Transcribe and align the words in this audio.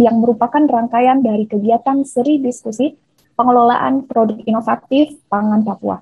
yang 0.00 0.24
merupakan 0.24 0.64
rangkaian 0.64 1.20
dari 1.20 1.44
kegiatan 1.44 2.00
seri 2.08 2.40
diskusi 2.40 2.96
pengelolaan 3.36 4.08
produk 4.08 4.40
inovatif 4.48 5.20
pangan 5.28 5.60
Papua. 5.60 6.00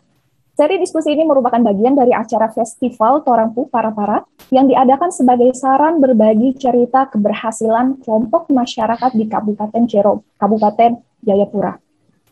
Seri 0.54 0.78
diskusi 0.78 1.14
ini 1.14 1.22
merupakan 1.22 1.62
bagian 1.62 1.94
dari 1.94 2.10
acara 2.10 2.50
Festival 2.50 3.22
Torangpu 3.22 3.70
Para-Para 3.70 4.26
yang 4.50 4.66
diadakan 4.66 5.14
sebagai 5.14 5.54
saran 5.54 6.03
berbagi 6.03 6.54
cerita 6.59 7.06
keberhasilan 7.10 8.03
kelompok 8.03 8.50
masyarakat 8.50 9.14
di 9.14 9.31
Kabupaten 9.31 9.86
Jero, 9.86 10.26
Kabupaten 10.34 10.98
Jayapura. 11.22 11.78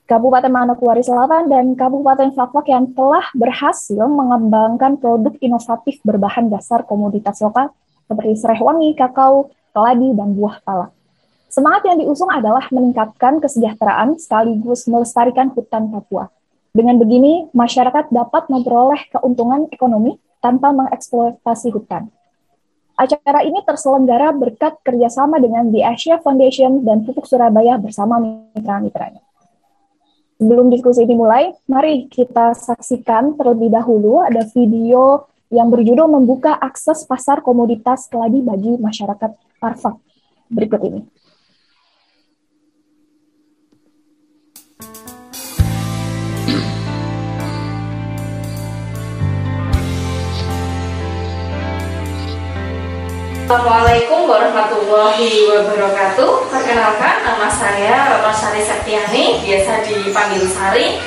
Kabupaten 0.07 0.51
Manokwari 0.51 1.03
Selatan 1.03 1.51
dan 1.51 1.75
Kabupaten 1.75 2.35
Fakfak 2.35 2.67
yang 2.71 2.95
telah 2.95 3.27
berhasil 3.35 4.07
mengembangkan 4.07 4.99
produk 4.99 5.35
inovatif 5.43 5.99
berbahan 6.03 6.47
dasar 6.51 6.83
komoditas 6.87 7.39
lokal 7.43 7.75
seperti 8.07 8.39
serai 8.39 8.63
wangi, 8.63 8.95
kakao, 8.95 9.51
keladi, 9.75 10.15
dan 10.15 10.35
buah 10.35 10.63
pala. 10.63 10.96
Semangat 11.57 11.89
yang 11.89 12.05
diusung 12.05 12.29
adalah 12.29 12.69
meningkatkan 12.69 13.41
kesejahteraan 13.41 14.21
sekaligus 14.21 14.85
melestarikan 14.93 15.49
hutan 15.57 15.89
Papua. 15.89 16.29
Dengan 16.77 17.01
begini, 17.01 17.49
masyarakat 17.57 18.13
dapat 18.13 18.53
memperoleh 18.53 19.09
keuntungan 19.09 19.65
ekonomi 19.73 20.21
tanpa 20.45 20.77
mengeksploitasi 20.77 21.73
hutan. 21.73 22.13
Acara 23.01 23.41
ini 23.41 23.65
terselenggara 23.65 24.37
berkat 24.37 24.77
kerjasama 24.85 25.41
dengan 25.41 25.73
The 25.73 25.81
Asia 25.81 26.21
Foundation 26.21 26.85
dan 26.85 27.09
Pupuk 27.09 27.25
Surabaya 27.25 27.81
bersama 27.81 28.21
mitra-mitranya. 28.21 29.25
Sebelum 30.37 30.69
diskusi 30.69 31.09
dimulai, 31.09 31.57
mari 31.65 32.05
kita 32.13 32.53
saksikan 32.53 33.33
terlebih 33.41 33.73
dahulu 33.73 34.21
ada 34.21 34.45
video 34.53 35.25
yang 35.49 35.73
berjudul 35.73 36.21
membuka 36.21 36.53
akses 36.53 37.09
pasar 37.09 37.41
komoditas 37.41 38.13
keladi 38.13 38.45
bagi 38.45 38.77
masyarakat 38.77 39.33
Arfak. 39.65 39.97
Berikut 40.53 40.85
ini. 40.85 41.01
Assalamualaikum 53.47 54.27
warahmatullahi 54.27 55.47
wabarakatuh. 55.47 56.51
Perkenalkan 56.51 57.23
nama 57.23 57.47
saya 57.47 58.19
Sari 58.35 58.59
Septiani, 58.59 59.39
biasa 59.39 59.87
dipanggil 59.87 60.51
Sari. 60.51 60.99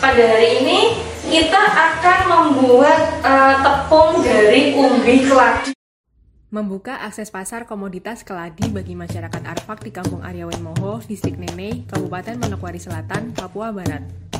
Pada 0.00 0.16
hari 0.24 0.64
ini 0.64 0.96
kita 1.28 1.60
akan 1.60 2.18
membuat 2.32 3.20
uh, 3.20 3.60
tepung 3.60 4.24
dari 4.24 4.72
umbi 4.72 5.28
keladi. 5.28 5.76
Membuka 6.48 6.96
akses 6.96 7.28
pasar 7.28 7.68
komoditas 7.68 8.24
keladi 8.24 8.72
bagi 8.72 8.96
masyarakat 8.96 9.44
Arfak 9.44 9.84
di 9.84 9.92
Kampung 9.92 10.24
Aryawan 10.24 10.64
Moho, 10.64 10.96
Distrik 11.04 11.36
Nene, 11.36 11.84
Kabupaten 11.92 12.40
Manokwari 12.40 12.80
Selatan, 12.80 13.36
Papua 13.36 13.68
Barat. 13.68 14.31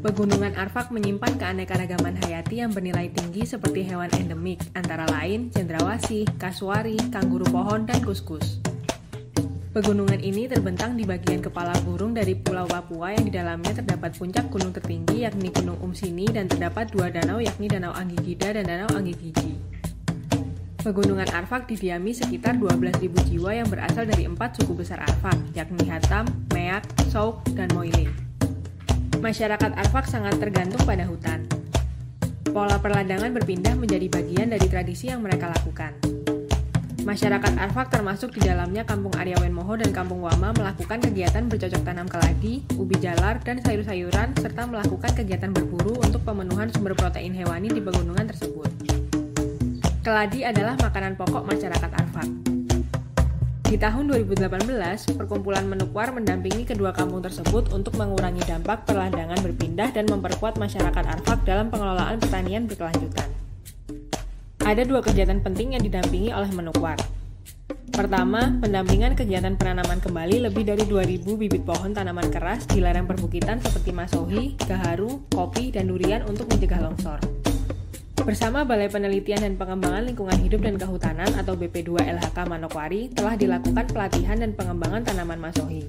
Pegunungan 0.00 0.56
Arfak 0.56 0.88
menyimpan 0.88 1.36
keanekaragaman 1.36 2.16
hayati 2.24 2.64
yang 2.64 2.72
bernilai 2.72 3.12
tinggi 3.12 3.44
seperti 3.44 3.84
hewan 3.84 4.08
endemik, 4.16 4.56
antara 4.72 5.04
lain 5.04 5.52
cendrawasih, 5.52 6.24
kasuari, 6.40 6.96
kangguru 7.12 7.44
pohon, 7.52 7.84
dan 7.84 8.00
kuskus. 8.00 8.64
Pegunungan 9.76 10.16
ini 10.24 10.48
terbentang 10.48 10.96
di 10.96 11.04
bagian 11.04 11.44
kepala 11.44 11.76
burung 11.84 12.16
dari 12.16 12.32
Pulau 12.32 12.64
Papua 12.64 13.12
yang 13.12 13.28
di 13.28 13.32
dalamnya 13.36 13.76
terdapat 13.76 14.16
puncak 14.16 14.48
gunung 14.48 14.72
tertinggi 14.72 15.28
yakni 15.28 15.52
Gunung 15.52 15.76
Umsini 15.84 16.24
dan 16.32 16.48
terdapat 16.48 16.88
dua 16.88 17.12
danau 17.12 17.36
yakni 17.36 17.68
Danau 17.68 17.92
Anggigida 17.92 18.56
dan 18.56 18.64
Danau 18.64 18.88
Anggigiji. 18.96 19.60
Pegunungan 20.80 21.28
Arfak 21.28 21.68
didiami 21.68 22.16
sekitar 22.16 22.56
12.000 22.56 23.04
jiwa 23.28 23.52
yang 23.52 23.68
berasal 23.68 24.08
dari 24.08 24.24
empat 24.24 24.64
suku 24.64 24.80
besar 24.80 25.04
Arfak, 25.04 25.36
yakni 25.52 25.84
Hatam, 25.92 26.24
Meak, 26.56 26.88
Souk, 27.12 27.44
dan 27.52 27.68
Moile 27.76 28.29
masyarakat 29.20 29.76
Arfak 29.76 30.08
sangat 30.08 30.40
tergantung 30.40 30.80
pada 30.88 31.04
hutan. 31.04 31.44
Pola 32.50 32.80
perladangan 32.80 33.30
berpindah 33.36 33.76
menjadi 33.76 34.08
bagian 34.08 34.50
dari 34.50 34.66
tradisi 34.66 35.12
yang 35.12 35.22
mereka 35.22 35.52
lakukan. 35.52 35.94
Masyarakat 37.04 37.56
Arfak 37.56 37.92
termasuk 37.92 38.32
di 38.36 38.44
dalamnya 38.44 38.84
Kampung 38.84 39.12
Aryawen 39.16 39.52
Moho 39.52 39.76
dan 39.76 39.92
Kampung 39.92 40.24
Wama 40.24 40.52
melakukan 40.56 41.00
kegiatan 41.00 41.48
bercocok 41.48 41.80
tanam 41.84 42.08
keladi, 42.08 42.64
ubi 42.76 42.96
jalar, 43.00 43.40
dan 43.44 43.60
sayur-sayuran, 43.60 44.36
serta 44.36 44.68
melakukan 44.68 45.12
kegiatan 45.16 45.52
berburu 45.52 45.96
untuk 46.00 46.24
pemenuhan 46.24 46.68
sumber 46.72 46.92
protein 46.96 47.32
hewani 47.32 47.72
di 47.72 47.80
pegunungan 47.80 48.24
tersebut. 48.28 48.72
Keladi 50.00 50.44
adalah 50.48 50.76
makanan 50.80 51.16
pokok 51.16 51.44
masyarakat 51.44 51.90
Arfak. 51.92 52.49
Di 53.70 53.78
tahun 53.78 54.10
2018, 54.10 55.14
perkumpulan 55.14 55.62
Menukwar 55.62 56.10
mendampingi 56.10 56.66
kedua 56.66 56.90
kampung 56.90 57.22
tersebut 57.22 57.70
untuk 57.70 57.94
mengurangi 57.94 58.42
dampak 58.42 58.82
perladangan 58.82 59.38
berpindah 59.38 59.94
dan 59.94 60.10
memperkuat 60.10 60.58
masyarakat 60.58 61.04
Arfak 61.06 61.46
dalam 61.46 61.70
pengelolaan 61.70 62.18
pertanian 62.18 62.66
berkelanjutan. 62.66 63.30
Ada 64.66 64.82
dua 64.82 64.98
kegiatan 65.06 65.38
penting 65.38 65.78
yang 65.78 65.86
didampingi 65.86 66.34
oleh 66.34 66.50
Menukwar. 66.50 66.98
Pertama, 67.94 68.58
pendampingan 68.58 69.14
kegiatan 69.14 69.54
penanaman 69.54 70.02
kembali 70.02 70.50
lebih 70.50 70.66
dari 70.66 70.82
2.000 70.82 71.30
bibit 71.38 71.62
pohon 71.62 71.94
tanaman 71.94 72.26
keras 72.26 72.66
di 72.66 72.82
lereng 72.82 73.06
perbukitan 73.06 73.62
seperti 73.62 73.94
masohi, 73.94 74.58
gaharu, 74.66 75.30
kopi, 75.30 75.70
dan 75.70 75.86
durian 75.86 76.26
untuk 76.26 76.50
mencegah 76.50 76.82
longsor. 76.82 77.39
Bersama 78.20 78.68
Balai 78.68 78.92
Penelitian 78.92 79.40
dan 79.40 79.54
Pengembangan 79.56 80.04
Lingkungan 80.04 80.36
Hidup 80.44 80.60
dan 80.60 80.76
Kehutanan 80.76 81.32
atau 81.40 81.56
BP2 81.56 82.04
LHK 82.04 82.38
Manokwari 82.52 83.08
telah 83.16 83.32
dilakukan 83.32 83.88
pelatihan 83.88 84.36
dan 84.36 84.52
pengembangan 84.52 85.08
tanaman 85.08 85.40
masohi. 85.40 85.88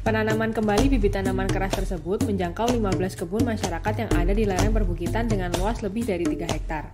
Penanaman 0.00 0.56
kembali 0.56 0.88
bibit 0.88 1.12
tanaman 1.12 1.44
keras 1.44 1.76
tersebut 1.76 2.24
menjangkau 2.24 2.72
15 2.72 3.20
kebun 3.20 3.44
masyarakat 3.44 3.94
yang 4.00 4.10
ada 4.16 4.32
di 4.32 4.48
lereng 4.48 4.72
perbukitan 4.72 5.28
dengan 5.28 5.52
luas 5.60 5.84
lebih 5.84 6.08
dari 6.08 6.24
3 6.24 6.48
hektar. 6.48 6.88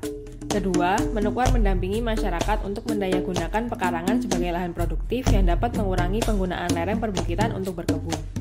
Kedua, 0.51 0.99
Manokwar 1.15 1.55
mendampingi 1.55 2.03
masyarakat 2.03 2.67
untuk 2.67 2.91
mendayagunakan 2.91 3.71
pekarangan 3.71 4.27
sebagai 4.27 4.51
lahan 4.51 4.75
produktif 4.75 5.31
yang 5.31 5.47
dapat 5.47 5.79
mengurangi 5.79 6.19
penggunaan 6.27 6.75
lereng 6.75 6.99
perbukitan 6.99 7.55
untuk 7.55 7.79
berkebun. 7.79 8.40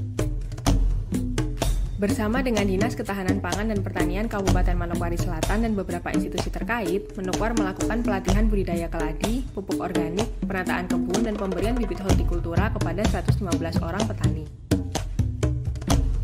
Bersama 2.00 2.40
dengan 2.40 2.64
Dinas 2.64 2.96
Ketahanan 2.96 3.44
Pangan 3.44 3.76
dan 3.76 3.84
Pertanian 3.84 4.32
Kabupaten 4.32 4.72
Manokwari 4.72 5.20
Selatan 5.20 5.68
dan 5.68 5.76
beberapa 5.76 6.08
institusi 6.16 6.48
terkait, 6.48 7.12
Manokwari 7.20 7.60
melakukan 7.60 8.00
pelatihan 8.00 8.48
budidaya 8.48 8.88
keladi, 8.88 9.44
pupuk 9.52 9.84
organik, 9.84 10.24
penataan 10.48 10.88
kebun, 10.88 11.28
dan 11.28 11.36
pemberian 11.36 11.76
bibit 11.76 12.00
hortikultura 12.00 12.72
kepada 12.72 13.04
115 13.04 13.84
orang 13.84 14.00
petani. 14.08 14.48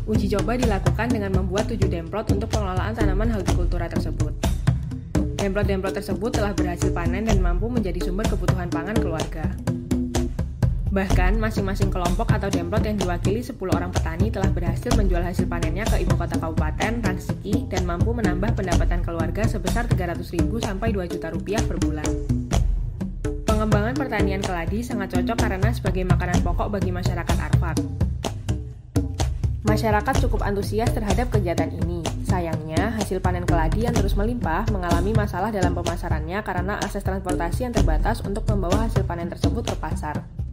Uji 0.08 0.32
coba 0.32 0.56
dilakukan 0.56 1.12
dengan 1.12 1.44
membuat 1.44 1.68
7 1.68 1.92
demplot 1.92 2.32
untuk 2.32 2.48
pengelolaan 2.56 2.96
tanaman 2.96 3.36
hortikultura 3.36 3.84
tersebut. 3.92 4.32
Demplot-demplot 5.36 5.92
tersebut 5.92 6.40
telah 6.40 6.56
berhasil 6.56 6.88
panen 6.88 7.28
dan 7.28 7.36
mampu 7.44 7.68
menjadi 7.68 8.00
sumber 8.00 8.24
kebutuhan 8.24 8.72
pangan 8.72 8.96
keluarga. 8.96 9.44
Bahkan, 10.96 11.36
masing-masing 11.36 11.92
kelompok 11.92 12.32
atau 12.32 12.48
demplot 12.48 12.80
yang 12.80 12.96
diwakili 12.96 13.44
10 13.44 13.52
orang 13.68 13.92
petani 13.92 14.32
telah 14.32 14.48
berhasil 14.48 14.88
menjual 14.96 15.20
hasil 15.20 15.44
panennya 15.44 15.84
ke 15.84 16.00
ibu 16.00 16.16
kota 16.16 16.40
kabupaten, 16.40 17.04
Rangsiki, 17.04 17.68
dan 17.68 17.84
mampu 17.84 18.16
menambah 18.16 18.56
pendapatan 18.56 19.04
keluarga 19.04 19.44
sebesar 19.44 19.84
300.000 19.92 20.48
sampai 20.56 20.96
2 20.96 21.04
juta 21.12 21.28
rupiah 21.28 21.60
per 21.68 21.76
bulan. 21.84 22.08
Pengembangan 23.44 23.92
pertanian 23.92 24.40
keladi 24.40 24.80
sangat 24.80 25.12
cocok 25.20 25.36
karena 25.36 25.68
sebagai 25.68 26.08
makanan 26.08 26.40
pokok 26.40 26.72
bagi 26.72 26.88
masyarakat 26.88 27.36
Arfak. 27.44 27.76
Masyarakat 29.68 30.14
cukup 30.24 30.48
antusias 30.48 30.88
terhadap 30.96 31.28
kegiatan 31.28 31.76
ini. 31.76 32.00
Sayangnya, 32.24 32.96
hasil 32.96 33.20
panen 33.20 33.44
keladi 33.44 33.84
yang 33.84 33.92
terus 33.92 34.16
melimpah 34.16 34.64
mengalami 34.72 35.12
masalah 35.12 35.52
dalam 35.52 35.76
pemasarannya 35.76 36.40
karena 36.40 36.80
akses 36.80 37.04
transportasi 37.04 37.68
yang 37.68 37.76
terbatas 37.76 38.24
untuk 38.24 38.48
membawa 38.48 38.88
hasil 38.88 39.04
panen 39.04 39.28
tersebut 39.28 39.60
ke 39.60 39.76
pasar. 39.76 40.45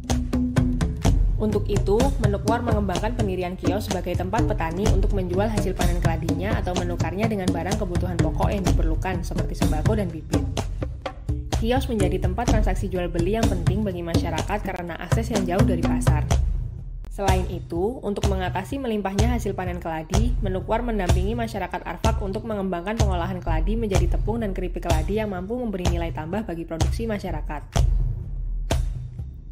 Untuk 1.42 1.66
itu, 1.66 1.98
Menukwar 2.22 2.62
mengembangkan 2.62 3.18
pendirian 3.18 3.58
kios 3.58 3.90
sebagai 3.90 4.14
tempat 4.14 4.46
petani 4.46 4.86
untuk 4.94 5.18
menjual 5.18 5.50
hasil 5.50 5.74
panen 5.74 6.00
keladinya 6.00 6.56
atau 6.62 6.72
menukarnya 6.78 7.26
dengan 7.26 7.50
barang 7.50 7.78
kebutuhan 7.82 8.16
pokok 8.22 8.50
yang 8.54 8.64
diperlukan 8.64 9.26
seperti 9.26 9.58
sembako 9.58 9.98
dan 9.98 10.08
bibit. 10.14 10.42
Kios 11.58 11.88
menjadi 11.88 12.20
tempat 12.20 12.52
transaksi 12.52 12.92
jual 12.92 13.08
beli 13.08 13.40
yang 13.40 13.48
penting 13.48 13.88
bagi 13.88 14.04
masyarakat 14.04 14.60
karena 14.62 15.00
akses 15.00 15.32
yang 15.32 15.48
jauh 15.48 15.64
dari 15.64 15.80
pasar. 15.80 16.28
Selain 17.14 17.46
itu, 17.46 18.02
untuk 18.02 18.26
mengatasi 18.26 18.82
melimpahnya 18.82 19.38
hasil 19.38 19.54
panen 19.54 19.78
keladi, 19.78 20.34
Menukwar 20.42 20.82
mendampingi 20.82 21.38
masyarakat 21.38 21.86
Arfak 21.86 22.18
untuk 22.26 22.42
mengembangkan 22.44 22.98
pengolahan 22.98 23.38
keladi 23.38 23.78
menjadi 23.78 24.18
tepung 24.18 24.42
dan 24.42 24.52
keripik 24.52 24.90
keladi 24.90 25.22
yang 25.22 25.30
mampu 25.30 25.54
memberi 25.54 25.86
nilai 25.94 26.10
tambah 26.10 26.42
bagi 26.42 26.66
produksi 26.66 27.06
masyarakat. 27.06 27.62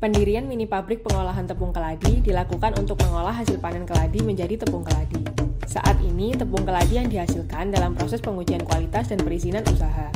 Pendirian 0.01 0.49
mini 0.49 0.65
pabrik 0.65 1.05
pengolahan 1.05 1.45
tepung 1.45 1.69
keladi 1.69 2.25
dilakukan 2.25 2.73
untuk 2.81 2.97
mengolah 3.05 3.37
hasil 3.37 3.61
panen 3.61 3.85
keladi 3.85 4.25
menjadi 4.25 4.65
tepung 4.65 4.81
keladi. 4.81 5.21
Saat 5.69 6.01
ini, 6.01 6.33
tepung 6.33 6.65
keladi 6.65 6.97
yang 6.97 7.05
dihasilkan 7.05 7.69
dalam 7.69 7.93
proses 7.93 8.17
pengujian 8.17 8.65
kualitas 8.65 9.13
dan 9.13 9.21
perizinan 9.21 9.61
usaha. 9.69 10.09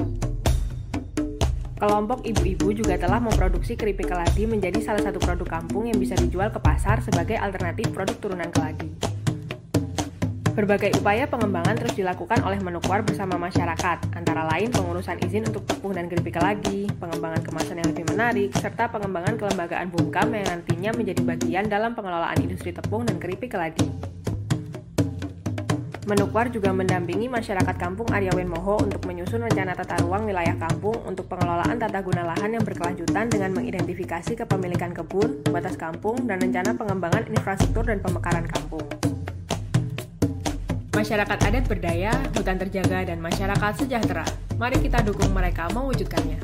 Kelompok 1.78 2.26
ibu-ibu 2.26 2.74
juga 2.74 2.98
telah 2.98 3.22
memproduksi 3.22 3.78
keripik 3.78 4.10
keladi 4.10 4.50
menjadi 4.50 4.82
salah 4.82 5.06
satu 5.06 5.22
produk 5.22 5.62
kampung 5.62 5.86
yang 5.86 6.02
bisa 6.02 6.18
dijual 6.18 6.50
ke 6.50 6.58
pasar 6.58 7.06
sebagai 7.06 7.38
alternatif 7.38 7.94
produk 7.94 8.18
turunan 8.18 8.50
keladi. 8.50 8.90
Berbagai 10.56 10.96
upaya 11.04 11.28
pengembangan 11.28 11.75
terus 11.75 12.00
dilakukan 12.00 12.40
oleh 12.48 12.56
Menukwar 12.63 13.04
bersama 13.04 13.36
masyarakat, 13.36 14.16
antara 14.16 14.48
lain 14.56 14.72
pengurusan 14.72 15.19
izin 15.19 15.52
untuk 15.52 15.68
tepung 15.68 15.92
dan 15.92 16.07
keripik 16.07 16.40
keladi, 16.40 16.88
pengembangan 16.96 17.44
kemasan 17.44 17.84
yang 17.84 17.92
lebih 17.92 18.07
menarik, 18.16 18.56
serta 18.56 18.88
pengembangan 18.88 19.36
kelembagaan 19.36 19.92
bungkam 19.92 20.31
yang 20.31 20.48
nantinya 20.48 20.96
menjadi 20.96 21.22
bagian 21.28 21.68
dalam 21.68 21.92
pengelolaan 21.92 22.40
industri 22.40 22.72
tepung 22.72 23.04
dan 23.04 23.19
keripik 23.19 23.52
keladi. 23.52 23.84
Menukwar 26.07 26.48
juga 26.48 26.72
mendampingi 26.72 27.28
masyarakat 27.28 27.75
kampung 27.75 28.07
Aryawen 28.16 28.48
Moho 28.48 28.80
untuk 28.80 29.04
menyusun 29.12 29.44
rencana 29.44 29.75
tata 29.75 30.00
ruang 30.07 30.24
wilayah 30.24 30.56
kampung 30.56 30.96
untuk 31.04 31.28
pengelolaan 31.28 31.75
tata 31.75 32.00
guna 32.00 32.31
lahan 32.31 32.56
yang 32.56 32.63
berkelanjutan 32.63 33.28
dengan 33.28 33.52
mengidentifikasi 33.52 34.40
kepemilikan 34.40 34.96
kebun, 34.96 35.44
batas 35.52 35.75
kampung, 35.75 36.16
dan 36.24 36.40
rencana 36.40 36.72
pengembangan 36.80 37.28
infrastruktur 37.28 37.84
dan 37.84 38.00
pemekaran 38.00 38.48
kampung. 38.48 38.88
Masyarakat 40.95 41.39
adat 41.44 41.68
berdaya, 41.68 42.15
hutan 42.31 42.56
terjaga, 42.56 43.03
dan 43.03 43.19
masyarakat 43.19 43.83
sejahtera. 43.83 44.24
Mari 44.56 44.80
kita 44.80 45.03
dukung 45.03 45.36
mereka 45.36 45.68
mewujudkannya. 45.75 46.39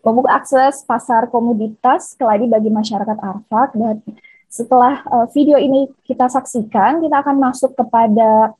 membuka 0.00 0.40
akses 0.40 0.80
pasar 0.88 1.28
komoditas 1.28 2.16
keladi 2.16 2.48
bagi 2.48 2.72
masyarakat 2.72 3.20
Arfak 3.20 3.76
dan 3.76 4.00
setelah 4.50 5.04
uh, 5.06 5.30
video 5.30 5.60
ini 5.60 5.86
kita 6.02 6.26
saksikan, 6.26 6.98
kita 6.98 7.22
akan 7.22 7.38
masuk 7.38 7.78
kepada 7.78 8.56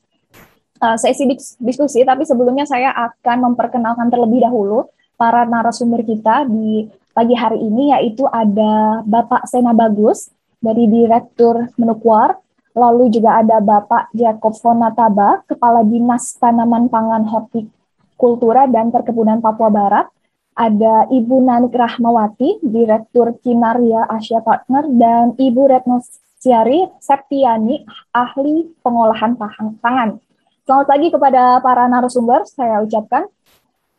uh, 0.81 0.97
sesi 0.97 1.29
diskusi, 1.61 2.03
tapi 2.03 2.25
sebelumnya 2.25 2.65
saya 2.65 2.91
akan 2.91 3.53
memperkenalkan 3.53 4.09
terlebih 4.09 4.43
dahulu 4.43 4.89
para 5.21 5.45
narasumber 5.45 6.01
kita 6.03 6.49
di 6.49 6.89
pagi 7.13 7.37
hari 7.37 7.61
ini, 7.61 7.93
yaitu 7.93 8.25
ada 8.27 9.05
Bapak 9.05 9.45
Sena 9.45 9.77
Bagus 9.77 10.33
dari 10.61 10.89
Direktur 10.89 11.69
Menukwar, 11.77 12.41
lalu 12.73 13.13
juga 13.13 13.45
ada 13.45 13.61
Bapak 13.61 14.09
Jacob 14.17 14.57
Fonataba, 14.57 15.45
Kepala 15.45 15.85
Dinas 15.85 16.37
Tanaman 16.41 16.89
Pangan 16.89 17.29
Hortikultura 17.29 18.65
dan 18.71 18.89
Perkebunan 18.89 19.45
Papua 19.45 19.69
Barat, 19.69 20.07
ada 20.57 21.09
Ibu 21.09 21.37
Nanik 21.45 21.77
Rahmawati, 21.77 22.61
Direktur 22.65 23.37
Kinaria 23.41 24.09
Asia 24.09 24.41
Partner, 24.41 24.89
dan 24.93 25.37
Ibu 25.37 25.63
Retno 25.69 26.01
Siari 26.41 26.89
Septiani, 27.01 27.85
ahli 28.17 28.65
pengolahan 28.81 29.37
pangan. 29.81 30.30
Selamat 30.71 30.87
pagi 30.87 31.11
kepada 31.11 31.59
para 31.59 31.91
narasumber, 31.91 32.47
saya 32.47 32.79
ucapkan. 32.79 33.27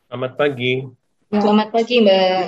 Selamat 0.07 0.39
pagi. 0.39 0.87
Selamat 1.27 1.67
pagi, 1.67 1.99
Mbak. 1.99 2.43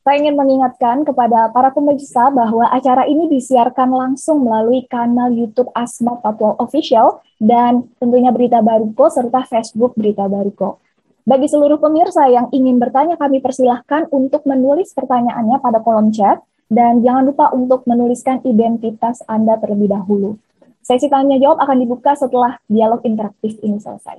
Saya 0.00 0.16
ingin 0.16 0.32
mengingatkan 0.32 1.04
kepada 1.04 1.52
para 1.52 1.76
pemirsa 1.76 2.32
bahwa 2.32 2.72
acara 2.72 3.04
ini 3.04 3.28
disiarkan 3.28 3.92
langsung 3.92 4.40
melalui 4.40 4.88
kanal 4.88 5.28
YouTube 5.28 5.68
Asma 5.76 6.24
Papua 6.24 6.56
Official 6.56 7.20
dan 7.36 7.84
tentunya 8.00 8.32
Berita 8.32 8.64
Baruko 8.64 9.12
serta 9.12 9.44
Facebook 9.44 9.92
Berita 9.92 10.24
Baruko. 10.24 10.80
Bagi 11.28 11.52
seluruh 11.52 11.76
pemirsa 11.76 12.32
yang 12.32 12.48
ingin 12.48 12.80
bertanya, 12.80 13.20
kami 13.20 13.44
persilahkan 13.44 14.08
untuk 14.08 14.48
menulis 14.48 14.88
pertanyaannya 14.96 15.60
pada 15.60 15.84
kolom 15.84 16.16
chat, 16.16 16.40
dan 16.72 17.04
jangan 17.04 17.28
lupa 17.28 17.52
untuk 17.52 17.84
menuliskan 17.84 18.40
identitas 18.48 19.20
Anda 19.28 19.60
terlebih 19.60 19.92
dahulu. 19.92 20.40
Sesi 20.82 21.06
tanya 21.06 21.38
jawab 21.38 21.62
akan 21.62 21.78
dibuka 21.78 22.18
setelah 22.18 22.58
dialog 22.66 22.98
interaktif 23.06 23.54
ini 23.62 23.78
selesai. 23.78 24.18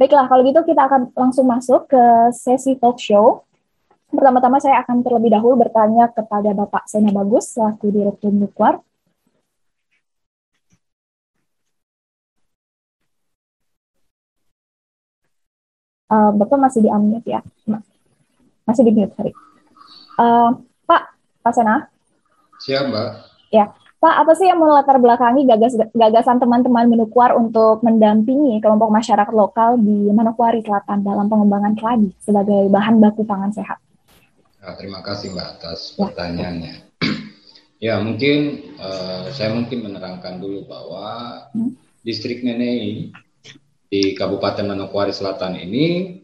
Baiklah, 0.00 0.24
kalau 0.24 0.42
gitu 0.42 0.64
kita 0.64 0.88
akan 0.88 1.12
langsung 1.12 1.44
masuk 1.44 1.86
ke 1.92 2.02
sesi 2.32 2.80
talk 2.80 2.96
show. 2.96 3.44
Pertama-tama 4.08 4.56
saya 4.56 4.80
akan 4.80 5.04
terlebih 5.04 5.30
dahulu 5.36 5.60
bertanya 5.60 6.08
kepada 6.08 6.56
Bapak 6.56 6.88
Sena 6.88 7.12
Bagus, 7.12 7.52
selaku 7.52 7.92
Direktur 7.92 8.32
Nukwar. 8.32 8.80
Uh, 16.08 16.32
Bapak 16.40 16.60
masih 16.60 16.84
di 16.84 16.90
unmute 16.92 17.28
ya? 17.28 17.40
Masih 18.64 18.84
di 18.84 18.92
mute, 18.96 19.12
sorry. 19.16 19.32
Uh, 20.16 20.56
Pak, 20.88 21.16
Pak 21.40 21.52
Sena? 21.52 21.88
Siap, 22.64 22.88
Mbak. 22.88 23.10
Ya, 23.48 23.72
Pak, 24.02 24.26
apa 24.26 24.34
sih 24.34 24.50
yang 24.50 24.58
melatar 24.58 24.98
belakangi 24.98 25.46
gagas, 25.46 25.78
gagasan 25.94 26.42
teman-teman 26.42 26.90
Manokwari 26.90 27.38
untuk 27.38 27.86
mendampingi 27.86 28.58
kelompok 28.58 28.90
masyarakat 28.90 29.30
lokal 29.30 29.78
di 29.78 30.10
Manokwari 30.10 30.58
Selatan 30.58 31.06
dalam 31.06 31.30
pengembangan 31.30 31.78
keladi 31.78 32.10
sebagai 32.18 32.66
bahan 32.66 32.98
baku 32.98 33.22
pangan 33.22 33.54
sehat? 33.54 33.78
Ya, 34.58 34.74
terima 34.74 35.06
kasih 35.06 35.30
Mbak 35.30 35.48
atas 35.54 35.94
ya. 35.94 36.02
pertanyaannya. 36.02 36.74
ya, 37.86 38.02
mungkin 38.02 38.38
uh, 38.82 39.30
saya 39.30 39.54
mungkin 39.54 39.86
menerangkan 39.86 40.42
dulu 40.42 40.66
bahwa 40.66 41.06
hmm? 41.54 42.02
distrik 42.02 42.42
Nenei 42.42 43.14
di 43.86 44.02
Kabupaten 44.18 44.66
Manokwari 44.66 45.14
Selatan 45.14 45.54
ini 45.54 46.18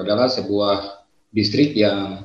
adalah 0.00 0.32
sebuah 0.32 1.04
distrik 1.28 1.76
yang 1.76 2.24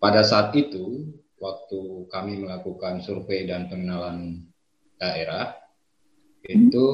pada 0.00 0.24
saat 0.24 0.56
itu 0.56 1.20
waktu 1.42 2.06
kami 2.06 2.38
melakukan 2.46 3.02
survei 3.02 3.42
dan 3.50 3.66
pengenalan 3.66 4.46
daerah 5.02 5.58
itu 6.46 6.86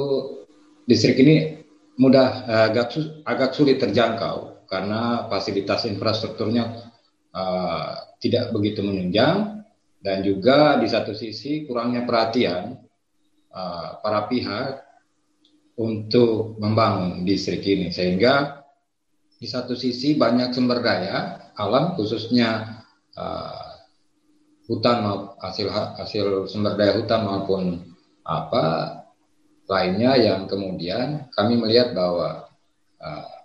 distrik 0.88 1.20
ini 1.20 1.60
mudah 2.00 2.48
agak 2.72 2.96
agak 3.28 3.52
sulit 3.52 3.76
terjangkau 3.76 4.64
karena 4.64 5.28
fasilitas 5.28 5.84
infrastrukturnya 5.84 6.88
uh, 7.36 7.92
tidak 8.24 8.56
begitu 8.56 8.80
menunjang 8.80 9.64
dan 10.00 10.24
juga 10.24 10.80
di 10.80 10.88
satu 10.88 11.12
sisi 11.12 11.68
kurangnya 11.68 12.08
perhatian 12.08 12.78
uh, 13.52 13.98
para 14.00 14.30
pihak 14.30 14.88
untuk 15.78 16.58
membangun 16.58 17.22
distrik 17.22 17.62
ini. 17.66 17.90
Sehingga 17.90 18.64
di 19.38 19.46
satu 19.46 19.78
sisi 19.78 20.18
banyak 20.18 20.50
sumber 20.50 20.82
daya 20.82 21.50
alam 21.54 21.94
khususnya 21.94 22.82
uh, 23.14 23.67
hutan 24.68 25.00
hasil 25.40 25.72
hasil 25.72 26.26
sumber 26.46 26.76
daya 26.76 27.00
hutan 27.00 27.24
maupun 27.24 27.80
apa 28.20 28.64
lainnya 29.64 30.12
yang 30.20 30.44
kemudian 30.44 31.32
kami 31.32 31.56
melihat 31.56 31.96
bahwa 31.96 32.52
uh, 33.00 33.38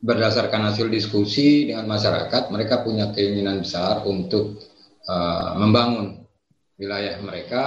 berdasarkan 0.00 0.72
hasil 0.72 0.88
diskusi 0.88 1.68
dengan 1.68 1.84
masyarakat 1.84 2.48
mereka 2.48 2.80
punya 2.80 3.12
keinginan 3.12 3.60
besar 3.60 4.08
untuk 4.08 4.56
uh, 5.04 5.52
membangun 5.60 6.24
wilayah 6.80 7.20
mereka 7.20 7.64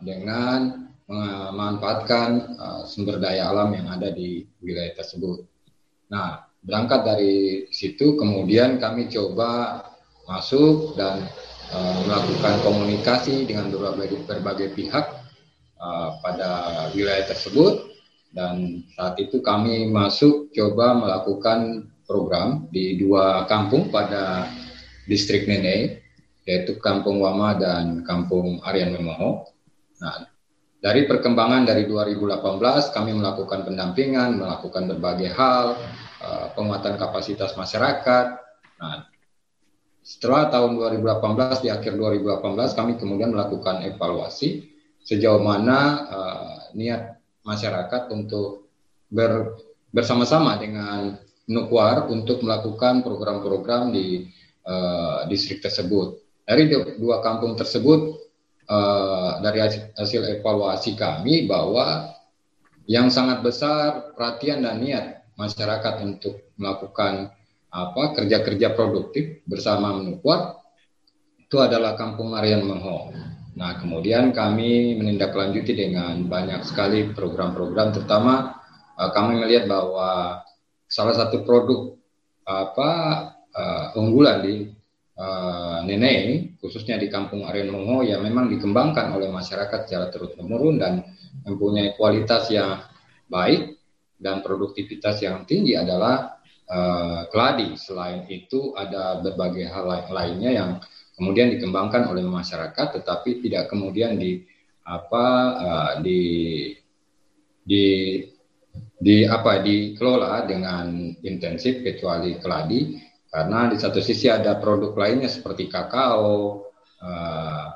dengan 0.00 0.88
memanfaatkan 1.12 2.30
uh, 2.56 2.82
sumber 2.88 3.20
daya 3.20 3.52
alam 3.52 3.76
yang 3.76 3.88
ada 3.92 4.08
di 4.08 4.48
wilayah 4.64 4.96
tersebut. 4.96 5.44
Nah, 6.08 6.48
berangkat 6.64 7.00
dari 7.04 7.36
situ 7.68 8.16
kemudian 8.16 8.80
kami 8.80 9.12
coba 9.12 9.82
masuk 10.32 10.96
dan 10.96 11.28
uh, 11.76 11.96
melakukan 12.08 12.64
komunikasi 12.64 13.44
dengan 13.44 13.68
berbagai, 13.68 14.24
berbagai 14.24 14.68
pihak 14.72 15.06
uh, 15.76 16.16
pada 16.24 16.50
wilayah 16.96 17.28
tersebut 17.28 17.92
dan 18.32 18.80
saat 18.96 19.20
itu 19.20 19.44
kami 19.44 19.92
masuk 19.92 20.48
coba 20.56 20.96
melakukan 20.96 21.92
program 22.08 22.64
di 22.72 22.96
dua 22.96 23.44
kampung 23.44 23.92
pada 23.92 24.48
distrik 25.04 25.44
Nene 25.44 26.00
yaitu 26.42 26.74
Kampung 26.82 27.22
Wama 27.22 27.54
dan 27.54 28.02
Kampung 28.02 28.58
Aryan 28.66 28.98
Memoho. 28.98 29.46
Nah, 30.02 30.26
dari 30.82 31.06
perkembangan 31.06 31.62
dari 31.62 31.86
2018 31.86 32.90
kami 32.90 33.14
melakukan 33.14 33.62
pendampingan, 33.62 34.42
melakukan 34.42 34.90
berbagai 34.90 35.30
hal, 35.38 35.78
uh, 36.18 36.46
penguatan 36.58 36.98
kapasitas 36.98 37.54
masyarakat. 37.54 38.26
Nah, 38.82 39.06
setelah 40.12 40.52
tahun 40.52 40.76
2018 40.76 41.64
di 41.64 41.68
akhir 41.72 41.96
2018 41.96 42.76
kami 42.76 42.92
kemudian 43.00 43.32
melakukan 43.32 43.80
evaluasi 43.80 44.68
sejauh 45.00 45.40
mana 45.40 45.78
uh, 46.12 46.56
niat 46.76 47.16
masyarakat 47.48 48.12
untuk 48.12 48.68
ber, 49.08 49.56
bersama-sama 49.88 50.60
dengan 50.60 51.16
Nukwar 51.42 52.06
untuk 52.06 52.44
melakukan 52.46 53.02
program-program 53.02 53.90
di 53.90 54.30
uh, 54.62 55.26
distrik 55.26 55.58
tersebut. 55.58 56.22
Dari 56.46 56.70
dua 57.02 57.18
kampung 57.18 57.58
tersebut 57.58 58.14
uh, 58.70 59.42
dari 59.42 59.58
hasil 59.98 60.38
evaluasi 60.38 60.94
kami 60.94 61.50
bahwa 61.50 62.14
yang 62.86 63.10
sangat 63.10 63.42
besar 63.42 64.14
perhatian 64.14 64.62
dan 64.62 64.78
niat 64.78 65.26
masyarakat 65.34 65.98
untuk 66.06 66.54
melakukan 66.54 67.34
apa 67.72 68.12
kerja-kerja 68.12 68.76
produktif 68.76 69.40
bersama 69.48 69.96
Menukuat 69.96 70.60
itu 71.40 71.56
adalah 71.56 71.96
Kampung 71.96 72.32
Marian 72.32 72.64
Mengho. 72.68 73.12
Nah, 73.56 73.76
kemudian 73.80 74.32
kami 74.32 74.96
menindaklanjuti 74.96 75.72
dengan 75.76 76.24
banyak 76.24 76.64
sekali 76.64 77.12
program-program, 77.12 77.92
terutama 77.92 78.60
uh, 78.96 79.10
kami 79.12 79.40
melihat 79.40 79.68
bahwa 79.68 80.40
salah 80.88 81.12
satu 81.16 81.44
produk 81.44 81.96
apa 82.48 82.90
uh, 83.52 83.86
unggulan 84.00 84.40
di 84.40 84.72
uh, 85.20 85.84
Nene, 85.84 86.56
khususnya 86.60 86.96
di 86.96 87.12
Kampung 87.12 87.44
Marian 87.44 87.68
Mengho, 87.68 88.04
yang 88.04 88.24
memang 88.24 88.48
dikembangkan 88.48 89.12
oleh 89.12 89.28
masyarakat 89.28 89.88
secara 89.88 90.08
terus 90.08 90.32
menurun 90.40 90.80
dan 90.80 91.04
mempunyai 91.44 91.92
kualitas 91.96 92.48
yang 92.48 92.80
baik 93.28 93.76
dan 94.16 94.40
produktivitas 94.40 95.20
yang 95.20 95.44
tinggi 95.44 95.76
adalah 95.76 96.40
uh, 96.72 97.28
keladi. 97.28 97.76
Selain 97.76 98.24
itu 98.32 98.72
ada 98.72 99.20
berbagai 99.20 99.68
hal 99.68 100.08
lainnya 100.08 100.50
yang 100.50 100.70
kemudian 101.12 101.52
dikembangkan 101.52 102.08
oleh 102.08 102.24
masyarakat 102.24 102.98
tetapi 102.98 103.44
tidak 103.44 103.68
kemudian 103.68 104.16
di 104.16 104.42
apa 104.82 105.26
uh, 105.60 105.92
di 106.02 106.22
di 107.62 107.86
di 108.98 109.22
apa 109.28 109.62
dikelola 109.62 110.48
dengan 110.48 111.12
intensif 111.22 111.84
kecuali 111.84 112.40
keladi 112.40 112.98
karena 113.30 113.70
di 113.70 113.76
satu 113.78 114.02
sisi 114.02 114.26
ada 114.26 114.58
produk 114.58 114.96
lainnya 114.96 115.30
seperti 115.30 115.70
kakao 115.70 116.66
uh, 116.98 117.66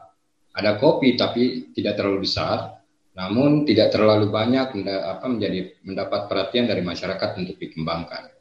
ada 0.56 0.72
kopi 0.80 1.14
tapi 1.14 1.70
tidak 1.76 2.00
terlalu 2.00 2.26
besar 2.26 2.76
namun 3.16 3.64
tidak 3.64 3.96
terlalu 3.96 4.28
banyak 4.28 4.76
menjadi 5.24 5.72
mendapat 5.88 6.28
perhatian 6.28 6.68
dari 6.68 6.84
masyarakat 6.84 7.40
untuk 7.40 7.56
dikembangkan. 7.56 8.35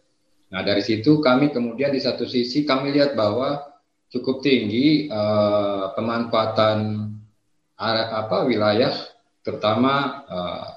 Nah 0.53 0.61
dari 0.61 0.81
situ 0.85 1.17
kami 1.23 1.49
kemudian 1.49 1.89
di 1.89 2.01
satu 2.01 2.27
sisi 2.29 2.67
kami 2.67 2.93
lihat 2.93 3.17
bahwa 3.17 3.65
cukup 4.13 4.45
tinggi 4.45 5.09
uh, 5.09 5.91
pemanfaatan 5.97 7.09
apa 7.75 8.47
wilayah 8.47 8.93
terutama 9.43 10.23
uh, 10.29 10.67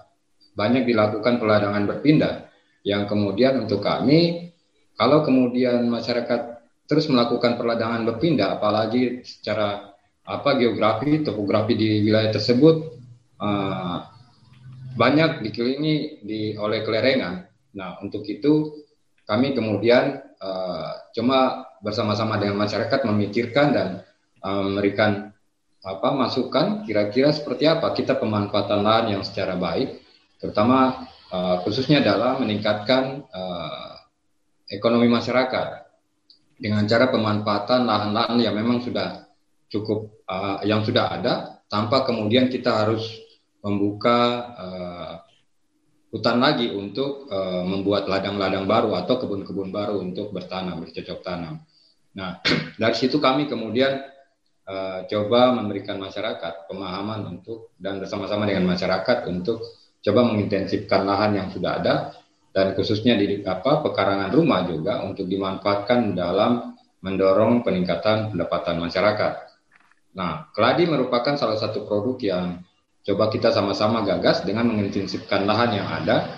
banyak 0.58 0.88
dilakukan 0.88 1.38
peladangan 1.38 1.86
berpindah 1.86 2.50
yang 2.82 3.06
kemudian 3.06 3.62
untuk 3.62 3.84
kami 3.84 4.50
kalau 4.98 5.22
kemudian 5.22 5.86
masyarakat 5.86 6.58
terus 6.90 7.06
melakukan 7.06 7.54
peladangan 7.54 8.02
berpindah 8.08 8.58
apalagi 8.58 9.22
secara 9.22 9.94
apa 10.26 10.50
geografi 10.58 11.22
topografi 11.22 11.78
di 11.78 12.02
wilayah 12.02 12.34
tersebut 12.34 12.76
uh, 13.38 13.98
banyak 14.98 15.46
dikelilingi 15.46 16.26
di 16.26 16.40
oleh 16.58 16.82
kelerengan. 16.82 17.46
Nah 17.78 18.02
untuk 18.02 18.26
itu 18.26 18.82
kami 19.28 19.52
kemudian 19.52 20.24
uh, 20.40 21.12
cuma 21.12 21.68
bersama-sama 21.84 22.40
dengan 22.40 22.56
masyarakat 22.56 23.04
memikirkan 23.04 23.66
dan 23.76 23.88
uh, 24.40 24.64
memberikan 24.64 25.30
apa 25.84 26.08
masukan 26.10 26.82
kira-kira 26.88 27.30
seperti 27.30 27.68
apa 27.68 27.94
kita 27.94 28.18
pemanfaatan 28.18 28.82
lahan 28.82 29.20
yang 29.20 29.22
secara 29.22 29.54
baik 29.54 30.00
terutama 30.40 31.06
uh, 31.30 31.60
khususnya 31.62 32.00
dalam 32.00 32.42
meningkatkan 32.42 33.28
uh, 33.30 33.94
ekonomi 34.72 35.06
masyarakat 35.06 35.86
dengan 36.58 36.82
cara 36.90 37.06
pemanfaatan 37.12 37.86
lahan-lahan 37.86 38.38
yang 38.42 38.56
memang 38.56 38.82
sudah 38.82 39.28
cukup 39.70 40.24
uh, 40.26 40.58
yang 40.66 40.82
sudah 40.82 41.14
ada 41.14 41.62
tanpa 41.70 42.02
kemudian 42.08 42.50
kita 42.50 42.82
harus 42.84 43.04
membuka 43.62 44.18
uh, 44.56 45.12
hutan 46.08 46.40
lagi 46.40 46.72
untuk 46.72 47.28
uh, 47.28 47.64
membuat 47.64 48.08
ladang-ladang 48.08 48.64
baru 48.64 48.96
atau 48.96 49.20
kebun-kebun 49.20 49.68
baru 49.68 50.00
untuk 50.00 50.32
bertanam 50.32 50.80
bercocok 50.80 51.20
tanam. 51.20 51.60
Nah, 52.16 52.40
dari 52.80 52.96
situ 52.96 53.20
kami 53.20 53.44
kemudian 53.44 54.00
uh, 54.64 55.04
coba 55.04 55.52
memberikan 55.52 56.00
masyarakat 56.00 56.68
pemahaman 56.68 57.28
untuk 57.28 57.76
dan 57.76 58.00
bersama-sama 58.00 58.48
dengan 58.48 58.64
masyarakat 58.72 59.28
untuk 59.28 59.60
coba 60.00 60.20
mengintensifkan 60.32 61.04
lahan 61.04 61.36
yang 61.36 61.48
sudah 61.52 61.72
ada 61.76 61.94
dan 62.56 62.72
khususnya 62.72 63.14
di 63.20 63.44
apa 63.44 63.84
pekarangan 63.84 64.32
rumah 64.32 64.64
juga 64.64 65.04
untuk 65.04 65.28
dimanfaatkan 65.28 66.16
dalam 66.16 66.74
mendorong 67.04 67.62
peningkatan 67.62 68.34
pendapatan 68.34 68.76
masyarakat. 68.82 69.32
Nah, 70.18 70.50
keladi 70.50 70.88
merupakan 70.88 71.36
salah 71.38 71.54
satu 71.54 71.86
produk 71.86 72.18
yang 72.18 72.46
coba 73.08 73.32
kita 73.32 73.48
sama-sama 73.48 74.04
gagas 74.04 74.44
dengan 74.44 74.68
mengintensifkan 74.68 75.48
lahan 75.48 75.80
yang 75.80 75.88
ada 75.88 76.28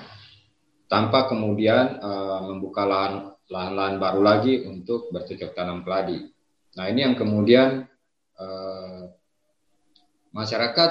tanpa 0.87 1.27
kemudian 1.27 1.99
uh, 1.99 2.47
membuka 2.47 2.87
lahan 2.87 3.31
lahan-lahan 3.50 3.99
baru 3.99 4.21
lagi 4.23 4.62
untuk 4.62 5.11
bercocok 5.11 5.50
tanam 5.53 5.83
keladi. 5.83 6.31
Nah 6.79 6.87
ini 6.87 7.03
yang 7.03 7.19
kemudian 7.19 7.83
eh, 8.39 9.03
masyarakat 10.31 10.91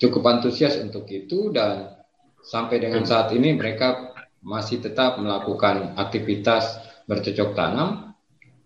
cukup 0.00 0.22
antusias 0.32 0.80
untuk 0.80 1.04
itu 1.12 1.52
dan 1.52 1.92
sampai 2.40 2.80
dengan 2.80 3.04
saat 3.04 3.30
ini 3.36 3.52
mereka 3.52 4.16
masih 4.40 4.80
tetap 4.80 5.20
melakukan 5.20 5.94
aktivitas 6.00 6.80
bercocok 7.04 7.52
tanam 7.52 8.16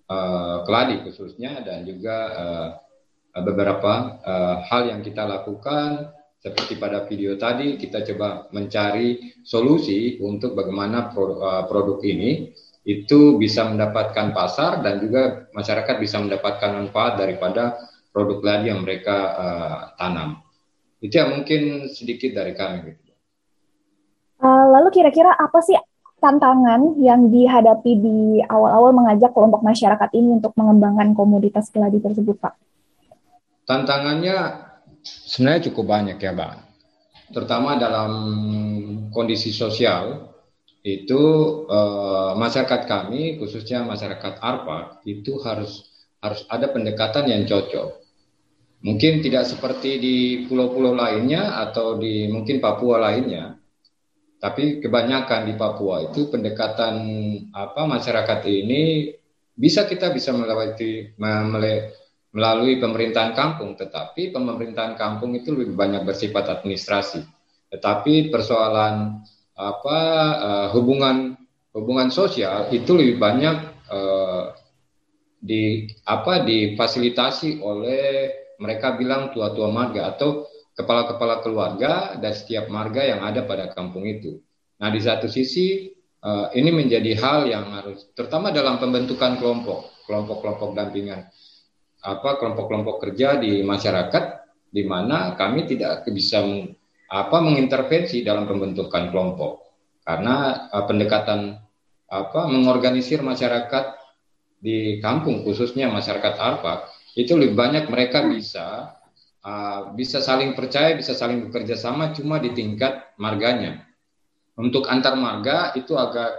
eh, 0.06 0.58
keladi 0.62 1.02
khususnya 1.02 1.66
dan 1.66 1.82
juga 1.82 2.16
eh, 2.30 2.68
beberapa 3.44 4.20
eh, 4.24 4.56
hal 4.68 4.82
yang 4.92 5.00
kita 5.04 5.26
lakukan 5.28 6.12
seperti 6.40 6.78
pada 6.78 7.04
video 7.10 7.34
tadi 7.34 7.74
kita 7.74 8.06
coba 8.12 8.46
mencari 8.54 9.36
solusi 9.42 10.16
untuk 10.22 10.56
bagaimana 10.56 11.10
eh, 11.10 11.64
produk 11.68 11.98
ini 12.06 12.52
itu 12.86 13.34
bisa 13.34 13.66
mendapatkan 13.66 14.30
pasar 14.30 14.78
dan 14.78 15.02
juga 15.02 15.50
masyarakat 15.50 15.98
bisa 15.98 16.22
mendapatkan 16.22 16.70
manfaat 16.70 17.18
daripada 17.18 17.82
produk 18.14 18.38
ladi 18.46 18.70
yang 18.70 18.80
mereka 18.86 19.16
uh, 19.36 19.78
tanam. 19.98 20.40
Itu 21.02 21.18
yang 21.18 21.36
mungkin 21.36 21.90
sedikit 21.90 22.32
dari 22.32 22.54
kami. 22.54 22.94
Uh, 24.38 24.64
lalu 24.70 24.88
kira-kira 24.94 25.34
apa 25.34 25.58
sih 25.66 25.74
tantangan 26.22 26.96
yang 27.02 27.28
dihadapi 27.28 27.92
di 27.98 28.18
awal-awal 28.46 28.94
mengajak 28.94 29.34
kelompok 29.34 29.66
masyarakat 29.66 30.08
ini 30.14 30.40
untuk 30.40 30.54
mengembangkan 30.54 31.12
komoditas 31.12 31.68
keladi 31.68 31.98
tersebut, 31.98 32.38
Pak? 32.40 32.54
Tantangannya 33.66 34.37
sebenarnya 35.02 35.66
cukup 35.70 35.85
banyak 35.90 36.18
ya, 36.23 36.32
Bang. 36.32 36.62
Terutama 37.35 37.75
dalam 37.75 38.12
kondisi 39.11 39.50
sosial 39.50 40.30
itu 40.87 41.23
uh, 41.66 42.38
masyarakat 42.38 42.87
kami 42.87 43.42
khususnya 43.42 43.82
masyarakat 43.82 44.38
Arpa 44.38 45.02
itu 45.02 45.42
harus 45.42 45.90
harus 46.23 46.46
ada 46.46 46.70
pendekatan 46.70 47.26
yang 47.26 47.42
cocok. 47.42 48.06
Mungkin 48.87 49.18
tidak 49.18 49.50
seperti 49.50 49.99
di 49.99 50.16
pulau-pulau 50.46 50.94
lainnya 50.94 51.58
atau 51.66 51.99
di 51.99 52.30
mungkin 52.30 52.62
Papua 52.62 53.02
lainnya, 53.02 53.58
tapi 54.38 54.78
kebanyakan 54.78 55.50
di 55.50 55.54
Papua 55.58 56.06
itu 56.06 56.30
pendekatan 56.30 56.94
apa 57.50 57.82
masyarakat 57.82 58.40
ini 58.46 59.11
bisa 59.58 59.90
kita 59.90 60.14
bisa 60.14 60.30
melewati 60.30 61.18
melalui 62.36 62.76
pemerintahan 62.76 63.32
kampung, 63.32 63.80
tetapi 63.80 64.28
pemerintahan 64.28 64.92
kampung 65.00 65.32
itu 65.32 65.56
lebih 65.56 65.72
banyak 65.72 66.04
bersifat 66.04 66.60
administrasi. 66.60 67.24
Tetapi 67.72 68.28
persoalan 68.28 69.24
apa 69.56 69.98
uh, 70.36 70.66
hubungan 70.76 71.32
hubungan 71.72 72.12
sosial 72.12 72.68
itu 72.76 72.92
lebih 72.92 73.16
banyak 73.16 73.56
uh, 73.88 74.52
di 75.40 75.88
apa 76.04 76.44
difasilitasi 76.44 77.64
oleh 77.64 78.28
mereka 78.60 79.00
bilang 79.00 79.32
tua-tua 79.32 79.72
marga 79.72 80.12
atau 80.12 80.44
kepala-kepala 80.76 81.40
keluarga 81.40 82.20
dan 82.20 82.36
setiap 82.36 82.68
marga 82.68 83.00
yang 83.00 83.24
ada 83.24 83.48
pada 83.48 83.72
kampung 83.72 84.04
itu. 84.04 84.44
Nah, 84.76 84.92
di 84.92 85.00
satu 85.00 85.24
sisi 85.24 85.88
uh, 86.20 86.52
ini 86.52 86.68
menjadi 86.68 87.16
hal 87.16 87.48
yang 87.48 87.72
harus 87.72 88.12
terutama 88.12 88.52
dalam 88.52 88.76
pembentukan 88.76 89.40
kelompok, 89.40 90.04
kelompok-kelompok 90.04 90.76
dampingan 90.76 91.32
apa 92.06 92.38
kelompok-kelompok 92.38 93.02
kerja 93.02 93.34
di 93.42 93.66
masyarakat 93.66 94.25
di 94.70 94.86
mana 94.86 95.34
kami 95.34 95.66
tidak 95.66 96.06
bisa 96.06 96.46
apa 97.10 97.36
mengintervensi 97.42 98.22
dalam 98.22 98.46
pembentukan 98.46 99.10
kelompok. 99.10 99.66
Karena 100.06 100.70
uh, 100.70 100.86
pendekatan 100.86 101.58
apa 102.06 102.46
mengorganisir 102.46 103.26
masyarakat 103.26 103.98
di 104.62 105.02
kampung 105.02 105.42
khususnya 105.42 105.90
masyarakat 105.90 106.38
Arpa 106.38 106.86
itu 107.18 107.34
lebih 107.34 107.58
banyak 107.58 107.90
mereka 107.90 108.22
bisa 108.22 108.94
uh, 109.42 109.90
bisa 109.98 110.22
saling 110.22 110.54
percaya 110.54 110.94
bisa 110.94 111.18
saling 111.18 111.50
bekerja 111.50 111.75
sama 111.75 112.14
cuma 112.14 112.38
di 112.38 112.54
tingkat 112.54 113.10
marganya. 113.18 113.82
Untuk 114.56 114.86
antar 114.86 115.18
marga 115.18 115.75
itu 115.75 115.98
agak 115.98 116.32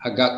agak 0.00 0.32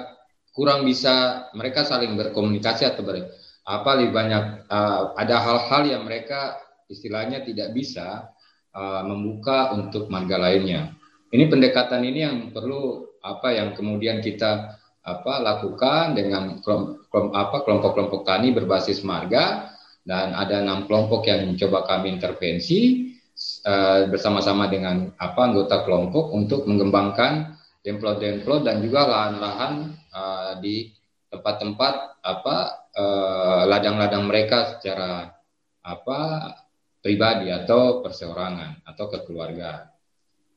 kurang 0.50 0.83
bisa 0.83 1.47
mereka 1.54 1.86
saling 1.86 2.19
berkomunikasi 2.19 2.84
atau 2.84 3.06
ber, 3.06 3.30
apa 3.71 3.91
lebih 4.02 4.11
banyak 4.11 4.67
uh, 4.67 5.15
ada 5.15 5.37
hal-hal 5.39 5.83
yang 5.87 6.02
mereka 6.02 6.59
istilahnya 6.91 7.47
tidak 7.47 7.71
bisa 7.71 8.35
uh, 8.75 9.02
membuka 9.06 9.71
untuk 9.78 10.11
marga 10.11 10.43
lainnya. 10.43 10.91
Ini 11.30 11.47
pendekatan 11.47 12.02
ini 12.02 12.21
yang 12.26 12.37
perlu 12.50 13.06
apa 13.23 13.54
yang 13.54 13.78
kemudian 13.78 14.19
kita 14.19 14.75
apa 15.00 15.33
lakukan 15.41 16.19
dengan 16.19 16.59
kelompok 16.61 17.30
apa 17.33 17.63
kelompok-kelompok 17.63 18.26
tani 18.26 18.50
berbasis 18.50 19.06
marga 19.06 19.73
dan 20.02 20.35
ada 20.35 20.61
enam 20.61 20.91
kelompok 20.91 21.30
yang 21.30 21.54
mencoba 21.54 21.87
kami 21.87 22.19
intervensi 22.19 23.13
uh, 23.65 24.11
bersama-sama 24.11 24.67
dengan 24.67 25.15
apa 25.17 25.41
anggota 25.41 25.87
kelompok 25.87 26.35
untuk 26.35 26.67
mengembangkan 26.67 27.56
demplot-demplot 27.87 28.67
dan 28.67 28.85
juga 28.85 29.09
lahan-lahan 29.09 29.73
uh, 30.13 30.52
di 30.61 30.93
tempat-tempat 31.30 32.21
apa 32.21 32.79
ladang 32.91 33.71
ladang-ladang 33.71 34.25
mereka 34.26 34.59
secara 34.76 35.31
apa 35.81 36.21
pribadi 37.00 37.49
atau 37.49 38.05
perseorangan 38.05 38.85
atau 38.85 39.05
kekeluargaan. 39.09 39.89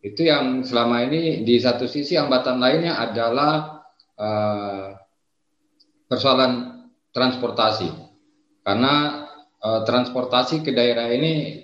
Itu 0.03 0.27
yang 0.27 0.67
selama 0.67 1.07
ini 1.07 1.47
di 1.47 1.55
satu 1.55 1.87
sisi 1.87 2.19
hambatan 2.19 2.59
lainnya 2.59 2.99
adalah 2.99 3.87
uh, 4.19 4.91
persoalan 6.11 6.83
transportasi. 7.15 7.87
Karena 8.67 9.23
uh, 9.63 9.81
transportasi 9.87 10.59
ke 10.59 10.75
daerah 10.75 11.07
ini 11.07 11.63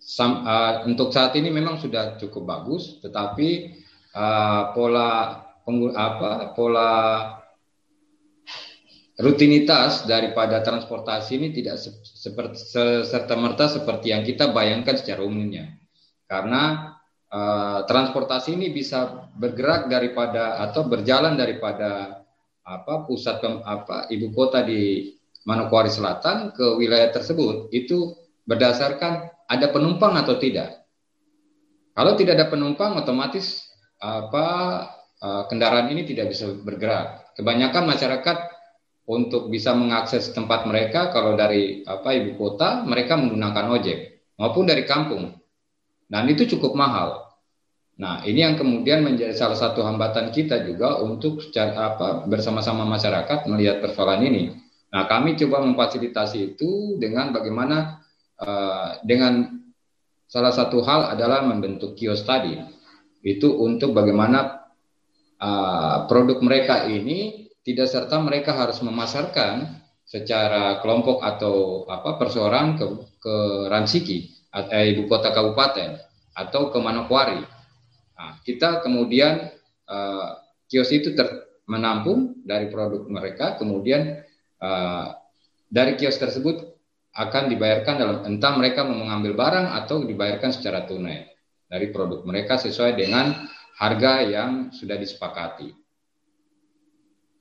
sam, 0.00 0.40
uh, 0.48 0.88
untuk 0.88 1.12
saat 1.12 1.36
ini 1.36 1.52
memang 1.52 1.76
sudah 1.76 2.16
cukup 2.16 2.48
bagus, 2.48 2.96
tetapi 3.04 3.76
uh, 4.16 4.72
pola 4.72 5.44
penggu, 5.68 5.92
apa 5.92 6.56
pola 6.56 6.92
rutinitas 9.18 10.06
daripada 10.06 10.62
transportasi 10.62 11.42
ini 11.42 11.50
tidak 11.50 11.82
seperti 12.00 12.62
serta 13.02 13.34
merta 13.34 13.66
seperti 13.66 14.14
yang 14.14 14.22
kita 14.22 14.54
bayangkan 14.54 14.94
secara 14.94 15.26
umumnya. 15.26 15.74
Karena 16.30 16.94
uh, 17.26 17.82
transportasi 17.82 18.54
ini 18.54 18.70
bisa 18.70 19.28
bergerak 19.34 19.90
daripada 19.90 20.62
atau 20.62 20.86
berjalan 20.86 21.34
daripada 21.34 22.22
apa 22.62 23.08
pusat 23.08 23.42
apa 23.64 24.06
ibu 24.12 24.30
kota 24.30 24.62
di 24.62 25.10
Manokwari 25.48 25.88
Selatan 25.88 26.52
ke 26.52 26.76
wilayah 26.76 27.08
tersebut 27.08 27.72
itu 27.72 28.12
berdasarkan 28.44 29.32
ada 29.48 29.66
penumpang 29.72 30.14
atau 30.14 30.36
tidak. 30.36 30.84
Kalau 31.96 32.14
tidak 32.14 32.38
ada 32.38 32.46
penumpang 32.46 32.94
otomatis 32.94 33.66
apa 33.98 34.46
uh, 35.18 35.42
kendaraan 35.50 35.90
ini 35.90 36.06
tidak 36.06 36.30
bisa 36.30 36.54
bergerak. 36.62 37.34
Kebanyakan 37.34 37.88
masyarakat 37.88 38.36
untuk 39.08 39.48
bisa 39.48 39.72
mengakses 39.72 40.28
tempat 40.36 40.68
mereka 40.68 41.08
kalau 41.08 41.32
dari 41.32 41.80
apa 41.88 42.12
ibu 42.12 42.36
kota 42.36 42.84
mereka 42.84 43.16
menggunakan 43.16 43.72
ojek 43.72 44.20
maupun 44.36 44.68
dari 44.68 44.84
kampung 44.84 45.32
dan 46.12 46.28
itu 46.28 46.44
cukup 46.44 46.76
mahal. 46.76 47.24
Nah, 47.98 48.22
ini 48.22 48.46
yang 48.46 48.54
kemudian 48.54 49.02
menjadi 49.02 49.34
salah 49.34 49.58
satu 49.58 49.82
hambatan 49.82 50.30
kita 50.30 50.62
juga 50.62 51.02
untuk 51.02 51.42
secara 51.42 51.96
apa 51.96 52.08
bersama-sama 52.30 52.86
masyarakat 52.86 53.50
melihat 53.50 53.82
persoalan 53.82 54.22
ini. 54.22 54.54
Nah, 54.94 55.10
kami 55.10 55.34
coba 55.34 55.66
memfasilitasi 55.66 56.54
itu 56.54 56.94
dengan 57.02 57.34
bagaimana 57.34 57.98
uh, 58.38 59.02
dengan 59.02 59.50
salah 60.30 60.54
satu 60.54 60.84
hal 60.86 61.10
adalah 61.16 61.42
membentuk 61.42 61.98
kios 61.98 62.22
tadi. 62.22 62.54
Itu 63.18 63.58
untuk 63.58 63.98
bagaimana 63.98 64.68
uh, 65.42 66.06
produk 66.06 66.38
mereka 66.38 66.86
ini 66.86 67.47
tidak 67.68 67.84
serta 67.92 68.16
mereka 68.24 68.56
harus 68.56 68.80
memasarkan 68.80 69.84
secara 70.08 70.80
kelompok 70.80 71.20
atau 71.20 71.84
apa 71.84 72.16
perseorangan 72.16 72.80
ke, 72.80 72.86
ke 73.20 73.36
Ransiki 73.68 74.24
eh, 74.72 74.96
ibu 74.96 75.04
kota 75.04 75.36
kabupaten 75.36 76.00
atau 76.32 76.72
ke 76.72 76.78
Manokwari. 76.80 77.44
Nah, 78.16 78.40
kita 78.40 78.80
kemudian 78.80 79.52
uh, 79.86 80.40
kios 80.66 80.90
itu 80.90 81.12
ter 81.12 81.28
menampung 81.68 82.40
dari 82.42 82.72
produk 82.72 83.04
mereka, 83.06 83.60
kemudian 83.60 84.24
uh, 84.64 85.12
dari 85.68 85.94
kios 86.00 86.16
tersebut 86.16 86.62
akan 87.12 87.52
dibayarkan 87.52 87.94
dalam 88.00 88.18
entah 88.24 88.54
mereka 88.56 88.88
mau 88.88 88.96
mengambil 88.96 89.36
barang 89.36 89.66
atau 89.84 90.02
dibayarkan 90.06 90.50
secara 90.54 90.88
tunai 90.88 91.28
dari 91.68 91.92
produk 91.92 92.24
mereka 92.24 92.56
sesuai 92.56 92.96
dengan 92.96 93.44
harga 93.76 94.24
yang 94.24 94.50
sudah 94.72 94.96
disepakati. 94.96 95.87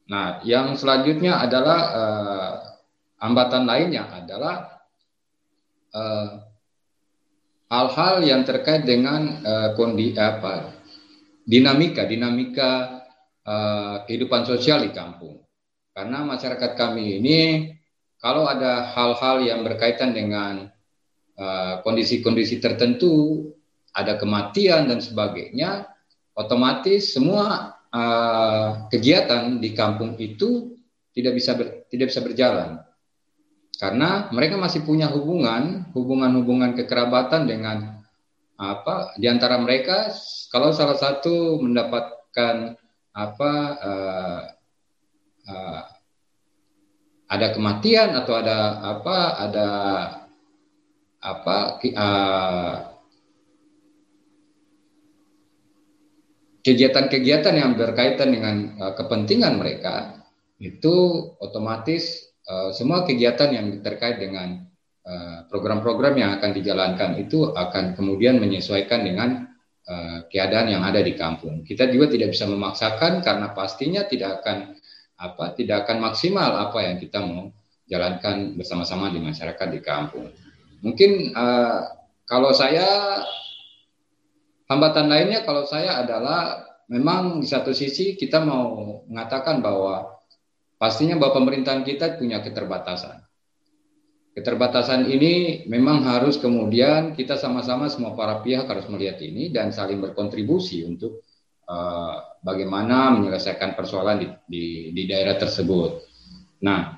Nah, 0.08 0.40
yang 0.48 0.80
selanjutnya 0.80 1.44
adalah 1.44 1.80
uh, 1.92 2.54
hambatan 3.20 3.68
lainnya 3.68 4.08
adalah 4.08 4.80
uh, 5.92 6.48
hal-hal 7.68 8.24
yang 8.24 8.48
terkait 8.48 8.88
dengan 8.88 9.44
uh, 9.44 9.70
kondi 9.76 10.16
apa 10.16 10.72
dinamika 11.44 12.08
dinamika 12.08 12.72
uh, 13.44 13.96
kehidupan 14.08 14.48
sosial 14.48 14.88
di 14.88 14.96
kampung. 14.96 15.44
Karena 15.92 16.24
masyarakat 16.24 16.72
kami 16.78 17.20
ini 17.20 17.40
kalau 18.22 18.48
ada 18.48 18.94
hal-hal 18.94 19.46
yang 19.46 19.62
berkaitan 19.62 20.14
dengan 20.14 20.70
eh, 21.38 21.74
kondisi-kondisi 21.86 22.58
uh, 22.58 22.62
tertentu 22.62 23.46
ada 23.94 24.18
kematian 24.18 24.90
dan 24.90 25.02
sebagainya 25.02 25.90
otomatis 26.38 27.14
semua 27.14 27.77
uh, 27.92 28.90
kegiatan 28.92 29.60
di 29.60 29.72
kampung 29.72 30.16
itu 30.20 30.76
tidak 31.16 31.34
bisa 31.38 31.52
ber, 31.58 31.68
tidak 31.90 32.14
bisa 32.14 32.22
berjalan. 32.24 32.82
Karena 33.78 34.30
mereka 34.34 34.58
masih 34.58 34.82
punya 34.82 35.06
hubungan 35.14 35.86
hubungan-hubungan 35.94 36.74
kekerabatan 36.74 37.46
dengan 37.46 38.02
apa 38.58 39.14
di 39.18 39.30
antara 39.30 39.62
mereka. 39.62 40.10
Kalau 40.50 40.74
salah 40.74 40.98
satu 40.98 41.62
mendapatkan 41.62 42.74
apa 43.14 43.52
uh, 43.82 44.42
uh, 45.46 45.82
ada 47.28 47.48
kematian 47.54 48.18
atau 48.18 48.34
ada 48.34 48.58
apa 48.98 49.18
ada 49.36 49.70
apa 51.22 51.58
uh, 51.82 52.97
kegiatan-kegiatan 56.68 57.56
yang 57.56 57.80
berkaitan 57.80 58.36
dengan 58.36 58.76
uh, 58.76 58.94
kepentingan 59.00 59.56
mereka 59.56 60.20
itu 60.60 61.24
otomatis 61.40 62.28
Eh, 62.48 62.72
semua 62.72 63.04
kegiatan 63.04 63.52
yang 63.52 63.68
terkait 63.84 64.24
dengan 64.24 64.64
eh, 65.04 65.40
program-program 65.52 66.16
uh, 66.16 66.20
yang 66.24 66.32
akan 66.40 66.52
dijalankan 66.56 67.20
itu 67.20 67.52
akan 67.52 67.92
kemudian 67.92 68.40
menyesuaikan 68.40 69.04
dengan 69.04 69.52
uh, 69.84 70.24
keadaan 70.32 70.72
yang 70.72 70.84
ada 70.88 71.04
di 71.04 71.12
kampung. 71.12 71.68
Kita 71.68 71.92
juga 71.92 72.08
tidak 72.08 72.32
bisa 72.32 72.48
memaksakan 72.48 73.20
karena 73.20 73.52
pastinya 73.52 74.08
tidak 74.08 74.40
akan 74.40 74.80
apa 75.20 75.60
tidak 75.60 75.88
akan 75.88 75.98
maksimal 76.08 76.72
apa 76.72 76.80
yang 76.88 76.96
kita 77.04 77.20
mau 77.20 77.52
jalankan 77.92 78.56
bersama-sama 78.56 79.12
di 79.12 79.20
masyarakat 79.20 79.68
di 79.68 79.80
kampung. 79.84 80.32
Mungkin 80.80 81.36
uh, 81.36 81.84
kalau 82.24 82.56
saya 82.56 82.88
hambatan 84.68 85.08
lainnya 85.08 85.44
kalau 85.48 85.64
saya 85.68 86.00
adalah 86.04 86.64
memang 86.88 87.44
di 87.44 87.48
satu 87.48 87.76
sisi 87.76 88.16
kita 88.16 88.44
mau 88.44 89.04
mengatakan 89.08 89.60
bahwa 89.60 90.20
pastinya 90.80 91.20
bahwa 91.20 91.44
pemerintahan 91.44 91.84
kita 91.84 92.16
punya 92.16 92.40
keterbatasan. 92.40 93.24
Keterbatasan 94.38 95.10
ini 95.10 95.66
memang 95.66 96.06
harus 96.06 96.38
kemudian 96.38 97.18
kita 97.18 97.42
sama-sama 97.42 97.90
semua 97.90 98.14
para 98.14 98.38
pihak 98.46 98.70
harus 98.70 98.86
melihat 98.86 99.18
ini 99.26 99.50
dan 99.50 99.74
saling 99.74 99.98
berkontribusi 99.98 100.86
untuk 100.86 101.26
uh, 101.66 102.38
bagaimana 102.46 103.18
menyelesaikan 103.18 103.74
persoalan 103.74 104.22
di, 104.22 104.28
di, 104.46 104.64
di 104.94 105.04
daerah 105.10 105.42
tersebut. 105.42 106.06
Nah, 106.62 106.97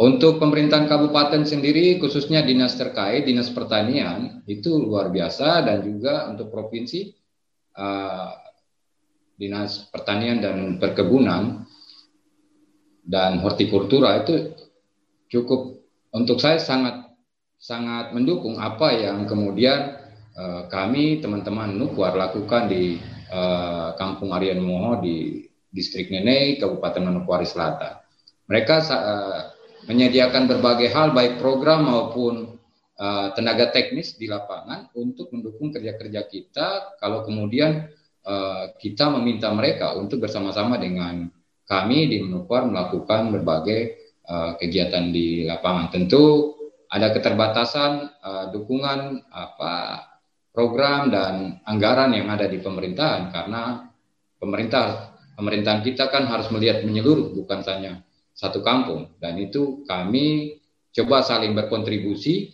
untuk 0.00 0.40
pemerintahan 0.40 0.88
kabupaten 0.88 1.44
sendiri, 1.44 2.00
khususnya 2.00 2.40
dinas 2.40 2.74
terkait, 2.80 3.28
dinas 3.28 3.52
pertanian, 3.52 4.40
itu 4.48 4.80
luar 4.80 5.12
biasa 5.12 5.60
dan 5.68 5.84
juga 5.84 6.32
untuk 6.32 6.48
provinsi, 6.48 7.12
uh, 7.76 8.32
dinas 9.36 9.92
pertanian 9.92 10.40
dan 10.40 10.80
perkebunan, 10.80 11.68
dan 13.04 13.42
hortikultura 13.44 14.24
itu 14.24 14.56
cukup 15.28 15.76
untuk 16.14 16.38
saya 16.40 16.56
sangat 16.56 17.12
sangat 17.60 18.10
mendukung 18.16 18.58
apa 18.58 18.96
yang 18.96 19.28
kemudian 19.28 19.98
uh, 20.34 20.66
kami 20.72 21.20
teman-teman 21.20 21.78
Nukwar 21.78 22.16
lakukan 22.16 22.66
di 22.66 22.96
uh, 23.28 23.92
Kampung 23.94 24.32
Aryan 24.32 24.58
Moho 24.58 24.98
di 25.04 25.46
distrik 25.68 26.08
Nene 26.08 26.58
Kabupaten 26.58 27.06
Manokwari 27.06 27.46
Selatan. 27.46 28.02
Mereka 28.50 28.76
uh, 28.82 29.40
menyediakan 29.86 30.46
berbagai 30.46 30.90
hal 30.94 31.10
baik 31.10 31.42
program 31.42 31.90
maupun 31.90 32.58
uh, 32.98 33.28
tenaga 33.34 33.74
teknis 33.74 34.14
di 34.14 34.30
lapangan 34.30 34.90
untuk 34.94 35.30
mendukung 35.34 35.74
kerja-kerja 35.74 36.22
kita 36.30 36.68
kalau 37.02 37.26
kemudian 37.26 37.90
uh, 38.22 38.70
kita 38.78 39.10
meminta 39.18 39.50
mereka 39.50 39.98
untuk 39.98 40.22
bersama-sama 40.22 40.78
dengan 40.78 41.26
kami 41.66 42.10
di 42.10 42.22
Menupar 42.22 42.66
melakukan 42.68 43.32
berbagai 43.32 43.80
uh, 44.28 44.54
kegiatan 44.58 45.10
di 45.10 45.46
lapangan. 45.46 45.90
Tentu 45.90 46.54
ada 46.92 47.08
keterbatasan 47.10 47.92
uh, 48.20 48.44
dukungan 48.52 49.32
apa 49.32 50.04
program 50.52 51.08
dan 51.08 51.58
anggaran 51.64 52.12
yang 52.12 52.28
ada 52.28 52.44
di 52.44 52.60
pemerintahan 52.60 53.32
karena 53.32 53.88
pemerintah 54.36 55.16
pemerintahan 55.32 55.80
kita 55.80 56.12
kan 56.12 56.28
harus 56.28 56.52
melihat 56.52 56.84
menyeluruh 56.84 57.32
bukan 57.32 57.64
hanya 57.64 58.04
satu 58.32 58.64
kampung 58.64 59.16
dan 59.20 59.36
itu 59.38 59.84
kami 59.84 60.58
coba 60.92 61.24
saling 61.24 61.52
berkontribusi 61.56 62.52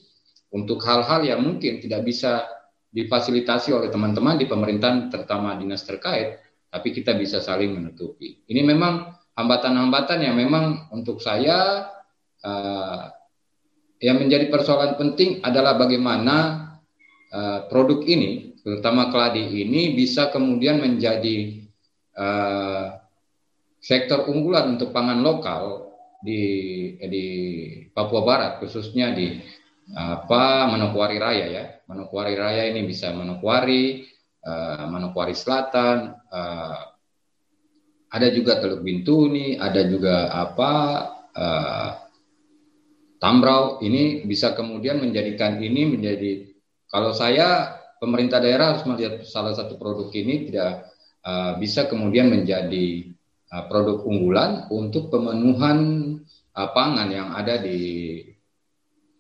untuk 0.55 0.83
hal-hal 0.85 1.23
yang 1.27 1.41
mungkin 1.43 1.83
tidak 1.83 2.07
bisa 2.07 2.47
difasilitasi 2.88 3.75
oleh 3.75 3.93
teman-teman 3.93 4.41
di 4.41 4.49
pemerintahan 4.49 5.12
terutama 5.12 5.55
dinas 5.55 5.85
terkait 5.85 6.41
tapi 6.69 6.93
kita 6.93 7.17
bisa 7.17 7.41
saling 7.41 7.73
menutupi. 7.73 8.45
Ini 8.45 8.61
memang 8.61 9.17
hambatan-hambatan 9.38 10.19
yang 10.21 10.37
memang 10.37 10.93
untuk 10.93 11.23
saya 11.23 11.88
uh, 12.45 13.03
yang 13.99 14.21
menjadi 14.21 14.47
persoalan 14.53 14.95
penting 14.95 15.43
adalah 15.43 15.75
bagaimana 15.75 16.37
uh, 17.33 17.67
produk 17.67 18.05
ini, 18.05 18.61
terutama 18.62 19.11
keladi 19.11 19.64
ini 19.64 19.97
bisa 19.97 20.31
kemudian 20.31 20.79
menjadi 20.79 21.67
uh, 22.14 22.97
sektor 23.79 24.27
unggulan 24.27 24.79
untuk 24.79 24.91
pangan 24.91 25.23
lokal 25.23 25.88
di 26.19 26.43
di 26.99 27.27
Papua 27.95 28.27
Barat 28.27 28.53
khususnya 28.59 29.14
di 29.14 29.38
apa 29.95 30.69
Manokwari 30.69 31.17
Raya 31.17 31.47
ya. 31.49 31.64
Manokwari 31.88 32.37
Raya 32.37 32.69
ini 32.69 32.85
bisa 32.85 33.14
Manokwari 33.14 34.05
uh, 34.45 34.85
Manokwari 34.91 35.33
Selatan 35.33 36.12
uh, 36.29 36.79
ada 38.09 38.29
juga 38.33 38.61
Teluk 38.61 38.85
Bintuni 38.85 39.57
ada 39.57 39.85
juga 39.88 40.29
apa 40.33 40.73
uh, 41.33 41.91
Tambrau. 43.19 43.83
Ini 43.83 44.29
bisa 44.29 44.55
kemudian 44.55 45.01
menjadikan 45.03 45.59
ini 45.59 45.97
menjadi 45.97 46.47
kalau 46.88 47.12
saya 47.12 47.79
pemerintah 47.99 48.38
daerah 48.38 48.75
harus 48.75 48.85
melihat 48.87 49.27
salah 49.27 49.53
satu 49.53 49.75
produk 49.77 50.09
ini 50.14 50.49
tidak 50.49 50.87
uh, 51.27 51.59
bisa 51.59 51.91
kemudian 51.91 52.31
menjadi 52.31 53.17
produk 53.48 54.04
unggulan 54.04 54.68
untuk 54.68 55.08
pemenuhan 55.08 55.78
uh, 56.52 56.68
pangan 56.74 57.08
yang 57.08 57.32
ada 57.32 57.56
di 57.56 57.80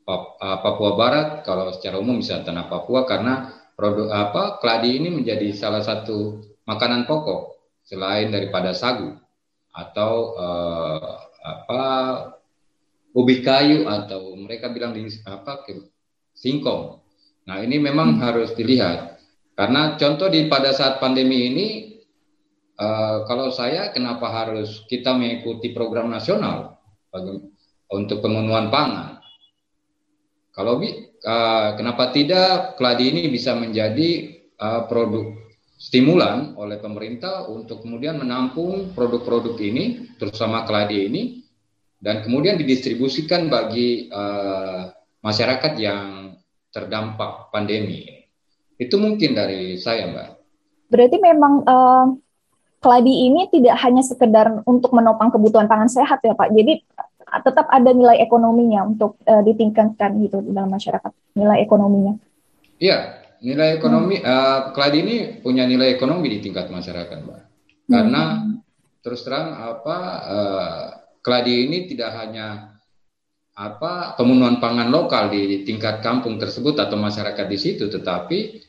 uh, 0.04 0.58
Papua 0.60 0.92
Barat 0.96 1.28
kalau 1.44 1.72
secara 1.72 1.96
umum 1.96 2.20
bisa 2.20 2.44
tanah 2.44 2.68
Papua 2.68 3.08
karena 3.08 3.52
produk 3.78 4.10
apa 4.10 4.58
keladi 4.58 4.98
ini 4.98 5.08
menjadi 5.08 5.54
salah 5.54 5.80
satu 5.80 6.44
makanan 6.68 7.08
pokok 7.08 7.56
selain 7.88 8.28
daripada 8.28 8.76
sagu 8.76 9.16
atau 9.72 10.12
uh, 10.36 11.14
apa 11.38 11.82
ubi 13.16 13.40
kayu 13.40 13.88
atau 13.88 14.36
mereka 14.36 14.68
bilang 14.68 14.92
di 14.92 15.08
apa 15.24 15.64
singkong. 16.36 17.00
Nah 17.48 17.64
ini 17.64 17.80
memang 17.80 18.18
hmm. 18.18 18.20
harus 18.20 18.52
dilihat 18.52 19.16
karena 19.56 19.96
contoh 19.96 20.28
di 20.28 20.46
pada 20.50 20.74
saat 20.76 21.00
pandemi 21.00 21.48
ini 21.48 21.66
uh, 22.78 23.26
kalau 23.26 23.50
saya 23.50 23.90
kenapa 23.90 24.30
harus 24.30 24.86
kita 24.86 25.12
mengikuti 25.12 25.74
program 25.74 26.08
nasional 26.08 26.78
untuk 27.90 28.22
pemenuhan 28.22 28.70
pangan. 28.70 29.18
Kalau 30.54 30.82
uh, 30.82 31.70
kenapa 31.78 32.10
tidak 32.10 32.78
keladi 32.78 33.14
ini 33.14 33.22
bisa 33.30 33.54
menjadi 33.54 34.38
uh, 34.58 34.90
produk 34.90 35.34
stimulan 35.78 36.58
oleh 36.58 36.82
pemerintah 36.82 37.46
untuk 37.46 37.86
kemudian 37.86 38.18
menampung 38.18 38.90
produk-produk 38.98 39.54
ini, 39.62 40.10
terutama 40.18 40.66
keladi 40.66 41.06
ini, 41.06 41.22
dan 42.02 42.26
kemudian 42.26 42.58
didistribusikan 42.58 43.46
bagi 43.46 44.10
uh, 44.10 44.90
masyarakat 45.22 45.72
yang 45.78 46.34
terdampak 46.74 47.54
pandemi. 47.54 48.26
Itu 48.74 48.98
mungkin 48.98 49.38
dari 49.38 49.78
saya, 49.78 50.10
Mbak. 50.10 50.28
Berarti 50.90 51.16
memang 51.22 51.54
uh, 51.62 52.06
keladi 52.78 53.26
ini 53.26 53.50
tidak 53.50 53.76
hanya 53.82 54.02
sekedar 54.06 54.62
untuk 54.66 54.94
menopang 54.94 55.34
kebutuhan 55.34 55.66
pangan 55.66 55.90
sehat 55.90 56.22
ya, 56.22 56.34
Pak. 56.34 56.54
Jadi 56.54 56.82
tetap 57.28 57.66
ada 57.68 57.90
nilai 57.92 58.22
ekonominya 58.24 58.88
untuk 58.88 59.20
uh, 59.28 59.42
ditingkatkan 59.44 60.16
gitu 60.24 60.40
dalam 60.48 60.72
masyarakat, 60.72 61.12
nilai 61.36 61.60
ekonominya. 61.60 62.16
Iya, 62.78 63.20
nilai 63.44 63.76
ekonomi 63.76 64.16
hmm. 64.22 64.24
uh, 64.24 64.60
keladi 64.72 64.98
ini 65.04 65.16
punya 65.42 65.68
nilai 65.68 65.92
ekonomi 65.92 66.32
di 66.32 66.38
tingkat 66.40 66.70
masyarakat, 66.72 67.18
Mbak. 67.26 67.42
Karena 67.88 68.22
hmm. 68.40 68.54
terus 69.04 69.20
terang 69.26 69.58
apa 69.58 69.96
uh, 70.24 70.84
keladi 71.20 71.68
ini 71.68 71.84
tidak 71.90 72.16
hanya 72.16 72.78
apa 73.58 74.14
pemenuhan 74.14 74.62
pangan 74.62 74.86
lokal 74.86 75.34
di, 75.34 75.50
di 75.50 75.56
tingkat 75.66 75.98
kampung 75.98 76.38
tersebut 76.38 76.78
atau 76.78 76.94
masyarakat 76.94 77.46
di 77.50 77.58
situ, 77.58 77.90
tetapi 77.90 78.67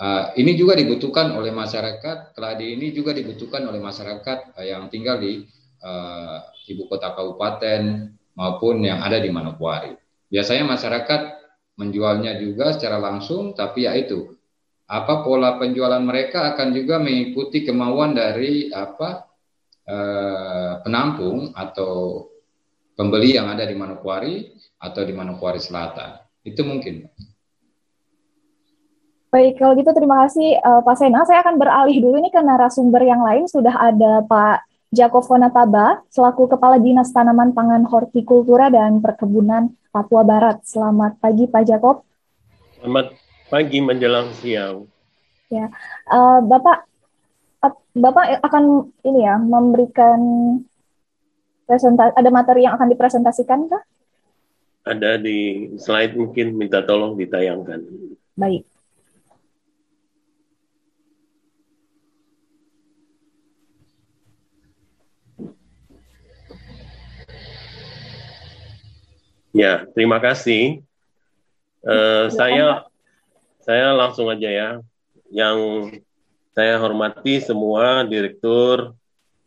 uh, 0.00 0.32
ini 0.36 0.52
juga 0.56 0.76
dibutuhkan 0.76 1.32
oleh 1.36 1.52
masyarakat. 1.52 2.32
Keladi 2.36 2.76
ini 2.76 2.92
juga 2.92 3.16
dibutuhkan 3.16 3.64
oleh 3.66 3.80
masyarakat 3.80 4.56
uh, 4.56 4.64
yang 4.64 4.88
tinggal 4.92 5.20
di 5.20 5.44
uh, 5.82 6.40
ibu 6.68 6.88
kota 6.88 7.12
kabupaten 7.16 8.12
maupun 8.36 8.84
yang 8.84 9.00
ada 9.00 9.16
di 9.20 9.32
Manokwari. 9.32 9.96
Biasanya 10.28 10.66
masyarakat 10.66 11.20
menjualnya 11.76 12.40
juga 12.40 12.72
secara 12.72 12.96
langsung, 13.00 13.52
tapi 13.52 13.84
ya 13.84 13.92
itu 13.96 14.36
apa 14.86 15.26
pola 15.26 15.58
penjualan 15.58 15.98
mereka 15.98 16.54
akan 16.54 16.70
juga 16.70 17.02
mengikuti 17.02 17.66
kemauan 17.66 18.14
dari 18.14 18.70
apa 18.70 19.26
eh, 19.82 20.72
penampung 20.86 21.50
atau 21.50 22.26
pembeli 22.94 23.34
yang 23.34 23.50
ada 23.50 23.66
di 23.66 23.74
Manokwari 23.74 24.46
atau 24.78 25.02
di 25.02 25.12
Manokwari 25.12 25.58
Selatan. 25.58 26.22
Itu 26.46 26.62
mungkin. 26.62 27.10
Baik, 29.26 29.58
kalau 29.58 29.74
gitu 29.74 29.90
terima 29.90 30.22
kasih 30.24 30.56
uh, 30.62 30.80
Pak 30.86 30.96
Sena. 30.96 31.26
Saya 31.26 31.42
akan 31.42 31.58
beralih 31.58 31.98
dulu 31.98 32.16
ini 32.22 32.30
ke 32.30 32.38
narasumber 32.38 33.02
yang 33.02 33.20
lain. 33.26 33.50
Sudah 33.50 33.74
ada 33.74 34.22
Pak 34.22 34.62
Jakob 34.94 35.26
Fonataba, 35.26 36.06
selaku 36.14 36.46
Kepala 36.46 36.78
Dinas 36.78 37.10
Tanaman 37.10 37.50
Pangan 37.50 37.84
Hortikultura 37.90 38.70
dan 38.70 39.02
Perkebunan 39.02 39.74
Papua 39.90 40.22
Barat. 40.22 40.62
Selamat 40.62 41.18
pagi 41.18 41.50
Pak 41.50 41.62
Jakob. 41.66 42.06
Selamat 42.78 43.18
pagi 43.50 43.78
menjelang 43.82 44.30
siang. 44.38 44.86
Ya, 45.50 45.74
uh, 46.10 46.38
Bapak 46.42 46.86
Bapak 47.96 48.44
akan 48.46 48.94
ini 49.02 49.26
ya 49.26 49.40
memberikan 49.42 50.20
presentasi 51.66 52.14
ada 52.14 52.30
materi 52.30 52.62
yang 52.62 52.78
akan 52.78 52.94
dipresentasikan 52.94 53.66
kah? 53.66 53.82
Ada 54.86 55.18
di 55.18 55.66
slide 55.82 56.14
mungkin 56.14 56.54
minta 56.54 56.78
tolong 56.86 57.18
ditayangkan. 57.18 57.82
Baik. 58.38 58.75
Ya, 69.56 69.88
terima 69.96 70.20
kasih. 70.20 70.84
Uh, 71.80 72.28
saya 72.28 72.84
saya 73.64 73.96
langsung 73.96 74.28
aja 74.28 74.52
ya. 74.52 74.70
Yang 75.32 75.58
saya 76.52 76.76
hormati 76.76 77.40
semua 77.40 78.04
direktur, 78.04 78.92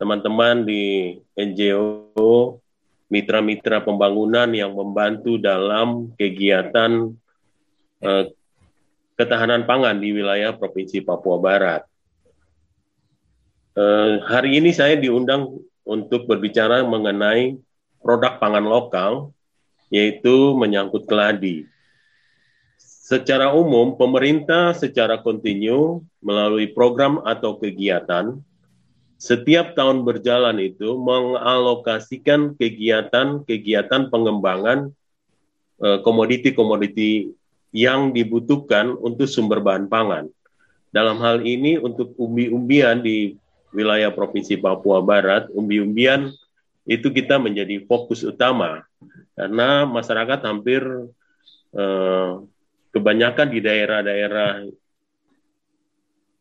teman-teman 0.01 0.65
di 0.65 1.13
NGO, 1.37 2.57
mitra-mitra 3.05 3.85
pembangunan 3.85 4.49
yang 4.49 4.73
membantu 4.73 5.37
dalam 5.37 6.09
kegiatan 6.17 7.13
uh, 8.01 8.25
ketahanan 9.13 9.69
pangan 9.69 10.01
di 10.01 10.09
wilayah 10.09 10.57
Provinsi 10.57 11.05
Papua 11.05 11.37
Barat. 11.37 11.85
Uh, 13.77 14.25
hari 14.25 14.57
ini 14.57 14.73
saya 14.73 14.97
diundang 14.97 15.61
untuk 15.85 16.25
berbicara 16.25 16.81
mengenai 16.81 17.61
produk 18.01 18.41
pangan 18.41 18.65
lokal 18.65 19.37
yaitu 19.89 20.54
menyangkut 20.58 21.06
keladi. 21.10 21.65
Secara 22.80 23.54
umum, 23.58 23.97
pemerintah 23.97 24.78
secara 24.78 25.17
kontinu 25.17 26.06
melalui 26.21 26.69
program 26.69 27.21
atau 27.25 27.58
kegiatan 27.58 28.38
setiap 29.19 29.75
tahun 29.75 30.08
berjalan 30.08 30.56
itu 30.63 30.95
mengalokasikan 30.95 32.56
kegiatan-kegiatan 32.56 34.08
pengembangan 34.08 34.95
eh, 35.84 35.99
komoditi-komoditi 36.06 37.36
yang 37.75 38.15
dibutuhkan 38.15 38.95
untuk 38.95 39.28
sumber 39.28 39.60
bahan 39.60 39.91
pangan. 39.91 40.32
Dalam 40.89 41.19
hal 41.21 41.43
ini 41.43 41.78
untuk 41.78 42.15
umbi-umbian 42.17 43.04
di 43.04 43.38
wilayah 43.75 44.10
Provinsi 44.10 44.58
Papua 44.58 45.04
Barat, 45.06 45.52
umbi-umbian 45.54 46.34
itu 46.89 47.13
kita 47.13 47.38
menjadi 47.38 47.86
fokus 47.86 48.25
utama 48.25 48.82
karena 49.38 49.86
masyarakat 49.86 50.39
hampir 50.41 50.82
eh, 51.78 52.32
kebanyakan 52.89 53.47
di 53.54 53.60
daerah-daerah 53.62 54.65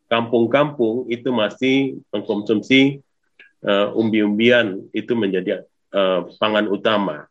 kampung-kampung 0.08 1.06
itu 1.12 1.28
masih 1.28 2.00
mengkonsumsi 2.08 3.04
uh, 3.62 3.92
umbi-umbian 3.92 4.88
itu 4.96 5.12
menjadi 5.12 5.68
uh, 5.92 6.26
pangan 6.40 6.66
utama. 6.66 7.28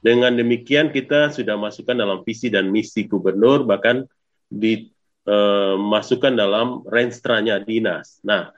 Dengan 0.00 0.32
demikian 0.32 0.88
kita 0.88 1.28
sudah 1.36 1.60
masukkan 1.60 1.92
dalam 1.96 2.24
visi 2.24 2.48
dan 2.48 2.72
misi 2.72 3.04
gubernur 3.04 3.68
bahkan 3.68 4.08
dimasukkan 4.48 6.32
uh, 6.32 6.38
dalam 6.40 6.80
renstranya 6.88 7.60
dinas. 7.60 8.16
Nah, 8.24 8.48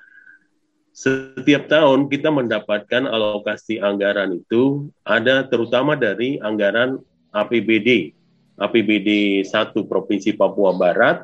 setiap 0.98 1.70
tahun 1.70 2.10
kita 2.10 2.26
mendapatkan 2.26 3.06
alokasi 3.06 3.78
anggaran 3.78 4.34
itu 4.34 4.90
ada 5.06 5.46
terutama 5.46 5.94
dari 5.94 6.42
anggaran 6.42 6.98
APBD, 7.30 8.18
APBD 8.58 9.40
1 9.46 9.78
Provinsi 9.86 10.34
Papua 10.34 10.74
Barat, 10.74 11.22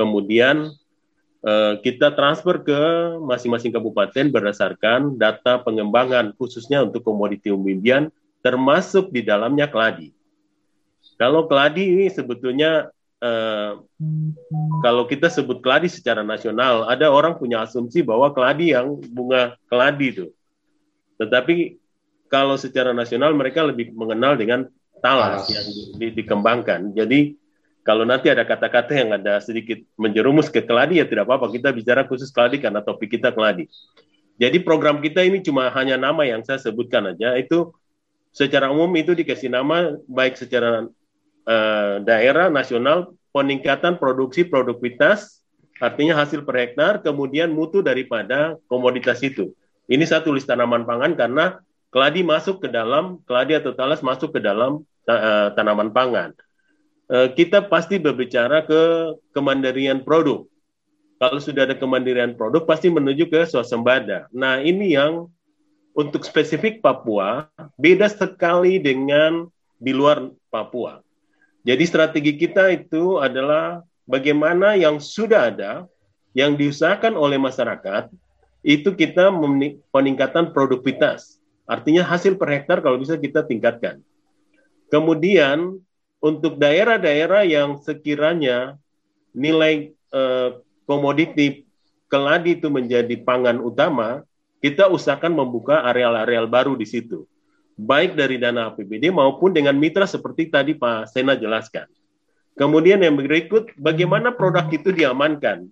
kemudian 0.00 0.72
eh, 1.44 1.74
kita 1.84 2.16
transfer 2.16 2.64
ke 2.64 2.80
masing-masing 3.20 3.76
kabupaten 3.76 4.32
berdasarkan 4.32 5.20
data 5.20 5.60
pengembangan 5.60 6.32
khususnya 6.40 6.80
untuk 6.80 7.04
komoditi 7.04 7.52
umbian 7.52 8.08
termasuk 8.40 9.12
di 9.12 9.20
dalamnya 9.20 9.68
keladi. 9.68 10.16
Kalau 11.20 11.44
keladi 11.44 11.92
ini 11.92 12.06
sebetulnya 12.08 12.88
Eh, 13.24 13.72
kalau 14.84 15.08
kita 15.08 15.32
sebut 15.32 15.64
keladi 15.64 15.88
secara 15.88 16.20
nasional, 16.20 16.84
ada 16.84 17.08
orang 17.08 17.40
punya 17.40 17.64
asumsi 17.64 18.04
bahwa 18.04 18.28
keladi 18.36 18.76
yang 18.76 19.00
bunga 19.00 19.56
keladi 19.64 20.06
itu. 20.12 20.26
Tetapi 21.16 21.80
kalau 22.28 22.60
secara 22.60 22.92
nasional 22.92 23.32
mereka 23.32 23.64
lebih 23.64 23.96
mengenal 23.96 24.36
dengan 24.36 24.68
talas 25.00 25.48
yang 25.48 25.64
di, 25.64 25.82
di, 25.96 26.06
dikembangkan. 26.20 26.92
Jadi 26.92 27.32
kalau 27.80 28.04
nanti 28.04 28.28
ada 28.28 28.44
kata-kata 28.44 28.92
yang 28.92 29.16
ada 29.16 29.40
sedikit 29.40 29.80
menjerumus 29.96 30.52
ke 30.52 30.60
keladi 30.60 31.00
ya 31.00 31.08
tidak 31.08 31.24
apa-apa. 31.24 31.48
Kita 31.48 31.72
bicara 31.72 32.04
khusus 32.04 32.28
keladi 32.28 32.60
karena 32.60 32.84
topik 32.84 33.08
kita 33.08 33.32
keladi. 33.32 33.72
Jadi 34.36 34.60
program 34.60 35.00
kita 35.00 35.24
ini 35.24 35.40
cuma 35.40 35.72
hanya 35.72 35.96
nama 35.96 36.28
yang 36.28 36.44
saya 36.44 36.60
sebutkan 36.60 37.16
aja. 37.16 37.40
Itu 37.40 37.72
secara 38.36 38.68
umum 38.68 38.92
itu 39.00 39.16
dikasih 39.16 39.48
nama 39.48 39.96
baik 40.04 40.36
secara 40.36 40.84
uh, 41.48 42.00
daerah 42.04 42.48
nasional 42.52 43.12
peningkatan 43.34 43.96
produksi 43.96 44.46
produktivitas 44.46 45.42
artinya 45.82 46.14
hasil 46.22 46.46
per 46.46 46.54
hektar 46.54 47.02
kemudian 47.02 47.50
mutu 47.50 47.82
daripada 47.82 48.54
komoditas 48.70 49.20
itu. 49.26 49.52
Ini 49.90 50.06
saya 50.08 50.24
tulis 50.24 50.46
tanaman 50.48 50.88
pangan 50.88 51.12
karena 51.18 51.44
keladi 51.92 52.24
masuk 52.24 52.64
ke 52.64 52.68
dalam 52.72 53.20
keladi 53.28 53.58
atau 53.58 53.76
talas 53.76 54.00
masuk 54.00 54.32
ke 54.34 54.40
dalam 54.40 54.82
uh, 55.10 55.52
tanaman 55.52 55.92
pangan. 55.92 56.32
Uh, 57.04 57.28
kita 57.36 57.68
pasti 57.68 58.00
berbicara 58.00 58.64
ke 58.64 59.12
kemandirian 59.36 60.00
produk. 60.00 60.48
Kalau 61.20 61.38
sudah 61.38 61.68
ada 61.68 61.76
kemandirian 61.76 62.34
produk 62.34 62.64
pasti 62.64 62.88
menuju 62.88 63.28
ke 63.28 63.44
swasembada. 63.46 64.26
Nah, 64.34 64.58
ini 64.64 64.96
yang 64.96 65.28
untuk 65.94 66.26
spesifik 66.26 66.82
Papua 66.82 67.46
beda 67.78 68.10
sekali 68.10 68.82
dengan 68.82 69.46
di 69.78 69.94
luar 69.94 70.26
Papua. 70.50 71.04
Jadi 71.64 71.84
strategi 71.88 72.36
kita 72.36 72.68
itu 72.76 73.16
adalah 73.16 73.80
bagaimana 74.04 74.76
yang 74.76 75.00
sudah 75.00 75.48
ada, 75.48 75.88
yang 76.36 76.60
diusahakan 76.60 77.16
oleh 77.16 77.40
masyarakat, 77.40 78.12
itu 78.60 78.92
kita 78.92 79.32
peningkatan 79.88 80.52
produktivitas. 80.52 81.40
Artinya 81.64 82.04
hasil 82.04 82.36
per 82.36 82.52
hektar 82.52 82.84
kalau 82.84 83.00
bisa 83.00 83.16
kita 83.16 83.40
tingkatkan. 83.48 84.04
Kemudian 84.92 85.80
untuk 86.20 86.60
daerah-daerah 86.60 87.48
yang 87.48 87.80
sekiranya 87.80 88.76
nilai 89.32 89.96
eh, 90.12 90.50
komoditi 90.84 91.64
keladi 92.12 92.60
itu 92.60 92.68
menjadi 92.68 93.16
pangan 93.24 93.64
utama, 93.64 94.20
kita 94.60 94.92
usahakan 94.92 95.32
membuka 95.32 95.80
areal-areal 95.80 96.44
baru 96.44 96.76
di 96.76 96.84
situ 96.84 97.24
baik 97.74 98.14
dari 98.14 98.38
dana 98.38 98.70
APBD 98.70 99.10
maupun 99.10 99.50
dengan 99.50 99.74
mitra 99.74 100.06
seperti 100.06 100.50
tadi 100.50 100.78
Pak 100.78 101.10
Sena 101.10 101.34
jelaskan. 101.34 101.90
Kemudian 102.54 103.02
yang 103.02 103.18
berikut, 103.18 103.74
bagaimana 103.74 104.30
produk 104.30 104.70
itu 104.70 104.94
diamankan 104.94 105.66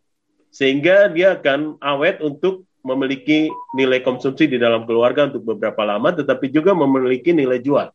sehingga 0.51 1.09
dia 1.09 1.39
akan 1.39 1.79
awet 1.79 2.19
untuk 2.21 2.67
memiliki 2.83 3.47
nilai 3.79 4.03
konsumsi 4.03 4.51
di 4.51 4.59
dalam 4.59 4.83
keluarga 4.85 5.31
untuk 5.31 5.55
beberapa 5.55 5.87
lama, 5.87 6.11
tetapi 6.11 6.51
juga 6.51 6.75
memiliki 6.75 7.31
nilai 7.31 7.63
jual. 7.63 7.89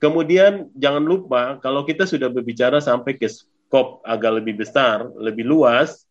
Kemudian 0.00 0.70
jangan 0.78 1.04
lupa 1.04 1.58
kalau 1.58 1.84
kita 1.84 2.06
sudah 2.06 2.30
berbicara 2.30 2.78
sampai 2.80 3.18
ke 3.18 3.26
skop 3.26 4.00
agak 4.06 4.40
lebih 4.40 4.62
besar, 4.62 5.10
lebih 5.18 5.44
luas, 5.44 6.06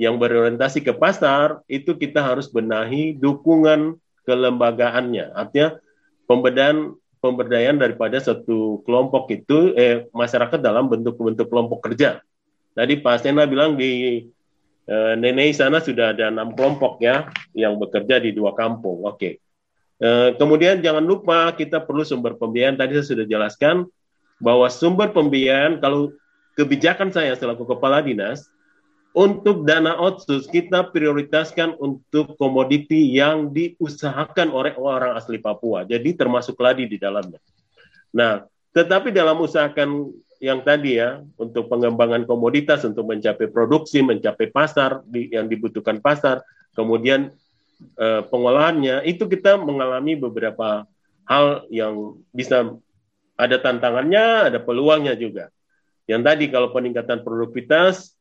yang 0.00 0.16
berorientasi 0.16 0.84
ke 0.84 0.92
pasar, 0.96 1.60
itu 1.68 1.96
kita 1.96 2.22
harus 2.22 2.48
benahi 2.48 3.12
dukungan 3.16 3.96
kelembagaannya. 4.24 5.36
Artinya 5.36 5.76
pemberdayaan 6.26 6.96
pemberdayaan 7.22 7.78
daripada 7.78 8.18
satu 8.18 8.82
kelompok 8.82 9.30
itu 9.30 9.72
eh, 9.78 10.10
masyarakat 10.10 10.58
dalam 10.58 10.90
bentuk-bentuk 10.90 11.46
kelompok 11.46 11.86
kerja. 11.86 12.18
Tadi 12.74 12.98
Pak 12.98 13.22
Sena 13.22 13.46
bilang 13.46 13.78
di 13.78 14.26
eh, 14.90 15.14
Nenek 15.14 15.54
sana 15.54 15.78
sudah 15.78 16.10
ada 16.10 16.34
enam 16.34 16.52
kelompok 16.58 16.98
ya 16.98 17.30
yang 17.54 17.78
bekerja 17.78 18.18
di 18.18 18.34
dua 18.34 18.52
kampung. 18.58 19.06
Oke. 19.06 19.16
Okay. 19.16 19.32
Eh, 20.02 20.30
kemudian 20.34 20.82
jangan 20.82 21.06
lupa 21.06 21.54
kita 21.54 21.78
perlu 21.78 22.02
sumber 22.02 22.34
pembiayaan. 22.34 22.74
Tadi 22.74 22.98
saya 22.98 23.06
sudah 23.06 23.26
jelaskan 23.30 23.86
bahwa 24.42 24.66
sumber 24.66 25.14
pembiayaan 25.14 25.78
kalau 25.78 26.10
kebijakan 26.58 27.14
saya 27.14 27.38
selaku 27.38 27.64
kepala 27.64 28.02
dinas 28.02 28.50
untuk 29.12 29.68
dana 29.68 29.92
otsus 30.00 30.48
kita 30.48 30.88
prioritaskan 30.88 31.76
untuk 31.76 32.36
komoditi 32.40 33.12
yang 33.12 33.52
diusahakan 33.52 34.48
oleh 34.48 34.72
orang 34.80 35.16
asli 35.16 35.36
Papua. 35.36 35.84
Jadi 35.84 36.16
termasuk 36.16 36.56
ladi 36.56 36.88
di 36.88 36.96
dalamnya. 36.96 37.36
Nah, 38.16 38.44
tetapi 38.72 39.12
dalam 39.12 39.36
usahakan 39.40 40.08
yang 40.40 40.64
tadi 40.64 40.98
ya 40.98 41.20
untuk 41.36 41.68
pengembangan 41.68 42.24
komoditas 42.24 42.82
untuk 42.88 43.04
mencapai 43.06 43.52
produksi, 43.52 44.00
mencapai 44.00 44.48
pasar 44.48 45.04
di, 45.04 45.28
yang 45.28 45.46
dibutuhkan 45.46 46.00
pasar, 46.00 46.40
kemudian 46.72 47.30
eh, 48.00 48.22
pengolahannya 48.26 49.04
itu 49.04 49.28
kita 49.28 49.60
mengalami 49.60 50.16
beberapa 50.16 50.88
hal 51.28 51.68
yang 51.68 52.16
bisa 52.32 52.74
ada 53.36 53.56
tantangannya, 53.60 54.50
ada 54.52 54.58
peluangnya 54.58 55.14
juga. 55.20 55.52
Yang 56.08 56.22
tadi 56.26 56.44
kalau 56.50 56.68
peningkatan 56.74 57.22
produktivitas 57.22 58.16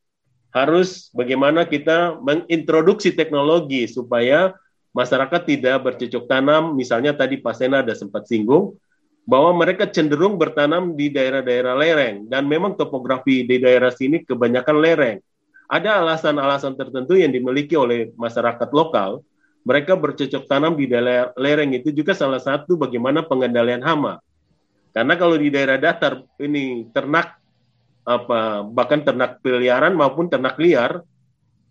harus 0.51 1.07
bagaimana 1.15 1.63
kita 1.63 2.19
mengintroduksi 2.19 3.15
teknologi 3.15 3.87
supaya 3.87 4.51
masyarakat 4.91 5.41
tidak 5.47 5.77
bercocok 5.83 6.23
tanam. 6.27 6.75
Misalnya 6.75 7.15
tadi 7.15 7.39
Pak 7.39 7.55
Sena 7.55 7.79
ada 7.79 7.95
sempat 7.95 8.27
singgung 8.27 8.75
bahwa 9.23 9.55
mereka 9.55 9.87
cenderung 9.87 10.35
bertanam 10.35 10.93
di 10.93 11.07
daerah-daerah 11.07 11.75
lereng 11.79 12.27
dan 12.27 12.45
memang 12.45 12.75
topografi 12.75 13.47
di 13.47 13.57
daerah 13.63 13.89
sini 13.89 14.27
kebanyakan 14.27 14.77
lereng. 14.77 15.17
Ada 15.71 16.03
alasan-alasan 16.03 16.75
tertentu 16.75 17.15
yang 17.15 17.31
dimiliki 17.31 17.79
oleh 17.79 18.11
masyarakat 18.19 18.69
lokal. 18.75 19.23
Mereka 19.63 19.93
bercocok 19.95 20.49
tanam 20.49 20.75
di 20.75 20.89
daerah 20.89 21.31
lereng 21.37 21.71
itu 21.71 21.93
juga 21.95 22.11
salah 22.11 22.41
satu 22.41 22.75
bagaimana 22.75 23.23
pengendalian 23.23 23.79
hama. 23.85 24.19
Karena 24.91 25.15
kalau 25.15 25.39
di 25.39 25.47
daerah 25.47 25.79
datar 25.79 26.27
ini 26.41 26.91
ternak 26.91 27.39
apa 28.01 28.65
bahkan 28.65 29.05
ternak 29.05 29.37
peliharaan 29.45 29.93
maupun 29.93 30.25
ternak 30.25 30.57
liar 30.57 31.05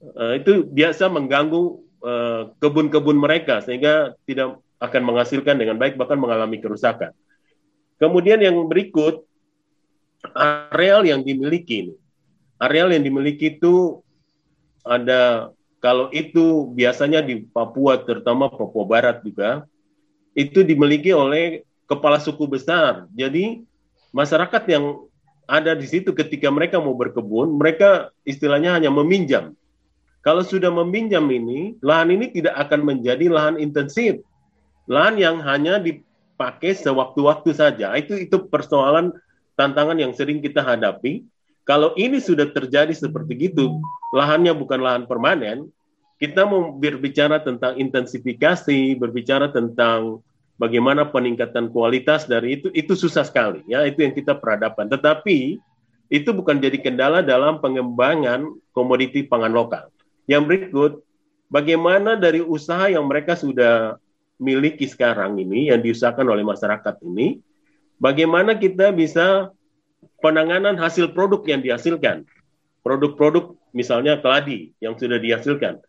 uh, 0.02 0.34
itu 0.38 0.62
biasa 0.62 1.10
mengganggu 1.10 1.62
eh, 2.00 2.42
kebun-kebun 2.62 3.18
uh, 3.18 3.22
mereka 3.28 3.60
sehingga 3.60 4.16
tidak 4.24 4.62
akan 4.80 5.02
menghasilkan 5.04 5.60
dengan 5.60 5.76
baik 5.76 6.00
bahkan 6.00 6.16
mengalami 6.16 6.56
kerusakan. 6.56 7.12
Kemudian 8.00 8.40
yang 8.40 8.56
berikut 8.64 9.28
areal 10.32 11.04
yang 11.04 11.20
dimiliki 11.20 11.84
ini. 11.84 11.94
Areal 12.56 12.88
yang 12.96 13.04
dimiliki 13.04 13.60
itu 13.60 14.00
ada 14.80 15.52
kalau 15.84 16.08
itu 16.12 16.72
biasanya 16.72 17.20
di 17.20 17.44
Papua 17.44 18.00
terutama 18.00 18.48
Papua 18.48 18.84
Barat 18.88 19.20
juga 19.20 19.68
itu 20.32 20.64
dimiliki 20.64 21.12
oleh 21.12 21.64
kepala 21.84 22.16
suku 22.16 22.48
besar. 22.48 23.04
Jadi 23.12 23.60
masyarakat 24.16 24.62
yang 24.72 25.09
ada 25.50 25.74
di 25.74 25.82
situ 25.90 26.14
ketika 26.14 26.46
mereka 26.46 26.78
mau 26.78 26.94
berkebun, 26.94 27.58
mereka 27.58 28.14
istilahnya 28.22 28.78
hanya 28.78 28.94
meminjam. 28.94 29.58
Kalau 30.22 30.46
sudah 30.46 30.70
meminjam 30.70 31.26
ini, 31.26 31.74
lahan 31.82 32.14
ini 32.14 32.30
tidak 32.30 32.54
akan 32.54 32.86
menjadi 32.86 33.26
lahan 33.26 33.56
intensif. 33.58 34.22
Lahan 34.86 35.18
yang 35.18 35.42
hanya 35.42 35.82
dipakai 35.82 36.78
sewaktu-waktu 36.78 37.50
saja. 37.50 37.90
Itu 37.98 38.14
itu 38.14 38.46
persoalan 38.46 39.10
tantangan 39.58 39.98
yang 39.98 40.14
sering 40.14 40.38
kita 40.38 40.62
hadapi. 40.62 41.26
Kalau 41.66 41.96
ini 41.98 42.22
sudah 42.22 42.46
terjadi 42.54 42.94
seperti 42.94 43.50
itu, 43.50 43.82
lahannya 44.14 44.54
bukan 44.54 44.80
lahan 44.80 45.04
permanen, 45.10 45.68
kita 46.20 46.44
mau 46.44 46.76
berbicara 46.76 47.40
tentang 47.40 47.80
intensifikasi, 47.80 48.94
berbicara 49.00 49.48
tentang 49.50 50.20
bagaimana 50.60 51.08
peningkatan 51.08 51.72
kualitas 51.72 52.28
dari 52.28 52.60
itu 52.60 52.68
itu 52.76 52.92
susah 52.92 53.24
sekali 53.24 53.64
ya 53.64 53.88
itu 53.88 54.04
yang 54.04 54.12
kita 54.12 54.36
peradaban. 54.36 54.92
Tetapi 54.92 55.56
itu 56.12 56.30
bukan 56.36 56.60
jadi 56.60 56.76
kendala 56.76 57.24
dalam 57.24 57.64
pengembangan 57.64 58.44
komoditi 58.76 59.24
pangan 59.24 59.56
lokal. 59.56 59.88
Yang 60.28 60.42
berikut 60.44 60.92
bagaimana 61.48 62.20
dari 62.20 62.44
usaha 62.44 62.92
yang 62.92 63.08
mereka 63.08 63.40
sudah 63.40 63.96
miliki 64.36 64.84
sekarang 64.84 65.40
ini 65.40 65.72
yang 65.72 65.80
diusahakan 65.80 66.28
oleh 66.28 66.44
masyarakat 66.44 66.94
ini 67.08 67.40
bagaimana 67.96 68.60
kita 68.60 68.92
bisa 68.92 69.48
penanganan 70.20 70.76
hasil 70.76 71.16
produk 71.16 71.40
yang 71.48 71.64
dihasilkan. 71.64 72.28
Produk-produk 72.80 73.56
misalnya 73.76 74.16
keladi 74.20 74.72
yang 74.80 74.96
sudah 74.96 75.20
dihasilkan. 75.20 75.80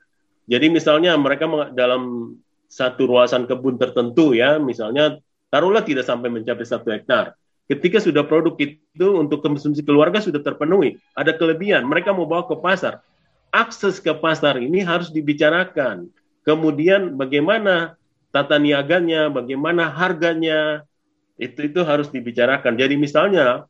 Jadi 0.51 0.67
misalnya 0.67 1.15
mereka 1.15 1.47
dalam 1.71 2.35
satu 2.71 3.03
ruasan 3.03 3.43
kebun 3.51 3.75
tertentu 3.75 4.31
ya, 4.31 4.55
misalnya 4.55 5.19
taruhlah 5.51 5.83
tidak 5.83 6.07
sampai 6.07 6.31
mencapai 6.31 6.63
satu 6.63 6.87
hektar. 6.95 7.35
Ketika 7.67 7.99
sudah 7.99 8.23
produk 8.23 8.55
itu 8.55 9.07
untuk 9.19 9.43
konsumsi 9.43 9.83
keluarga 9.83 10.23
sudah 10.23 10.39
terpenuhi, 10.39 10.95
ada 11.11 11.35
kelebihan, 11.35 11.83
mereka 11.83 12.15
mau 12.15 12.23
bawa 12.23 12.47
ke 12.47 12.55
pasar. 12.55 13.03
Akses 13.51 13.99
ke 13.99 14.15
pasar 14.15 14.55
ini 14.63 14.79
harus 14.79 15.11
dibicarakan. 15.11 16.07
Kemudian 16.47 17.19
bagaimana 17.19 17.99
tata 18.31 18.55
niaganya, 18.55 19.27
bagaimana 19.27 19.91
harganya, 19.91 20.87
itu 21.35 21.67
itu 21.67 21.83
harus 21.83 22.07
dibicarakan. 22.07 22.79
Jadi 22.79 22.95
misalnya 22.95 23.67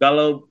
kalau 0.00 0.48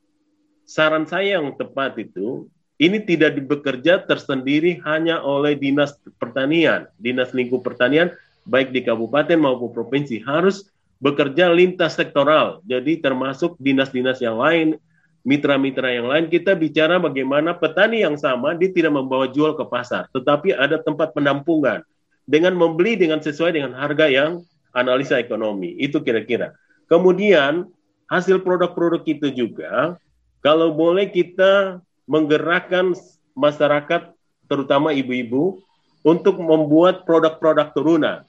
saran 0.66 1.10
saya 1.10 1.42
yang 1.42 1.54
tepat 1.58 1.98
itu 1.98 2.50
ini 2.76 3.00
tidak 3.04 3.40
bekerja 3.48 4.04
tersendiri 4.04 4.84
hanya 4.84 5.24
oleh 5.24 5.56
dinas 5.56 5.96
pertanian, 6.20 6.92
dinas 7.00 7.32
lingkup 7.32 7.64
pertanian 7.64 8.12
baik 8.46 8.76
di 8.76 8.84
kabupaten 8.86 9.40
maupun 9.40 9.72
provinsi 9.72 10.22
harus 10.22 10.70
bekerja 11.00 11.52
lintas 11.52 11.96
sektoral. 11.96 12.60
Jadi 12.68 13.00
termasuk 13.00 13.56
dinas-dinas 13.60 14.20
yang 14.20 14.38
lain, 14.40 14.76
mitra-mitra 15.26 15.90
yang 15.90 16.08
lain 16.08 16.26
kita 16.30 16.54
bicara 16.54 17.02
bagaimana 17.02 17.58
petani 17.58 18.06
yang 18.06 18.16
sama 18.16 18.54
dia 18.54 18.70
tidak 18.72 18.94
membawa 18.94 19.26
jual 19.32 19.58
ke 19.58 19.66
pasar, 19.66 20.12
tetapi 20.14 20.54
ada 20.54 20.80
tempat 20.80 21.12
penampungan 21.16 21.82
dengan 22.30 22.54
membeli 22.54 23.00
dengan 23.00 23.24
sesuai 23.24 23.58
dengan 23.58 23.74
harga 23.74 24.06
yang 24.12 24.44
analisa 24.76 25.18
ekonomi. 25.18 25.74
Itu 25.80 26.04
kira-kira. 26.04 26.54
Kemudian 26.86 27.66
hasil 28.12 28.46
produk-produk 28.46 29.02
itu 29.08 29.34
juga 29.34 29.98
kalau 30.46 30.76
boleh 30.76 31.10
kita 31.10 31.82
menggerakkan 32.06 32.94
masyarakat 33.36 34.14
terutama 34.46 34.94
ibu-ibu 34.94 35.60
untuk 36.06 36.38
membuat 36.38 37.04
produk-produk 37.04 37.74
turunan. 37.74 38.20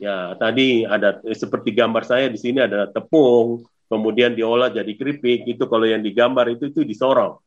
Ya, 0.00 0.36
tadi 0.36 0.84
ada 0.84 1.20
eh, 1.24 1.36
seperti 1.36 1.72
gambar 1.76 2.04
saya 2.08 2.28
di 2.28 2.36
sini 2.40 2.60
ada 2.60 2.88
tepung, 2.88 3.64
kemudian 3.88 4.32
diolah 4.36 4.72
jadi 4.72 4.92
keripik. 4.96 5.44
Itu 5.48 5.68
kalau 5.68 5.88
yang 5.88 6.00
digambar 6.04 6.48
itu 6.52 6.68
itu 6.72 6.84
disorong. 6.84 7.40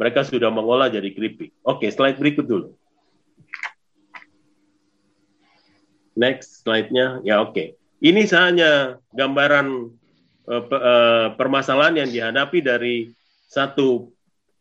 Mereka 0.00 0.26
sudah 0.26 0.50
mengolah 0.50 0.90
jadi 0.90 1.06
keripik. 1.12 1.54
Oke, 1.64 1.88
slide 1.92 2.18
berikut 2.18 2.44
dulu. 2.44 2.74
Next 6.18 6.64
slide-nya. 6.66 7.22
Ya, 7.22 7.44
oke. 7.44 7.78
Ini 8.04 8.20
hanya 8.36 9.00
gambaran 9.14 9.66
uh, 10.50 10.64
uh, 10.66 11.26
permasalahan 11.38 12.04
yang 12.04 12.10
dihadapi 12.10 12.58
dari 12.60 12.96
satu 13.48 14.13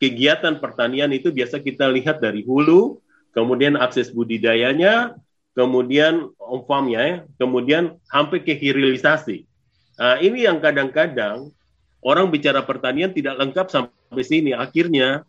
kegiatan 0.04 0.60
pertanian 0.60 1.08
itu 1.16 1.32
biasa 1.32 1.63
kita 1.63 1.88
lihat 1.88 2.20
dari 2.20 2.44
hulu, 2.44 3.00
kemudian 3.32 3.80
akses 3.80 4.12
budidayanya, 4.12 5.16
kemudian 5.56 6.28
on 6.44 6.68
ya, 6.92 7.24
kemudian 7.39 7.96
sampai 8.12 8.44
ke 8.44 8.60
hilirisasi. 8.60 9.48
Nah, 9.96 10.20
ini 10.20 10.44
yang 10.44 10.60
kadang-kadang 10.60 11.56
orang 12.04 12.28
bicara 12.28 12.60
pertanian 12.68 13.16
tidak 13.16 13.39
lengkap 13.39 13.72
sampai 13.72 14.24
sini. 14.28 14.52
Akhirnya 14.52 15.24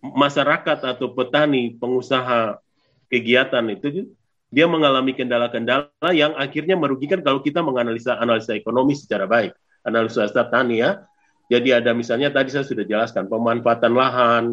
masyarakat 0.00 0.78
atau 0.86 1.10
petani, 1.10 1.74
pengusaha 1.74 2.62
kegiatan 3.10 3.66
itu 3.74 4.14
dia 4.48 4.64
mengalami 4.64 5.12
kendala-kendala 5.12 6.12
yang 6.14 6.32
akhirnya 6.38 6.78
merugikan 6.78 7.20
kalau 7.20 7.42
kita 7.42 7.60
menganalisa 7.60 8.16
analisa 8.16 8.54
ekonomi 8.54 8.94
secara 8.94 9.26
baik, 9.26 9.52
analisa 9.82 10.30
tani 10.30 10.80
ya. 10.86 11.02
Jadi 11.48 11.72
ada 11.72 11.96
misalnya 11.96 12.28
tadi 12.28 12.52
saya 12.52 12.64
sudah 12.64 12.84
jelaskan 12.84 13.24
pemanfaatan 13.24 13.92
lahan, 13.96 14.44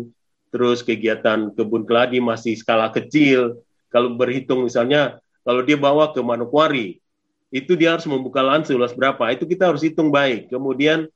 terus 0.48 0.80
kegiatan 0.80 1.52
kebun 1.52 1.84
keladi 1.84 2.24
masih 2.24 2.56
skala 2.56 2.88
kecil. 2.90 3.60
Kalau 3.92 4.16
berhitung 4.16 4.64
misalnya 4.64 5.20
kalau 5.44 5.62
dia 5.62 5.76
bawa 5.76 6.16
ke 6.16 6.24
Manokwari, 6.24 7.04
itu 7.52 7.76
dia 7.76 7.96
harus 7.96 8.08
membuka 8.08 8.40
lahan 8.40 8.64
seluas 8.64 8.96
berapa? 8.96 9.22
Itu 9.36 9.44
kita 9.44 9.72
harus 9.72 9.84
hitung 9.84 10.12
baik. 10.12 10.48
Kemudian 10.52 11.12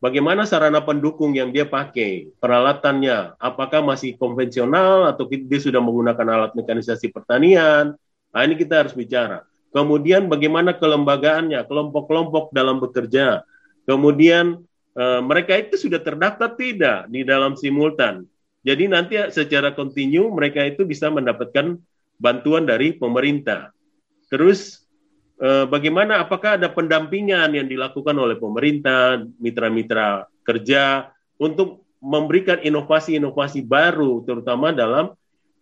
bagaimana 0.00 0.44
sarana 0.44 0.84
pendukung 0.84 1.32
yang 1.32 1.48
dia 1.48 1.64
pakai, 1.64 2.32
peralatannya, 2.36 3.36
apakah 3.40 3.80
masih 3.80 4.16
konvensional 4.20 5.08
atau 5.08 5.24
dia 5.28 5.60
sudah 5.60 5.80
menggunakan 5.80 6.26
alat 6.28 6.52
mekanisasi 6.52 7.08
pertanian? 7.08 7.96
Nah, 8.32 8.40
ini 8.44 8.56
kita 8.56 8.84
harus 8.84 8.96
bicara. 8.96 9.44
Kemudian 9.72 10.28
bagaimana 10.28 10.76
kelembagaannya, 10.76 11.64
kelompok-kelompok 11.64 12.52
dalam 12.52 12.80
bekerja. 12.80 13.44
Kemudian 13.88 14.60
Eh, 14.92 15.20
mereka 15.24 15.56
itu 15.56 15.88
sudah 15.88 16.04
terdaftar 16.04 16.52
tidak 16.52 17.08
di 17.08 17.24
dalam 17.24 17.56
simultan. 17.56 18.28
Jadi 18.60 18.84
nanti 18.92 19.16
secara 19.32 19.72
kontinu 19.72 20.28
mereka 20.36 20.62
itu 20.68 20.84
bisa 20.84 21.08
mendapatkan 21.08 21.80
bantuan 22.20 22.68
dari 22.68 22.94
pemerintah. 22.94 23.74
Terus 24.30 24.86
uh, 25.42 25.66
bagaimana 25.66 26.22
apakah 26.22 26.54
ada 26.54 26.70
pendampingan 26.70 27.50
yang 27.58 27.66
dilakukan 27.66 28.14
oleh 28.14 28.38
pemerintah, 28.38 29.26
mitra-mitra 29.42 30.30
kerja 30.46 31.10
untuk 31.42 31.82
memberikan 31.98 32.62
inovasi-inovasi 32.62 33.66
baru 33.66 34.22
terutama 34.22 34.70
dalam 34.70 35.10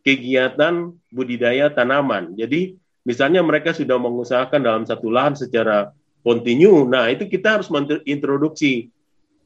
kegiatan 0.05 0.93
budidaya 1.09 1.73
tanaman. 1.73 2.37
Jadi 2.37 2.77
misalnya 3.09 3.41
mereka 3.41 3.73
sudah 3.73 3.97
mengusahakan 3.97 4.61
dalam 4.61 4.85
satu 4.85 5.09
lahan 5.09 5.33
secara 5.33 5.89
kontinu, 6.21 6.85
nah 6.85 7.09
itu 7.09 7.25
kita 7.25 7.57
harus 7.57 7.73
introduksi 8.05 8.93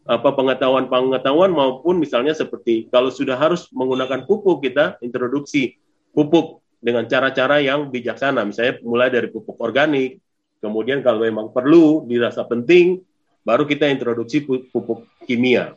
apa 0.05 0.37
pengetahuan-pengetahuan 0.37 1.49
maupun 1.49 1.97
misalnya 1.97 2.37
seperti 2.37 2.93
kalau 2.93 3.09
sudah 3.09 3.41
harus 3.41 3.73
menggunakan 3.73 4.29
pupuk 4.29 4.61
kita 4.61 5.01
introduksi 5.01 5.81
pupuk 6.13 6.61
dengan 6.85 7.09
cara-cara 7.09 7.65
yang 7.65 7.89
bijaksana. 7.89 8.45
Misalnya 8.45 8.85
mulai 8.85 9.09
dari 9.09 9.33
pupuk 9.33 9.57
organik 9.57 10.21
kemudian 10.61 11.01
kalau 11.01 11.25
memang 11.25 11.53
perlu 11.53 12.05
dirasa 12.05 12.45
penting 12.45 13.01
baru 13.45 13.65
kita 13.65 13.89
introduksi 13.89 14.45
pupuk 14.45 15.09
kimia. 15.25 15.77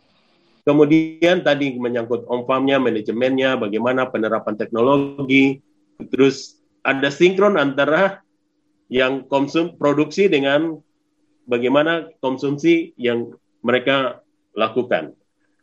Kemudian 0.67 1.47
tadi 1.47 1.79
menyangkut 1.79 2.27
on 2.27 2.43
farmnya 2.43 2.75
manajemennya 2.75 3.55
bagaimana 3.55 4.11
penerapan 4.11 4.59
teknologi 4.59 5.63
terus 6.11 6.59
ada 6.83 7.07
sinkron 7.07 7.55
antara 7.55 8.19
yang 8.91 9.23
konsum 9.31 9.79
produksi 9.79 10.27
dengan 10.27 10.75
bagaimana 11.47 12.11
konsumsi 12.19 12.91
yang 12.99 13.31
mereka 13.67 14.23
lakukan. 14.55 15.11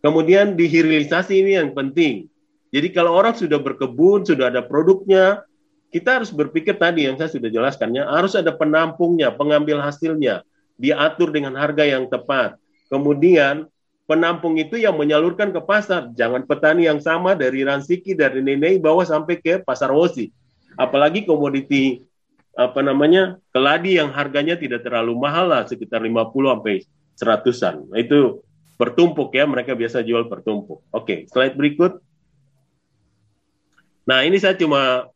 Kemudian 0.05 0.52
dihilirisasi 0.52 1.40
ini 1.40 1.57
yang 1.57 1.72
penting. 1.72 2.28
Jadi 2.68 2.92
kalau 2.92 3.16
orang 3.16 3.32
sudah 3.32 3.57
berkebun, 3.57 4.28
sudah 4.28 4.52
ada 4.52 4.61
produknya, 4.61 5.40
kita 5.88 6.20
harus 6.20 6.28
berpikir 6.28 6.76
tadi 6.76 7.09
yang 7.09 7.16
saya 7.16 7.32
sudah 7.32 7.48
jelaskannya, 7.48 8.05
harus 8.05 8.36
ada 8.36 8.52
penampungnya, 8.52 9.32
pengambil 9.32 9.80
hasilnya, 9.80 10.44
diatur 10.76 11.32
dengan 11.32 11.57
harga 11.57 11.88
yang 11.88 12.05
tepat. 12.12 12.61
Kemudian 12.92 13.64
penampung 14.05 14.61
itu 14.61 14.76
yang 14.76 15.00
menyalurkan 15.00 15.55
ke 15.55 15.62
pasar. 15.64 16.12
Jangan 16.12 16.44
petani 16.44 16.84
yang 16.84 17.00
sama 17.00 17.32
dari 17.32 17.64
Ransiki, 17.64 18.12
dari 18.12 18.44
Nenei, 18.44 18.76
bawa 18.76 19.09
sampai 19.09 19.40
ke 19.40 19.64
pasar 19.64 19.88
Wosi. 19.88 20.28
Apalagi 20.76 21.24
komoditi 21.24 22.02
apa 22.55 22.82
namanya 22.82 23.38
keladi 23.50 23.98
yang 23.98 24.14
harganya 24.14 24.55
tidak 24.55 24.86
terlalu 24.86 25.14
mahal 25.18 25.50
lah 25.50 25.66
sekitar 25.66 26.02
50 26.02 26.30
sampai 26.30 26.86
seratusan. 27.15 27.91
Itu 27.95 28.43
bertumpuk 28.75 29.31
ya, 29.35 29.47
mereka 29.47 29.75
biasa 29.79 30.03
jual 30.03 30.27
bertumpuk. 30.27 30.83
Oke, 30.91 31.27
slide 31.31 31.55
berikut. 31.55 32.03
Nah, 34.05 34.21
ini 34.27 34.37
saya 34.37 34.59
cuma 34.59 35.09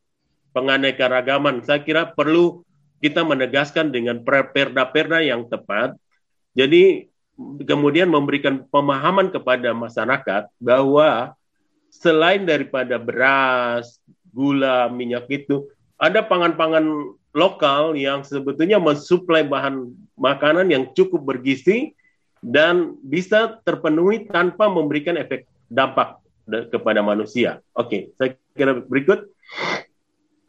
penganekaragaman. 0.57 1.61
Saya 1.67 1.85
kira 1.85 2.09
perlu 2.09 2.65
kita 2.99 3.23
menegaskan 3.23 3.93
dengan 3.95 4.25
perda-perda 4.25 5.23
yang 5.23 5.47
tepat. 5.47 5.95
Jadi 6.57 7.07
kemudian 7.63 8.11
memberikan 8.11 8.67
pemahaman 8.67 9.31
kepada 9.31 9.71
masyarakat 9.71 10.51
bahwa 10.59 11.37
selain 11.93 12.43
daripada 12.43 12.99
beras, 12.99 14.03
gula, 14.35 14.91
minyak 14.91 15.31
itu, 15.31 15.71
ada 15.99 16.23
pangan-pangan 16.23 17.15
lokal 17.35 17.95
yang 17.95 18.27
sebetulnya 18.27 18.83
mensuplai 18.83 19.47
bahan 19.47 19.95
makanan 20.19 20.69
yang 20.69 20.91
cukup 20.93 21.25
bergizi 21.25 21.95
dan 22.43 22.95
bisa 23.03 23.59
terpenuhi 23.67 24.27
tanpa 24.31 24.71
memberikan 24.71 25.19
efek 25.19 25.47
dampak 25.67 26.19
kepada 26.71 27.05
manusia. 27.05 27.61
Oke, 27.77 28.15
saya 28.17 28.35
kira 28.57 28.79
berikut. 28.79 29.29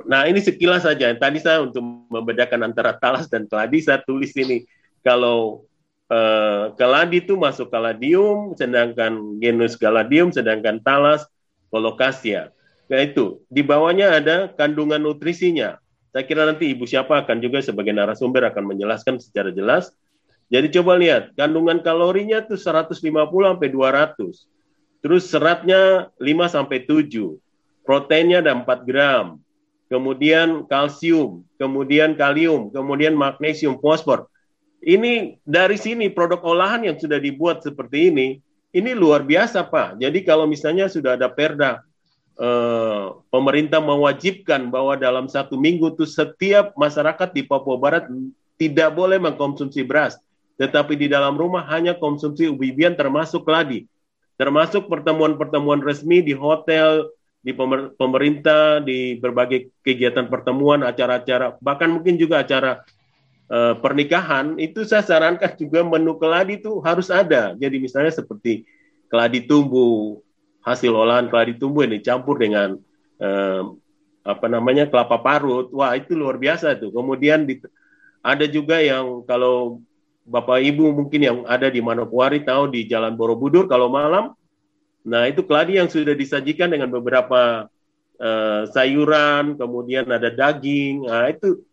Nah, 0.08 0.26
ini 0.26 0.40
sekilas 0.40 0.88
saja. 0.88 1.12
Tadi 1.12 1.44
saya 1.44 1.62
untuk 1.62 1.84
membedakan 2.08 2.72
antara 2.72 2.96
talas 2.96 3.28
dan 3.28 3.46
keladi, 3.46 3.84
saya 3.84 4.00
tulis 4.02 4.32
ini. 4.40 4.64
Kalau 5.04 5.68
uh, 6.08 6.72
keladi 6.80 7.20
itu 7.20 7.36
masuk 7.36 7.68
kaladium, 7.68 8.56
sedangkan 8.56 9.38
genus 9.44 9.76
galadium, 9.76 10.32
sedangkan 10.32 10.80
talas 10.80 11.28
kolokasia. 11.68 12.56
Nah, 12.88 13.04
itu. 13.04 13.44
Di 13.52 13.62
bawahnya 13.62 14.24
ada 14.24 14.50
kandungan 14.56 15.04
nutrisinya. 15.04 15.78
Saya 16.10 16.26
kira 16.26 16.46
nanti 16.50 16.74
Ibu 16.74 16.90
siapa 16.90 17.22
akan 17.22 17.38
juga 17.38 17.62
sebagai 17.62 17.94
narasumber 17.94 18.50
akan 18.50 18.74
menjelaskan 18.74 19.22
secara 19.22 19.54
jelas. 19.54 19.94
Jadi 20.50 20.74
coba 20.82 20.98
lihat, 20.98 21.38
kandungan 21.38 21.86
kalorinya 21.86 22.42
itu 22.42 22.58
150 22.58 22.98
sampai 22.98 23.70
200. 23.70 24.50
Terus 25.06 25.24
seratnya 25.30 26.10
5 26.18 26.50
sampai 26.50 26.84
7. 26.84 27.38
proteinnya 27.90 28.46
ada 28.46 28.54
4 28.54 28.86
gram, 28.86 29.42
kemudian 29.90 30.70
kalsium, 30.70 31.42
kemudian 31.58 32.14
kalium, 32.14 32.70
kemudian 32.70 33.18
magnesium, 33.18 33.82
fosfor. 33.82 34.30
Ini 34.86 35.42
dari 35.42 35.74
sini 35.74 36.06
produk 36.14 36.38
olahan 36.46 36.86
yang 36.86 37.02
sudah 37.02 37.18
dibuat 37.18 37.66
seperti 37.66 38.14
ini, 38.14 38.28
ini 38.70 38.94
luar 38.94 39.26
biasa 39.26 39.66
Pak. 39.66 39.98
Jadi 39.98 40.22
kalau 40.22 40.46
misalnya 40.46 40.86
sudah 40.86 41.18
ada 41.18 41.34
perda, 41.34 41.82
eh, 42.40 43.06
pemerintah 43.28 43.84
mewajibkan 43.84 44.72
bahwa 44.72 44.96
dalam 44.96 45.28
satu 45.28 45.60
minggu 45.60 45.94
itu 45.94 46.08
setiap 46.08 46.72
masyarakat 46.80 47.30
di 47.36 47.44
Papua 47.44 47.76
Barat 47.76 48.08
tidak 48.56 48.96
boleh 48.96 49.20
mengkonsumsi 49.20 49.84
beras, 49.84 50.20
tetapi 50.60 50.96
di 50.96 51.08
dalam 51.08 51.36
rumah 51.36 51.64
hanya 51.72 51.96
konsumsi 51.96 52.48
ubi 52.48 52.72
bian 52.76 52.96
termasuk 52.96 53.48
keladi, 53.48 53.88
termasuk 54.36 54.88
pertemuan-pertemuan 54.92 55.80
resmi 55.80 56.20
di 56.20 56.36
hotel, 56.36 57.08
di 57.40 57.56
pemerintah, 57.96 58.84
di 58.84 59.16
berbagai 59.16 59.72
kegiatan 59.80 60.28
pertemuan, 60.28 60.84
acara-acara, 60.84 61.56
bahkan 61.64 61.88
mungkin 61.88 62.20
juga 62.20 62.44
acara 62.44 62.84
uh, 63.48 63.80
pernikahan 63.80 64.60
itu 64.60 64.84
saya 64.84 65.04
sarankan 65.08 65.56
juga 65.56 65.80
menu 65.88 66.20
keladi 66.20 66.60
itu 66.60 66.84
harus 66.84 67.08
ada. 67.08 67.56
Jadi 67.56 67.80
misalnya 67.80 68.12
seperti 68.12 68.68
keladi 69.08 69.48
tumbuh, 69.48 70.20
hasil 70.66 70.92
olahan 70.92 71.32
keladi 71.32 71.56
tumbuh 71.56 71.88
yang 71.88 71.96
dicampur 71.96 72.36
dengan 72.40 72.78
uh, 73.22 73.64
apa 74.24 74.46
namanya 74.52 74.86
kelapa 74.88 75.18
parut. 75.20 75.72
Wah, 75.72 75.96
itu 75.96 76.14
luar 76.14 76.38
biasa 76.38 76.76
tuh. 76.78 76.92
Kemudian 76.92 77.48
di, 77.48 77.60
ada 78.22 78.46
juga 78.46 78.80
yang 78.84 79.24
kalau 79.24 79.82
Bapak 80.30 80.62
Ibu 80.62 80.94
mungkin 80.94 81.22
yang 81.26 81.38
ada 81.50 81.72
di 81.72 81.82
Manokwari 81.82 82.46
tahu 82.46 82.70
di 82.70 82.86
Jalan 82.86 83.18
Borobudur 83.18 83.66
kalau 83.66 83.90
malam 83.90 84.38
nah 85.00 85.26
itu 85.26 85.42
keladi 85.48 85.80
yang 85.80 85.88
sudah 85.88 86.12
disajikan 86.12 86.70
dengan 86.70 86.92
beberapa 86.92 87.72
uh, 88.20 88.64
sayuran, 88.70 89.56
kemudian 89.56 90.06
ada 90.12 90.30
daging. 90.30 91.08
Nah, 91.08 91.32
itu 91.32 91.64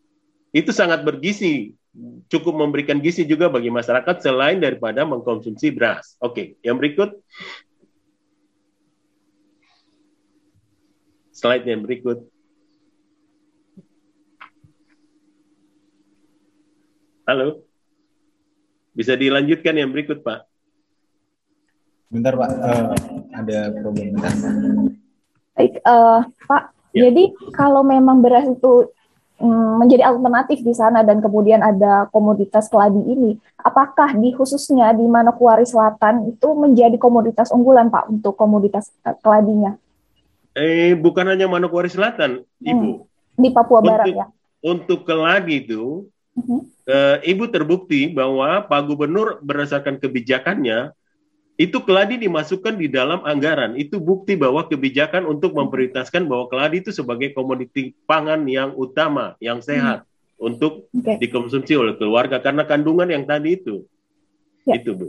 itu 0.54 0.70
sangat 0.72 1.04
bergizi, 1.04 1.76
cukup 2.32 2.56
memberikan 2.56 3.02
gizi 3.02 3.26
juga 3.28 3.50
bagi 3.52 3.68
masyarakat 3.68 4.24
selain 4.24 4.62
daripada 4.62 5.04
mengkonsumsi 5.04 5.74
beras. 5.74 6.16
Oke, 6.22 6.56
yang 6.64 6.80
berikut. 6.80 7.12
Slide 11.36 11.68
yang 11.68 11.84
berikut. 11.84 12.24
Halo. 17.28 17.60
Bisa 18.96 19.12
dilanjutkan 19.12 19.76
yang 19.76 19.92
berikut, 19.92 20.24
Pak. 20.24 20.48
Bentar, 22.08 22.32
Pak. 22.40 22.50
Uh, 22.56 22.88
ada 23.36 23.58
problem 23.76 24.16
bentar. 24.16 24.32
Baik, 25.52 25.76
uh, 25.84 26.24
Pak. 26.48 26.72
Ya. 26.96 27.12
Jadi 27.12 27.36
kalau 27.52 27.84
memang 27.84 28.24
beras 28.24 28.48
itu 28.48 28.88
Hmm, 29.36 29.84
menjadi 29.84 30.08
alternatif 30.08 30.64
di 30.64 30.72
sana 30.72 31.04
dan 31.04 31.20
kemudian 31.20 31.60
ada 31.60 32.08
komoditas 32.08 32.72
keladi 32.72 33.04
ini. 33.04 33.36
Apakah 33.60 34.16
di 34.16 34.32
khususnya 34.32 34.96
di 34.96 35.04
Manokwari 35.04 35.68
Selatan 35.68 36.32
itu 36.32 36.56
menjadi 36.56 36.96
komoditas 36.96 37.52
unggulan 37.52 37.92
Pak 37.92 38.08
untuk 38.08 38.32
komoditas 38.32 38.88
eh, 39.04 39.12
keladinya? 39.20 39.76
Eh 40.56 40.96
bukan 40.96 41.28
hanya 41.28 41.44
Manokwari 41.44 41.92
Selatan, 41.92 42.40
hmm. 42.64 42.64
Ibu. 42.64 42.90
Di 43.36 43.50
Papua 43.52 43.84
untuk, 43.84 43.92
Barat 43.92 44.06
ya. 44.08 44.26
Untuk 44.64 45.00
keladi 45.04 45.60
itu 45.60 46.08
uh-huh. 46.32 46.60
eh, 46.88 47.16
Ibu 47.28 47.52
terbukti 47.52 48.08
bahwa 48.08 48.64
Pak 48.64 48.80
Gubernur 48.88 49.44
berdasarkan 49.44 50.00
kebijakannya 50.00 50.96
itu 51.56 51.80
keladi 51.84 52.20
dimasukkan 52.20 52.76
di 52.76 52.88
dalam 52.88 53.20
anggaran. 53.24 53.76
Itu 53.76 54.00
bukti 54.00 54.36
bahwa 54.36 54.64
kebijakan 54.64 55.28
untuk 55.28 55.52
memprioritaskan 55.56 56.24
bahwa 56.24 56.48
keladi 56.48 56.84
itu 56.84 56.90
sebagai 56.92 57.36
komoditi 57.36 57.92
pangan 58.08 58.44
yang 58.48 58.72
utama, 58.76 59.36
yang 59.40 59.60
sehat 59.60 60.04
hmm. 60.04 60.46
untuk 60.52 60.88
okay. 60.92 61.20
dikonsumsi 61.20 61.76
oleh 61.76 61.96
keluarga 62.00 62.40
karena 62.40 62.64
kandungan 62.64 63.08
yang 63.12 63.28
tadi 63.28 63.56
itu. 63.60 63.84
Ya. 64.68 64.80
Itu, 64.80 64.96
Bu. 64.96 65.08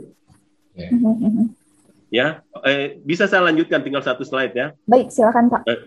Ya. 0.76 0.88
Hmm, 0.92 1.16
hmm, 1.16 1.32
hmm. 1.32 1.46
Ya, 2.08 2.44
eh, 2.64 3.00
bisa 3.04 3.28
saya 3.28 3.48
lanjutkan 3.48 3.84
tinggal 3.84 4.04
satu 4.04 4.24
slide 4.24 4.54
ya. 4.56 4.66
Baik, 4.88 5.12
silakan 5.12 5.52
Pak. 5.52 5.62
Eh, 5.68 5.80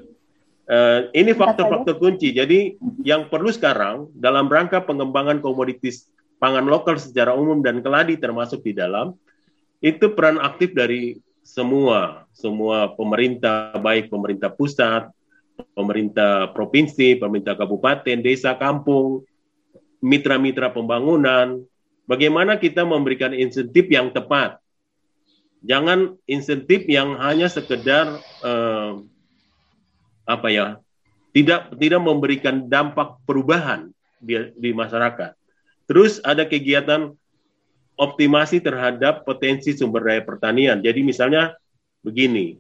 eh, 0.70 1.00
ini 1.18 1.32
faktor-faktor 1.34 1.98
kunci. 1.98 2.34
Jadi 2.34 2.78
yang 3.02 3.28
perlu 3.28 3.50
sekarang 3.50 4.10
dalam 4.16 4.50
rangka 4.50 4.82
pengembangan 4.86 5.42
komoditis 5.42 6.10
pangan 6.42 6.66
lokal 6.66 6.98
secara 6.98 7.38
umum 7.38 7.62
dan 7.62 7.86
keladi 7.86 8.18
termasuk 8.18 8.66
di 8.66 8.74
dalam 8.74 9.14
itu 9.78 10.10
peran 10.14 10.42
aktif 10.42 10.74
dari 10.74 11.22
semua 11.46 12.26
semua 12.34 12.94
pemerintah 12.94 13.78
baik 13.78 14.10
pemerintah 14.10 14.50
pusat, 14.54 15.10
pemerintah 15.74 16.50
provinsi, 16.54 17.18
pemerintah 17.18 17.58
kabupaten, 17.58 18.18
desa, 18.22 18.54
kampung, 18.58 19.26
mitra-mitra 20.02 20.74
pembangunan, 20.74 21.62
bagaimana 22.10 22.58
kita 22.58 22.86
memberikan 22.86 23.34
insentif 23.34 23.90
yang 23.90 24.10
tepat. 24.14 24.61
Jangan 25.62 26.18
insentif 26.26 26.90
yang 26.90 27.22
hanya 27.22 27.46
sekedar 27.46 28.18
eh, 28.42 28.92
apa 30.26 30.48
ya, 30.50 30.82
tidak 31.32 31.74
tidak 31.78 32.02
memberikan 32.02 32.66
dampak 32.66 33.22
perubahan 33.30 33.94
di, 34.18 34.52
di 34.58 34.70
masyarakat. 34.74 35.38
Terus 35.86 36.18
ada 36.24 36.48
kegiatan 36.48 37.14
optimasi 38.00 38.64
terhadap 38.64 39.22
potensi 39.28 39.76
sumber 39.78 40.02
daya 40.08 40.24
pertanian. 40.26 40.82
Jadi 40.82 41.06
misalnya 41.06 41.54
begini, 42.02 42.58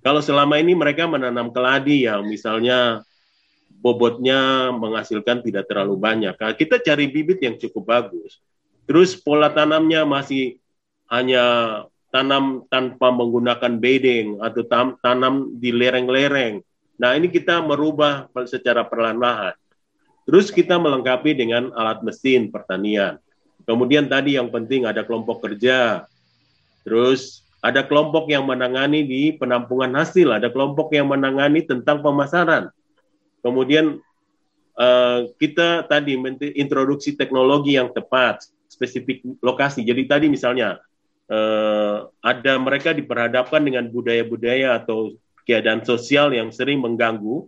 kalau 0.00 0.24
selama 0.24 0.56
ini 0.56 0.72
mereka 0.72 1.04
menanam 1.04 1.52
keladi 1.52 2.08
yang 2.08 2.24
misalnya 2.24 3.04
bobotnya 3.80 4.72
menghasilkan 4.72 5.44
tidak 5.44 5.68
terlalu 5.68 5.96
banyak, 6.00 6.36
nah, 6.36 6.52
kita 6.56 6.80
cari 6.80 7.08
bibit 7.12 7.44
yang 7.44 7.60
cukup 7.60 7.84
bagus. 7.84 8.40
Terus 8.88 9.12
pola 9.16 9.52
tanamnya 9.52 10.08
masih 10.08 10.56
hanya 11.12 11.44
tanam 12.10 12.66
tanpa 12.66 13.14
menggunakan 13.14 13.78
bedeng 13.78 14.42
atau 14.42 14.62
tanam 15.00 15.54
di 15.58 15.70
lereng-lereng. 15.70 16.62
Nah 17.00 17.16
ini 17.16 17.30
kita 17.30 17.62
merubah 17.64 18.28
secara 18.44 18.84
perlahan-lahan. 18.84 19.56
Terus 20.28 20.52
kita 20.52 20.76
melengkapi 20.76 21.32
dengan 21.32 21.72
alat 21.72 22.04
mesin 22.04 22.52
pertanian. 22.52 23.16
Kemudian 23.64 24.10
tadi 24.10 24.36
yang 24.36 24.50
penting 24.50 24.84
ada 24.84 25.06
kelompok 25.06 25.42
kerja. 25.46 26.04
Terus 26.82 27.46
ada 27.60 27.84
kelompok 27.84 28.28
yang 28.32 28.48
menangani 28.48 29.04
di 29.04 29.22
penampungan 29.36 29.92
hasil, 29.96 30.32
ada 30.32 30.48
kelompok 30.48 30.92
yang 30.96 31.08
menangani 31.12 31.60
tentang 31.64 32.00
pemasaran. 32.00 32.72
Kemudian 33.44 34.00
uh, 34.76 35.28
kita 35.36 35.84
tadi 35.84 36.16
introduksi 36.56 37.16
teknologi 37.16 37.76
yang 37.76 37.92
tepat, 37.92 38.48
spesifik 38.68 39.20
lokasi. 39.44 39.84
Jadi 39.84 40.02
tadi 40.08 40.26
misalnya 40.32 40.80
uh, 41.30 42.10
ada 42.20 42.52
mereka 42.58 42.90
diperhadapkan 42.90 43.62
dengan 43.62 43.86
budaya-budaya 43.88 44.82
atau 44.82 45.14
keadaan 45.46 45.86
sosial 45.86 46.34
yang 46.34 46.50
sering 46.50 46.82
mengganggu. 46.82 47.46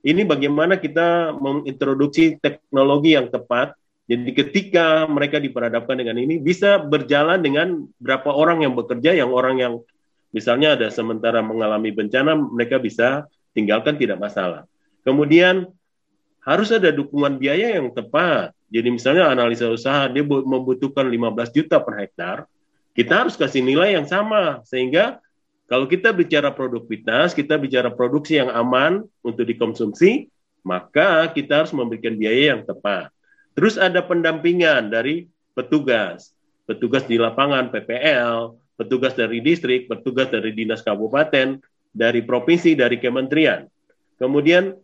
Ini 0.00 0.24
bagaimana 0.24 0.80
kita 0.80 1.36
mengintroduksi 1.36 2.40
teknologi 2.40 3.14
yang 3.14 3.28
tepat 3.28 3.76
jadi 4.10 4.34
ketika 4.34 5.06
mereka 5.06 5.38
diperhadapkan 5.38 5.94
dengan 5.94 6.18
ini 6.18 6.42
bisa 6.42 6.82
berjalan 6.82 7.38
dengan 7.38 7.86
berapa 8.02 8.26
orang 8.34 8.66
yang 8.66 8.74
bekerja, 8.74 9.14
yang 9.14 9.30
orang 9.30 9.62
yang 9.62 9.74
misalnya 10.34 10.74
ada 10.74 10.90
sementara 10.90 11.38
mengalami 11.46 11.94
bencana, 11.94 12.34
mereka 12.34 12.82
bisa 12.82 13.30
tinggalkan 13.54 13.94
tidak 13.94 14.18
masalah. 14.18 14.66
Kemudian 15.06 15.70
harus 16.42 16.74
ada 16.74 16.90
dukungan 16.90 17.38
biaya 17.38 17.78
yang 17.78 17.94
tepat. 17.94 18.50
Jadi 18.66 18.90
misalnya 18.90 19.30
analisa 19.30 19.70
usaha 19.70 20.10
dia 20.10 20.26
membutuhkan 20.26 21.06
15 21.06 21.54
juta 21.54 21.78
per 21.78 21.94
hektar, 22.02 22.36
kita 22.94 23.24
harus 23.24 23.38
kasih 23.38 23.62
nilai 23.62 23.94
yang 23.94 24.06
sama 24.06 24.62
sehingga 24.66 25.22
kalau 25.70 25.86
kita 25.86 26.10
bicara 26.10 26.50
produktivitas, 26.50 27.30
kita 27.30 27.54
bicara 27.54 27.94
produksi 27.94 28.42
yang 28.42 28.50
aman 28.50 29.06
untuk 29.22 29.46
dikonsumsi, 29.46 30.26
maka 30.66 31.30
kita 31.30 31.62
harus 31.62 31.70
memberikan 31.70 32.18
biaya 32.18 32.58
yang 32.58 32.66
tepat. 32.66 33.14
Terus 33.54 33.78
ada 33.78 34.02
pendampingan 34.02 34.90
dari 34.90 35.30
petugas, 35.54 36.34
petugas 36.66 37.06
di 37.06 37.22
lapangan 37.22 37.70
PPL, 37.70 38.58
petugas 38.74 39.14
dari 39.14 39.38
distrik, 39.38 39.86
petugas 39.86 40.26
dari 40.32 40.50
dinas 40.50 40.82
kabupaten, 40.82 41.62
dari 41.94 42.20
provinsi, 42.26 42.74
dari 42.74 42.98
kementerian. 42.98 43.66
Kemudian 44.18 44.74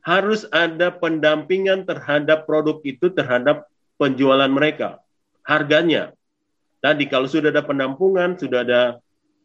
harus 0.00 0.48
ada 0.54 0.94
pendampingan 0.94 1.84
terhadap 1.84 2.48
produk 2.48 2.80
itu 2.84 3.12
terhadap 3.12 3.68
penjualan 4.00 4.48
mereka, 4.48 5.00
harganya. 5.44 6.12
Tadi 6.80 7.04
kalau 7.08 7.28
sudah 7.28 7.52
ada 7.52 7.60
penampungan, 7.60 8.40
sudah 8.40 8.64
ada 8.64 8.82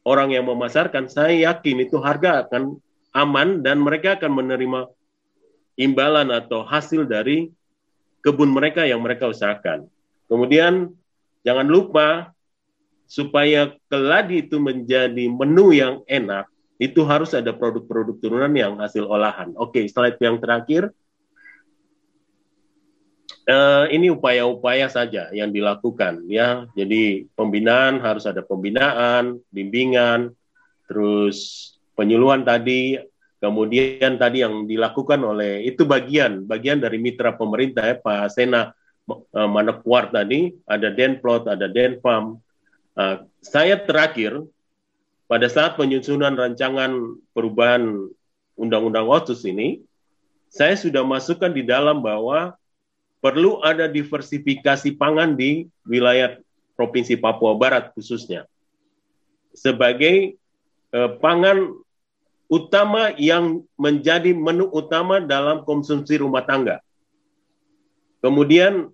orang 0.08 0.32
yang 0.32 0.48
memasarkan, 0.48 1.12
saya 1.12 1.52
yakin 1.52 1.84
itu 1.84 2.00
harga 2.00 2.48
akan 2.48 2.80
aman 3.12 3.60
dan 3.60 3.84
mereka 3.84 4.16
akan 4.16 4.32
menerima 4.32 4.88
imbalan 5.76 6.32
atau 6.32 6.64
hasil 6.64 7.04
dari 7.04 7.52
kebun 8.24 8.52
mereka 8.52 8.88
yang 8.88 9.04
mereka 9.04 9.28
usahakan. 9.28 9.92
Kemudian 10.32 10.96
jangan 11.44 11.68
lupa 11.68 12.32
supaya 13.06 13.76
keladi 13.92 14.48
itu 14.48 14.58
menjadi 14.58 15.30
menu 15.30 15.76
yang 15.76 16.02
enak, 16.10 16.50
itu 16.82 17.06
harus 17.08 17.32
ada 17.32 17.54
produk-produk 17.56 18.18
turunan 18.20 18.52
yang 18.56 18.76
hasil 18.82 19.06
olahan. 19.06 19.54
Oke, 19.56 19.86
slide 19.88 20.20
yang 20.20 20.42
terakhir. 20.42 20.92
Uh, 23.46 23.86
ini 23.94 24.10
upaya-upaya 24.10 24.90
saja 24.90 25.30
yang 25.30 25.54
dilakukan 25.54 26.26
ya. 26.26 26.66
Jadi 26.74 27.30
pembinaan 27.38 28.02
harus 28.02 28.26
ada 28.26 28.42
pembinaan, 28.42 29.38
bimbingan, 29.54 30.34
terus 30.90 31.70
penyuluhan 31.94 32.42
tadi, 32.42 32.98
kemudian 33.38 34.18
tadi 34.18 34.42
yang 34.42 34.66
dilakukan 34.66 35.22
oleh 35.22 35.62
itu 35.62 35.86
bagian 35.86 36.50
bagian 36.50 36.82
dari 36.82 36.98
mitra 36.98 37.38
pemerintah 37.38 37.86
ya 37.86 38.02
Pak 38.02 38.34
Sena 38.34 38.74
uh, 39.14 39.46
Manokwar 39.46 40.10
tadi, 40.10 40.50
ada 40.66 40.90
Denplot, 40.90 41.46
ada 41.46 41.70
Denpam. 41.70 42.42
Uh, 42.98 43.30
saya 43.46 43.78
terakhir 43.78 44.42
pada 45.30 45.46
saat 45.46 45.78
penyusunan 45.78 46.34
rancangan 46.34 47.22
perubahan 47.30 48.10
Undang-Undang 48.58 49.06
Otsus 49.06 49.46
ini, 49.46 49.86
saya 50.50 50.74
sudah 50.74 51.06
masukkan 51.06 51.54
di 51.54 51.62
dalam 51.62 52.02
bahwa 52.02 52.58
perlu 53.26 53.58
ada 53.66 53.90
diversifikasi 53.90 54.94
pangan 55.02 55.34
di 55.34 55.66
wilayah 55.82 56.38
Provinsi 56.78 57.18
Papua 57.18 57.58
Barat 57.58 57.90
khususnya. 57.98 58.46
Sebagai 59.58 60.38
eh, 60.94 61.12
pangan 61.18 61.74
utama 62.46 63.18
yang 63.18 63.66
menjadi 63.82 64.30
menu 64.30 64.70
utama 64.70 65.18
dalam 65.18 65.66
konsumsi 65.66 66.22
rumah 66.22 66.46
tangga. 66.46 66.86
Kemudian 68.22 68.94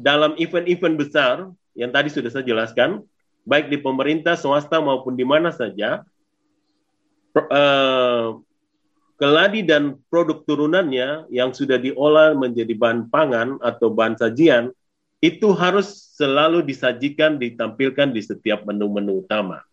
dalam 0.00 0.32
event-event 0.40 0.96
besar 0.96 1.52
yang 1.76 1.92
tadi 1.92 2.08
sudah 2.08 2.32
saya 2.32 2.48
jelaskan, 2.48 3.04
baik 3.44 3.68
di 3.68 3.76
pemerintah, 3.76 4.40
swasta 4.40 4.80
maupun 4.80 5.12
di 5.20 5.28
mana 5.28 5.52
saja, 5.52 6.00
eh, 7.36 8.26
keladi 9.14 9.62
dan 9.62 9.98
produk 10.10 10.42
turunannya 10.42 11.30
yang 11.30 11.54
sudah 11.54 11.78
diolah 11.78 12.34
menjadi 12.34 12.74
bahan 12.74 13.06
pangan 13.08 13.62
atau 13.62 13.90
bahan 13.94 14.18
sajian 14.18 14.74
itu 15.22 15.54
harus 15.56 16.12
selalu 16.18 16.60
disajikan 16.60 17.40
ditampilkan 17.40 18.12
di 18.12 18.20
setiap 18.20 18.66
menu-menu 18.68 19.24
utama 19.24 19.64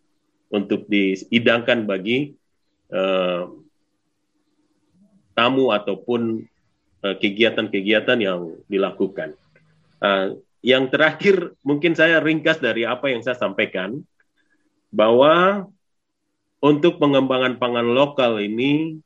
untuk 0.47 0.87
dihidangkan 0.87 1.83
bagi 1.83 2.37
uh, 2.93 3.51
tamu 5.35 5.75
ataupun 5.75 6.47
uh, 7.03 7.15
kegiatan-kegiatan 7.19 8.19
yang 8.21 8.55
dilakukan. 8.71 9.35
Uh, 9.99 10.39
yang 10.61 10.87
terakhir 10.93 11.57
mungkin 11.65 11.97
saya 11.97 12.21
ringkas 12.21 12.61
dari 12.61 12.85
apa 12.85 13.09
yang 13.09 13.25
saya 13.25 13.35
sampaikan 13.35 14.05
bahwa 14.93 15.65
untuk 16.61 17.01
pengembangan 17.01 17.57
pangan 17.57 17.91
lokal 17.91 18.37
ini 18.37 19.01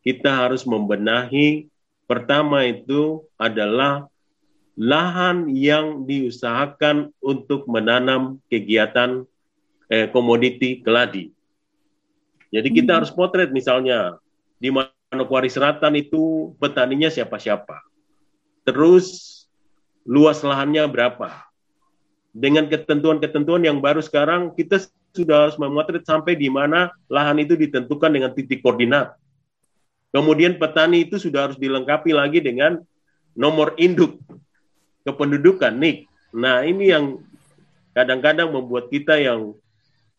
kita 0.00 0.32
harus 0.32 0.64
membenahi 0.64 1.68
pertama 2.08 2.66
itu 2.66 3.24
adalah 3.36 4.10
lahan 4.80 5.52
yang 5.52 6.08
diusahakan 6.08 7.12
untuk 7.20 7.68
menanam 7.68 8.40
kegiatan 8.48 9.28
eh, 9.92 10.08
komoditi 10.08 10.80
keladi. 10.80 11.28
Jadi 12.48 12.68
kita 12.72 12.96
hmm. 12.96 12.98
harus 12.98 13.12
potret 13.12 13.52
misalnya 13.52 14.16
di 14.56 14.72
Manokwari 14.72 15.52
Selatan 15.52 16.00
itu 16.00 16.56
petaninya 16.56 17.12
siapa-siapa. 17.12 17.84
Terus 18.64 19.38
luas 20.08 20.40
lahannya 20.40 20.88
berapa. 20.88 21.44
Dengan 22.30 22.70
ketentuan-ketentuan 22.70 23.66
yang 23.66 23.82
baru 23.82 24.00
sekarang 24.00 24.54
kita 24.54 24.80
sudah 25.12 25.50
harus 25.50 25.58
memotret 25.58 26.06
sampai 26.06 26.38
di 26.38 26.46
mana 26.46 26.94
lahan 27.10 27.42
itu 27.42 27.58
ditentukan 27.58 28.10
dengan 28.10 28.30
titik 28.32 28.64
koordinat. 28.64 29.19
Kemudian 30.10 30.58
petani 30.58 31.06
itu 31.06 31.22
sudah 31.22 31.50
harus 31.50 31.58
dilengkapi 31.58 32.10
lagi 32.10 32.42
dengan 32.42 32.82
nomor 33.38 33.78
induk 33.78 34.18
kependudukan 35.06 35.70
NIK. 35.70 36.10
Nah, 36.34 36.66
ini 36.66 36.90
yang 36.90 37.22
kadang-kadang 37.94 38.50
membuat 38.50 38.90
kita 38.90 39.18
yang 39.18 39.54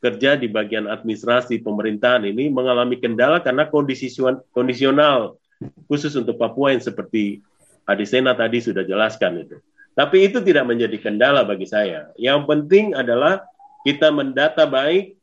kerja 0.01 0.33
di 0.33 0.49
bagian 0.49 0.89
administrasi 0.89 1.61
pemerintahan 1.61 2.25
ini 2.25 2.49
mengalami 2.49 2.97
kendala 2.97 3.37
karena 3.43 3.69
kondisi 3.69 4.09
kondisional 4.49 5.37
khusus 5.85 6.17
untuk 6.17 6.41
Papua 6.41 6.73
yang 6.73 6.81
seperti 6.81 7.45
Adisena 7.85 8.33
tadi 8.33 8.63
sudah 8.63 8.81
jelaskan 8.81 9.45
itu. 9.45 9.57
Tapi 9.91 10.31
itu 10.31 10.39
tidak 10.41 10.65
menjadi 10.65 10.97
kendala 10.97 11.43
bagi 11.43 11.67
saya. 11.67 12.09
Yang 12.15 12.47
penting 12.47 12.95
adalah 12.95 13.43
kita 13.83 14.09
mendata 14.09 14.63
baik, 14.63 15.19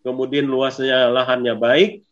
kemudian 0.00 0.48
luasnya 0.48 1.12
lahannya 1.12 1.54
baik, 1.54 2.05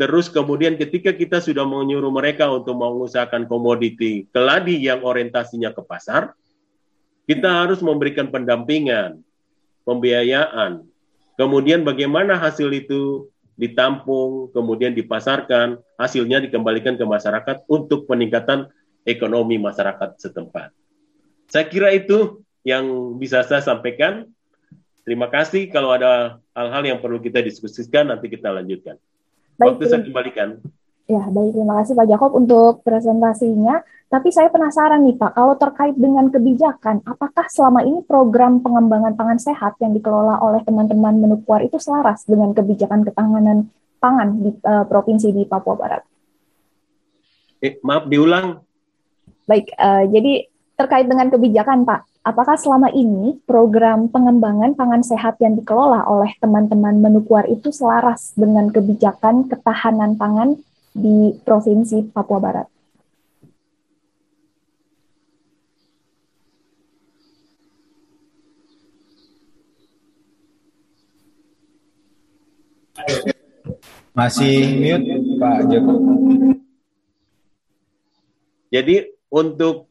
Terus 0.00 0.32
kemudian 0.32 0.80
ketika 0.80 1.12
kita 1.12 1.44
sudah 1.44 1.68
menyuruh 1.68 2.08
mereka 2.08 2.48
untuk 2.48 2.72
mengusahakan 2.72 3.44
komoditi 3.44 4.24
keladi 4.32 4.80
yang 4.80 5.04
orientasinya 5.04 5.76
ke 5.76 5.84
pasar, 5.84 6.32
kita 7.28 7.44
harus 7.44 7.84
memberikan 7.84 8.32
pendampingan, 8.32 9.20
pembiayaan. 9.84 10.88
Kemudian 11.36 11.84
bagaimana 11.84 12.40
hasil 12.40 12.72
itu 12.72 13.28
ditampung, 13.60 14.48
kemudian 14.56 14.96
dipasarkan, 14.96 15.76
hasilnya 16.00 16.40
dikembalikan 16.48 16.96
ke 16.96 17.04
masyarakat 17.04 17.68
untuk 17.68 18.08
peningkatan 18.08 18.72
ekonomi 19.04 19.60
masyarakat 19.60 20.16
setempat. 20.16 20.72
Saya 21.52 21.68
kira 21.68 21.92
itu 21.92 22.40
yang 22.64 22.88
bisa 23.20 23.44
saya 23.44 23.60
sampaikan. 23.60 24.24
Terima 25.04 25.28
kasih. 25.28 25.68
Kalau 25.68 25.92
ada 25.92 26.40
hal-hal 26.56 26.88
yang 26.88 26.98
perlu 27.04 27.20
kita 27.20 27.44
diskusikan, 27.44 28.08
nanti 28.08 28.32
kita 28.32 28.48
lanjutkan. 28.48 28.96
Baik, 29.60 29.76
Waktu 29.76 29.84
saya 29.92 30.00
kembalikan. 30.00 30.48
Ya, 31.04 31.20
baik. 31.28 31.52
Terima 31.52 31.74
kasih 31.84 31.92
Pak 31.92 32.08
Jakob 32.08 32.30
untuk 32.32 32.80
presentasinya. 32.80 33.84
Tapi 34.10 34.32
saya 34.34 34.50
penasaran 34.50 35.06
nih 35.06 35.14
Pak, 35.20 35.38
kalau 35.38 35.54
terkait 35.54 35.94
dengan 35.94 36.26
kebijakan, 36.32 37.06
apakah 37.06 37.46
selama 37.46 37.86
ini 37.86 38.02
program 38.02 38.58
pengembangan 38.58 39.14
pangan 39.14 39.38
sehat 39.38 39.78
yang 39.78 39.94
dikelola 39.94 40.42
oleh 40.42 40.66
teman-teman 40.66 41.14
Menukwar 41.14 41.62
itu 41.62 41.78
selaras 41.78 42.26
dengan 42.26 42.50
kebijakan 42.50 43.06
ketahanan 43.06 43.70
pangan 44.02 44.42
di 44.42 44.50
uh, 44.66 44.82
provinsi 44.82 45.30
di 45.30 45.46
Papua 45.46 45.78
Barat? 45.78 46.02
Eh, 47.62 47.78
maaf, 47.86 48.10
diulang. 48.10 48.64
Baik, 49.46 49.70
uh, 49.78 50.02
jadi 50.10 50.49
terkait 50.80 51.04
dengan 51.04 51.28
kebijakan 51.28 51.84
Pak, 51.84 52.24
apakah 52.24 52.56
selama 52.56 52.88
ini 52.96 53.36
program 53.44 54.08
pengembangan 54.08 54.72
pangan 54.72 55.04
sehat 55.04 55.36
yang 55.36 55.52
dikelola 55.52 56.08
oleh 56.08 56.32
teman-teman 56.40 56.96
Menukwar 56.96 57.44
itu 57.52 57.68
selaras 57.68 58.32
dengan 58.32 58.72
kebijakan 58.72 59.44
ketahanan 59.44 60.16
pangan 60.16 60.56
di 60.96 61.36
Provinsi 61.44 62.08
Papua 62.08 62.40
Barat? 62.40 62.66
Masih 74.16 74.80
mute 74.80 75.36
Pak 75.36 75.58
Joko. 75.68 75.92
Jadi 78.72 79.12
untuk 79.28 79.89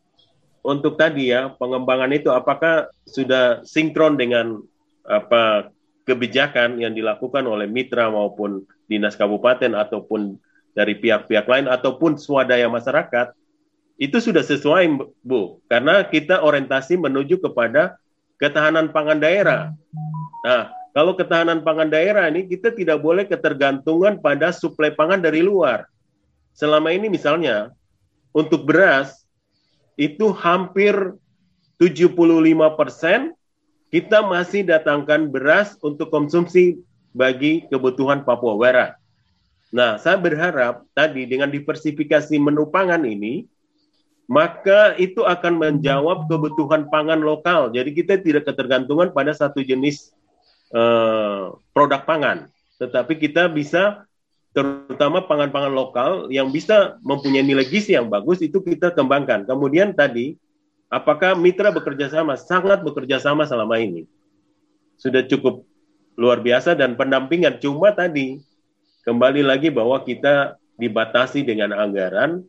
untuk 0.64 0.99
tadi 0.99 1.32
ya 1.32 1.53
pengembangan 1.55 2.12
itu 2.12 2.30
apakah 2.30 2.91
sudah 3.07 3.64
sinkron 3.64 4.20
dengan 4.20 4.60
apa 5.07 5.72
kebijakan 6.03 6.82
yang 6.82 6.93
dilakukan 6.93 7.45
oleh 7.45 7.70
mitra 7.70 8.10
maupun 8.10 8.66
dinas 8.89 9.14
kabupaten 9.14 9.78
ataupun 9.78 10.38
dari 10.74 10.97
pihak-pihak 10.97 11.45
lain 11.45 11.66
ataupun 11.70 12.18
swadaya 12.18 12.66
masyarakat 12.70 13.34
itu 13.99 14.18
sudah 14.18 14.41
sesuai 14.41 14.89
Bu 15.22 15.60
karena 15.68 16.07
kita 16.07 16.39
orientasi 16.39 16.95
menuju 16.95 17.43
kepada 17.43 17.99
ketahanan 18.39 18.89
pangan 18.95 19.20
daerah. 19.20 19.76
Nah, 20.47 20.72
kalau 20.95 21.14
ketahanan 21.14 21.62
pangan 21.62 21.91
daerah 21.91 22.32
ini 22.32 22.47
kita 22.47 22.72
tidak 22.72 23.03
boleh 23.03 23.28
ketergantungan 23.28 24.18
pada 24.24 24.55
suplai 24.55 24.95
pangan 24.95 25.20
dari 25.20 25.43
luar. 25.43 25.86
Selama 26.55 26.95
ini 26.95 27.12
misalnya 27.12 27.76
untuk 28.32 28.64
beras 28.64 29.18
itu 29.99 30.31
hampir 30.31 30.95
75 31.75 32.15
persen 32.79 33.35
kita 33.91 34.23
masih 34.23 34.63
datangkan 34.63 35.27
beras 35.27 35.75
untuk 35.83 36.07
konsumsi 36.07 36.79
bagi 37.11 37.67
kebutuhan 37.67 38.23
Papua 38.23 38.55
Barat. 38.55 38.91
Nah, 39.75 39.99
saya 39.99 40.17
berharap 40.17 40.85
tadi 40.95 41.25
dengan 41.25 41.49
diversifikasi 41.49 42.37
menu 42.37 42.69
pangan 42.69 43.01
ini, 43.05 43.49
maka 44.29 44.93
itu 45.01 45.25
akan 45.25 45.57
menjawab 45.57 46.29
kebutuhan 46.29 46.85
pangan 46.89 47.19
lokal. 47.21 47.73
Jadi 47.73 47.91
kita 47.97 48.21
tidak 48.21 48.45
ketergantungan 48.45 49.09
pada 49.09 49.33
satu 49.33 49.65
jenis 49.65 50.13
uh, 50.73 51.57
produk 51.73 52.01
pangan, 52.05 52.37
tetapi 52.77 53.17
kita 53.17 53.49
bisa 53.49 54.05
terutama 54.60 55.24
pangan-pangan 55.24 55.72
lokal 55.72 56.12
yang 56.28 56.51
bisa 56.51 56.99
mempunyai 56.99 57.39
nilai 57.39 57.64
gizi 57.64 57.95
yang 57.95 58.12
bagus 58.12 58.43
itu 58.43 58.60
kita 58.60 58.91
kembangkan. 58.91 59.47
Kemudian 59.47 59.95
tadi, 59.95 60.36
apakah 60.91 61.39
mitra 61.39 61.72
bekerja 61.72 62.12
sama? 62.12 62.36
Sangat 62.36 62.84
bekerja 62.84 63.24
sama 63.24 63.47
selama 63.47 63.80
ini. 63.80 64.03
Sudah 64.99 65.24
cukup 65.24 65.64
luar 66.20 66.43
biasa 66.43 66.76
dan 66.76 66.99
pendampingan. 66.99 67.64
Cuma 67.64 67.95
tadi, 67.95 68.43
kembali 69.07 69.47
lagi 69.47 69.72
bahwa 69.72 70.03
kita 70.03 70.60
dibatasi 70.76 71.47
dengan 71.47 71.72
anggaran, 71.72 72.43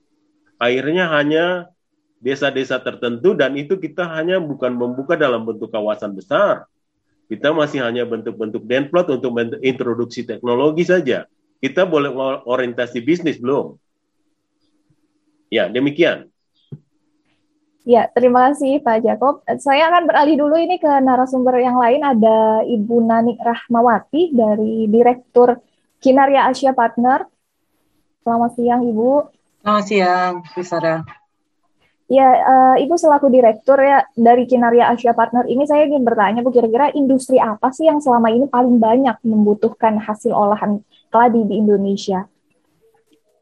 akhirnya 0.58 1.06
hanya 1.14 1.70
desa-desa 2.18 2.82
tertentu 2.82 3.38
dan 3.38 3.54
itu 3.54 3.78
kita 3.78 4.02
hanya 4.10 4.42
bukan 4.42 4.74
membuka 4.74 5.14
dalam 5.14 5.46
bentuk 5.46 5.70
kawasan 5.70 6.18
besar. 6.18 6.66
Kita 7.30 7.54
masih 7.54 7.86
hanya 7.86 8.02
bentuk-bentuk 8.02 8.66
denplot 8.66 9.06
untuk 9.14 9.30
introduksi 9.62 10.26
teknologi 10.26 10.82
saja. 10.82 11.30
Kita 11.60 11.84
boleh 11.84 12.08
orientasi 12.48 13.04
bisnis 13.04 13.36
belum? 13.36 13.76
Ya, 15.52 15.68
demikian. 15.68 16.32
Ya, 17.84 18.08
terima 18.12 18.52
kasih 18.52 18.80
Pak 18.80 19.04
Jakob. 19.04 19.44
Saya 19.60 19.92
akan 19.92 20.08
beralih 20.08 20.40
dulu 20.40 20.56
ini 20.56 20.80
ke 20.80 20.88
narasumber 20.88 21.60
yang 21.60 21.76
lain. 21.76 22.00
Ada 22.00 22.64
Ibu 22.64 22.96
Nanik 23.04 23.40
Rahmawati 23.40 24.32
dari 24.32 24.88
Direktur 24.88 25.60
Kinaria 26.00 26.48
Asia 26.48 26.72
Partner. 26.72 27.28
Selamat 28.24 28.52
siang, 28.56 28.84
Ibu. 28.84 29.10
Selamat 29.64 29.84
siang, 29.84 30.32
Bu 30.44 30.60
Sarah. 30.64 31.00
Ya, 32.08 32.26
uh, 32.26 32.76
Ibu 32.80 32.94
selaku 33.00 33.28
Direktur 33.32 33.80
ya 33.80 34.04
dari 34.12 34.44
Kinaria 34.44 34.92
Asia 34.92 35.16
Partner 35.16 35.44
ini 35.44 35.64
saya 35.64 35.84
ingin 35.84 36.04
bertanya, 36.04 36.40
Bu, 36.40 36.52
kira-kira 36.52 36.92
industri 36.92 37.36
apa 37.36 37.68
sih 37.72 37.88
yang 37.88 37.98
selama 38.00 38.28
ini 38.28 38.48
paling 38.48 38.76
banyak 38.76 39.18
membutuhkan 39.24 39.96
hasil 39.98 40.32
olahan 40.32 40.84
keladi 41.10 41.42
di 41.44 41.54
Indonesia? 41.58 42.24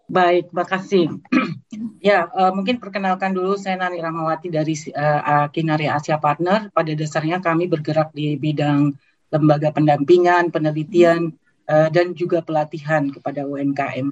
Baik, 0.09 0.49
makasih. 0.57 1.21
ya, 2.09 2.33
uh, 2.33 2.49
mungkin 2.57 2.81
perkenalkan 2.81 3.37
dulu 3.37 3.61
saya 3.61 3.77
Nani 3.77 4.01
Ramawati 4.01 4.49
dari 4.49 4.73
uh, 4.97 5.53
Kinari 5.53 5.85
Asia 5.85 6.17
Partner. 6.17 6.73
Pada 6.73 6.97
dasarnya 6.97 7.45
kami 7.45 7.69
bergerak 7.69 8.17
di 8.17 8.41
bidang 8.41 8.97
lembaga 9.29 9.69
pendampingan, 9.69 10.49
penelitian, 10.49 11.37
uh, 11.69 11.93
dan 11.93 12.17
juga 12.17 12.41
pelatihan 12.41 13.13
kepada 13.13 13.45
UMKM. 13.45 14.09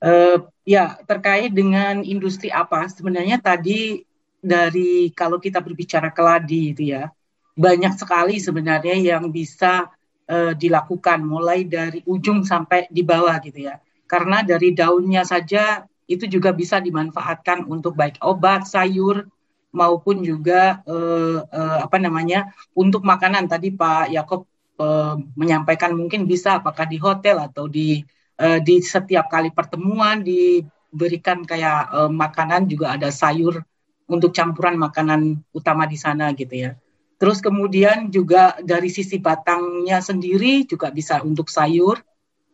Uh, 0.00 0.48
ya, 0.64 0.96
terkait 1.04 1.52
dengan 1.52 2.00
industri 2.00 2.48
apa? 2.48 2.88
Sebenarnya 2.88 3.36
tadi 3.36 4.00
dari 4.40 5.12
kalau 5.12 5.36
kita 5.36 5.60
berbicara 5.60 6.08
keladi 6.08 6.72
itu 6.72 6.96
ya, 6.96 7.12
banyak 7.52 8.00
sekali 8.00 8.40
sebenarnya 8.40 8.96
yang 8.96 9.28
bisa 9.28 9.92
uh, 10.28 10.52
dilakukan 10.54 11.24
mulai 11.24 11.64
dari 11.64 12.04
ujung 12.06 12.44
sampai 12.44 12.86
di 12.92 13.02
bawah 13.02 13.36
gitu 13.42 13.68
ya 13.68 13.80
karena 14.08 14.40
dari 14.40 14.72
daunnya 14.72 15.22
saja 15.22 15.84
itu 16.08 16.24
juga 16.24 16.56
bisa 16.56 16.80
dimanfaatkan 16.80 17.68
untuk 17.68 17.92
baik 17.92 18.16
obat, 18.24 18.64
sayur 18.64 19.28
maupun 19.68 20.24
juga 20.24 20.80
eh, 20.88 21.38
eh, 21.44 21.78
apa 21.84 22.00
namanya 22.00 22.48
untuk 22.72 23.04
makanan 23.04 23.44
tadi 23.52 23.68
Pak 23.76 24.08
Yakob 24.16 24.48
eh, 24.80 25.14
menyampaikan 25.36 25.92
mungkin 25.92 26.24
bisa 26.24 26.64
apakah 26.64 26.88
di 26.88 26.96
hotel 26.96 27.36
atau 27.44 27.68
di 27.68 28.00
di 28.38 28.78
setiap 28.78 29.26
kali 29.26 29.50
pertemuan 29.50 30.22
diberikan 30.22 31.44
kayak 31.44 31.92
eh, 31.92 32.10
makanan 32.10 32.64
juga 32.70 32.96
ada 32.96 33.12
sayur 33.12 33.60
untuk 34.08 34.32
campuran 34.32 34.80
makanan 34.80 35.44
utama 35.52 35.84
di 35.84 36.00
sana 36.00 36.32
gitu 36.32 36.54
ya. 36.64 36.70
Terus 37.18 37.42
kemudian 37.42 38.14
juga 38.14 38.54
dari 38.62 38.86
sisi 38.86 39.18
batangnya 39.18 39.98
sendiri 39.98 40.62
juga 40.64 40.94
bisa 40.94 41.18
untuk 41.20 41.50
sayur. 41.50 41.98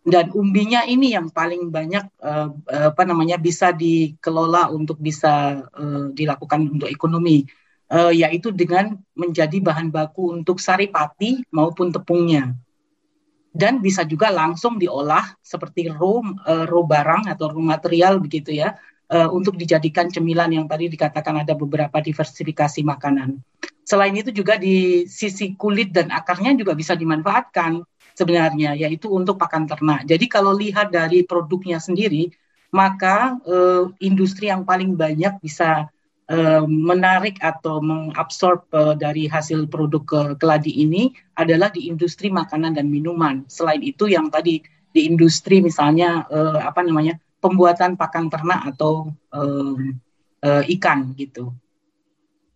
Dan 0.04 0.36
umbinya 0.36 0.84
ini 0.84 1.16
yang 1.16 1.32
paling 1.32 1.72
banyak 1.72 2.04
uh, 2.20 2.52
apa 2.92 3.08
namanya 3.08 3.40
bisa 3.40 3.72
dikelola 3.72 4.68
untuk 4.68 5.00
bisa 5.00 5.64
uh, 5.64 6.12
dilakukan 6.12 6.80
untuk 6.80 6.88
ekonomi. 6.88 7.44
Uh, 7.84 8.12
yaitu 8.12 8.48
dengan 8.48 8.96
menjadi 9.12 9.60
bahan 9.60 9.92
baku 9.92 10.32
untuk 10.32 10.60
sari 10.60 10.88
pati 10.88 11.44
maupun 11.52 11.92
tepungnya. 11.92 12.56
Dan 13.54 13.84
bisa 13.84 14.02
juga 14.02 14.32
langsung 14.32 14.80
diolah 14.80 15.36
seperti 15.44 15.92
raw 15.92 16.20
uh, 16.24 16.64
raw 16.64 16.82
barang 16.84 17.28
atau 17.28 17.52
raw 17.52 17.64
material 17.76 18.20
begitu 18.20 18.56
ya 18.56 18.76
uh, 19.14 19.30
untuk 19.30 19.54
dijadikan 19.54 20.10
cemilan 20.10 20.50
yang 20.50 20.66
tadi 20.66 20.90
dikatakan 20.90 21.46
ada 21.46 21.54
beberapa 21.54 22.02
diversifikasi 22.02 22.82
makanan. 22.82 23.38
Selain 23.86 24.12
itu 24.16 24.34
juga 24.34 24.58
di 24.58 25.06
sisi 25.06 25.54
kulit 25.54 25.94
dan 25.94 26.10
akarnya 26.10 26.56
juga 26.58 26.74
bisa 26.74 26.98
dimanfaatkan 26.98 27.84
sebenarnya 28.16 28.74
yaitu 28.74 29.06
untuk 29.12 29.38
pakan 29.38 29.70
ternak. 29.70 30.02
Jadi 30.08 30.26
kalau 30.26 30.56
lihat 30.56 30.90
dari 30.90 31.22
produknya 31.22 31.78
sendiri, 31.78 32.32
maka 32.74 33.38
uh, 33.46 33.92
industri 34.02 34.50
yang 34.50 34.66
paling 34.66 34.98
banyak 34.98 35.38
bisa 35.38 35.86
uh, 36.32 36.64
menarik 36.66 37.38
atau 37.38 37.78
mengabsorb 37.78 38.66
uh, 38.74 38.98
dari 38.98 39.30
hasil 39.30 39.70
produk 39.70 40.02
ke 40.02 40.20
keladi 40.42 40.72
ini 40.82 41.14
adalah 41.38 41.70
di 41.70 41.86
industri 41.86 42.32
makanan 42.32 42.74
dan 42.74 42.90
minuman. 42.90 43.46
Selain 43.46 43.84
itu 43.84 44.10
yang 44.10 44.32
tadi 44.32 44.64
di 44.94 45.10
industri 45.10 45.58
misalnya 45.58 46.22
apa 46.62 46.78
namanya 46.86 47.18
pembuatan 47.44 48.00
pakan 48.00 48.32
ternak 48.32 48.72
atau 48.72 49.12
uh, 49.36 49.76
ikan 50.64 51.12
gitu 51.12 51.52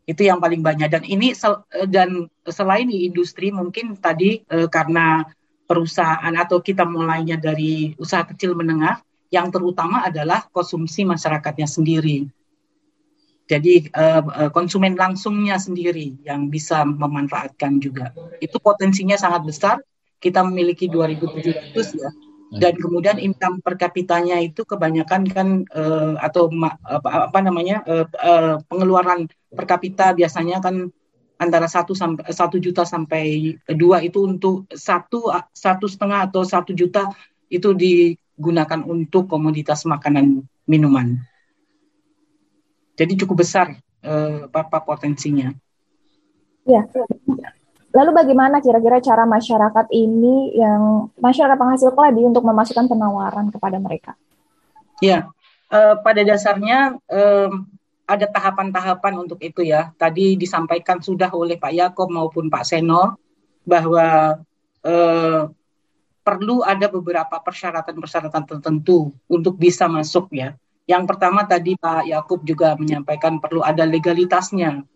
itu 0.09 0.25
yang 0.25 0.41
paling 0.41 0.65
banyak 0.65 0.89
dan 0.89 1.05
ini 1.05 1.37
sel, 1.37 1.69
dan 1.93 2.33
selain 2.49 2.89
di 2.89 3.05
industri 3.05 3.53
mungkin 3.53 3.93
tadi 4.01 4.41
uh, 4.49 4.65
karena 4.73 5.29
perusahaan 5.69 6.33
atau 6.33 6.65
kita 6.65 6.89
mulainya 6.89 7.37
dari 7.37 7.93
usaha 8.01 8.25
kecil 8.25 8.57
menengah 8.57 9.05
yang 9.29 9.53
terutama 9.53 10.09
adalah 10.09 10.49
konsumsi 10.49 11.05
masyarakatnya 11.05 11.69
sendiri. 11.69 12.25
Jadi 13.49 13.89
konsumen 14.53 14.93
langsungnya 14.93 15.57
sendiri 15.57 16.21
yang 16.25 16.53
bisa 16.53 16.85
memanfaatkan 16.85 17.81
juga. 17.81 18.13
Itu 18.45 18.61
potensinya 18.61 19.17
sangat 19.17 19.45
besar. 19.45 19.77
Kita 20.21 20.45
memiliki 20.45 20.89
2.700 20.89 21.73
ya. 21.97 22.13
Dan 22.49 22.81
kemudian 22.81 23.21
income 23.21 23.61
per 23.61 23.77
kapitanya 23.77 24.41
itu 24.41 24.65
kebanyakan 24.65 25.23
kan 25.29 25.49
uh, 25.69 26.17
atau 26.17 26.49
apa, 26.89 27.29
apa 27.29 27.39
namanya 27.45 27.85
uh, 27.85 28.09
uh, 28.09 28.57
pengeluaran 28.65 29.29
per 29.53 29.69
kapita 29.69 30.17
biasanya 30.17 30.65
kan 30.65 30.89
antara 31.37 31.69
satu 31.69 31.93
sampai 31.93 32.25
satu 32.33 32.57
juta 32.57 32.89
sampai 32.89 33.55
dua 33.77 34.01
itu 34.01 34.25
untuk 34.25 34.65
satu 34.73 35.29
satu 35.53 35.87
setengah 35.87 36.33
atau 36.33 36.43
satu 36.43 36.73
juta 36.73 37.13
itu 37.53 37.77
digunakan 37.77 38.81
untuk 38.85 39.29
komoditas 39.29 39.85
makanan 39.85 40.49
minuman. 40.65 41.21
Jadi 42.99 43.15
cukup 43.25 43.47
besar 43.47 43.79
eh, 44.03 44.41
apa 44.51 44.79
potensinya. 44.83 45.55
Ya. 46.67 46.85
Lalu 47.99 48.15
bagaimana 48.15 48.63
kira-kira 48.63 49.03
cara 49.03 49.27
masyarakat 49.27 49.91
ini 49.91 50.55
yang 50.55 51.11
masyarakat 51.19 51.59
penghasil 51.59 51.91
keladi 51.91 52.23
untuk 52.23 52.47
memasukkan 52.47 52.87
penawaran 52.87 53.51
kepada 53.51 53.83
mereka? 53.83 54.15
Ya, 55.03 55.27
eh, 55.75 55.95
pada 55.99 56.23
dasarnya 56.23 56.95
eh, 57.11 57.51
ada 58.07 58.27
tahapan-tahapan 58.31 59.15
untuk 59.19 59.43
itu 59.43 59.67
ya. 59.67 59.91
Tadi 59.99 60.39
disampaikan 60.39 61.03
sudah 61.03 61.27
oleh 61.35 61.59
Pak 61.59 61.75
Yakob 61.75 62.15
maupun 62.15 62.47
Pak 62.47 62.63
Seno 62.71 63.19
bahwa 63.67 64.39
eh, 64.87 65.43
perlu 66.23 66.63
ada 66.63 66.87
beberapa 66.87 67.35
persyaratan-persyaratan 67.43 68.47
tertentu 68.47 69.11
untuk 69.27 69.59
bisa 69.59 69.91
masuk 69.91 70.31
ya. 70.31 70.55
Yang 70.87 71.03
pertama 71.11 71.51
tadi 71.51 71.75
Pak 71.75 72.07
Yakub 72.07 72.47
juga 72.47 72.79
menyampaikan 72.79 73.43
perlu 73.43 73.67
ada 73.67 73.83
legalitasnya 73.83 74.87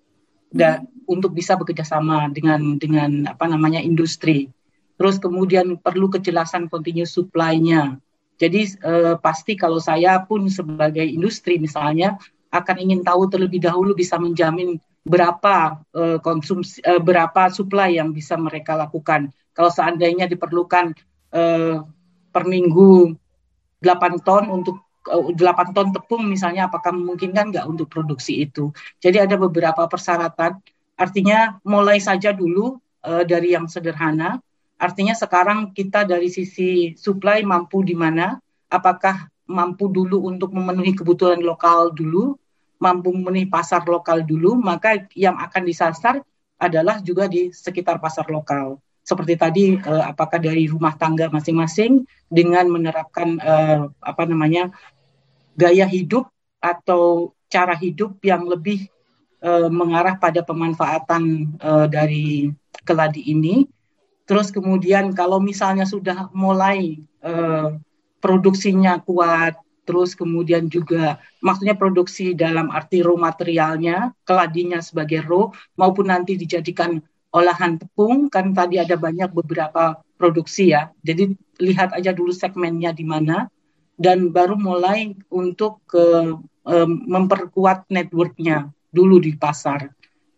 dan 0.52 0.86
untuk 1.08 1.34
bisa 1.34 1.58
bekerja 1.58 1.82
sama 1.82 2.28
dengan 2.30 2.78
dengan 2.78 3.26
apa 3.26 3.48
namanya 3.48 3.80
industri. 3.82 4.52
Terus 5.00 5.18
kemudian 5.18 5.80
perlu 5.80 6.12
kejelasan 6.12 6.70
continuous 6.70 7.16
supply-nya. 7.16 7.98
Jadi 8.38 8.60
eh, 8.78 9.14
pasti 9.18 9.58
kalau 9.58 9.82
saya 9.82 10.22
pun 10.22 10.46
sebagai 10.46 11.02
industri 11.02 11.58
misalnya 11.58 12.20
akan 12.52 12.76
ingin 12.78 13.00
tahu 13.00 13.26
terlebih 13.32 13.64
dahulu 13.64 13.96
bisa 13.96 14.20
menjamin 14.20 14.76
berapa 15.02 15.82
uh, 15.96 16.18
konsumsi 16.22 16.78
uh, 16.86 17.02
berapa 17.02 17.50
supply 17.50 17.98
yang 17.98 18.14
bisa 18.14 18.38
mereka 18.38 18.78
lakukan. 18.78 19.32
Kalau 19.50 19.72
seandainya 19.72 20.30
diperlukan 20.30 20.94
uh, 21.34 21.82
per 22.30 22.44
minggu 22.46 23.16
8 23.82 24.22
ton 24.22 24.46
untuk 24.52 24.78
8 25.06 25.74
ton 25.74 25.90
tepung 25.90 26.24
misalnya 26.26 26.70
apakah 26.70 26.94
memungkinkan 26.94 27.50
nggak 27.50 27.66
untuk 27.66 27.90
produksi 27.90 28.46
itu. 28.46 28.70
Jadi 29.02 29.18
ada 29.18 29.34
beberapa 29.34 29.86
persyaratan. 29.86 30.62
Artinya 30.94 31.58
mulai 31.66 31.98
saja 31.98 32.30
dulu 32.30 32.78
uh, 33.02 33.24
dari 33.26 33.54
yang 33.58 33.66
sederhana. 33.66 34.38
Artinya 34.78 35.14
sekarang 35.14 35.74
kita 35.74 36.06
dari 36.06 36.30
sisi 36.30 36.94
supply 36.98 37.42
mampu 37.42 37.82
di 37.82 37.94
mana? 37.94 38.38
Apakah 38.70 39.30
mampu 39.46 39.90
dulu 39.90 40.26
untuk 40.26 40.54
memenuhi 40.54 40.94
kebutuhan 40.94 41.42
lokal 41.42 41.90
dulu 41.90 42.38
mampu 42.82 43.14
memenuhi 43.14 43.46
pasar 43.46 43.86
lokal 43.86 44.26
dulu, 44.26 44.58
maka 44.58 45.06
yang 45.14 45.38
akan 45.38 45.62
disasar 45.62 46.18
adalah 46.58 46.98
juga 46.98 47.30
di 47.30 47.54
sekitar 47.54 48.02
pasar 48.02 48.26
lokal. 48.26 48.82
Seperti 49.06 49.34
tadi, 49.38 49.64
eh, 49.78 50.02
apakah 50.02 50.42
dari 50.42 50.66
rumah 50.66 50.98
tangga 50.98 51.30
masing-masing 51.30 52.02
dengan 52.26 52.66
menerapkan 52.66 53.38
eh, 53.38 53.86
apa 53.86 54.22
namanya 54.26 54.74
gaya 55.62 55.86
hidup 55.86 56.26
atau 56.58 57.30
cara 57.46 57.78
hidup 57.78 58.18
yang 58.26 58.42
lebih 58.50 58.90
eh, 59.38 59.70
mengarah 59.70 60.18
pada 60.18 60.42
pemanfaatan 60.42 61.54
eh, 61.54 61.86
dari 61.86 62.26
keladi 62.82 63.22
ini. 63.30 63.70
Terus 64.26 64.50
kemudian 64.50 65.14
kalau 65.14 65.38
misalnya 65.38 65.86
sudah 65.86 66.26
mulai 66.34 66.98
eh, 67.22 67.68
produksinya 68.18 68.98
kuat, 69.02 69.54
terus 69.86 70.14
kemudian 70.14 70.70
juga 70.70 71.18
maksudnya 71.42 71.74
produksi 71.74 72.34
dalam 72.34 72.70
arti 72.70 73.02
raw 73.02 73.14
materialnya, 73.18 74.14
keladinya 74.26 74.78
sebagai 74.78 75.22
raw 75.26 75.50
maupun 75.78 76.10
nanti 76.10 76.38
dijadikan 76.38 77.02
olahan 77.32 77.80
tepung 77.80 78.28
kan 78.28 78.52
tadi 78.52 78.78
ada 78.78 78.94
banyak 78.94 79.32
beberapa 79.34 79.98
produksi 80.20 80.70
ya. 80.70 80.92
Jadi 81.02 81.34
lihat 81.58 81.96
aja 81.96 82.14
dulu 82.14 82.30
segmennya 82.30 82.94
di 82.94 83.02
mana 83.02 83.50
dan 83.96 84.32
baru 84.32 84.56
mulai 84.56 85.12
untuk 85.28 85.84
ke 85.86 86.36
um, 86.64 86.90
memperkuat 87.06 87.88
networknya 87.92 88.70
dulu 88.92 89.18
di 89.18 89.34
pasar. 89.36 89.90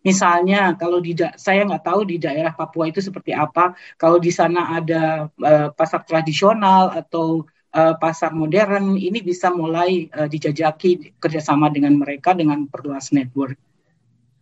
Misalnya 0.05 0.77
kalau 0.77 1.01
di 1.01 1.17
saya 1.17 1.65
nggak 1.65 1.85
tahu 1.89 2.05
di 2.05 2.21
daerah 2.21 2.53
Papua 2.53 2.93
itu 2.93 3.01
seperti 3.01 3.33
apa. 3.33 3.73
Kalau 3.97 4.21
di 4.21 4.29
sana 4.29 4.77
ada 4.77 5.33
uh, 5.33 5.69
pasar 5.73 6.05
tradisional 6.05 6.93
atau 6.93 7.49
uh, 7.73 7.95
pasar 7.97 8.37
modern 8.37 9.01
ini 9.01 9.25
bisa 9.25 9.49
mulai 9.49 10.13
uh, 10.13 10.29
dijajaki 10.29 11.17
kerjasama 11.17 11.73
dengan 11.73 11.97
mereka 11.97 12.37
dengan 12.37 12.69
perluas 12.69 13.17
network. 13.17 13.57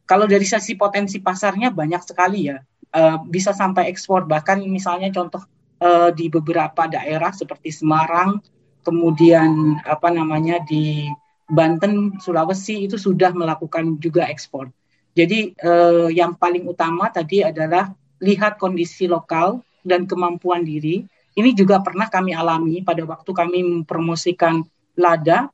Kalau 0.03 0.27
dari 0.27 0.43
sisi 0.43 0.75
potensi 0.75 1.23
pasarnya 1.23 1.71
banyak 1.71 2.03
sekali 2.03 2.51
ya, 2.51 2.59
uh, 2.99 3.23
bisa 3.23 3.55
sampai 3.55 3.87
ekspor 3.87 4.27
bahkan 4.27 4.59
misalnya 4.67 5.15
contoh 5.15 5.47
uh, 5.79 6.11
di 6.11 6.27
beberapa 6.27 6.91
daerah 6.91 7.31
seperti 7.31 7.71
Semarang, 7.71 8.43
kemudian 8.83 9.79
apa 9.87 10.11
namanya 10.11 10.63
di 10.67 11.09
Banten, 11.47 12.17
Sulawesi 12.23 12.87
itu 12.87 12.97
sudah 12.97 13.35
melakukan 13.35 13.99
juga 13.99 14.27
ekspor. 14.31 14.71
Jadi 15.13 15.53
uh, 15.61 16.09
yang 16.09 16.33
paling 16.41 16.65
utama 16.65 17.13
tadi 17.13 17.45
adalah 17.45 17.93
lihat 18.23 18.57
kondisi 18.57 19.05
lokal 19.05 19.61
dan 19.85 20.09
kemampuan 20.09 20.65
diri 20.65 21.05
ini 21.33 21.57
juga 21.57 21.81
pernah 21.81 22.13
kami 22.13 22.37
alami 22.37 22.85
pada 22.85 23.01
waktu 23.09 23.31
kami 23.33 23.65
mempromosikan 23.65 24.61
Lada, 24.93 25.49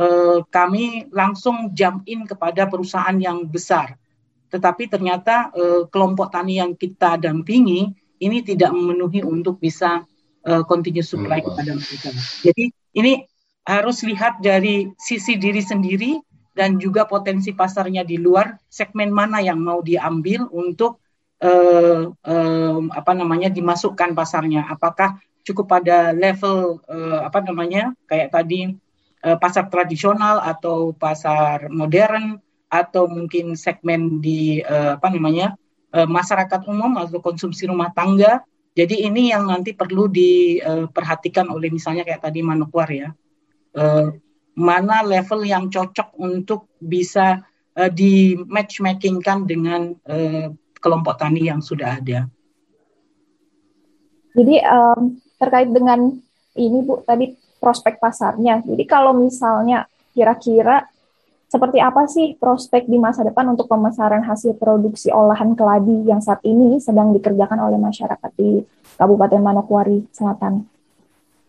eh, 0.00 0.40
kami 0.48 1.12
langsung 1.12 1.76
jump 1.76 2.08
in 2.08 2.24
kepada 2.24 2.64
perusahaan 2.64 3.16
yang 3.20 3.44
besar. 3.44 4.00
Tetapi 4.48 4.88
ternyata 4.88 5.52
eh, 5.52 5.84
kelompok 5.92 6.32
tani 6.32 6.56
yang 6.56 6.72
kita 6.72 7.20
dampingi 7.20 7.92
ini 8.24 8.38
tidak 8.40 8.72
memenuhi 8.72 9.20
untuk 9.20 9.60
bisa 9.60 10.00
eh, 10.46 10.62
continue 10.68 11.02
supply 11.02 11.40
hmm. 11.40 11.46
kepada 11.50 11.70
mereka. 11.74 12.08
Jadi 12.44 12.64
ini 12.94 13.12
harus 13.68 14.00
lihat 14.06 14.40
dari 14.40 14.88
sisi 14.96 15.36
diri 15.36 15.60
sendiri 15.60 16.18
dan 16.56 16.80
juga 16.82 17.06
potensi 17.06 17.54
pasarnya 17.54 18.02
di 18.02 18.18
luar 18.18 18.58
segmen 18.66 19.14
mana 19.14 19.38
yang 19.38 19.62
mau 19.62 19.78
diambil 19.78 20.50
untuk 20.50 20.98
uh, 21.38 22.10
uh, 22.10 22.78
apa 22.90 23.12
namanya 23.14 23.46
dimasukkan 23.46 24.16
pasarnya. 24.16 24.66
Apakah 24.66 25.22
cukup 25.46 25.70
pada 25.70 26.10
level 26.10 26.82
uh, 26.90 27.22
apa 27.22 27.40
namanya 27.46 27.94
kayak 28.10 28.34
tadi 28.34 28.74
uh, 29.22 29.38
pasar 29.38 29.70
tradisional 29.70 30.42
atau 30.42 30.92
pasar 30.92 31.70
modern 31.70 32.42
atau 32.68 33.08
mungkin 33.08 33.56
segmen 33.56 34.20
di 34.20 34.60
uh, 34.60 35.00
apa 35.00 35.08
namanya 35.08 35.56
uh, 35.96 36.04
masyarakat 36.04 36.68
umum 36.68 37.00
atau 37.00 37.22
konsumsi 37.22 37.64
rumah 37.70 37.94
tangga. 37.94 38.44
Jadi 38.78 39.02
ini 39.02 39.34
yang 39.34 39.50
nanti 39.50 39.74
perlu 39.74 40.06
diperhatikan 40.06 41.50
oleh 41.50 41.66
misalnya 41.74 42.06
kayak 42.06 42.22
tadi 42.22 42.46
Manokwar 42.46 42.86
ya. 42.94 43.10
Uh, 43.74 44.14
mana 44.54 45.02
level 45.02 45.42
yang 45.42 45.66
cocok 45.66 46.14
untuk 46.22 46.70
bisa 46.78 47.42
uh, 47.74 47.90
di 47.90 48.38
matchmakingkan 48.38 49.50
dengan 49.50 49.98
kelompok 50.78 51.18
tani 51.18 51.50
yang 51.50 51.58
sudah 51.58 51.98
ada. 51.98 52.30
Jadi 54.38 54.62
um, 54.62 55.18
terkait 55.42 55.70
dengan 55.74 56.14
ini 56.54 56.78
Bu 56.86 57.02
tadi 57.02 57.34
prospek 57.58 57.98
pasarnya. 57.98 58.62
Jadi 58.62 58.86
kalau 58.86 59.10
misalnya 59.10 59.90
kira-kira 60.14 60.86
seperti 61.48 61.80
apa 61.80 62.04
sih 62.04 62.36
prospek 62.36 62.84
di 62.84 63.00
masa 63.00 63.24
depan 63.24 63.48
untuk 63.48 63.72
pemasaran 63.72 64.20
hasil 64.20 64.60
produksi 64.60 65.08
olahan 65.08 65.56
keladi 65.56 66.04
yang 66.04 66.20
saat 66.20 66.44
ini 66.44 66.76
sedang 66.76 67.16
dikerjakan 67.16 67.56
oleh 67.56 67.80
masyarakat 67.80 68.30
di 68.36 68.60
Kabupaten 69.00 69.40
Manokwari 69.40 70.04
Selatan? 70.12 70.68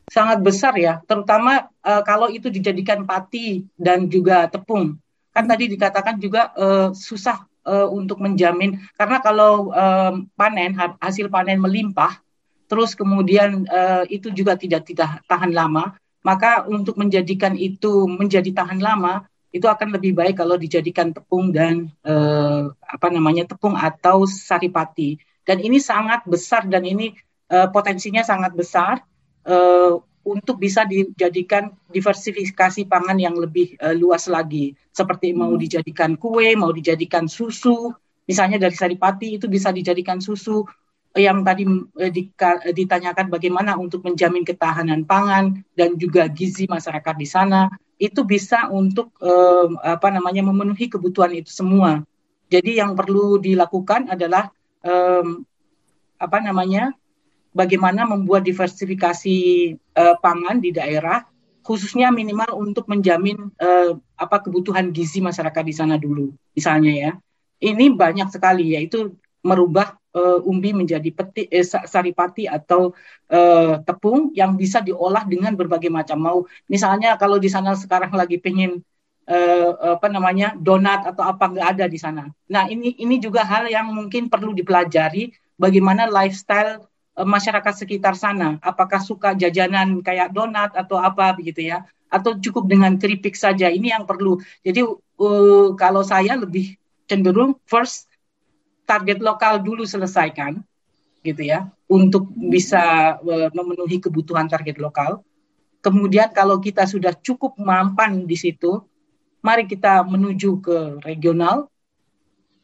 Sangat 0.10 0.42
besar 0.42 0.74
ya, 0.80 1.04
terutama 1.06 1.70
uh, 1.84 2.02
kalau 2.02 2.32
itu 2.32 2.50
dijadikan 2.50 3.04
pati 3.06 3.68
dan 3.78 4.10
juga 4.10 4.48
tepung. 4.48 4.98
Kan 5.30 5.46
tadi 5.46 5.70
dikatakan 5.70 6.18
juga 6.18 6.50
uh, 6.58 6.90
susah 6.96 7.46
uh, 7.70 7.88
untuk 7.92 8.18
menjamin 8.24 8.82
karena 8.96 9.22
kalau 9.22 9.70
um, 9.70 10.26
panen 10.34 10.74
hasil 10.98 11.30
panen 11.30 11.62
melimpah 11.62 12.18
terus 12.70 12.94
kemudian 12.94 13.66
uh, 13.70 14.06
itu 14.10 14.34
juga 14.34 14.58
tidak 14.58 14.90
tidak 14.90 15.22
tahan 15.26 15.54
lama 15.54 15.98
maka 16.22 16.66
untuk 16.68 16.98
menjadikan 17.00 17.56
itu 17.56 18.06
menjadi 18.10 18.52
tahan 18.52 18.82
lama 18.82 19.26
itu 19.50 19.66
akan 19.66 19.98
lebih 19.98 20.14
baik 20.14 20.38
kalau 20.38 20.56
dijadikan 20.56 21.10
tepung 21.10 21.50
dan 21.50 21.90
uh, 22.06 22.70
apa 22.86 23.08
namanya 23.10 23.50
tepung 23.50 23.74
atau 23.74 24.30
saripati. 24.30 25.18
Dan 25.42 25.66
ini 25.66 25.82
sangat 25.82 26.26
besar 26.30 26.70
dan 26.70 26.86
ini 26.86 27.18
uh, 27.50 27.66
potensinya 27.74 28.22
sangat 28.22 28.54
besar 28.54 29.02
uh, 29.50 29.98
untuk 30.22 30.62
bisa 30.62 30.86
dijadikan 30.86 31.74
diversifikasi 31.90 32.86
pangan 32.86 33.18
yang 33.18 33.34
lebih 33.34 33.74
uh, 33.82 33.98
luas 33.98 34.30
lagi. 34.30 34.78
Seperti 34.94 35.34
mau 35.34 35.58
hmm. 35.58 35.62
dijadikan 35.62 36.14
kue, 36.14 36.54
mau 36.54 36.70
dijadikan 36.70 37.26
susu, 37.26 37.90
misalnya 38.30 38.62
dari 38.62 38.78
saripati 38.78 39.42
itu 39.42 39.50
bisa 39.50 39.74
dijadikan 39.74 40.22
susu 40.22 40.62
yang 41.20 41.44
tadi 41.44 41.68
uh, 41.68 42.12
ditanyakan 42.72 43.28
bagaimana 43.28 43.76
untuk 43.76 44.08
menjamin 44.08 44.48
ketahanan 44.48 45.04
pangan 45.04 45.60
dan 45.76 46.00
juga 46.00 46.32
gizi 46.32 46.66
masyarakat 46.66 47.16
di 47.20 47.28
sana 47.28 47.68
itu 48.00 48.24
bisa 48.24 48.72
untuk 48.72 49.12
uh, 49.20 49.68
apa 49.84 50.08
namanya 50.08 50.40
memenuhi 50.48 50.88
kebutuhan 50.88 51.36
itu 51.36 51.52
semua. 51.52 52.02
Jadi 52.48 52.80
yang 52.80 52.96
perlu 52.96 53.38
dilakukan 53.38 54.10
adalah 54.10 54.50
um, 54.82 55.44
apa 56.16 56.38
namanya 56.40 56.96
bagaimana 57.52 58.08
membuat 58.08 58.48
diversifikasi 58.48 59.38
uh, 60.00 60.16
pangan 60.24 60.64
di 60.64 60.72
daerah 60.72 61.28
khususnya 61.60 62.10
minimal 62.10 62.56
untuk 62.56 62.88
menjamin 62.88 63.52
uh, 63.60 64.00
apa 64.16 64.48
kebutuhan 64.48 64.96
gizi 64.96 65.20
masyarakat 65.20 65.64
di 65.68 65.76
sana 65.76 66.00
dulu 66.00 66.32
misalnya 66.56 66.92
ya 66.96 67.12
ini 67.60 67.92
banyak 67.92 68.32
sekali 68.32 68.80
yaitu 68.80 69.14
merubah 69.44 69.99
uh, 70.16 70.40
umbi 70.46 70.74
menjadi 70.74 71.10
peti 71.12 71.46
eh, 71.50 71.66
saripati 71.66 72.46
atau 72.50 72.94
uh, 73.30 73.82
tepung 73.84 74.34
yang 74.34 74.56
bisa 74.56 74.82
diolah 74.82 75.26
dengan 75.26 75.54
berbagai 75.54 75.92
macam 75.92 76.18
mau 76.18 76.40
misalnya 76.70 77.18
kalau 77.20 77.38
di 77.38 77.50
sana 77.52 77.76
sekarang 77.76 78.14
lagi 78.14 78.42
pengen 78.42 78.82
uh, 79.30 80.00
apa 80.00 80.08
namanya 80.10 80.58
donat 80.58 81.06
atau 81.06 81.24
apa 81.26 81.46
nggak 81.52 81.68
ada 81.78 81.86
di 81.86 82.00
sana 82.02 82.30
nah 82.50 82.66
ini 82.66 82.98
ini 82.98 83.22
juga 83.22 83.46
hal 83.46 83.70
yang 83.70 83.90
mungkin 83.92 84.32
perlu 84.32 84.54
dipelajari 84.56 85.34
bagaimana 85.60 86.10
lifestyle 86.10 86.90
masyarakat 87.26 87.74
sekitar 87.76 88.16
sana. 88.16 88.60
Apakah 88.64 89.04
suka 89.04 89.36
jajanan 89.36 90.00
kayak 90.00 90.32
donat 90.32 90.72
atau 90.76 91.00
apa 91.00 91.36
begitu 91.36 91.68
ya? 91.68 91.84
Atau 92.08 92.38
cukup 92.40 92.70
dengan 92.70 92.96
keripik 92.96 93.36
saja? 93.36 93.68
Ini 93.70 94.00
yang 94.00 94.04
perlu. 94.08 94.40
Jadi 94.64 94.82
uh, 94.86 95.76
kalau 95.76 96.02
saya 96.06 96.40
lebih 96.40 96.80
cenderung 97.10 97.58
first 97.66 98.09
target 98.90 99.22
lokal 99.22 99.62
dulu 99.62 99.86
selesaikan 99.86 100.66
gitu 101.22 101.46
ya 101.46 101.70
untuk 101.86 102.26
bisa 102.34 103.16
uh, 103.22 103.50
memenuhi 103.54 104.02
kebutuhan 104.02 104.50
target 104.50 104.82
lokal. 104.82 105.22
Kemudian 105.86 106.34
kalau 106.34 106.58
kita 106.58 106.90
sudah 106.90 107.14
cukup 107.14 107.56
mampan 107.56 108.26
di 108.26 108.36
situ, 108.36 108.82
mari 109.46 109.70
kita 109.70 110.02
menuju 110.04 110.60
ke 110.60 110.78
regional 111.06 111.70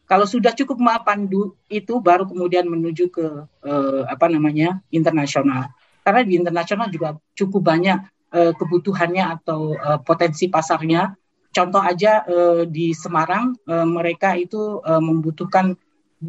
kalau 0.06 0.30
sudah 0.30 0.54
cukup 0.54 0.78
mapan 0.78 1.26
itu 1.66 1.94
baru 1.98 2.30
kemudian 2.30 2.70
menuju 2.70 3.10
ke 3.10 3.26
uh, 3.66 4.02
apa 4.06 4.30
namanya 4.30 4.78
internasional. 4.94 5.74
Karena 6.06 6.22
di 6.22 6.38
internasional 6.38 6.94
juga 6.94 7.18
cukup 7.34 7.66
banyak 7.66 8.00
uh, 8.30 8.54
kebutuhannya 8.54 9.42
atau 9.42 9.74
uh, 9.74 9.98
potensi 10.06 10.46
pasarnya. 10.46 11.18
Contoh 11.50 11.82
aja 11.82 12.22
uh, 12.22 12.70
di 12.70 12.94
Semarang 12.94 13.58
uh, 13.66 13.88
mereka 13.88 14.38
itu 14.38 14.78
uh, 14.86 15.02
membutuhkan 15.02 15.74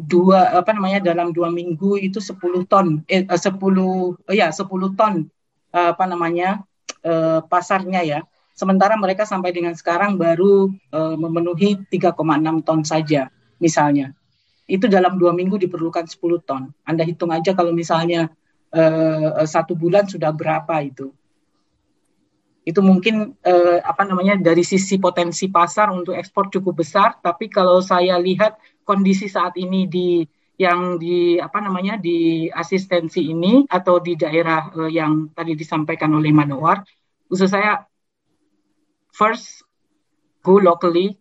dua 0.05 0.61
apa 0.61 0.75
namanya 0.75 1.01
dalam 1.01 1.33
dua 1.33 1.49
minggu 1.49 1.97
itu 1.97 2.21
10 2.21 2.37
ton 2.69 3.01
eh, 3.09 3.25
10 3.25 3.33
uh, 3.57 4.13
ya 4.29 4.53
10 4.53 4.67
ton 4.93 5.25
uh, 5.73 5.89
apa 5.95 6.05
namanya 6.05 6.61
uh, 7.01 7.41
pasarnya 7.45 8.03
ya. 8.05 8.19
Sementara 8.57 8.97
mereka 8.97 9.21
sampai 9.21 9.53
dengan 9.53 9.77
sekarang 9.77 10.17
baru 10.17 10.73
uh, 10.89 11.13
memenuhi 11.13 11.77
3,6 11.93 12.17
ton 12.65 12.81
saja 12.81 13.29
misalnya, 13.61 14.17
itu 14.65 14.89
dalam 14.89 15.21
dua 15.21 15.29
minggu 15.29 15.61
diperlukan 15.61 16.09
10 16.09 16.17
ton. 16.41 16.73
Anda 16.81 17.05
hitung 17.05 17.29
aja 17.29 17.53
kalau 17.53 17.69
misalnya 17.69 18.33
uh, 18.73 19.45
satu 19.45 19.77
bulan 19.77 20.09
sudah 20.09 20.33
berapa 20.33 20.73
itu. 20.81 21.13
Itu 22.65 22.81
mungkin 22.81 23.37
uh, 23.45 23.77
apa 23.85 24.03
namanya 24.03 24.35
dari 24.41 24.65
sisi 24.65 24.97
potensi 24.97 25.47
pasar 25.47 25.93
untuk 25.93 26.17
ekspor 26.17 26.49
cukup 26.49 26.81
besar, 26.83 27.15
tapi 27.21 27.47
kalau 27.47 27.79
saya 27.79 28.17
lihat 28.17 28.59
kondisi 28.87 29.27
saat 29.27 29.59
ini 29.59 29.83
di 29.91 30.23
yang 30.57 30.97
di 30.97 31.37
apa 31.37 31.61
namanya 31.61 32.01
di 32.01 32.49
asistensi 32.49 33.29
ini 33.29 33.67
atau 33.69 34.01
di 34.01 34.17
daerah 34.17 34.73
uh, 34.73 34.89
yang 34.89 35.29
tadi 35.35 35.53
disampaikan 35.53 36.09
oleh 36.17 36.33
Manowar, 36.33 36.81
khusus 37.29 37.53
saya 37.53 37.85
first 39.13 39.61
go 40.41 40.57
locally, 40.57 41.13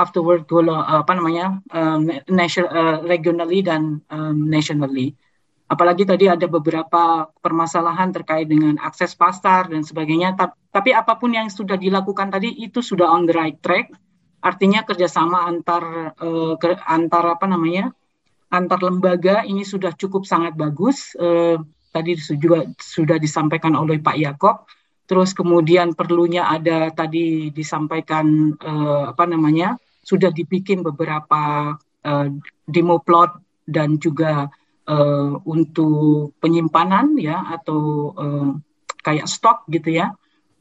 afterward 0.00 0.48
go 0.48 0.64
uh, 0.64 1.04
apa 1.04 1.12
namanya 1.12 1.60
um, 1.76 2.08
national 2.32 2.72
uh, 2.72 2.98
regionally 3.04 3.60
dan 3.60 4.00
um, 4.08 4.48
nationally. 4.48 5.12
Apalagi 5.70 6.02
tadi 6.02 6.26
ada 6.26 6.50
beberapa 6.50 7.30
permasalahan 7.38 8.10
terkait 8.10 8.50
dengan 8.50 8.74
akses 8.82 9.14
pasar 9.14 9.70
dan 9.70 9.86
sebagainya. 9.86 10.34
Tapi 10.34 10.90
apa 10.90 11.14
pun 11.14 11.30
yang 11.30 11.46
sudah 11.46 11.78
dilakukan 11.78 12.26
tadi 12.26 12.50
itu 12.58 12.82
sudah 12.82 13.06
on 13.06 13.22
the 13.22 13.34
right 13.36 13.54
track. 13.62 13.94
Artinya 14.40 14.84
kerjasama 14.88 15.44
antar 15.44 16.16
uh, 16.16 16.54
ke, 16.56 16.76
antar 16.88 17.36
apa 17.36 17.44
namanya 17.44 17.92
antar 18.50 18.82
lembaga 18.82 19.46
ini 19.46 19.62
sudah 19.62 19.92
cukup 19.94 20.24
sangat 20.26 20.56
bagus. 20.56 21.14
Uh, 21.14 21.60
tadi 21.90 22.16
juga 22.38 22.66
sudah 22.78 23.18
disampaikan 23.20 23.76
oleh 23.76 24.00
Pak 24.00 24.16
Yakob. 24.16 24.56
Terus 25.10 25.34
kemudian 25.34 25.92
perlunya 25.98 26.46
ada 26.46 26.88
tadi 26.94 27.50
disampaikan 27.50 28.54
uh, 28.62 29.10
apa 29.10 29.26
namanya 29.26 29.74
sudah 30.06 30.30
dibikin 30.30 30.86
beberapa 30.86 31.74
uh, 32.06 32.28
demo 32.64 33.02
plot 33.02 33.42
dan 33.66 33.98
juga 33.98 34.46
uh, 34.86 35.32
untuk 35.46 36.34
penyimpanan 36.38 37.18
ya 37.18 37.42
atau 37.58 38.14
uh, 38.14 38.50
kayak 39.02 39.26
stok 39.26 39.66
gitu 39.68 39.98
ya. 39.98 40.14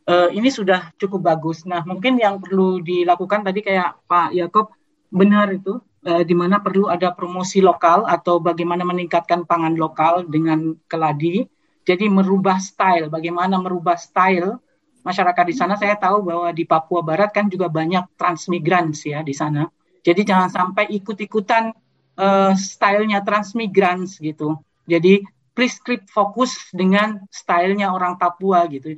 Uh, 0.09 0.33
ini 0.33 0.49
sudah 0.49 0.89
cukup 0.97 1.21
bagus. 1.21 1.69
Nah, 1.69 1.85
mungkin 1.85 2.17
yang 2.17 2.41
perlu 2.41 2.81
dilakukan 2.81 3.45
tadi 3.45 3.61
kayak 3.61 4.09
Pak 4.09 4.33
Yakob 4.33 4.73
benar 5.13 5.53
itu 5.53 5.77
uh, 5.77 6.23
di 6.25 6.33
mana 6.33 6.57
perlu 6.57 6.89
ada 6.89 7.13
promosi 7.13 7.61
lokal 7.61 8.09
atau 8.09 8.41
bagaimana 8.41 8.81
meningkatkan 8.81 9.45
pangan 9.45 9.77
lokal 9.77 10.25
dengan 10.25 10.73
keladi. 10.89 11.45
Jadi 11.85 12.09
merubah 12.09 12.57
style, 12.57 13.13
bagaimana 13.13 13.61
merubah 13.61 14.01
style 14.01 14.57
masyarakat 15.05 15.45
di 15.45 15.55
sana. 15.55 15.77
Saya 15.77 15.93
tahu 15.93 16.25
bahwa 16.25 16.49
di 16.57 16.65
Papua 16.65 17.05
Barat 17.05 17.29
kan 17.29 17.45
juga 17.45 17.69
banyak 17.69 18.17
transmigrants 18.17 19.05
ya 19.05 19.21
di 19.21 19.37
sana. 19.37 19.69
Jadi 20.01 20.25
jangan 20.25 20.49
sampai 20.49 20.89
ikut-ikutan 20.89 21.69
uh, 22.17 22.53
stylenya 22.57 23.21
transmigrants 23.21 24.17
gitu. 24.17 24.57
Jadi 24.89 25.21
prescript 25.53 26.09
fokus 26.09 26.71
dengan 26.73 27.21
stylenya 27.29 27.93
orang 27.93 28.17
Papua 28.17 28.65
gitu. 28.73 28.97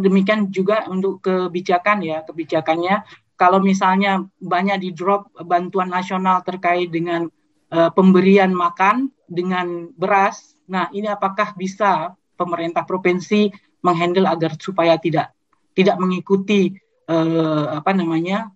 Demikian 0.00 0.48
juga 0.48 0.88
untuk 0.88 1.20
kebijakan 1.20 2.00
ya, 2.00 2.24
kebijakannya 2.24 3.04
kalau 3.40 3.56
misalnya 3.60 4.24
banyak 4.36 4.84
di 4.84 4.90
drop 4.92 5.32
bantuan 5.48 5.88
nasional 5.88 6.44
terkait 6.44 6.92
dengan 6.92 7.24
uh, 7.72 7.88
pemberian 7.88 8.52
makan 8.52 9.08
dengan 9.24 9.88
beras, 9.96 10.60
nah 10.68 10.92
ini 10.92 11.08
apakah 11.08 11.56
bisa 11.56 12.12
pemerintah 12.36 12.84
provinsi 12.84 13.48
menghandle 13.80 14.28
agar 14.28 14.60
supaya 14.60 15.00
tidak 15.00 15.32
tidak 15.72 15.96
mengikuti 15.96 16.76
uh, 17.08 17.80
apa 17.80 17.96
namanya 17.96 18.52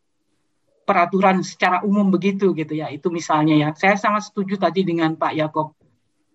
peraturan 0.84 1.40
secara 1.40 1.80
umum 1.80 2.12
begitu 2.12 2.52
gitu 2.52 2.76
ya. 2.76 2.92
Itu 2.92 3.08
misalnya 3.08 3.56
ya. 3.56 3.68
Saya 3.72 3.96
sangat 3.96 4.28
setuju 4.28 4.60
tadi 4.60 4.84
dengan 4.84 5.16
Pak 5.16 5.32
Yakob. 5.32 5.72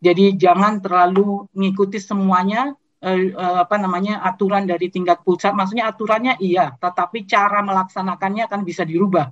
Jadi 0.02 0.34
jangan 0.42 0.82
terlalu 0.82 1.46
mengikuti 1.54 2.02
semuanya 2.02 2.74
eh, 3.00 3.32
eh, 3.32 3.58
apa 3.64 3.76
namanya 3.80 4.20
aturan 4.24 4.68
dari 4.68 4.92
tingkat 4.92 5.24
pusat. 5.24 5.56
Maksudnya 5.56 5.92
aturannya 5.92 6.36
iya, 6.44 6.76
tetapi 6.76 7.24
cara 7.26 7.64
melaksanakannya 7.64 8.48
akan 8.48 8.62
bisa 8.68 8.84
dirubah. 8.84 9.32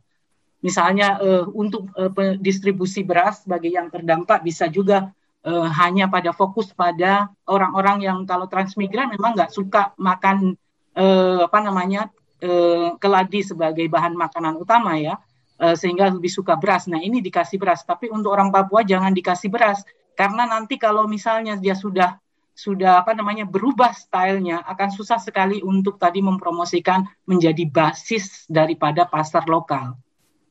Misalnya 0.63 1.21
eh, 1.21 1.45
untuk 1.45 1.91
eh, 1.95 2.35
distribusi 2.39 3.05
beras 3.05 3.45
bagi 3.45 3.75
yang 3.75 3.91
terdampak 3.93 4.41
bisa 4.41 4.65
juga 4.71 5.11
eh, 5.45 5.67
hanya 5.79 6.09
pada 6.09 6.33
fokus 6.33 6.73
pada 6.73 7.29
orang-orang 7.45 8.07
yang 8.07 8.17
kalau 8.25 8.49
transmigran 8.49 9.13
memang 9.13 9.37
nggak 9.37 9.51
suka 9.53 9.93
makan 9.99 10.57
eh, 10.97 11.39
apa 11.45 11.59
namanya 11.61 12.09
eh, 12.41 12.89
keladi 12.97 13.45
sebagai 13.45 13.85
bahan 13.85 14.17
makanan 14.17 14.57
utama 14.57 14.97
ya, 14.97 15.19
eh, 15.61 15.75
sehingga 15.77 16.09
lebih 16.09 16.31
suka 16.31 16.57
beras. 16.57 16.89
Nah 16.89 17.03
ini 17.03 17.21
dikasih 17.21 17.61
beras, 17.61 17.85
tapi 17.85 18.09
untuk 18.09 18.33
orang 18.33 18.49
Papua 18.49 18.81
jangan 18.81 19.13
dikasih 19.13 19.51
beras 19.53 19.85
karena 20.17 20.49
nanti 20.49 20.81
kalau 20.81 21.05
misalnya 21.05 21.53
dia 21.61 21.77
sudah 21.77 22.17
sudah 22.57 23.05
apa 23.05 23.13
namanya 23.13 23.45
berubah 23.45 23.93
stylenya 23.93 24.65
akan 24.65 24.89
susah 24.89 25.21
sekali 25.21 25.61
untuk 25.61 26.01
tadi 26.01 26.25
mempromosikan 26.25 27.05
menjadi 27.29 27.69
basis 27.69 28.49
daripada 28.49 29.05
pasar 29.05 29.45
lokal. 29.45 29.93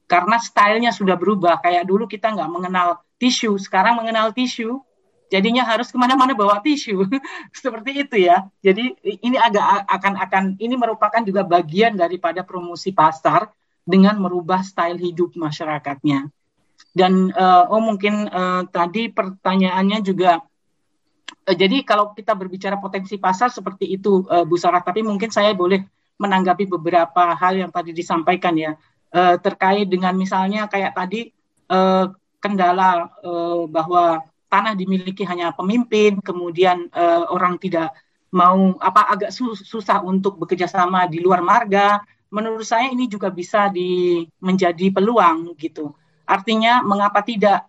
Karena 0.07 0.39
stylenya 0.39 0.95
sudah 0.95 1.19
berubah. 1.19 1.59
Kayak 1.59 1.91
dulu 1.91 2.07
kita 2.07 2.31
nggak 2.31 2.47
mengenal 2.47 3.03
tisu 3.19 3.59
sekarang 3.59 3.99
mengenal 3.99 4.31
tisu 4.31 4.79
jadinya 5.27 5.67
harus 5.67 5.91
ke 5.91 5.99
mana-mana 5.99 6.31
bawa 6.31 6.63
tisu. 6.63 7.11
Seperti 7.51 8.07
itu 8.07 8.23
ya. 8.23 8.47
Jadi 8.63 8.95
ini 9.03 9.35
agak 9.35 9.91
akan 9.91 10.15
akan 10.23 10.45
ini 10.63 10.79
merupakan 10.79 11.27
juga 11.27 11.43
bagian 11.43 11.99
daripada 11.99 12.47
promosi 12.47 12.95
pasar 12.95 13.51
dengan 13.83 14.15
merubah 14.23 14.63
style 14.63 15.03
hidup 15.03 15.35
masyarakatnya. 15.35 16.31
Dan 16.95 17.35
uh, 17.35 17.67
oh 17.67 17.83
mungkin 17.83 18.31
uh, 18.31 18.63
tadi 18.71 19.11
pertanyaannya 19.11 20.07
juga 20.07 20.39
jadi 21.47 21.83
kalau 21.87 22.11
kita 22.15 22.35
berbicara 22.35 22.79
potensi 22.79 23.19
pasar 23.19 23.51
seperti 23.51 23.87
itu 23.99 24.27
uh, 24.27 24.43
Bu 24.43 24.59
Sarah 24.59 24.83
tapi 24.83 25.03
mungkin 25.03 25.31
saya 25.31 25.55
boleh 25.55 25.83
menanggapi 26.19 26.67
beberapa 26.67 27.35
hal 27.37 27.61
yang 27.61 27.71
tadi 27.71 27.95
disampaikan 27.95 28.55
ya 28.59 28.75
uh, 29.15 29.37
terkait 29.39 29.87
dengan 29.87 30.15
misalnya 30.15 30.67
kayak 30.67 30.95
tadi 30.95 31.31
kendala 32.39 33.11
bahwa 33.75 34.23
tanah 34.47 34.79
dimiliki 34.79 35.27
hanya 35.27 35.51
pemimpin, 35.51 36.23
kemudian 36.23 36.87
orang 37.27 37.59
tidak 37.59 37.91
mau 38.31 38.71
apa 38.79 39.03
agak 39.11 39.35
susah 39.35 39.99
untuk 40.07 40.39
bekerja 40.39 40.71
sama 40.71 41.11
di 41.11 41.19
luar 41.19 41.43
marga. 41.43 41.99
Menurut 42.31 42.63
saya 42.63 42.87
ini 42.87 43.11
juga 43.11 43.35
bisa 43.35 43.67
di 43.67 44.23
menjadi 44.39 44.95
peluang 44.95 45.59
gitu. 45.59 45.91
Artinya 46.23 46.87
mengapa 46.87 47.27
tidak 47.27 47.67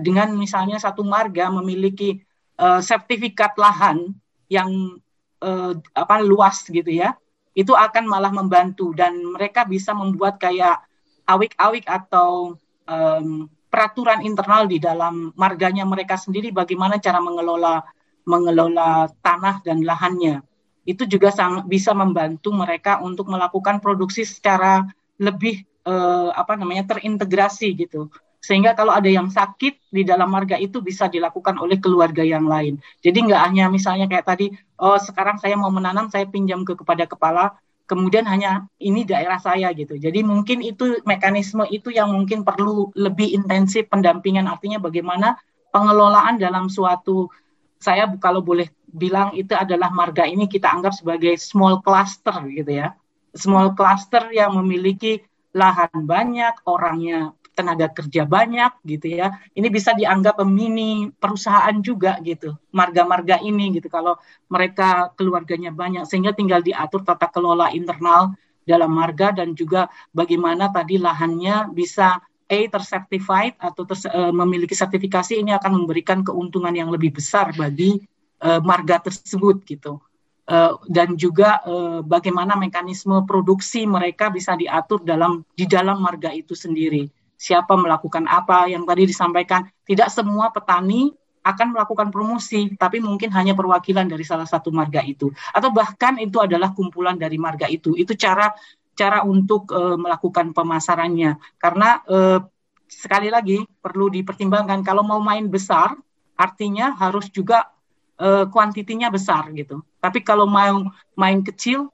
dengan 0.00 0.32
misalnya 0.32 0.80
satu 0.80 1.04
marga 1.04 1.52
memiliki 1.52 2.24
uh, 2.58 2.82
sertifikat 2.82 3.54
lahan 3.56 4.12
yang 4.50 4.98
uh, 5.40 5.72
apa 5.94 6.20
luas 6.20 6.66
gitu 6.66 6.90
ya. 6.90 7.14
Itu 7.56 7.74
akan 7.74 8.06
malah 8.06 8.30
membantu 8.30 8.94
dan 8.94 9.18
mereka 9.34 9.66
bisa 9.66 9.90
membuat 9.90 10.38
kayak 10.38 10.78
awik-awik 11.26 11.86
atau 11.90 12.54
um, 12.86 13.50
peraturan 13.68 14.24
internal 14.24 14.64
di 14.64 14.80
dalam 14.80 15.30
marganya 15.36 15.84
mereka 15.84 16.16
sendiri 16.16 16.50
bagaimana 16.50 16.96
cara 16.96 17.20
mengelola 17.20 17.84
mengelola 18.28 19.08
tanah 19.20 19.60
dan 19.64 19.84
lahannya. 19.84 20.44
Itu 20.88 21.04
juga 21.04 21.28
sangat 21.28 21.68
bisa 21.68 21.92
membantu 21.92 22.52
mereka 22.52 23.00
untuk 23.00 23.28
melakukan 23.28 23.80
produksi 23.80 24.24
secara 24.24 24.84
lebih 25.20 25.64
eh, 25.84 26.30
apa 26.32 26.56
namanya 26.56 26.96
terintegrasi 26.96 27.72
gitu. 27.76 28.12
Sehingga 28.38 28.72
kalau 28.78 28.94
ada 28.94 29.10
yang 29.10 29.28
sakit 29.28 29.90
di 29.90 30.02
dalam 30.06 30.30
marga 30.30 30.54
itu 30.56 30.78
bisa 30.78 31.10
dilakukan 31.10 31.58
oleh 31.58 31.82
keluarga 31.82 32.22
yang 32.22 32.46
lain. 32.46 32.78
Jadi 33.02 33.18
nggak 33.26 33.42
hanya 33.50 33.66
misalnya 33.66 34.06
kayak 34.06 34.26
tadi, 34.26 34.54
oh 34.78 34.98
sekarang 34.98 35.42
saya 35.42 35.58
mau 35.58 35.74
menanam, 35.74 36.06
saya 36.06 36.24
pinjam 36.30 36.62
ke 36.62 36.78
kepada 36.78 37.04
kepala, 37.10 37.58
kemudian 37.88 38.28
hanya 38.28 38.68
ini 38.78 39.02
daerah 39.02 39.40
saya 39.42 39.74
gitu. 39.74 39.98
Jadi 39.98 40.22
mungkin 40.22 40.62
itu 40.62 41.02
mekanisme 41.02 41.66
itu 41.72 41.90
yang 41.90 42.14
mungkin 42.14 42.46
perlu 42.46 42.94
lebih 42.94 43.32
intensif 43.34 43.90
pendampingan 43.90 44.46
artinya 44.46 44.78
bagaimana 44.78 45.40
pengelolaan 45.72 46.36
dalam 46.36 46.70
suatu 46.70 47.32
saya 47.78 48.10
kalau 48.18 48.42
boleh 48.42 48.68
bilang 48.90 49.32
itu 49.34 49.54
adalah 49.54 49.88
marga 49.88 50.26
ini 50.26 50.50
kita 50.50 50.66
anggap 50.68 50.92
sebagai 50.94 51.34
small 51.40 51.80
cluster 51.80 52.34
gitu 52.52 52.70
ya. 52.70 52.94
Small 53.32 53.72
cluster 53.72 54.28
yang 54.34 54.56
memiliki 54.56 55.24
lahan 55.56 56.04
banyak, 56.04 56.64
orangnya 56.68 57.32
tenaga 57.58 57.90
kerja 57.90 58.22
banyak 58.22 58.70
gitu 58.86 59.18
ya. 59.18 59.34
Ini 59.58 59.66
bisa 59.66 59.90
dianggap 59.98 60.38
mini 60.46 61.10
perusahaan 61.10 61.74
juga 61.82 62.22
gitu. 62.22 62.54
Marga-marga 62.70 63.42
ini 63.42 63.74
gitu 63.74 63.90
kalau 63.90 64.14
mereka 64.46 65.10
keluarganya 65.18 65.74
banyak 65.74 66.06
sehingga 66.06 66.30
tinggal 66.30 66.62
diatur 66.62 67.02
tata 67.02 67.26
kelola 67.26 67.74
internal 67.74 68.38
dalam 68.62 68.94
marga 68.94 69.34
dan 69.34 69.58
juga 69.58 69.90
bagaimana 70.14 70.70
tadi 70.70 71.00
lahannya 71.02 71.74
bisa 71.74 72.22
A 72.48 72.64
tersertified 72.64 73.60
atau 73.60 73.84
ter, 73.84 74.08
uh, 74.08 74.32
memiliki 74.32 74.72
sertifikasi 74.72 75.36
ini 75.36 75.52
akan 75.52 75.84
memberikan 75.84 76.24
keuntungan 76.24 76.72
yang 76.72 76.88
lebih 76.88 77.12
besar 77.12 77.52
bagi 77.52 78.00
uh, 78.40 78.56
marga 78.64 79.04
tersebut 79.04 79.68
gitu. 79.68 80.00
Uh, 80.48 80.80
dan 80.88 81.12
juga 81.12 81.60
uh, 81.68 82.00
bagaimana 82.00 82.56
mekanisme 82.56 83.20
produksi 83.28 83.84
mereka 83.84 84.32
bisa 84.32 84.56
diatur 84.56 85.04
dalam 85.04 85.44
di 85.52 85.68
dalam 85.68 86.00
marga 86.00 86.32
itu 86.32 86.56
sendiri 86.56 87.04
siapa 87.38 87.78
melakukan 87.78 88.26
apa 88.26 88.66
yang 88.66 88.82
tadi 88.82 89.06
disampaikan 89.06 89.70
tidak 89.86 90.10
semua 90.10 90.50
petani 90.50 91.14
akan 91.46 91.72
melakukan 91.72 92.10
promosi 92.10 92.74
tapi 92.76 92.98
mungkin 93.00 93.32
hanya 93.32 93.54
perwakilan 93.56 94.04
dari 94.04 94.26
salah 94.26 94.44
satu 94.44 94.68
marga 94.74 95.00
itu. 95.00 95.32
Atau 95.54 95.72
bahkan 95.72 96.18
itu 96.20 96.42
adalah 96.42 96.74
kumpulan 96.74 97.16
dari 97.16 97.40
marga 97.40 97.70
itu. 97.70 97.96
Itu 97.96 98.12
cara 98.18 98.52
cara 98.98 99.22
untuk 99.22 99.70
uh, 99.70 99.94
melakukan 99.94 100.52
pemasarannya. 100.52 101.38
Karena 101.56 102.02
uh, 102.04 102.42
sekali 102.90 103.30
lagi 103.30 103.62
perlu 103.80 104.10
dipertimbangkan 104.10 104.82
kalau 104.82 105.06
mau 105.06 105.22
main 105.22 105.46
besar 105.46 105.94
artinya 106.34 106.98
harus 106.98 107.30
juga 107.30 107.70
uh, 108.18 108.44
kuantitinya 108.50 109.08
besar 109.08 109.48
gitu. 109.54 109.80
Tapi 110.02 110.20
kalau 110.26 110.44
mau 110.44 110.90
main 111.14 111.40
kecil 111.40 111.88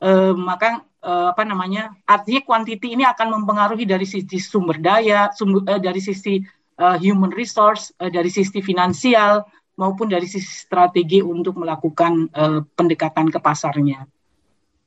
uh, 0.00 0.32
maka 0.32 0.86
uh, 1.02 1.32
apa 1.34 1.42
namanya 1.44 1.92
artinya 2.06 2.40
kuantiti 2.46 2.94
ini 2.94 3.04
akan 3.04 3.42
mempengaruhi 3.42 3.84
dari 3.84 4.06
sisi 4.08 4.38
sumber 4.38 4.78
daya, 4.78 5.28
sumber, 5.34 5.66
uh, 5.66 5.80
dari 5.80 6.00
sisi 6.00 6.40
uh, 6.80 6.96
human 6.96 7.32
resource, 7.32 7.92
uh, 8.00 8.08
dari 8.08 8.30
sisi 8.32 8.62
finansial 8.62 9.44
maupun 9.76 10.08
dari 10.08 10.24
sisi 10.24 10.48
strategi 10.48 11.20
untuk 11.20 11.60
melakukan 11.60 12.32
uh, 12.32 12.60
pendekatan 12.64 13.28
ke 13.28 13.38
pasarnya. 13.40 14.08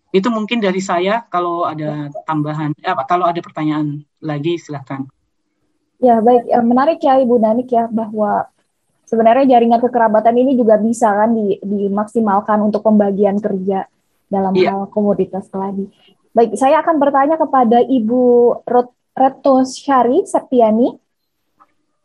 Itu 0.09 0.33
mungkin 0.33 0.57
dari 0.57 0.81
saya. 0.81 1.21
Kalau 1.29 1.69
ada 1.69 2.09
tambahan, 2.25 2.73
eh, 2.81 2.97
kalau 3.05 3.29
ada 3.29 3.37
pertanyaan 3.45 4.01
lagi, 4.17 4.57
silahkan. 4.57 5.05
Ya 6.01 6.17
baik, 6.17 6.49
menarik 6.65 6.97
ya 7.03 7.21
Ibu 7.21 7.37
Nanik 7.37 7.69
ya 7.69 7.85
bahwa 7.91 8.49
sebenarnya 9.05 9.57
jaringan 9.57 9.83
kekerabatan 9.83 10.33
ini 10.33 10.57
juga 10.57 10.81
bisa 10.81 11.11
kan 11.11 11.35
di, 11.35 11.59
dimaksimalkan 11.61 12.57
untuk 12.65 12.81
pembagian 12.81 13.37
kerja 13.37 13.85
dalam 14.29 14.53
ya. 14.55 14.71
hal 14.71 14.87
komoditas 14.93 15.49
keladi. 15.49 15.89
Baik, 16.31 16.55
saya 16.55 16.79
akan 16.85 17.01
bertanya 17.01 17.35
kepada 17.35 17.81
Ibu 17.81 18.23
Retno 19.17 19.65
Syari 19.65 20.23
Septiani. 20.23 20.93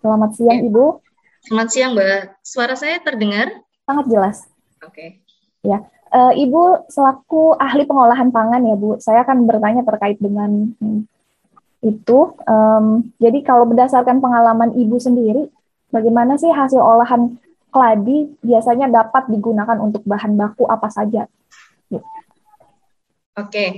Selamat 0.01 0.31
siang 0.33 0.59
ya. 0.59 0.67
Ibu. 0.67 0.85
Selamat 1.45 1.69
siang 1.71 1.93
Mbak. 1.93 2.21
Suara 2.41 2.75
saya 2.75 2.97
terdengar? 3.05 3.53
Sangat 3.85 4.07
jelas. 4.09 4.37
Oke. 4.81 4.91
Okay. 4.91 5.09
Ya, 5.65 5.85
uh, 6.13 6.33
Ibu 6.33 6.89
selaku 6.89 7.59
ahli 7.59 7.85
pengolahan 7.85 8.31
pangan 8.31 8.63
ya 8.65 8.77
Bu, 8.79 8.97
saya 9.03 9.27
akan 9.27 9.45
bertanya 9.45 9.83
terkait 9.85 10.17
dengan 10.23 10.73
hmm, 10.79 11.05
itu. 11.85 12.33
Um, 12.49 13.13
jadi 13.21 13.45
kalau 13.45 13.69
berdasarkan 13.69 14.23
pengalaman 14.23 14.73
Ibu 14.73 14.97
sendiri, 15.03 15.51
bagaimana 15.93 16.41
sih 16.41 16.49
hasil 16.49 16.81
olahan 16.81 17.37
keladi 17.75 18.31
biasanya 18.41 18.87
dapat 18.87 19.27
digunakan 19.29 19.77
untuk 19.83 20.07
bahan 20.07 20.39
baku 20.39 20.65
apa 20.71 20.89
saja? 20.89 21.27
Oke, 23.35 23.51
okay. 23.51 23.69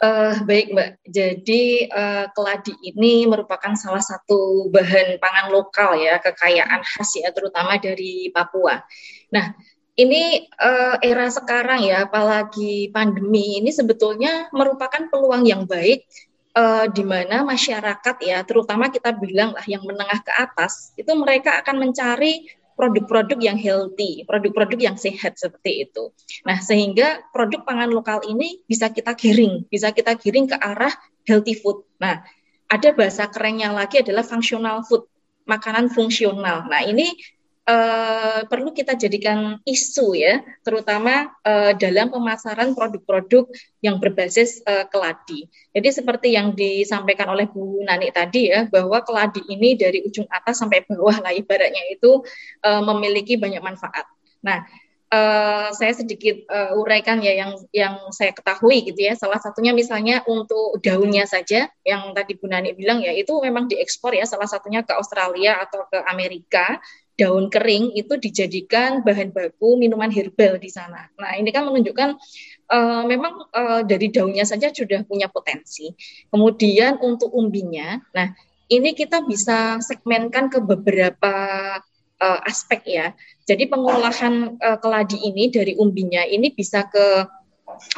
uh, 0.00 0.32
eh, 0.32 0.34
baik 0.48 0.72
Mbak. 0.72 0.90
Jadi 1.12 1.92
uh, 1.92 2.24
keladi 2.32 2.72
ini 2.88 3.28
merupakan 3.28 3.76
salah 3.76 4.00
satu 4.00 4.72
bahan 4.72 5.20
pangan 5.20 5.52
lokal 5.52 6.00
ya, 6.00 6.16
kekayaan 6.16 6.80
khas 6.80 7.20
ya, 7.20 7.28
terutama 7.28 7.76
dari 7.76 8.32
Papua. 8.32 8.80
Nah, 9.28 9.52
ini 9.92 10.48
uh, 10.56 10.96
era 11.04 11.28
sekarang 11.28 11.84
ya, 11.84 12.08
apalagi 12.08 12.88
pandemi 12.88 13.60
ini 13.60 13.68
sebetulnya 13.68 14.48
merupakan 14.56 15.04
peluang 15.12 15.44
yang 15.44 15.68
baik 15.68 16.08
uh, 16.56 16.88
di 16.88 17.04
mana 17.04 17.44
masyarakat 17.44 18.16
ya, 18.24 18.40
terutama 18.48 18.88
kita 18.88 19.12
bilang 19.12 19.52
lah 19.52 19.68
yang 19.68 19.84
menengah 19.84 20.24
ke 20.24 20.32
atas, 20.32 20.96
itu 20.96 21.12
mereka 21.12 21.60
akan 21.60 21.76
mencari 21.76 22.48
produk-produk 22.78 23.42
yang 23.42 23.58
healthy, 23.58 24.22
produk-produk 24.22 24.78
yang 24.78 24.94
sehat 24.94 25.34
seperti 25.34 25.90
itu. 25.90 26.14
Nah, 26.46 26.62
sehingga 26.62 27.26
produk 27.34 27.66
pangan 27.66 27.90
lokal 27.90 28.22
ini 28.22 28.62
bisa 28.70 28.94
kita 28.94 29.18
giring, 29.18 29.66
bisa 29.66 29.90
kita 29.90 30.14
giring 30.14 30.46
ke 30.46 30.54
arah 30.54 30.94
healthy 31.26 31.58
food. 31.58 31.82
Nah, 31.98 32.22
ada 32.70 32.88
bahasa 32.94 33.26
kerennya 33.26 33.74
lagi 33.74 34.06
adalah 34.06 34.22
functional 34.22 34.86
food, 34.86 35.10
makanan 35.50 35.90
fungsional. 35.90 36.70
Nah, 36.70 36.86
ini 36.86 37.18
uh, 37.68 38.40
perlu 38.48 38.72
kita 38.72 38.96
jadikan 38.96 39.60
isu 39.68 40.16
ya, 40.16 40.40
terutama 40.64 41.28
uh, 41.44 41.76
dalam 41.76 42.08
pemasaran 42.08 42.72
produk-produk 42.72 43.44
yang 43.84 44.00
berbasis 44.00 44.64
uh, 44.64 44.88
keladi. 44.88 45.46
Jadi 45.76 45.88
seperti 45.92 46.32
yang 46.32 46.56
disampaikan 46.56 47.28
oleh 47.28 47.44
Bu 47.44 47.84
Nani 47.84 48.08
tadi 48.08 48.48
ya, 48.48 48.64
bahwa 48.66 49.04
keladi 49.04 49.44
ini 49.52 49.76
dari 49.76 50.00
ujung 50.00 50.26
atas 50.32 50.64
sampai 50.64 50.88
bawah 50.88 51.20
lah 51.20 51.36
ibaratnya 51.36 51.84
itu 51.92 52.24
uh, 52.64 52.82
memiliki 52.82 53.36
banyak 53.36 53.60
manfaat. 53.60 54.08
Nah, 54.40 54.64
Uh, 55.08 55.72
saya 55.72 55.96
sedikit 55.96 56.44
uh, 56.52 56.76
uraikan 56.76 57.24
ya 57.24 57.32
yang 57.32 57.56
yang 57.72 57.96
saya 58.12 58.28
ketahui 58.28 58.84
gitu 58.84 59.08
ya. 59.08 59.16
Salah 59.16 59.40
satunya 59.40 59.72
misalnya 59.72 60.20
untuk 60.28 60.84
daunnya 60.84 61.24
saja 61.24 61.64
yang 61.80 62.12
tadi 62.12 62.36
Bu 62.36 62.44
Nani 62.44 62.76
bilang 62.76 63.00
ya 63.00 63.16
itu 63.16 63.32
memang 63.40 63.72
diekspor 63.72 64.12
ya 64.12 64.28
salah 64.28 64.44
satunya 64.44 64.84
ke 64.84 64.92
Australia 64.92 65.64
atau 65.64 65.88
ke 65.88 65.96
Amerika 66.12 66.76
daun 67.18 67.50
kering 67.50 67.98
itu 67.98 68.14
dijadikan 68.14 69.02
bahan 69.02 69.34
baku 69.34 69.74
minuman 69.74 70.08
herbal 70.08 70.56
di 70.62 70.70
sana. 70.70 71.10
Nah, 71.18 71.34
ini 71.34 71.50
kan 71.50 71.66
menunjukkan 71.66 72.14
uh, 72.70 73.02
memang 73.04 73.50
uh, 73.50 73.82
dari 73.82 74.08
daunnya 74.14 74.46
saja 74.46 74.70
sudah 74.70 75.02
punya 75.02 75.26
potensi. 75.26 75.90
Kemudian 76.30 77.02
untuk 77.02 77.34
umbinya, 77.34 77.98
nah 78.14 78.30
ini 78.70 78.94
kita 78.94 79.26
bisa 79.26 79.82
segmenkan 79.82 80.46
ke 80.46 80.62
beberapa 80.62 81.34
uh, 82.22 82.40
aspek 82.46 82.86
ya. 82.86 83.06
Jadi 83.50 83.66
pengolahan 83.66 84.54
uh, 84.62 84.78
keladi 84.78 85.18
ini 85.18 85.50
dari 85.50 85.74
umbinya 85.74 86.22
ini 86.22 86.54
bisa 86.54 86.86
ke 86.86 87.26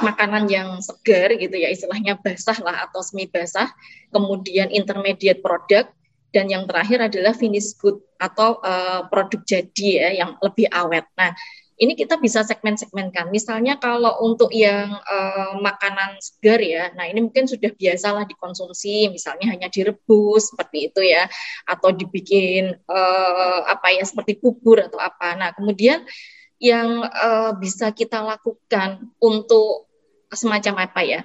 makanan 0.00 0.50
yang 0.50 0.82
segar 0.82 1.30
gitu 1.38 1.54
ya 1.54 1.70
istilahnya 1.70 2.18
basah 2.18 2.58
lah 2.64 2.88
atau 2.88 3.04
semi 3.04 3.28
basah, 3.28 3.70
kemudian 4.10 4.68
intermediate 4.72 5.44
product, 5.44 5.92
dan 6.30 6.46
yang 6.50 6.64
terakhir 6.66 7.10
adalah 7.10 7.34
finish 7.34 7.74
good 7.78 7.98
atau 8.18 8.58
uh, 8.62 9.06
produk 9.10 9.40
jadi 9.42 9.88
ya 9.88 10.08
yang 10.24 10.30
lebih 10.42 10.70
awet. 10.70 11.06
Nah, 11.18 11.34
ini 11.80 11.96
kita 11.96 12.20
bisa 12.20 12.44
segmen-segmenkan. 12.44 13.32
Misalnya 13.32 13.80
kalau 13.80 14.20
untuk 14.20 14.52
yang 14.52 15.00
uh, 15.00 15.56
makanan 15.64 16.20
segar 16.20 16.60
ya, 16.60 16.92
nah 16.92 17.08
ini 17.08 17.24
mungkin 17.24 17.48
sudah 17.48 17.72
biasalah 17.72 18.28
dikonsumsi, 18.28 19.08
misalnya 19.08 19.48
hanya 19.48 19.72
direbus 19.72 20.52
seperti 20.52 20.92
itu 20.92 21.00
ya, 21.00 21.24
atau 21.64 21.88
dibikin 21.88 22.76
uh, 22.84 23.60
apa 23.64 23.96
ya 23.96 24.04
seperti 24.04 24.36
bubur 24.36 24.84
atau 24.84 25.00
apa. 25.00 25.32
Nah 25.40 25.56
kemudian 25.56 26.04
yang 26.60 27.00
uh, 27.08 27.56
bisa 27.56 27.88
kita 27.96 28.20
lakukan 28.20 29.08
untuk 29.16 29.88
semacam 30.28 30.84
apa 30.84 31.00
ya? 31.00 31.20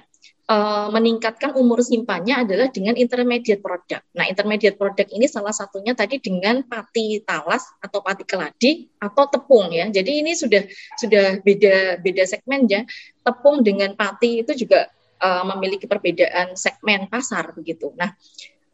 Uh, 0.46 0.88
meningkatkan 0.94 1.54
umur 1.58 1.82
simpannya 1.82 2.46
adalah 2.46 2.70
dengan 2.70 2.94
intermediate 2.94 3.60
product. 3.60 4.06
Nah, 4.14 4.26
intermediate 4.30 4.78
product 4.78 5.10
ini 5.12 5.26
salah 5.26 5.52
satunya 5.52 5.92
tadi 5.92 6.22
dengan 6.22 6.62
pati 6.66 7.22
talas 7.22 7.66
atau 7.82 8.00
pati 8.02 8.22
keladi 8.22 8.86
atau 8.98 9.26
tepung 9.26 9.70
ya. 9.74 9.90
Jadi 9.90 10.22
ini 10.22 10.32
sudah 10.38 10.62
sudah 10.98 11.42
beda 11.42 12.00
beda 12.00 12.22
segmen 12.24 12.70
ya. 12.70 12.86
Tepung 13.22 13.66
dengan 13.66 13.94
pati 13.98 14.46
itu 14.46 14.54
juga 14.54 14.86
uh, 15.20 15.44
memiliki 15.54 15.90
perbedaan 15.90 16.54
segmen 16.54 17.10
pasar 17.10 17.50
begitu. 17.52 17.90
Nah, 17.98 18.14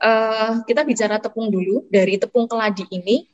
uh, 0.04 0.60
kita 0.68 0.84
bicara 0.84 1.18
tepung 1.18 1.48
dulu. 1.48 1.88
Dari 1.88 2.20
tepung 2.20 2.44
keladi 2.44 2.84
ini 2.92 3.24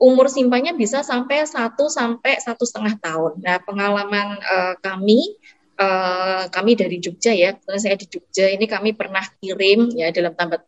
umur 0.00 0.32
simpannya 0.32 0.72
bisa 0.72 1.04
sampai 1.04 1.44
satu 1.44 1.92
sampai 1.92 2.40
satu 2.40 2.64
setengah 2.64 2.96
tahun. 3.00 3.40
Nah, 3.44 3.56
pengalaman 3.64 4.40
uh, 4.40 4.74
kami 4.80 5.36
uh, 5.80 6.42
kami 6.52 6.76
dari 6.76 7.00
Jogja 7.00 7.32
ya, 7.32 7.56
saya 7.80 7.96
di 7.96 8.06
Jogja 8.06 8.52
ini 8.52 8.68
kami 8.68 8.92
pernah 8.92 9.24
kirim 9.40 9.88
ya 9.96 10.12
dalam 10.12 10.36
tanda, 10.36 10.60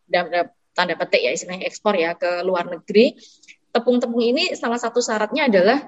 tanda 0.72 0.94
petik 0.96 1.20
ya 1.20 1.30
istilahnya 1.36 1.68
ekspor 1.68 1.94
ya 2.00 2.16
ke 2.16 2.40
luar 2.42 2.66
negeri. 2.72 3.14
Tepung-tepung 3.72 4.20
ini 4.20 4.52
salah 4.56 4.80
satu 4.80 5.00
syaratnya 5.00 5.48
adalah 5.48 5.78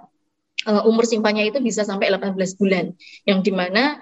uh, 0.68 0.88
umur 0.88 1.08
simpannya 1.08 1.48
itu 1.48 1.60
bisa 1.60 1.84
sampai 1.84 2.12
18 2.12 2.36
bulan, 2.60 2.92
yang 3.24 3.40
di 3.40 3.52
mana 3.52 4.00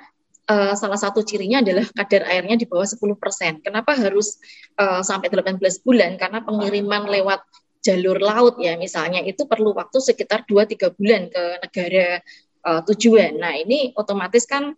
uh, 0.51 0.75
salah 0.75 0.99
satu 0.99 1.23
cirinya 1.23 1.62
adalah 1.62 1.87
kadar 1.95 2.27
airnya 2.31 2.59
di 2.59 2.66
bawah 2.66 2.87
10%. 2.87 3.62
Kenapa 3.62 3.95
harus 3.99 4.39
uh, 4.79 5.03
sampai 5.03 5.31
18 5.31 5.59
bulan? 5.87 6.18
Karena 6.18 6.43
pengiriman 6.43 7.07
lewat 7.11 7.43
jalur 7.83 8.23
laut 8.23 8.62
ya 8.62 8.79
misalnya 8.79 9.27
itu 9.27 9.43
perlu 9.51 9.75
waktu 9.75 9.99
sekitar 9.99 10.47
2-3 10.47 10.95
bulan 10.95 11.27
ke 11.35 11.43
negara 11.66 12.23
uh, 12.66 12.82
tujuan. 12.90 13.38
Nah, 13.38 13.54
ini 13.58 13.92
otomatis 13.98 14.46
kan 14.46 14.74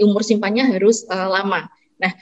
umur 0.00 0.22
simpannya 0.24 0.66
harus 0.66 1.06
uh, 1.08 1.28
lama. 1.28 1.66
Nah, 1.98 2.12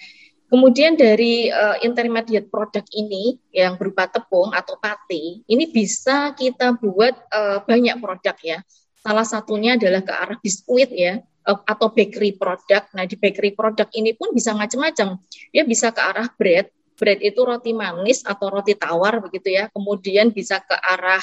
kemudian 0.52 0.94
dari 0.94 1.48
uh, 1.48 1.80
intermediate 1.80 2.48
product 2.48 2.88
ini 2.94 3.40
yang 3.50 3.76
berupa 3.76 4.06
tepung 4.08 4.52
atau 4.52 4.78
pati, 4.78 5.42
ini 5.48 5.68
bisa 5.68 6.36
kita 6.36 6.76
buat 6.78 7.14
uh, 7.32 7.64
banyak 7.64 7.98
produk 7.98 8.36
ya. 8.40 8.58
Salah 9.02 9.26
satunya 9.26 9.74
adalah 9.74 10.06
ke 10.06 10.14
arah 10.14 10.38
biskuit 10.38 10.90
ya 10.94 11.18
atau 11.42 11.90
bakery 11.90 12.38
product. 12.38 12.94
Nah, 12.94 13.02
di 13.02 13.18
bakery 13.18 13.50
product 13.58 13.90
ini 13.98 14.14
pun 14.14 14.30
bisa 14.30 14.54
macam-macam. 14.54 15.18
Ya 15.50 15.66
bisa 15.66 15.90
ke 15.90 15.98
arah 15.98 16.30
bread, 16.38 16.70
bread 16.94 17.18
itu 17.18 17.42
roti 17.42 17.74
manis 17.74 18.22
atau 18.22 18.46
roti 18.46 18.78
tawar 18.78 19.18
begitu 19.18 19.50
ya. 19.50 19.66
Kemudian 19.74 20.30
bisa 20.30 20.62
ke 20.62 20.78
arah 20.78 21.18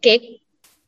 cake 0.00 0.40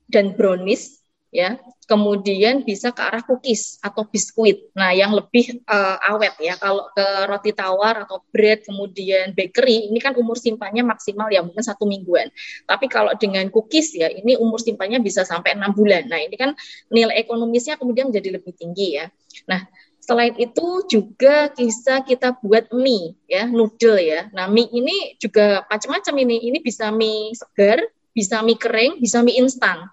dan 0.09 0.33
brownies 0.33 1.05
ya 1.29 1.61
kemudian 1.85 2.65
bisa 2.65 2.91
ke 2.91 3.01
arah 3.01 3.23
cookies 3.25 3.79
atau 3.81 4.05
biskuit 4.09 4.73
nah 4.73 4.91
yang 4.91 5.13
lebih 5.13 5.63
uh, 5.69 5.97
awet 6.11 6.35
ya 6.41 6.57
kalau 6.57 6.89
ke 6.93 7.07
roti 7.29 7.53
tawar 7.53 8.05
atau 8.05 8.25
bread 8.33 8.65
kemudian 8.65 9.37
bakery 9.37 9.89
ini 9.89 10.01
kan 10.01 10.17
umur 10.17 10.41
simpannya 10.41 10.85
maksimal 10.85 11.29
ya 11.29 11.45
mungkin 11.45 11.63
satu 11.63 11.85
mingguan 11.85 12.29
tapi 12.65 12.89
kalau 12.89 13.13
dengan 13.17 13.49
cookies 13.53 13.95
ya 13.97 14.09
ini 14.09 14.37
umur 14.37 14.59
simpannya 14.59 15.01
bisa 15.01 15.23
sampai 15.23 15.57
enam 15.57 15.73
bulan 15.73 16.09
nah 16.09 16.21
ini 16.21 16.35
kan 16.35 16.57
nilai 16.89 17.17
ekonomisnya 17.21 17.77
kemudian 17.77 18.09
menjadi 18.13 18.41
lebih 18.41 18.53
tinggi 18.57 19.01
ya 19.01 19.07
nah 19.47 19.65
Selain 20.05 20.37
itu 20.37 20.85
juga 20.85 21.49
bisa 21.57 22.05
kita 22.05 22.37
buat 22.45 22.69
mie 22.77 23.17
ya, 23.25 23.49
noodle 23.49 23.97
ya. 23.97 24.29
Nah, 24.37 24.45
mie 24.53 24.69
ini 24.69 25.17
juga 25.17 25.65
macam-macam 25.65 26.15
ini. 26.29 26.37
Ini 26.53 26.59
bisa 26.61 26.93
mie 26.93 27.33
segar, 27.33 27.81
bisa 28.13 28.45
mie 28.45 28.61
kering, 28.61 29.01
bisa 29.01 29.25
mie 29.25 29.41
instan. 29.41 29.89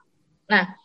Nah, 0.52 0.76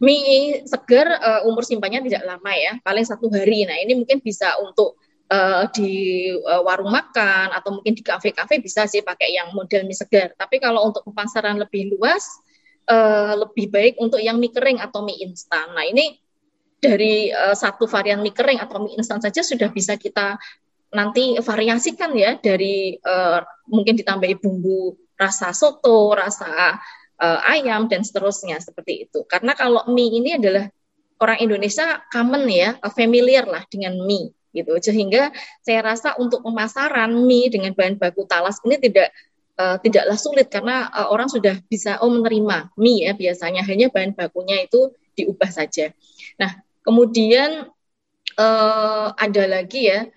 mie 0.00 0.64
segar 0.64 1.06
uh, 1.20 1.40
umur 1.44 1.62
simpannya 1.62 2.00
tidak 2.08 2.24
lama 2.24 2.52
ya, 2.56 2.72
paling 2.80 3.04
satu 3.04 3.28
hari. 3.28 3.68
Nah, 3.68 3.76
ini 3.76 4.00
mungkin 4.00 4.24
bisa 4.24 4.56
untuk 4.64 4.96
uh, 5.28 5.68
di 5.68 6.28
uh, 6.32 6.64
warung 6.64 6.88
makan 6.88 7.52
atau 7.52 7.78
mungkin 7.78 7.92
di 7.92 8.00
kafe-kafe 8.00 8.64
bisa 8.64 8.88
sih 8.88 9.04
pakai 9.04 9.36
yang 9.36 9.52
model 9.52 9.84
mie 9.84 9.96
segar. 9.96 10.32
Tapi 10.34 10.56
kalau 10.56 10.88
untuk 10.88 11.04
pemasaran 11.04 11.60
lebih 11.60 11.92
luas, 11.92 12.24
uh, 12.88 13.36
lebih 13.44 13.68
baik 13.68 13.94
untuk 14.00 14.24
yang 14.24 14.40
mie 14.40 14.50
kering 14.50 14.80
atau 14.80 15.04
mie 15.04 15.20
instan. 15.20 15.68
Nah, 15.76 15.84
ini 15.84 16.16
dari 16.80 17.28
uh, 17.28 17.52
satu 17.52 17.84
varian 17.84 18.24
mie 18.24 18.32
kering 18.32 18.56
atau 18.56 18.80
mie 18.80 18.96
instan 18.96 19.20
saja 19.20 19.44
sudah 19.44 19.68
bisa 19.68 20.00
kita 20.00 20.40
nanti 20.90 21.38
variasikan 21.38 22.10
ya 22.18 22.34
dari 22.40 22.98
uh, 22.98 23.38
mungkin 23.70 23.94
ditambahi 23.94 24.42
bumbu 24.42 24.98
rasa 25.14 25.52
soto, 25.52 26.16
rasa 26.16 26.80
uh, 27.20 27.40
ayam 27.44 27.86
dan 27.86 28.02
seterusnya 28.02 28.58
seperti 28.58 29.06
itu. 29.06 29.22
Karena 29.28 29.52
kalau 29.52 29.84
mie 29.92 30.10
ini 30.10 30.40
adalah 30.40 30.66
orang 31.20 31.38
Indonesia 31.44 32.00
common 32.08 32.48
ya, 32.48 32.80
familiar 32.96 33.44
lah 33.44 33.62
dengan 33.68 34.00
mie 34.00 34.32
gitu. 34.56 34.74
Sehingga 34.80 35.30
saya 35.62 35.84
rasa 35.84 36.16
untuk 36.16 36.42
pemasaran 36.42 37.12
mie 37.12 37.52
dengan 37.52 37.76
bahan 37.76 38.00
baku 38.00 38.24
talas 38.24 38.58
ini 38.64 38.80
tidak 38.80 39.12
uh, 39.60 39.76
tidaklah 39.78 40.16
sulit 40.16 40.48
karena 40.48 40.88
uh, 40.90 41.12
orang 41.12 41.28
sudah 41.28 41.60
bisa 41.68 42.00
oh 42.02 42.10
menerima 42.10 42.72
mie 42.80 43.06
ya 43.06 43.12
biasanya 43.14 43.62
hanya 43.68 43.92
bahan 43.92 44.16
bakunya 44.16 44.64
itu 44.64 44.90
diubah 45.14 45.52
saja. 45.52 45.92
Nah, 46.40 46.56
Kemudian 46.80 47.68
uh, 48.40 49.08
ada 49.12 49.44
lagi 49.44 49.92
ya 49.92 50.08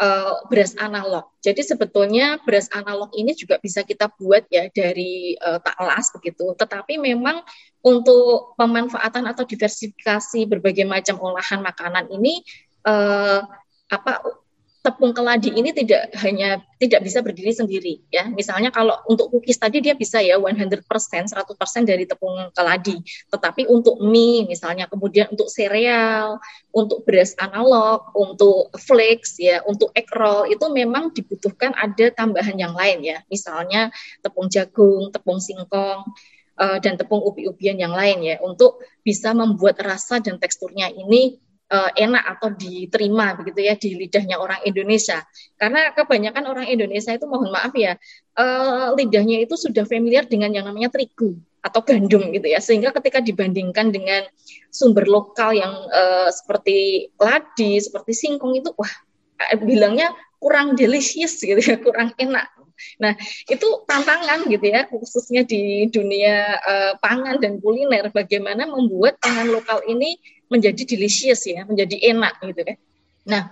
uh, 0.00 0.44
beras 0.48 0.76
analog. 0.78 1.28
Jadi 1.40 1.64
sebetulnya 1.64 2.40
beras 2.44 2.68
analog 2.72 3.12
ini 3.16 3.32
juga 3.32 3.56
bisa 3.60 3.82
kita 3.82 4.12
buat 4.16 4.44
ya 4.48 4.68
dari 4.72 5.36
uh, 5.40 5.60
talas 5.60 6.12
begitu. 6.12 6.52
Tetapi 6.56 7.00
memang 7.00 7.42
untuk 7.84 8.56
pemanfaatan 8.58 9.30
atau 9.30 9.44
diversifikasi 9.46 10.40
berbagai 10.48 10.84
macam 10.84 11.20
olahan 11.22 11.62
makanan 11.62 12.10
ini 12.12 12.42
uh, 12.86 13.44
apa 13.86 14.42
tepung 14.86 15.10
keladi 15.10 15.50
ini 15.50 15.74
tidak 15.74 16.14
hanya 16.22 16.62
tidak 16.78 17.02
bisa 17.02 17.18
berdiri 17.18 17.50
sendiri 17.50 18.06
ya. 18.06 18.30
Misalnya 18.30 18.70
kalau 18.70 18.94
untuk 19.10 19.34
cookies 19.34 19.58
tadi 19.58 19.82
dia 19.82 19.98
bisa 19.98 20.22
ya 20.22 20.38
100% 20.38 20.86
100% 20.86 21.34
dari 21.82 22.06
tepung 22.06 22.54
keladi. 22.54 23.02
Tetapi 23.26 23.66
untuk 23.66 23.98
mie 23.98 24.46
misalnya 24.46 24.86
kemudian 24.86 25.26
untuk 25.34 25.50
sereal, 25.50 26.38
untuk 26.70 27.02
beras 27.02 27.34
analog, 27.42 28.14
untuk 28.14 28.70
flakes 28.78 29.42
ya, 29.42 29.66
untuk 29.66 29.90
egg 29.98 30.06
roll 30.14 30.46
itu 30.46 30.70
memang 30.70 31.10
dibutuhkan 31.10 31.74
ada 31.74 32.14
tambahan 32.14 32.54
yang 32.54 32.78
lain 32.78 33.02
ya. 33.02 33.18
Misalnya 33.26 33.90
tepung 34.22 34.46
jagung, 34.46 35.10
tepung 35.10 35.42
singkong 35.42 36.06
uh, 36.62 36.78
dan 36.78 36.94
tepung 36.94 37.26
ubi-ubian 37.26 37.74
yang 37.74 37.90
lain 37.90 38.22
ya 38.22 38.36
untuk 38.38 38.78
bisa 39.02 39.34
membuat 39.34 39.82
rasa 39.82 40.22
dan 40.22 40.38
teksturnya 40.38 40.94
ini 40.94 41.42
uh, 41.70 41.90
enak 41.94 42.24
atau 42.36 42.48
diterima 42.54 43.34
begitu 43.38 43.60
ya 43.66 43.74
di 43.74 43.98
lidahnya 43.98 44.36
orang 44.38 44.62
Indonesia. 44.66 45.22
Karena 45.58 45.90
kebanyakan 45.94 46.44
orang 46.46 46.66
Indonesia 46.70 47.12
itu 47.14 47.26
mohon 47.26 47.50
maaf 47.50 47.72
ya, 47.74 47.98
uh, 48.38 48.94
lidahnya 48.94 49.42
itu 49.42 49.54
sudah 49.58 49.86
familiar 49.86 50.26
dengan 50.26 50.54
yang 50.54 50.66
namanya 50.66 50.94
terigu 50.94 51.38
atau 51.62 51.80
gandum 51.82 52.30
gitu 52.30 52.46
ya. 52.46 52.62
Sehingga 52.62 52.94
ketika 52.94 53.18
dibandingkan 53.18 53.90
dengan 53.90 54.22
sumber 54.70 55.06
lokal 55.06 55.54
yang 55.56 55.72
uh, 55.90 56.30
seperti 56.30 57.10
ladi, 57.18 57.82
seperti 57.82 58.12
singkong 58.14 58.58
itu 58.58 58.70
wah 58.74 58.92
bilangnya 59.62 60.14
kurang 60.40 60.78
delicious 60.78 61.42
gitu 61.42 61.58
ya, 61.58 61.76
kurang 61.80 62.14
enak. 62.16 62.46
Nah, 63.00 63.16
itu 63.48 63.88
tantangan 63.88 64.44
gitu 64.52 64.68
ya, 64.68 64.84
khususnya 64.88 65.48
di 65.48 65.88
dunia 65.88 66.60
uh, 66.60 66.92
pangan 67.00 67.40
dan 67.40 67.56
kuliner, 67.56 68.12
bagaimana 68.12 68.68
membuat 68.68 69.16
pangan 69.16 69.48
lokal 69.48 69.80
ini 69.88 70.20
menjadi 70.46 70.82
delicious 70.86 71.42
ya, 71.46 71.66
menjadi 71.66 72.14
enak 72.14 72.38
gitu 72.42 72.62
kan. 72.62 72.76
Nah, 73.26 73.42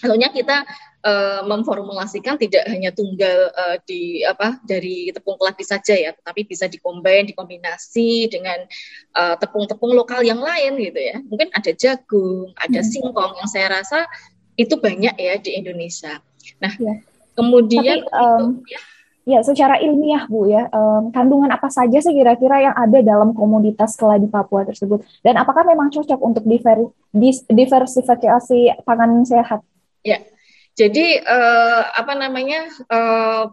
tentunya 0.00 0.28
kita 0.32 0.64
uh, 1.04 1.40
memformulasikan 1.44 2.40
tidak 2.40 2.64
hanya 2.68 2.90
tunggal 2.92 3.52
uh, 3.52 3.76
di 3.84 4.24
apa 4.24 4.60
dari 4.64 5.12
tepung 5.12 5.36
keladi 5.36 5.64
saja 5.64 5.94
ya, 5.94 6.10
tapi 6.24 6.48
bisa 6.48 6.68
dikombin, 6.68 7.28
dikombinasi 7.28 8.32
dengan 8.32 8.64
uh, 9.16 9.36
tepung-tepung 9.36 9.92
lokal 9.92 10.24
yang 10.24 10.40
lain 10.40 10.80
gitu 10.80 11.00
ya. 11.00 11.16
Mungkin 11.24 11.52
ada 11.52 11.70
jagung, 11.76 12.52
ada 12.56 12.80
hmm. 12.80 12.88
singkong 12.88 13.32
yang 13.36 13.48
saya 13.48 13.68
rasa 13.80 14.08
itu 14.56 14.78
banyak 14.78 15.14
ya 15.18 15.34
di 15.40 15.56
Indonesia. 15.60 16.20
Nah, 16.60 16.72
ya. 16.76 16.94
kemudian 17.34 18.04
tapi, 18.06 18.16
um, 18.16 18.64
itu, 18.64 18.76
ya, 18.76 18.80
Ya, 19.24 19.40
secara 19.40 19.80
ilmiah 19.80 20.28
Bu 20.28 20.44
ya, 20.52 20.68
um, 20.68 21.08
kandungan 21.08 21.48
apa 21.48 21.72
saja 21.72 21.96
sih 21.96 22.12
kira-kira 22.12 22.60
yang 22.60 22.76
ada 22.76 23.00
dalam 23.00 23.32
komoditas 23.32 23.96
keladi 23.96 24.28
Papua 24.28 24.68
tersebut? 24.68 25.00
Dan 25.24 25.40
apakah 25.40 25.64
memang 25.64 25.88
cocok 25.88 26.20
untuk 26.20 26.44
diver, 26.44 26.92
diversifikasi 27.48 28.84
pangan 28.84 29.24
sehat? 29.24 29.64
Ya, 30.04 30.20
jadi 30.76 31.24
uh, 31.24 31.82
apa 31.96 32.12
namanya 32.20 32.68
uh, 32.92 33.48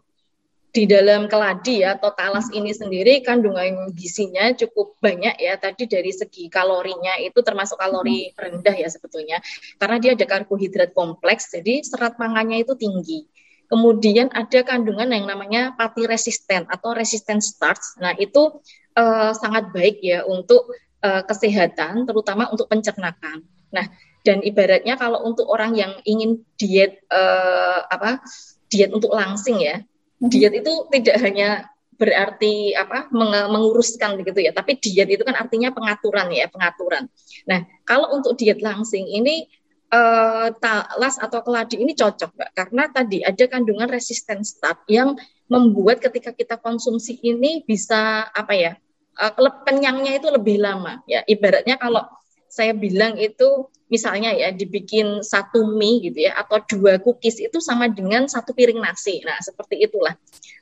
di 0.76 0.92
dalam 0.92 1.32
keladi 1.32 1.88
ya 1.88 1.96
atau 1.96 2.12
talas 2.16 2.52
ini 2.52 2.76
sendiri 2.76 3.24
kandungan 3.24 3.96
gizinya 3.96 4.52
cukup 4.52 5.00
banyak 5.00 5.40
ya. 5.40 5.56
Tadi 5.56 5.88
dari 5.88 6.12
segi 6.12 6.52
kalorinya 6.52 7.16
itu 7.24 7.40
termasuk 7.40 7.80
kalori 7.80 8.28
hmm. 8.28 8.36
rendah 8.36 8.76
ya 8.76 8.92
sebetulnya, 8.92 9.40
karena 9.80 10.04
dia 10.04 10.20
ada 10.20 10.28
karbohidrat 10.28 10.92
kompleks, 10.92 11.48
jadi 11.56 11.80
serat 11.80 12.20
pangannya 12.20 12.68
itu 12.68 12.76
tinggi. 12.76 13.24
Kemudian 13.72 14.28
ada 14.36 14.68
kandungan 14.68 15.08
yang 15.16 15.32
namanya 15.32 15.72
pati 15.80 16.04
resisten 16.04 16.68
atau 16.68 16.92
resisten 16.92 17.40
starch. 17.40 18.04
Nah, 18.04 18.12
itu 18.20 18.60
uh, 19.00 19.32
sangat 19.32 19.72
baik 19.72 20.04
ya 20.04 20.28
untuk 20.28 20.68
uh, 21.00 21.24
kesehatan, 21.24 22.04
terutama 22.04 22.52
untuk 22.52 22.68
pencernakan. 22.68 23.48
Nah, 23.72 23.88
dan 24.28 24.44
ibaratnya 24.44 25.00
kalau 25.00 25.24
untuk 25.24 25.48
orang 25.48 25.74
yang 25.80 25.96
ingin 26.04 26.44
diet 26.60 27.00
uh, 27.10 27.88
apa 27.88 28.20
diet 28.68 28.92
untuk 28.92 29.16
langsing 29.16 29.64
ya, 29.64 29.80
mhm. 30.20 30.28
diet 30.28 30.54
itu 30.60 30.74
tidak 30.92 31.18
hanya 31.24 31.72
berarti 31.96 32.74
apa 32.74 33.14
menguruskan 33.14 34.18
begitu 34.18 34.50
ya, 34.50 34.52
tapi 34.52 34.74
diet 34.82 35.06
itu 35.06 35.22
kan 35.22 35.38
artinya 35.38 35.70
pengaturan 35.70 36.34
ya, 36.34 36.50
pengaturan. 36.50 37.06
Nah, 37.46 37.62
kalau 37.86 38.10
untuk 38.18 38.34
diet 38.42 38.58
langsing 38.60 39.06
ini 39.06 39.46
uh, 39.92 40.48
talas 40.58 41.20
atau 41.20 41.44
keladi 41.44 41.84
ini 41.84 41.94
cocok 41.94 42.32
Mbak. 42.34 42.50
Karena 42.56 42.84
tadi 42.90 43.20
ada 43.22 43.44
kandungan 43.46 43.92
resisten 43.92 44.42
start 44.42 44.88
yang 44.88 45.14
membuat 45.52 46.00
ketika 46.00 46.32
kita 46.32 46.56
konsumsi 46.58 47.20
ini 47.22 47.62
bisa 47.68 48.32
apa 48.32 48.56
ya 48.56 48.72
uh, 49.20 49.32
kenyangnya 49.68 50.18
itu 50.18 50.32
lebih 50.32 50.64
lama 50.64 51.04
ya. 51.06 51.22
Ibaratnya 51.28 51.76
kalau 51.76 52.08
saya 52.52 52.76
bilang 52.76 53.16
itu 53.16 53.72
misalnya 53.88 54.32
ya 54.36 54.52
dibikin 54.52 55.24
satu 55.24 55.68
mie 55.76 56.12
gitu 56.12 56.28
ya 56.28 56.36
atau 56.40 56.64
dua 56.64 57.00
cookies 57.00 57.40
itu 57.40 57.60
sama 57.60 57.92
dengan 57.92 58.28
satu 58.28 58.56
piring 58.56 58.80
nasi. 58.80 59.20
Nah 59.24 59.40
seperti 59.44 59.84
itulah. 59.84 60.16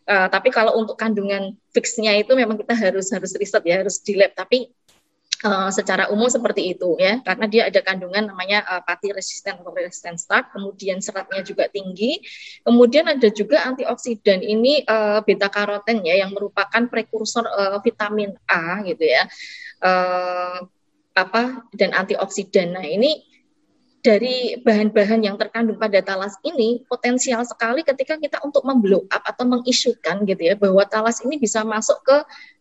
Uh, 0.09 0.25
tapi 0.29 0.49
kalau 0.49 0.73
untuk 0.77 0.97
kandungan 0.97 1.53
fixnya 1.69 2.17
itu 2.17 2.33
memang 2.33 2.57
kita 2.57 2.73
harus 2.73 3.13
harus 3.13 3.33
riset 3.37 3.61
ya 3.65 3.85
harus 3.85 4.01
di 4.01 4.17
lab. 4.17 4.33
Tapi 4.33 4.73
Uh, 5.39 5.71
secara 5.71 6.11
umum 6.11 6.27
seperti 6.27 6.75
itu 6.75 6.99
ya. 6.99 7.23
Karena 7.23 7.47
dia 7.47 7.71
ada 7.71 7.79
kandungan 7.79 8.27
namanya 8.27 8.59
uh, 8.67 8.83
pati 8.83 9.15
resisten 9.15 9.55
atau 9.63 9.71
resisten 9.71 10.19
starch 10.19 10.51
kemudian 10.51 10.99
seratnya 10.99 11.39
juga 11.47 11.71
tinggi. 11.71 12.19
Kemudian 12.67 13.07
ada 13.07 13.31
juga 13.31 13.63
antioksidan 13.63 14.43
ini 14.43 14.83
uh, 14.83 15.23
beta 15.23 15.47
karoten 15.47 16.03
ya 16.03 16.19
yang 16.19 16.35
merupakan 16.35 16.83
prekursor 16.91 17.47
uh, 17.47 17.79
vitamin 17.79 18.35
A 18.51 18.83
gitu 18.83 19.07
ya. 19.07 19.23
Uh, 19.79 20.67
apa 21.15 21.63
dan 21.71 21.95
antioksidan. 21.95 22.75
Nah 22.75 22.83
ini 22.83 23.23
dari 23.99 24.59
bahan-bahan 24.59 25.23
yang 25.23 25.35
terkandung 25.35 25.75
pada 25.75 25.99
talas 25.99 26.35
ini 26.47 26.83
potensial 26.87 27.43
sekali 27.43 27.83
ketika 27.83 28.15
kita 28.15 28.39
untuk 28.43 28.63
memblow 28.63 29.03
up 29.11 29.23
atau 29.27 29.43
mengisukan 29.43 30.23
gitu 30.23 30.51
ya 30.51 30.55
bahwa 30.55 30.83
talas 30.87 31.19
ini 31.23 31.35
bisa 31.35 31.67
masuk 31.67 31.99
ke 32.03 32.17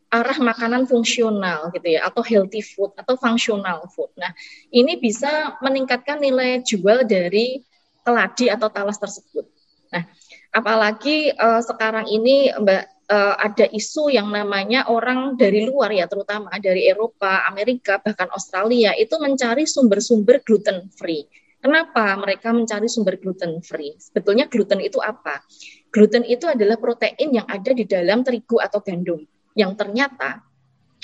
arah 0.08 0.38
makanan 0.40 0.88
fungsional 0.88 1.68
gitu 1.76 2.00
ya 2.00 2.08
atau 2.08 2.24
healthy 2.24 2.64
food 2.64 2.96
atau 2.96 3.14
functional 3.20 3.84
food. 3.92 4.08
Nah, 4.16 4.32
ini 4.72 4.96
bisa 4.96 5.60
meningkatkan 5.60 6.16
nilai 6.16 6.64
jual 6.64 7.04
dari 7.04 7.60
keladi 8.00 8.48
atau 8.48 8.72
talas 8.72 8.96
tersebut. 8.96 9.44
Nah, 9.92 10.08
apalagi 10.52 11.32
uh, 11.36 11.60
sekarang 11.60 12.08
ini 12.08 12.56
Mbak 12.56 12.84
uh, 13.12 13.36
ada 13.36 13.68
isu 13.68 14.08
yang 14.08 14.32
namanya 14.32 14.88
orang 14.88 15.36
dari 15.36 15.68
luar 15.68 15.92
ya 15.92 16.08
terutama 16.08 16.56
dari 16.56 16.88
Eropa, 16.88 17.44
Amerika 17.44 18.00
bahkan 18.00 18.32
Australia 18.32 18.96
itu 18.96 19.12
mencari 19.20 19.68
sumber-sumber 19.68 20.40
gluten 20.40 20.88
free. 20.96 21.28
Kenapa 21.58 22.16
mereka 22.16 22.54
mencari 22.54 22.88
sumber 22.88 23.20
gluten 23.20 23.60
free? 23.60 23.92
Sebetulnya 24.00 24.48
gluten 24.48 24.80
itu 24.80 25.04
apa? 25.04 25.42
Gluten 25.92 26.24
itu 26.24 26.48
adalah 26.48 26.80
protein 26.80 27.34
yang 27.34 27.44
ada 27.44 27.76
di 27.76 27.84
dalam 27.84 28.24
terigu 28.24 28.56
atau 28.62 28.80
gandum 28.80 29.20
yang 29.56 29.72
ternyata 29.76 30.44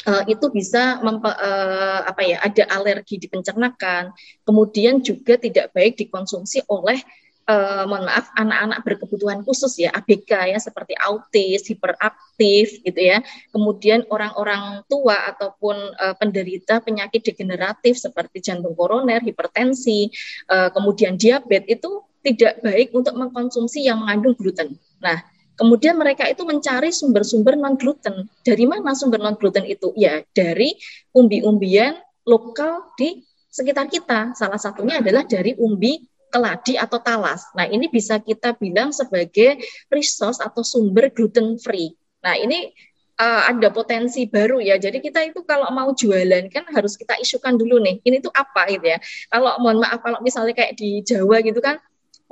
uh, 0.09 0.25
itu 0.29 0.47
bisa 0.53 1.01
mempe, 1.01 1.29
uh, 1.29 2.01
apa 2.05 2.23
ya 2.25 2.37
ada 2.45 2.65
alergi 2.75 3.21
di 3.21 3.29
pencernaan 3.29 4.13
kemudian 4.45 5.01
juga 5.01 5.41
tidak 5.41 5.73
baik 5.73 5.97
dikonsumsi 6.01 6.65
oleh 6.69 7.01
uh, 7.49 7.85
mohon 7.89 8.09
maaf 8.09 8.33
anak-anak 8.37 8.81
berkebutuhan 8.85 9.41
khusus 9.45 9.77
ya 9.81 9.93
ABK 9.93 10.57
ya 10.57 10.59
seperti 10.61 10.97
autis, 10.97 11.65
hiperaktif 11.69 12.81
gitu 12.85 13.01
ya. 13.01 13.21
Kemudian 13.53 14.05
orang-orang 14.09 14.85
tua 14.89 15.17
ataupun 15.35 15.77
uh, 15.97 16.15
penderita 16.17 16.81
penyakit 16.81 17.25
degeneratif 17.25 18.01
seperti 18.01 18.41
jantung 18.41 18.73
koroner, 18.77 19.21
hipertensi, 19.21 20.09
uh, 20.49 20.73
kemudian 20.73 21.21
diabetes 21.21 21.81
itu 21.81 21.91
tidak 22.25 22.65
baik 22.65 22.89
untuk 22.97 23.13
mengkonsumsi 23.21 23.85
yang 23.85 24.01
mengandung 24.01 24.33
gluten. 24.33 24.81
Nah, 25.05 25.21
kemudian 25.55 25.99
mereka 25.99 26.27
itu 26.27 26.43
mencari 26.43 26.91
sumber-sumber 26.91 27.55
non 27.59 27.79
gluten. 27.79 28.27
Dari 28.43 28.65
mana 28.67 28.95
sumber 28.95 29.23
non 29.23 29.39
gluten 29.39 29.65
itu? 29.67 29.95
Ya, 29.95 30.23
dari 30.35 30.75
umbi-umbian 31.15 31.99
lokal 32.27 32.95
di 32.99 33.23
sekitar 33.51 33.87
kita. 33.87 34.35
Salah 34.35 34.59
satunya 34.59 34.99
adalah 34.99 35.23
dari 35.27 35.55
umbi 35.59 36.03
keladi 36.35 36.75
atau 36.75 36.99
talas. 36.99 37.47
Nah, 37.55 37.71
ini 37.71 37.87
bisa 37.87 38.19
kita 38.19 38.59
bilang 38.59 38.91
sebagai 38.91 39.63
resource 39.87 40.43
atau 40.43 40.67
sumber 40.67 41.15
gluten 41.15 41.63
free. 41.63 41.95
Nah, 42.27 42.35
ini 42.35 42.75
uh, 43.23 43.43
ada 43.55 43.71
potensi 43.71 44.27
baru 44.27 44.59
ya. 44.59 44.75
Jadi 44.75 44.99
kita 44.99 45.23
itu 45.23 45.47
kalau 45.47 45.71
mau 45.71 45.95
jualan 45.95 46.51
kan 46.51 46.67
harus 46.75 46.99
kita 46.99 47.15
isukan 47.23 47.55
dulu 47.55 47.79
nih. 47.79 48.03
Ini 48.03 48.19
tuh 48.19 48.35
apa 48.35 48.67
gitu 48.71 48.87
ya. 48.91 48.99
Kalau 49.31 49.63
mohon 49.63 49.79
maaf 49.83 50.03
kalau 50.03 50.19
misalnya 50.27 50.55
kayak 50.59 50.75
di 50.75 51.07
Jawa 51.07 51.39
gitu 51.47 51.63
kan 51.63 51.79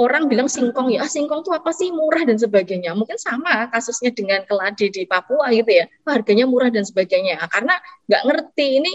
orang 0.01 0.31
bilang 0.31 0.49
singkong 0.49 0.95
ya, 0.95 1.05
ah, 1.05 1.11
singkong 1.11 1.45
tuh 1.45 1.53
apa 1.53 1.71
sih 1.75 1.93
murah 1.93 2.25
dan 2.25 2.41
sebagainya. 2.41 2.97
Mungkin 2.97 3.21
sama 3.21 3.69
kasusnya 3.69 4.13
dengan 4.13 4.45
keladi 4.49 4.89
di 4.89 5.03
Papua 5.05 5.53
gitu 5.53 5.69
ya. 5.69 5.85
Harganya 6.09 6.49
murah 6.49 6.73
dan 6.73 6.87
sebagainya. 6.87 7.41
Karena 7.53 7.77
nggak 8.09 8.23
ngerti 8.25 8.67
ini 8.81 8.93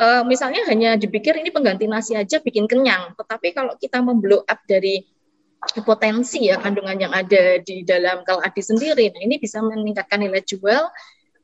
uh, 0.00 0.22
misalnya 0.26 0.66
hanya 0.66 0.98
dipikir 0.98 1.36
ini 1.38 1.54
pengganti 1.54 1.86
nasi 1.86 2.18
aja 2.18 2.42
bikin 2.42 2.66
kenyang, 2.66 3.14
tetapi 3.14 3.54
kalau 3.54 3.74
kita 3.78 4.02
memblow 4.02 4.42
up 4.42 4.60
dari 4.66 5.04
potensi 5.80 6.44
ya 6.44 6.60
kandungan 6.60 6.98
yang 7.00 7.12
ada 7.16 7.56
di 7.62 7.86
dalam 7.86 8.20
kaladi 8.26 8.60
sendiri, 8.60 9.08
nah 9.14 9.22
ini 9.24 9.40
bisa 9.40 9.64
meningkatkan 9.64 10.20
nilai 10.20 10.44
jual 10.44 10.92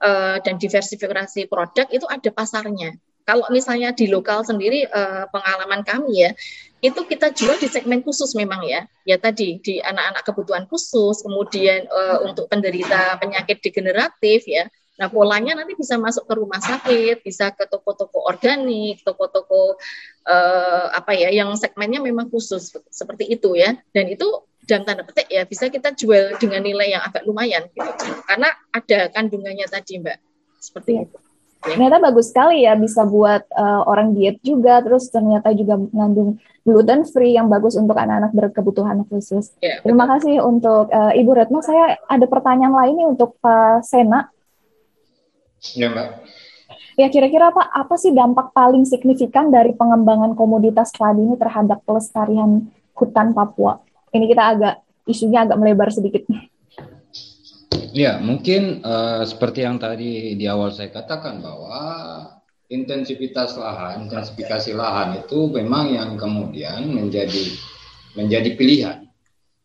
uh, 0.05 0.37
dan 0.45 0.61
diversifikasi 0.61 1.49
produk 1.49 1.87
itu 1.89 2.05
ada 2.05 2.29
pasarnya. 2.29 2.97
Kalau 3.25 3.47
misalnya 3.55 3.95
di 3.95 4.11
lokal 4.11 4.43
sendiri 4.43 4.85
uh, 4.91 5.25
pengalaman 5.31 5.87
kami 5.87 6.29
ya, 6.29 6.31
itu 6.81 7.01
kita 7.05 7.33
jual 7.33 7.61
di 7.61 7.69
segmen 7.69 8.01
khusus 8.01 8.33
memang 8.33 8.65
ya. 8.65 8.89
Ya 9.05 9.21
tadi 9.21 9.61
di 9.61 9.81
anak-anak 9.81 10.23
kebutuhan 10.25 10.65
khusus, 10.67 11.21
kemudian 11.21 11.85
uh, 11.93 12.25
untuk 12.25 12.49
penderita 12.49 13.21
penyakit 13.21 13.61
degeneratif 13.61 14.49
ya. 14.49 14.69
Nah, 15.01 15.09
polanya 15.09 15.57
nanti 15.57 15.73
bisa 15.73 15.97
masuk 15.97 16.29
ke 16.29 16.35
rumah 16.37 16.61
sakit, 16.61 17.25
bisa 17.25 17.49
ke 17.57 17.65
toko-toko 17.65 18.21
organik, 18.21 19.01
toko-toko 19.01 19.81
eh, 20.29 20.87
apa 20.93 21.17
ya 21.17 21.33
yang 21.33 21.57
segmennya 21.57 22.05
memang 22.05 22.29
khusus 22.29 22.77
seperti 22.93 23.33
itu 23.33 23.57
ya. 23.57 23.81
Dan 23.97 24.13
itu 24.13 24.29
dalam 24.69 24.85
tanda 24.85 25.01
petik 25.09 25.25
ya 25.33 25.49
bisa 25.49 25.73
kita 25.73 25.97
jual 25.97 26.37
dengan 26.37 26.61
nilai 26.61 26.93
yang 26.93 27.01
agak 27.01 27.25
lumayan 27.25 27.65
gitu. 27.73 28.13
Karena 28.29 28.53
ada 28.77 29.09
kandungannya 29.09 29.65
tadi, 29.73 30.05
Mbak. 30.05 30.19
Seperti 30.61 30.93
itu. 31.01 31.17
Ternyata 31.61 32.01
bagus 32.01 32.33
sekali 32.33 32.65
ya 32.65 32.73
bisa 32.73 33.05
buat 33.05 33.45
uh, 33.53 33.85
orang 33.85 34.17
diet 34.17 34.41
juga, 34.41 34.81
terus 34.81 35.13
ternyata 35.13 35.53
juga 35.53 35.77
mengandung 35.77 36.41
gluten 36.65 37.05
free 37.05 37.37
yang 37.37 37.53
bagus 37.53 37.77
untuk 37.77 38.01
anak-anak 38.01 38.33
berkebutuhan 38.33 39.05
khusus. 39.13 39.53
Ya, 39.61 39.77
Terima 39.85 40.09
kasih 40.09 40.41
untuk 40.41 40.89
uh, 40.89 41.13
Ibu 41.13 41.31
Retno. 41.37 41.61
Saya 41.61 42.01
ada 42.09 42.25
pertanyaan 42.25 42.73
lain 42.73 42.95
nih 42.97 43.09
untuk 43.13 43.37
Pak 43.45 43.85
Sena. 43.85 44.33
Ya, 45.77 45.93
Mbak. 45.93 46.09
Ya, 46.97 47.07
kira-kira 47.13 47.53
apa 47.53 47.69
apa 47.69 47.95
sih 48.01 48.13
dampak 48.13 48.57
paling 48.57 48.89
signifikan 48.89 49.53
dari 49.53 49.77
pengembangan 49.77 50.33
komoditas 50.33 50.93
padi 50.97 51.25
ini 51.25 51.37
terhadap 51.37 51.85
pelestarian 51.85 52.73
hutan 52.97 53.37
Papua? 53.37 53.85
Ini 54.17 54.25
kita 54.25 54.43
agak 54.57 54.75
isunya 55.05 55.45
agak 55.45 55.61
melebar 55.61 55.93
sedikit. 55.93 56.25
Ya, 57.91 58.23
mungkin 58.23 58.87
uh, 58.87 59.27
seperti 59.27 59.67
yang 59.67 59.83
tadi 59.83 60.39
di 60.39 60.47
awal 60.47 60.71
saya 60.71 60.95
katakan 60.95 61.43
bahwa 61.43 61.83
intensitas 62.71 63.59
lahan, 63.59 64.07
intensifikasi 64.07 64.71
lahan 64.79 65.27
itu 65.27 65.51
memang 65.51 65.91
yang 65.91 66.15
kemudian 66.15 66.87
menjadi 66.87 67.51
menjadi 68.15 68.55
pilihan 68.55 68.99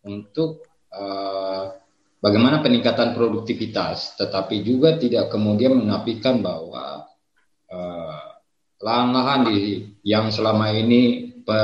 untuk 0.05 0.65
uh, 0.89 1.77
bagaimana 2.17 2.65
peningkatan 2.65 3.13
produktivitas, 3.13 4.17
tetapi 4.17 4.65
juga 4.65 4.97
tidak 4.97 5.29
kemudian 5.29 5.77
menafikan 5.77 6.41
bahwa 6.41 7.05
uh, 7.69 8.21
lahan-lahan 8.81 9.53
di 9.53 9.85
yang 10.01 10.33
selama 10.33 10.73
ini 10.73 11.29
pe, 11.45 11.59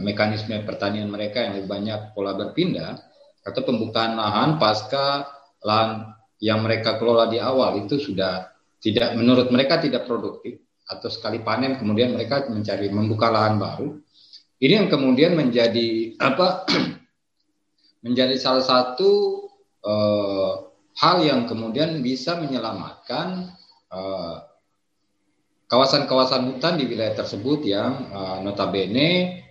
mekanisme 0.00 0.64
pertanian 0.64 1.12
mereka 1.12 1.44
yang 1.44 1.60
lebih 1.60 1.68
banyak 1.68 2.00
pola 2.16 2.32
berpindah 2.32 3.00
atau 3.44 3.62
pembukaan 3.62 4.16
lahan 4.16 4.56
pasca 4.56 5.35
lahan 5.66 6.14
yang 6.38 6.62
mereka 6.62 6.94
kelola 7.02 7.26
di 7.26 7.42
awal 7.42 7.82
itu 7.82 7.98
sudah 7.98 8.54
tidak 8.78 9.18
menurut 9.18 9.50
mereka 9.50 9.82
tidak 9.82 10.06
produktif 10.06 10.62
atau 10.86 11.10
sekali 11.10 11.42
panen 11.42 11.74
kemudian 11.74 12.14
mereka 12.14 12.46
mencari 12.46 12.86
membuka 12.94 13.26
lahan 13.26 13.58
baru. 13.58 13.98
Ini 14.62 14.86
yang 14.86 14.88
kemudian 14.88 15.34
menjadi 15.34 16.14
apa 16.30 16.70
menjadi 18.06 18.38
salah 18.38 18.62
satu 18.62 19.10
uh, 19.82 20.52
hal 20.96 21.26
yang 21.26 21.44
kemudian 21.44 22.00
bisa 22.00 22.40
menyelamatkan 22.40 23.52
eh, 23.92 24.36
kawasan-kawasan 25.68 26.56
hutan 26.56 26.80
di 26.80 26.88
wilayah 26.88 27.12
tersebut 27.20 27.60
yang 27.68 28.08
uh, 28.14 28.38
notabene 28.40 29.44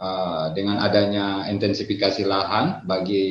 uh, 0.00 0.52
dengan 0.52 0.80
adanya 0.80 1.48
intensifikasi 1.48 2.22
lahan 2.24 2.84
bagi 2.84 3.26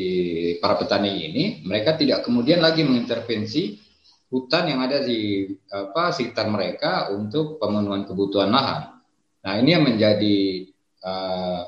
para 0.57 0.75
petani 0.77 1.29
ini, 1.29 1.43
mereka 1.65 1.97
tidak 1.97 2.25
kemudian 2.25 2.61
lagi 2.61 2.85
mengintervensi 2.85 3.81
hutan 4.29 4.67
yang 4.67 4.81
ada 4.81 5.05
di 5.05 5.47
apa 5.69 6.11
sekitar 6.11 6.49
mereka 6.49 7.13
untuk 7.13 7.61
pemenuhan 7.61 8.03
kebutuhan 8.03 8.49
lahan. 8.51 8.99
Nah 9.45 9.53
ini 9.61 9.69
yang 9.77 9.85
menjadi 9.85 10.65
uh, 11.05 11.61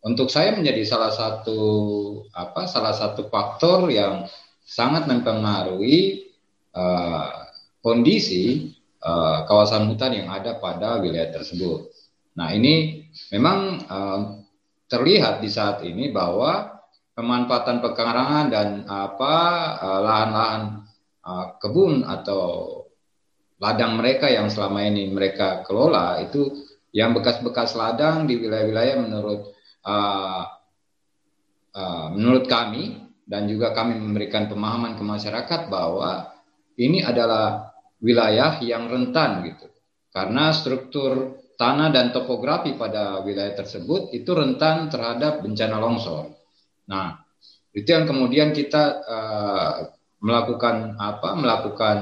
untuk 0.00 0.32
saya 0.32 0.56
menjadi 0.56 0.86
salah 0.86 1.12
satu 1.12 1.60
apa 2.32 2.64
salah 2.70 2.94
satu 2.96 3.28
faktor 3.28 3.90
yang 3.92 4.24
sangat 4.64 5.10
mempengaruhi 5.10 6.30
uh, 6.72 7.50
kondisi 7.82 8.72
uh, 9.02 9.44
kawasan 9.44 9.90
hutan 9.90 10.24
yang 10.24 10.28
ada 10.30 10.56
pada 10.56 11.02
wilayah 11.02 11.34
tersebut. 11.34 11.90
Nah 12.38 12.54
ini 12.54 12.99
memang 13.32 13.58
uh, 13.86 14.20
terlihat 14.90 15.38
di 15.42 15.50
saat 15.50 15.82
ini 15.86 16.10
bahwa 16.10 16.80
pemanfaatan 17.14 17.78
pekarangan 17.84 18.46
dan 18.50 18.68
apa 18.88 19.34
lahan-lahan 20.02 20.62
uh, 21.22 21.46
kebun 21.60 22.02
atau 22.06 22.44
ladang 23.60 24.00
mereka 24.00 24.26
yang 24.32 24.48
selama 24.48 24.82
ini 24.88 25.12
mereka 25.12 25.62
kelola 25.68 26.18
itu 26.24 26.48
yang 26.90 27.14
bekas-bekas 27.14 27.76
ladang 27.78 28.26
di 28.26 28.40
wilayah-wilayah 28.40 28.96
menurut 28.98 29.52
uh, 29.86 30.42
uh, 31.76 32.06
menurut 32.16 32.50
kami 32.50 33.10
dan 33.30 33.46
juga 33.46 33.70
kami 33.70 33.94
memberikan 33.94 34.50
pemahaman 34.50 34.98
ke 34.98 35.04
masyarakat 35.06 35.70
bahwa 35.70 36.34
ini 36.74 37.04
adalah 37.04 37.70
wilayah 38.02 38.58
yang 38.58 38.90
rentan 38.90 39.46
gitu. 39.46 39.70
Karena 40.10 40.50
struktur 40.50 41.38
tanah 41.60 41.92
dan 41.92 42.08
topografi 42.08 42.72
pada 42.72 43.20
wilayah 43.20 43.52
tersebut 43.52 44.16
itu 44.16 44.32
rentan 44.32 44.88
terhadap 44.88 45.44
bencana 45.44 45.76
longsor. 45.76 46.32
Nah, 46.88 47.20
itu 47.76 47.84
yang 47.84 48.08
kemudian 48.08 48.56
kita 48.56 49.04
uh, 49.04 49.74
melakukan 50.24 50.96
apa? 50.96 51.36
Melakukan 51.36 51.98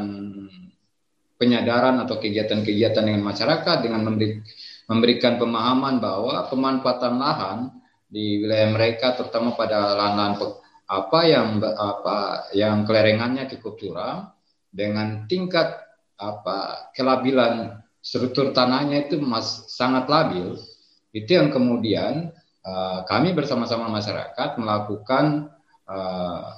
penyadaran 1.35 1.99
atau 2.07 2.23
kegiatan-kegiatan 2.23 3.03
dengan 3.03 3.27
masyarakat 3.27 3.77
dengan 3.83 4.07
memberi 4.07 4.43
memberikan 4.89 5.37
pemahaman 5.37 6.01
bahwa 6.01 6.49
pemanfaatan 6.49 7.15
lahan 7.19 7.59
di 8.09 8.41
wilayah 8.41 8.73
mereka 8.73 9.15
terutama 9.15 9.53
pada 9.53 9.95
lahan-lahan 9.95 10.57
apa 10.89 11.21
yang 11.29 11.61
apa 11.61 12.49
yang 12.57 12.89
kelerengannya 12.89 13.45
cukup 13.53 13.77
curam 13.77 14.33
dengan 14.73 15.29
tingkat 15.29 15.77
apa 16.17 16.89
kelabilan 16.97 17.85
struktur 18.03 18.55
tanahnya 18.55 19.07
itu 19.07 19.19
mas, 19.21 19.69
sangat 19.71 20.07
labil 20.07 20.55
itu 21.13 21.31
yang 21.35 21.49
kemudian 21.49 22.31
uh, 22.65 23.03
kami 23.09 23.33
bersama-sama 23.33 23.89
masyarakat 23.89 24.61
melakukan 24.61 25.51
uh, 25.89 26.53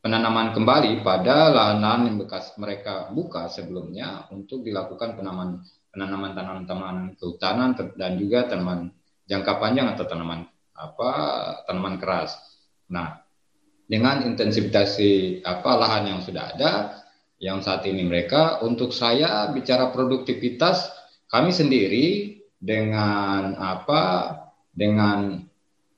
penanaman 0.00 0.54
kembali 0.54 1.02
pada 1.02 1.50
lahan-lahan 1.50 2.06
yang 2.06 2.16
bekas 2.22 2.54
mereka 2.62 3.10
buka 3.10 3.50
sebelumnya 3.50 4.30
untuk 4.30 4.62
dilakukan 4.62 5.18
penanaman 5.18 5.66
penanaman 5.90 6.36
tanaman-tanaman 6.36 7.18
kehutanan 7.18 7.74
dan 7.98 8.14
juga 8.14 8.46
tanaman 8.46 8.94
jangka 9.26 9.52
panjang 9.58 9.90
atau 9.96 10.04
tanaman 10.06 10.46
apa 10.76 11.10
tanaman 11.66 11.96
keras. 11.98 12.36
Nah, 12.92 13.18
dengan 13.88 14.22
intensifikasi 14.22 15.42
apa 15.42 15.70
lahan 15.74 16.04
yang 16.14 16.20
sudah 16.22 16.54
ada, 16.54 16.70
yang 17.40 17.60
saat 17.60 17.84
ini 17.84 18.04
mereka. 18.04 18.60
Untuk 18.64 18.92
saya 18.92 19.48
bicara 19.52 19.92
produktivitas, 19.92 20.88
kami 21.28 21.52
sendiri 21.52 22.38
dengan 22.56 23.56
apa 23.60 24.02
dengan 24.72 25.44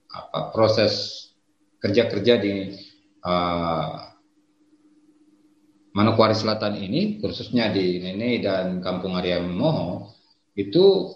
apa 0.09 0.51
proses 0.51 1.25
kerja-kerja 1.79 2.35
di 2.43 2.75
uh, 3.23 4.09
Manokwari 5.95 6.35
Selatan 6.35 6.79
ini, 6.79 7.19
khususnya 7.19 7.75
di 7.75 7.99
Nene 7.99 8.39
dan 8.39 8.79
Kampung 8.79 9.19
Arya 9.19 9.43
Moho, 9.43 10.15
itu 10.55 11.11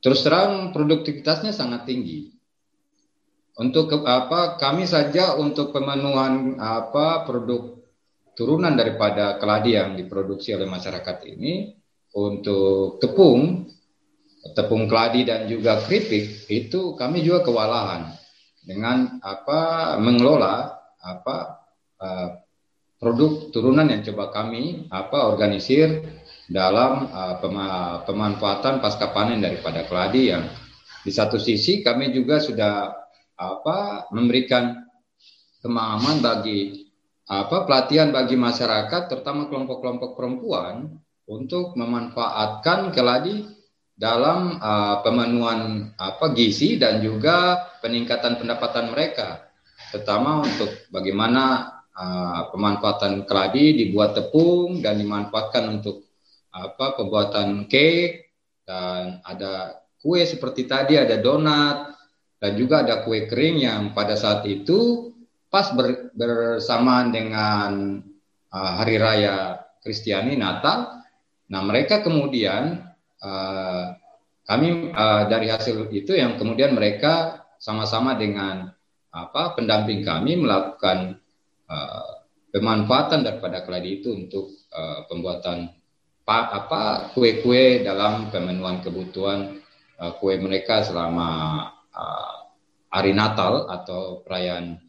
terus 0.00 0.24
terang 0.24 0.72
produktivitasnya 0.72 1.52
sangat 1.52 1.84
tinggi. 1.84 2.32
Untuk 3.52 3.92
apa 4.08 4.56
kami 4.56 4.88
saja 4.88 5.36
untuk 5.36 5.76
pemenuhan 5.76 6.56
apa 6.56 7.28
produk 7.28 7.81
turunan 8.32 8.72
daripada 8.74 9.36
keladi 9.36 9.76
yang 9.76 9.94
diproduksi 9.96 10.56
oleh 10.56 10.68
masyarakat 10.68 11.16
ini 11.28 11.76
untuk 12.16 13.00
tepung, 13.00 13.68
tepung 14.56 14.88
keladi 14.88 15.24
dan 15.28 15.48
juga 15.48 15.80
keripik 15.84 16.48
itu 16.48 16.96
kami 16.96 17.24
juga 17.24 17.44
kewalahan 17.44 18.12
dengan 18.62 19.18
apa 19.22 19.94
mengelola 19.98 20.78
apa 21.02 21.36
uh, 21.98 22.28
produk 23.02 23.50
turunan 23.50 23.90
yang 23.90 24.06
coba 24.06 24.30
kami 24.30 24.86
apa 24.86 25.26
organisir 25.26 26.06
dalam 26.46 27.10
pema 27.42 28.02
pemanfaatan 28.06 28.78
pasca 28.78 29.10
panen 29.10 29.42
daripada 29.42 29.82
keladi 29.82 30.30
yang 30.30 30.46
di 31.02 31.10
satu 31.10 31.34
sisi 31.34 31.82
kami 31.82 32.14
juga 32.14 32.38
sudah 32.38 32.94
apa 33.34 34.06
memberikan 34.14 34.86
pemahaman 35.62 36.22
bagi 36.22 36.81
apa 37.32 37.64
pelatihan 37.64 38.12
bagi 38.12 38.36
masyarakat 38.36 39.08
terutama 39.08 39.48
kelompok-kelompok 39.48 40.12
perempuan 40.12 41.00
untuk 41.24 41.72
memanfaatkan 41.80 42.92
keladi 42.92 43.48
dalam 43.96 44.60
uh, 44.60 45.00
pemenuhan 45.00 45.92
apa 45.96 46.34
gizi 46.36 46.76
dan 46.76 47.00
juga 47.00 47.70
peningkatan 47.80 48.36
pendapatan 48.36 48.92
mereka. 48.92 49.48
Terutama 49.92 50.44
untuk 50.44 50.68
bagaimana 50.92 51.72
uh, 51.94 52.52
pemanfaatan 52.52 53.24
keladi 53.24 53.80
dibuat 53.80 54.12
tepung 54.12 54.84
dan 54.84 55.00
dimanfaatkan 55.00 55.72
untuk 55.72 56.04
apa 56.52 57.00
pembuatan 57.00 57.64
cake. 57.70 58.28
Dan 58.62 59.24
ada 59.26 59.82
kue 59.98 60.22
seperti 60.22 60.66
tadi 60.66 60.94
ada 60.98 61.18
donat 61.18 61.94
dan 62.38 62.52
juga 62.58 62.82
ada 62.82 63.02
kue 63.06 63.26
kering 63.26 63.56
yang 63.62 63.82
pada 63.94 64.18
saat 64.18 64.42
itu 64.50 65.11
pas 65.52 65.68
ber, 65.76 66.08
bersamaan 66.16 67.12
dengan 67.12 68.00
uh, 68.48 68.72
hari 68.80 68.96
raya 68.96 69.60
Kristiani 69.84 70.32
Natal. 70.40 71.04
Nah 71.52 71.60
mereka 71.60 72.00
kemudian 72.00 72.88
uh, 73.20 73.84
kami 74.48 74.96
uh, 74.96 75.28
dari 75.28 75.52
hasil 75.52 75.92
itu 75.92 76.16
yang 76.16 76.40
kemudian 76.40 76.72
mereka 76.72 77.44
sama-sama 77.60 78.16
dengan 78.16 78.72
apa 79.12 79.52
pendamping 79.52 80.00
kami 80.00 80.40
melakukan 80.40 81.20
uh, 81.68 82.24
pemanfaatan 82.48 83.20
daripada 83.20 83.60
keladi 83.60 84.00
itu 84.00 84.16
untuk 84.16 84.56
uh, 84.72 85.04
pembuatan 85.04 85.68
pa, 86.24 86.48
apa 86.48 87.12
kue-kue 87.12 87.84
dalam 87.84 88.32
pemenuhan 88.32 88.80
kebutuhan 88.80 89.60
uh, 90.00 90.16
kue 90.16 90.40
mereka 90.40 90.80
selama 90.80 91.28
uh, 91.92 92.34
hari 92.88 93.12
Natal 93.12 93.68
atau 93.68 94.24
perayaan 94.24 94.80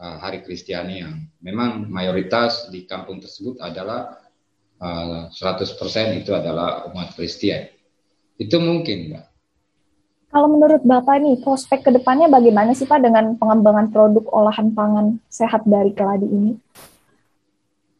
uh, 0.00 0.16
hari 0.20 0.44
Kristiani 0.44 1.02
yang 1.02 1.26
memang 1.40 1.88
mayoritas 1.88 2.68
di 2.68 2.84
kampung 2.84 3.20
tersebut 3.20 3.60
adalah 3.60 4.20
uh, 4.80 5.28
100% 5.32 6.20
itu 6.20 6.32
adalah 6.32 6.88
umat 6.92 7.16
Kristen. 7.16 7.68
Itu 8.36 8.60
mungkin, 8.60 9.12
Mbak. 9.12 9.24
Kalau 10.36 10.48
menurut 10.52 10.82
Bapak 10.84 11.16
nih, 11.22 11.40
prospek 11.40 11.88
ke 11.88 11.90
depannya 11.96 12.28
bagaimana 12.28 12.76
sih 12.76 12.84
Pak 12.84 13.00
dengan 13.00 13.40
pengembangan 13.40 13.88
produk 13.88 14.24
olahan 14.36 14.74
pangan 14.76 15.16
sehat 15.32 15.64
dari 15.64 15.96
keladi 15.96 16.28
ini? 16.28 16.52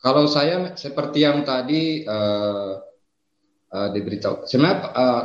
Kalau 0.04 0.28
saya 0.28 0.76
seperti 0.76 1.24
yang 1.24 1.48
tadi 1.48 2.04
uh, 2.04 2.76
uh, 3.72 3.88
diberitahu, 3.90 4.44
sebenarnya 4.44 4.78
uh, 4.92 5.22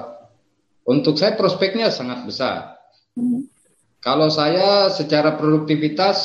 untuk 0.88 1.20
saya 1.20 1.36
prospeknya 1.36 1.92
sangat 1.92 2.24
besar. 2.24 2.80
Hmm. 3.20 3.46
Kalau 4.02 4.34
saya 4.34 4.90
secara 4.90 5.38
produktivitas 5.38 6.18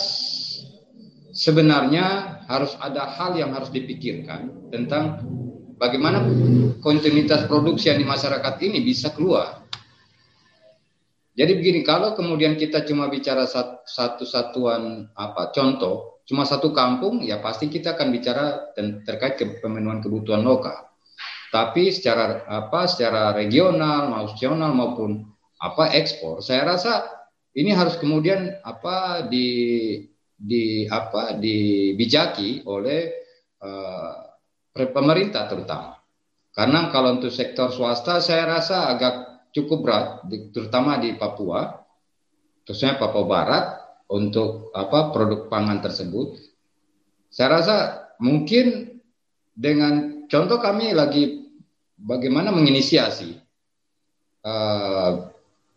sebenarnya 1.36 2.40
harus 2.48 2.72
ada 2.80 3.04
hal 3.04 3.36
yang 3.36 3.52
harus 3.52 3.68
dipikirkan 3.68 4.72
tentang 4.72 5.20
bagaimana 5.76 6.24
kontinuitas 6.80 7.44
produksi 7.44 7.92
yang 7.92 8.00
di 8.00 8.08
masyarakat 8.08 8.54
ini 8.64 8.80
bisa 8.80 9.12
keluar 9.12 9.66
jadi 11.36 11.52
begini, 11.52 11.84
kalau 11.84 12.16
kemudian 12.16 12.56
kita 12.56 12.88
cuma 12.88 13.12
bicara 13.12 13.44
satu 13.44 14.24
satuan 14.24 15.12
apa 15.12 15.52
contoh, 15.52 16.24
cuma 16.24 16.48
satu 16.48 16.72
kampung, 16.72 17.20
ya 17.20 17.44
pasti 17.44 17.68
kita 17.68 17.92
akan 17.92 18.08
bicara 18.08 18.72
terkait 19.04 19.36
ke 19.36 19.44
pemenuhan 19.60 20.00
kebutuhan 20.00 20.40
lokal. 20.40 20.88
Tapi 21.52 21.92
secara 21.92 22.40
apa, 22.48 22.88
secara 22.88 23.36
regional, 23.36 24.08
nasional 24.16 24.72
maupun 24.72 25.28
apa 25.60 25.92
ekspor, 25.92 26.40
saya 26.40 26.72
rasa 26.72 27.04
ini 27.52 27.68
harus 27.68 28.00
kemudian 28.00 28.56
apa 28.64 29.28
di 29.28 29.48
di 30.36 30.84
apa 30.84 31.32
dibijaki 31.40 32.68
oleh 32.68 33.00
uh, 33.64 34.14
pemerintah 34.76 35.48
terutama. 35.48 35.96
Karena 36.52 36.88
kalau 36.92 37.20
untuk 37.20 37.32
sektor 37.32 37.72
swasta, 37.72 38.20
saya 38.20 38.48
rasa 38.48 38.92
agak 38.92 39.48
cukup 39.52 39.78
berat, 39.84 40.06
terutama 40.52 40.96
di 41.00 41.16
Papua, 41.16 41.84
khususnya 42.64 42.96
Papua 42.96 43.24
Barat, 43.28 43.64
untuk 44.08 44.70
apa 44.72 45.10
produk 45.12 45.50
pangan 45.50 45.82
tersebut. 45.82 46.38
Saya 47.28 47.60
rasa 47.60 47.76
mungkin 48.22 48.96
dengan 49.52 50.24
contoh 50.30 50.56
kami 50.62 50.96
lagi 50.96 51.52
bagaimana 51.98 52.52
menginisiasi 52.54 53.36
uh, 54.46 55.12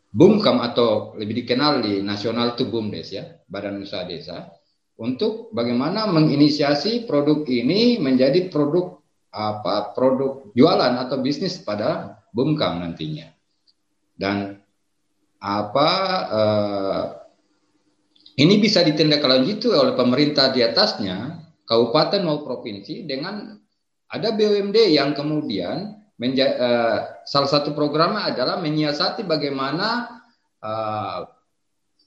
BUMKAM 0.10 0.58
atau 0.74 1.14
lebih 1.22 1.46
dikenal 1.46 1.86
di 1.86 2.02
nasional 2.02 2.58
itu 2.58 2.66
BUMDes 2.66 3.10
ya, 3.14 3.24
Badan 3.46 3.86
Usaha 3.86 4.10
Desa, 4.10 4.50
untuk 4.98 5.54
bagaimana 5.54 6.10
menginisiasi 6.10 7.06
produk 7.06 7.46
ini 7.46 8.02
menjadi 8.02 8.50
produk 8.50 8.98
apa 9.30 9.94
produk 9.94 10.50
jualan 10.58 10.94
atau 11.06 11.22
bisnis 11.22 11.62
pada 11.62 12.18
BUMKAM 12.34 12.82
nantinya. 12.82 13.30
Dan 14.18 14.58
apa 15.40 15.90
uh, 16.28 17.04
ini 18.40 18.56
bisa 18.60 18.82
ditindaklanjuti 18.84 19.70
oleh 19.72 19.94
pemerintah 19.94 20.52
di 20.52 20.66
atasnya 20.66 21.38
kabupaten 21.64 22.26
maupun 22.26 22.46
provinsi 22.50 23.06
dengan 23.06 23.56
ada 24.10 24.30
BUMD 24.34 24.90
yang 24.90 25.14
kemudian 25.14 25.99
menja- 26.20 26.58
uh, 26.60 26.98
salah 27.24 27.50
satu 27.50 27.72
programnya 27.72 28.36
adalah 28.36 28.60
menyiasati 28.60 29.24
bagaimana 29.24 30.20
uh, 30.60 31.26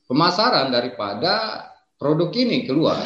pemasaran 0.07 0.69
daripada 0.69 1.67
produk 1.97 2.29
ini 2.37 2.69
keluar 2.69 3.01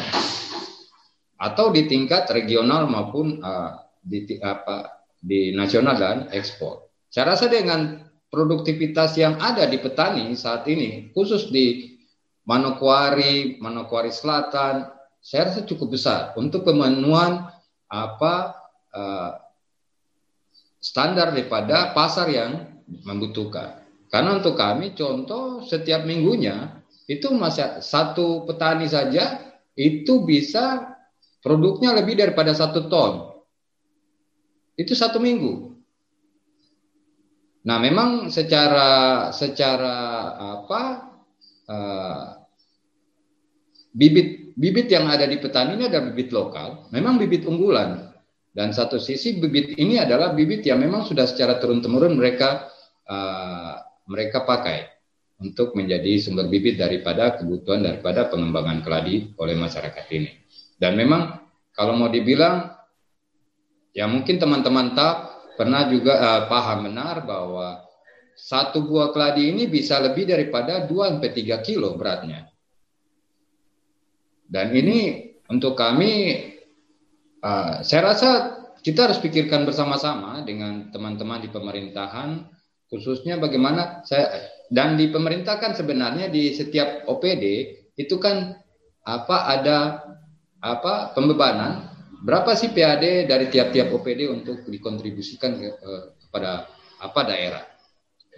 atau 1.39 1.71
di 1.71 1.87
tingkat 1.87 2.27
regional 2.35 2.91
maupun 2.91 3.39
uh, 3.39 3.87
di 4.03 4.27
apa 4.43 5.07
di 5.17 5.55
nasional 5.55 5.95
dan 5.95 6.17
ekspor. 6.35 6.91
Saya 7.07 7.33
rasa 7.33 7.47
dengan 7.47 8.03
produktivitas 8.27 9.15
yang 9.15 9.39
ada 9.39 9.63
di 9.65 9.79
petani 9.79 10.35
saat 10.35 10.67
ini, 10.67 11.09
khusus 11.15 11.47
di 11.47 11.95
Manokwari, 12.47 13.59
Manokwari 13.59 14.11
Selatan, 14.11 14.87
saya 15.23 15.51
rasa 15.51 15.67
cukup 15.67 15.95
besar 15.95 16.31
untuk 16.39 16.63
pemenuhan 16.63 17.47
apa 17.87 18.55
uh, 18.91 19.31
standar 20.77 21.33
daripada 21.33 21.91
pasar 21.91 22.29
yang 22.29 22.81
membutuhkan. 23.03 23.83
Karena 24.07 24.39
untuk 24.39 24.55
kami 24.55 24.95
contoh 24.95 25.65
setiap 25.67 26.07
minggunya 26.07 26.79
itu 27.07 27.27
masih 27.35 27.83
satu 27.83 28.47
petani 28.47 28.87
saja 28.87 29.39
itu 29.75 30.23
bisa 30.23 30.95
produknya 31.43 31.95
lebih 31.95 32.19
daripada 32.19 32.55
satu 32.55 32.87
ton. 32.87 33.43
Itu 34.79 34.95
satu 34.95 35.19
minggu. 35.19 35.75
Nah, 37.67 37.77
memang 37.83 38.31
secara 38.31 39.27
secara 39.35 39.95
apa 40.39 40.81
uh, 41.67 42.25
bibit 43.91 44.55
bibit 44.55 44.87
yang 44.87 45.11
ada 45.11 45.27
di 45.27 45.35
petani 45.35 45.75
ini 45.75 45.91
adalah 45.91 46.07
bibit 46.07 46.31
lokal, 46.31 46.87
memang 46.95 47.19
bibit 47.19 47.43
unggulan. 47.43 48.06
Dan 48.57 48.73
satu 48.73 48.97
sisi 48.97 49.37
bibit 49.37 49.77
ini 49.77 50.01
adalah 50.01 50.33
bibit 50.33 50.65
yang 50.65 50.81
memang 50.81 51.05
sudah 51.05 51.29
secara 51.29 51.61
turun 51.61 51.77
temurun 51.77 52.17
mereka 52.17 52.73
uh, 53.05 53.77
mereka 54.09 54.41
pakai 54.41 54.89
untuk 55.37 55.77
menjadi 55.77 56.17
sumber 56.17 56.49
bibit 56.49 56.81
daripada 56.81 57.37
kebutuhan 57.37 57.85
daripada 57.85 58.25
pengembangan 58.33 58.81
keladi 58.81 59.29
oleh 59.37 59.53
masyarakat 59.53 60.05
ini. 60.09 60.33
Dan 60.73 60.97
memang 60.97 61.37
kalau 61.77 61.93
mau 61.93 62.09
dibilang 62.09 62.77
Ya 63.97 64.05
mungkin 64.05 64.37
teman-teman 64.37 64.93
tak 64.93 65.41
pernah 65.57 65.89
juga 65.89 66.21
uh, 66.21 66.41
paham 66.45 66.85
benar 66.85 67.25
bahwa 67.25 67.81
satu 68.37 68.85
buah 68.85 69.09
keladi 69.09 69.49
ini 69.49 69.65
bisa 69.65 69.97
lebih 69.97 70.29
daripada 70.29 70.85
2 70.85 71.17
sampai 71.17 71.33
3 71.33 71.65
kilo 71.65 71.97
beratnya. 71.97 72.45
Dan 74.45 74.69
ini 74.69 75.33
untuk 75.49 75.73
kami 75.73 76.45
uh, 77.47 77.79
saya 77.79 78.11
rasa 78.11 78.29
kita 78.83 79.07
harus 79.07 79.19
pikirkan 79.23 79.63
bersama-sama 79.63 80.43
dengan 80.43 80.91
teman-teman 80.91 81.39
di 81.39 81.49
pemerintahan 81.49 82.43
khususnya 82.91 83.39
bagaimana 83.39 84.03
saya 84.03 84.51
dan 84.67 84.99
di 84.99 85.07
pemerintah 85.07 85.59
kan 85.59 85.71
sebenarnya 85.75 86.27
di 86.27 86.51
setiap 86.51 87.07
OPD 87.07 87.43
itu 87.95 88.15
kan 88.19 88.59
apa 89.07 89.37
ada 89.47 89.77
apa 90.59 91.15
pembebanan 91.15 91.87
berapa 92.23 92.51
sih 92.57 92.73
PAD 92.75 93.29
dari 93.29 93.47
tiap-tiap 93.47 93.93
OPD 93.93 94.27
untuk 94.27 94.65
dikontribusikan 94.67 95.51
ke, 95.55 95.69
ke, 95.79 95.91
kepada 96.27 96.65
apa 96.97 97.21
daerah. 97.29 97.63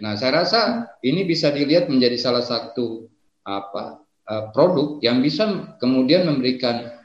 Nah, 0.00 0.16
saya 0.16 0.44
rasa 0.44 0.60
ini 1.04 1.24
bisa 1.24 1.52
dilihat 1.52 1.88
menjadi 1.88 2.16
salah 2.16 2.44
satu 2.44 3.08
apa 3.44 4.04
uh, 4.28 4.44
produk 4.52 5.00
yang 5.00 5.24
bisa 5.24 5.76
kemudian 5.80 6.28
memberikan 6.28 6.99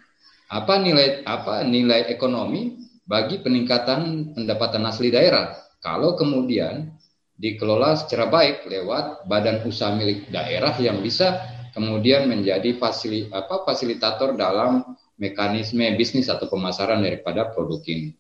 apa 0.52 0.78
nilai 0.78 1.26
apa 1.26 1.66
nilai 1.66 2.10
ekonomi 2.10 2.78
bagi 3.06 3.42
peningkatan 3.42 4.34
pendapatan 4.34 4.86
asli 4.86 5.14
daerah. 5.14 5.58
Kalau 5.82 6.18
kemudian 6.18 6.90
dikelola 7.38 8.00
secara 8.00 8.32
baik 8.32 8.66
lewat 8.66 9.30
badan 9.30 9.62
usaha 9.68 9.94
milik 9.94 10.32
daerah 10.34 10.74
yang 10.82 11.04
bisa 11.04 11.56
kemudian 11.76 12.32
menjadi 12.32 12.80
fasili, 12.80 13.28
apa, 13.36 13.68
fasilitator 13.68 14.40
dalam 14.40 14.96
mekanisme 15.20 15.84
bisnis 16.00 16.32
atau 16.32 16.48
pemasaran 16.48 17.04
daripada 17.04 17.52
produk 17.52 17.84
ini. 17.92 18.16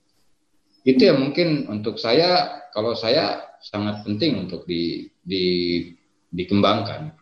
Itu 0.83 1.07
yang 1.07 1.23
mungkin 1.23 1.71
untuk 1.71 1.95
saya, 1.95 2.61
kalau 2.75 2.93
saya 2.93 3.55
sangat 3.63 4.03
penting 4.03 4.45
untuk 4.45 4.67
di, 4.67 5.07
di, 5.23 5.45
dikembangkan. 6.29 7.15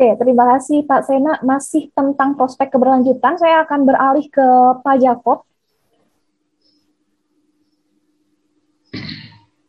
Oke, 0.00 0.16
terima 0.16 0.56
kasih 0.56 0.88
Pak 0.88 1.04
Sena. 1.04 1.36
Masih 1.44 1.92
tentang 1.92 2.32
prospek 2.32 2.72
keberlanjutan, 2.72 3.36
saya 3.36 3.68
akan 3.68 3.84
beralih 3.84 4.24
ke 4.32 4.48
Pak 4.80 4.96
Jakob. 4.96 5.44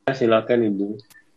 Silakan 0.07 0.71
Ibu. 0.71 0.87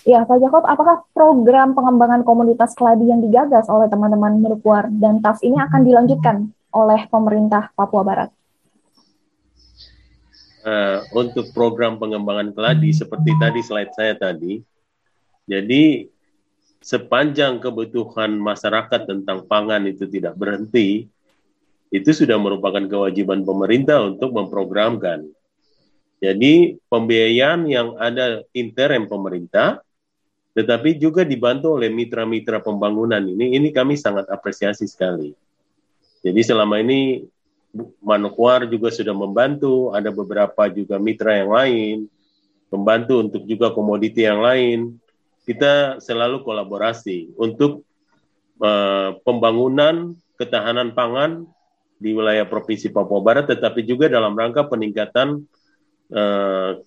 Ya, 0.07 0.23
Pak 0.23 0.39
Jakob, 0.39 0.63
apakah 0.63 1.03
program 1.11 1.75
pengembangan 1.75 2.23
komunitas 2.23 2.79
keladi 2.79 3.11
yang 3.11 3.19
digagas 3.19 3.67
oleh 3.67 3.91
teman-teman 3.91 4.39
Merukuar 4.39 4.87
dan 4.87 5.19
TAF 5.19 5.43
ini 5.43 5.59
akan 5.59 5.83
dilanjutkan 5.83 6.37
oleh 6.71 7.03
pemerintah 7.11 7.75
Papua 7.75 8.07
Barat? 8.07 8.31
uh, 10.63 11.03
untuk 11.19 11.51
program 11.51 11.99
pengembangan 11.99 12.55
keladi 12.55 12.95
seperti 12.95 13.35
tadi 13.43 13.59
slide 13.59 13.91
saya 13.91 14.15
tadi. 14.15 14.63
Jadi 15.51 16.14
sepanjang 16.85 17.65
kebutuhan 17.65 18.37
masyarakat 18.37 19.09
tentang 19.09 19.49
pangan 19.49 19.89
itu 19.89 20.05
tidak 20.05 20.37
berhenti, 20.37 21.09
itu 21.89 22.11
sudah 22.13 22.37
merupakan 22.37 22.85
kewajiban 22.85 23.41
pemerintah 23.41 24.05
untuk 24.05 24.37
memprogramkan. 24.37 25.25
Jadi 26.21 26.77
pembiayaan 26.93 27.65
yang 27.65 27.97
ada 27.97 28.45
interim 28.53 29.09
pemerintah, 29.09 29.81
tetapi 30.53 31.01
juga 31.01 31.25
dibantu 31.25 31.81
oleh 31.81 31.89
mitra-mitra 31.89 32.61
pembangunan 32.61 33.25
ini, 33.25 33.57
ini 33.57 33.73
kami 33.73 33.97
sangat 33.97 34.29
apresiasi 34.29 34.85
sekali. 34.85 35.33
Jadi 36.21 36.41
selama 36.45 36.85
ini 36.85 37.25
Manokwar 37.99 38.71
juga 38.71 38.95
sudah 38.95 39.11
membantu, 39.11 39.91
ada 39.91 40.15
beberapa 40.15 40.71
juga 40.71 40.95
mitra 41.01 41.35
yang 41.43 41.51
lain, 41.51 41.97
membantu 42.71 43.19
untuk 43.19 43.43
juga 43.51 43.75
komoditi 43.75 44.23
yang 44.23 44.39
lain. 44.39 44.95
Kita 45.45 46.01
selalu 46.01 46.41
kolaborasi 46.41 47.37
untuk 47.37 47.85
uh, 48.65 49.21
pembangunan 49.23 50.17
ketahanan 50.41 50.97
pangan 50.97 51.45
di 52.01 52.17
wilayah 52.17 52.49
Provinsi 52.49 52.89
Papua 52.89 53.21
Barat, 53.21 53.47
tetapi 53.49 53.85
juga 53.85 54.09
dalam 54.09 54.33
rangka 54.35 54.67
peningkatan 54.67 55.45
uh, 56.13 56.81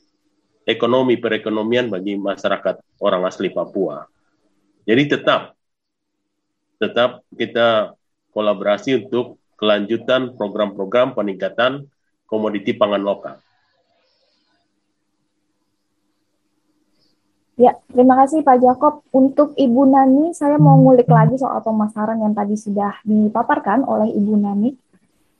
ekonomi 0.67 1.15
perekonomian 1.15 1.87
bagi 1.87 2.19
masyarakat 2.19 2.81
orang 2.99 3.23
asli 3.23 3.53
Papua. 3.53 4.03
Jadi 4.83 5.03
tetap 5.05 5.55
tetap 6.77 7.25
kita 7.33 7.97
kolaborasi 8.35 9.07
untuk 9.07 9.41
kelanjutan 9.57 10.37
program-program 10.37 11.17
peningkatan 11.17 11.89
komoditi 12.29 12.77
pangan 12.77 13.01
lokal. 13.01 13.41
Ya, 17.57 17.73
terima 17.89 18.13
kasih 18.21 18.45
Pak 18.45 18.61
Jakob. 18.61 19.01
Untuk 19.09 19.57
Ibu 19.57 19.89
Nani, 19.89 20.29
saya 20.37 20.61
mau 20.61 20.77
ngulik 20.77 21.09
lagi 21.09 21.41
soal 21.41 21.65
pemasaran 21.65 22.21
yang 22.21 22.37
tadi 22.37 22.53
sudah 22.53 23.01
dipaparkan 23.01 23.81
oleh 23.81 24.13
Ibu 24.13 24.33
Nani. 24.37 24.69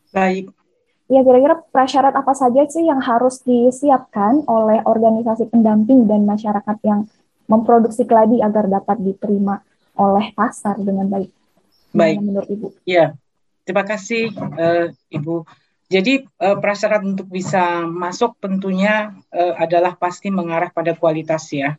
Baik. 0.10 0.50
Ya, 1.08 1.22
kira-kira 1.24 1.62
prasyarat 1.70 2.18
apa 2.18 2.34
saja 2.34 2.66
sih 2.68 2.90
yang 2.90 3.00
harus 3.00 3.40
disiapkan 3.46 4.44
oleh 4.50 4.82
organisasi 4.84 5.54
pendamping 5.54 6.10
dan 6.10 6.26
masyarakat 6.26 6.78
yang 6.84 7.06
memproduksi 7.48 8.04
keladi 8.04 8.42
agar 8.42 8.66
dapat 8.68 8.98
diterima 9.00 9.62
oleh 9.96 10.34
pasar 10.34 10.76
dengan 10.82 11.08
baik? 11.08 11.30
Baik. 11.94 12.18
Menurut 12.20 12.50
Ibu. 12.50 12.68
Ya, 12.84 13.14
Terima 13.68 13.84
kasih 13.84 14.32
uh, 14.32 14.88
Ibu. 15.12 15.44
Jadi 15.92 16.24
uh, 16.40 16.56
prasyarat 16.56 17.04
untuk 17.04 17.28
bisa 17.28 17.84
masuk 17.84 18.40
tentunya 18.40 19.12
uh, 19.36 19.54
adalah 19.60 20.00
pasti 20.00 20.32
mengarah 20.32 20.72
pada 20.72 20.96
kualitas 20.96 21.52
ya 21.52 21.76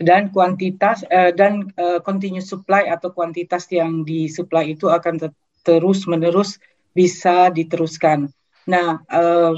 dan 0.00 0.32
kuantitas 0.32 1.04
uh, 1.10 1.34
dan 1.34 1.68
uh, 1.76 2.00
continuous 2.00 2.48
supply 2.48 2.88
atau 2.88 3.12
kuantitas 3.12 3.68
yang 3.68 4.06
disuplai 4.06 4.72
itu 4.72 4.88
akan 4.88 5.20
ter 5.20 5.30
terus 5.62 6.10
menerus 6.10 6.58
bisa 6.90 7.48
diteruskan. 7.54 8.26
Nah, 8.66 8.98
uh, 9.06 9.54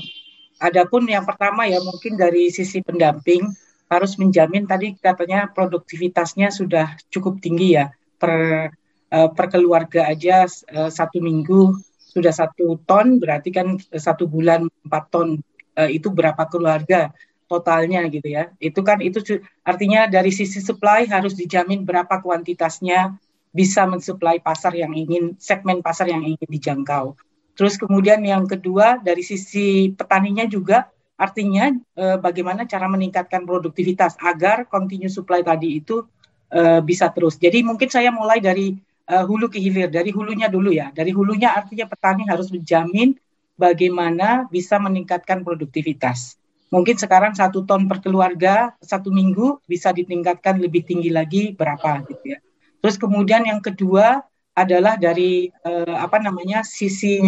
adapun 0.61 1.09
yang 1.09 1.25
pertama 1.25 1.65
ya 1.65 1.81
mungkin 1.81 2.17
dari 2.21 2.53
sisi 2.53 2.85
pendamping 2.85 3.49
harus 3.89 4.17
menjamin 4.17 4.65
tadi 4.65 4.97
katanya 4.97 5.49
produktivitasnya 5.53 6.49
sudah 6.49 6.97
cukup 7.13 7.41
tinggi 7.41 7.77
ya 7.77 7.93
per 8.17 8.69
uh, 9.13 9.29
per 9.33 9.47
keluarga 9.53 10.09
aja 10.09 10.49
uh, 10.49 10.91
satu 10.91 11.21
minggu 11.21 11.77
sudah 12.15 12.33
satu 12.33 12.81
ton 12.89 13.21
berarti 13.21 13.51
kan 13.53 13.77
satu 13.93 14.25
bulan 14.31 14.71
empat 14.87 15.05
ton 15.13 15.39
uh, 15.77 15.91
itu 15.91 16.09
berapa 16.09 16.49
keluarga 16.49 17.13
totalnya 17.55 18.03
gitu 18.11 18.27
ya. 18.27 18.51
Itu 18.59 18.83
kan 18.83 18.99
itu 18.99 19.23
artinya 19.63 20.11
dari 20.11 20.35
sisi 20.35 20.59
supply 20.59 21.07
harus 21.07 21.39
dijamin 21.39 21.87
berapa 21.87 22.19
kuantitasnya 22.19 23.15
bisa 23.55 23.87
mensuplai 23.87 24.43
pasar 24.43 24.75
yang 24.75 24.91
ingin 24.91 25.39
segmen 25.39 25.79
pasar 25.79 26.11
yang 26.11 26.27
ingin 26.27 26.49
dijangkau. 26.51 27.15
Terus 27.55 27.79
kemudian 27.79 28.19
yang 28.27 28.51
kedua 28.51 28.99
dari 28.99 29.23
sisi 29.23 29.95
petaninya 29.95 30.43
juga 30.51 30.91
artinya 31.15 31.71
eh, 31.95 32.19
bagaimana 32.19 32.67
cara 32.67 32.91
meningkatkan 32.91 33.47
produktivitas 33.47 34.19
agar 34.19 34.67
continue 34.67 35.07
supply 35.07 35.47
tadi 35.47 35.79
itu 35.79 36.03
eh, 36.51 36.83
bisa 36.83 37.15
terus. 37.15 37.39
Jadi 37.39 37.63
mungkin 37.63 37.87
saya 37.87 38.11
mulai 38.11 38.43
dari 38.43 38.75
uh, 39.09 39.25
hulu 39.25 39.53
ke 39.53 39.61
hilir 39.61 39.93
dari 39.93 40.11
hulunya 40.11 40.49
dulu 40.49 40.73
ya. 40.73 40.91
Dari 40.93 41.13
hulunya 41.13 41.53
artinya 41.53 41.85
petani 41.89 42.25
harus 42.29 42.49
menjamin 42.49 43.17
bagaimana 43.55 44.49
bisa 44.51 44.81
meningkatkan 44.81 45.45
produktivitas 45.47 46.41
mungkin 46.75 46.99
sekarang 46.99 47.39
satu 47.39 47.63
ton 47.63 47.87
per 47.87 48.03
keluarga 48.03 48.75
satu 48.83 49.15
minggu 49.15 49.63
bisa 49.71 49.95
ditingkatkan 49.95 50.59
lebih 50.59 50.83
tinggi 50.83 51.15
lagi 51.15 51.55
berapa 51.55 52.03
gitu 52.11 52.35
ya. 52.35 52.39
Terus 52.83 52.99
kemudian 52.99 53.47
yang 53.47 53.63
kedua 53.63 54.27
adalah 54.59 54.99
dari 54.99 55.55
uh, 55.63 55.95
apa 56.03 56.19
namanya 56.19 56.67
sisi 56.67 57.23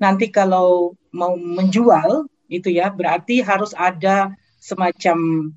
nanti 0.00 0.32
kalau 0.32 0.96
mau 1.12 1.36
menjual 1.36 2.24
itu 2.48 2.72
ya 2.72 2.88
berarti 2.88 3.44
harus 3.44 3.76
ada 3.76 4.32
semacam 4.56 5.52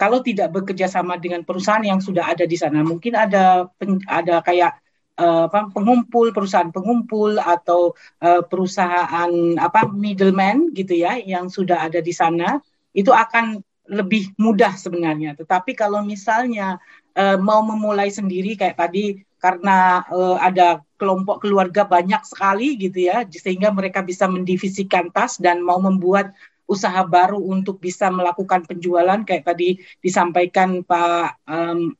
kalau 0.00 0.24
tidak 0.24 0.48
bekerja 0.56 0.88
sama 0.88 1.20
dengan 1.20 1.44
perusahaan 1.44 1.84
yang 1.84 2.00
sudah 2.00 2.32
ada 2.32 2.48
di 2.48 2.56
sana, 2.56 2.80
mungkin 2.80 3.12
ada 3.12 3.68
ada 4.08 4.40
kayak 4.40 4.80
uh, 5.20 5.46
pengumpul 5.52 6.32
perusahaan 6.32 6.72
pengumpul 6.72 7.36
atau 7.36 7.92
uh, 8.24 8.40
perusahaan 8.40 9.30
apa 9.60 9.92
middleman 9.92 10.72
gitu 10.72 10.96
ya 10.96 11.20
yang 11.20 11.52
sudah 11.52 11.84
ada 11.84 12.00
di 12.00 12.10
sana 12.16 12.58
itu 12.96 13.12
akan 13.12 13.60
lebih 13.90 14.32
mudah 14.38 14.72
sebenarnya. 14.78 15.34
Tetapi 15.34 15.74
kalau 15.74 16.00
misalnya 16.00 16.78
uh, 17.18 17.36
mau 17.36 17.60
memulai 17.60 18.08
sendiri 18.08 18.54
kayak 18.54 18.78
tadi 18.78 19.20
karena 19.40 20.04
uh, 20.08 20.36
ada 20.38 20.84
kelompok 21.00 21.42
keluarga 21.42 21.82
banyak 21.88 22.22
sekali 22.28 22.76
gitu 22.76 23.08
ya 23.08 23.24
sehingga 23.24 23.72
mereka 23.72 24.04
bisa 24.04 24.28
mendivisikan 24.28 25.08
tas 25.10 25.40
dan 25.40 25.64
mau 25.64 25.80
membuat 25.80 26.36
usaha 26.70 27.02
baru 27.02 27.40
untuk 27.40 27.82
bisa 27.82 28.12
melakukan 28.14 28.62
penjualan 28.62 29.26
kayak 29.26 29.42
tadi 29.42 29.80
disampaikan 29.98 30.86
Pak 30.86 31.42
um, 31.50 31.98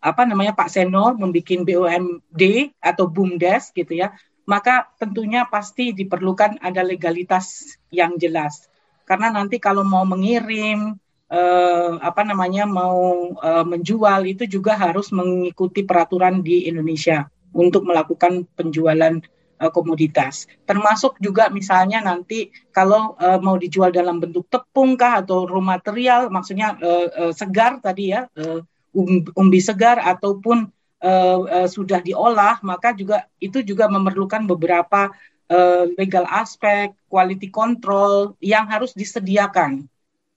apa 0.00 0.22
namanya 0.24 0.56
Pak 0.56 0.68
Seno 0.72 1.12
membuat 1.14 1.64
BUMD 1.64 2.42
atau 2.80 3.04
BUMDes 3.08 3.72
gitu 3.76 3.94
ya 3.96 4.14
maka 4.48 4.88
tentunya 4.96 5.44
pasti 5.44 5.92
diperlukan 5.92 6.60
ada 6.64 6.80
legalitas 6.80 7.76
yang 7.92 8.16
jelas 8.16 8.68
karena 9.04 9.28
nanti 9.32 9.60
kalau 9.60 9.84
mau 9.84 10.04
mengirim 10.08 10.96
uh, 11.32 11.92
apa 12.00 12.24
namanya 12.24 12.64
mau 12.64 13.32
uh, 13.36 13.64
menjual 13.64 14.24
itu 14.28 14.48
juga 14.48 14.76
harus 14.76 15.12
mengikuti 15.12 15.84
peraturan 15.84 16.40
di 16.40 16.68
Indonesia 16.68 17.28
untuk 17.52 17.88
melakukan 17.88 18.44
penjualan 18.56 19.20
uh, 19.60 19.70
komoditas. 19.72 20.48
Termasuk 20.64 21.16
juga 21.20 21.48
misalnya 21.48 22.04
nanti 22.04 22.52
kalau 22.72 23.16
uh, 23.18 23.40
mau 23.40 23.56
dijual 23.56 23.92
dalam 23.92 24.20
bentuk 24.20 24.48
tepung 24.48 24.96
kah 24.96 25.24
atau 25.24 25.44
raw 25.44 25.62
material, 25.62 26.28
maksudnya 26.32 26.76
uh, 26.78 27.06
uh, 27.28 27.32
segar 27.32 27.80
tadi 27.82 28.14
ya, 28.14 28.28
uh, 28.38 28.60
umbi 29.36 29.60
segar 29.60 30.00
ataupun 30.00 30.68
uh, 31.04 31.40
uh, 31.44 31.68
sudah 31.68 32.00
diolah, 32.00 32.58
maka 32.64 32.92
juga 32.96 33.28
itu 33.38 33.60
juga 33.62 33.86
memerlukan 33.86 34.44
beberapa 34.48 35.12
uh, 35.52 35.84
legal 35.96 36.24
aspek, 36.28 36.92
quality 37.08 37.52
control 37.52 38.34
yang 38.40 38.66
harus 38.68 38.96
disediakan 38.96 39.88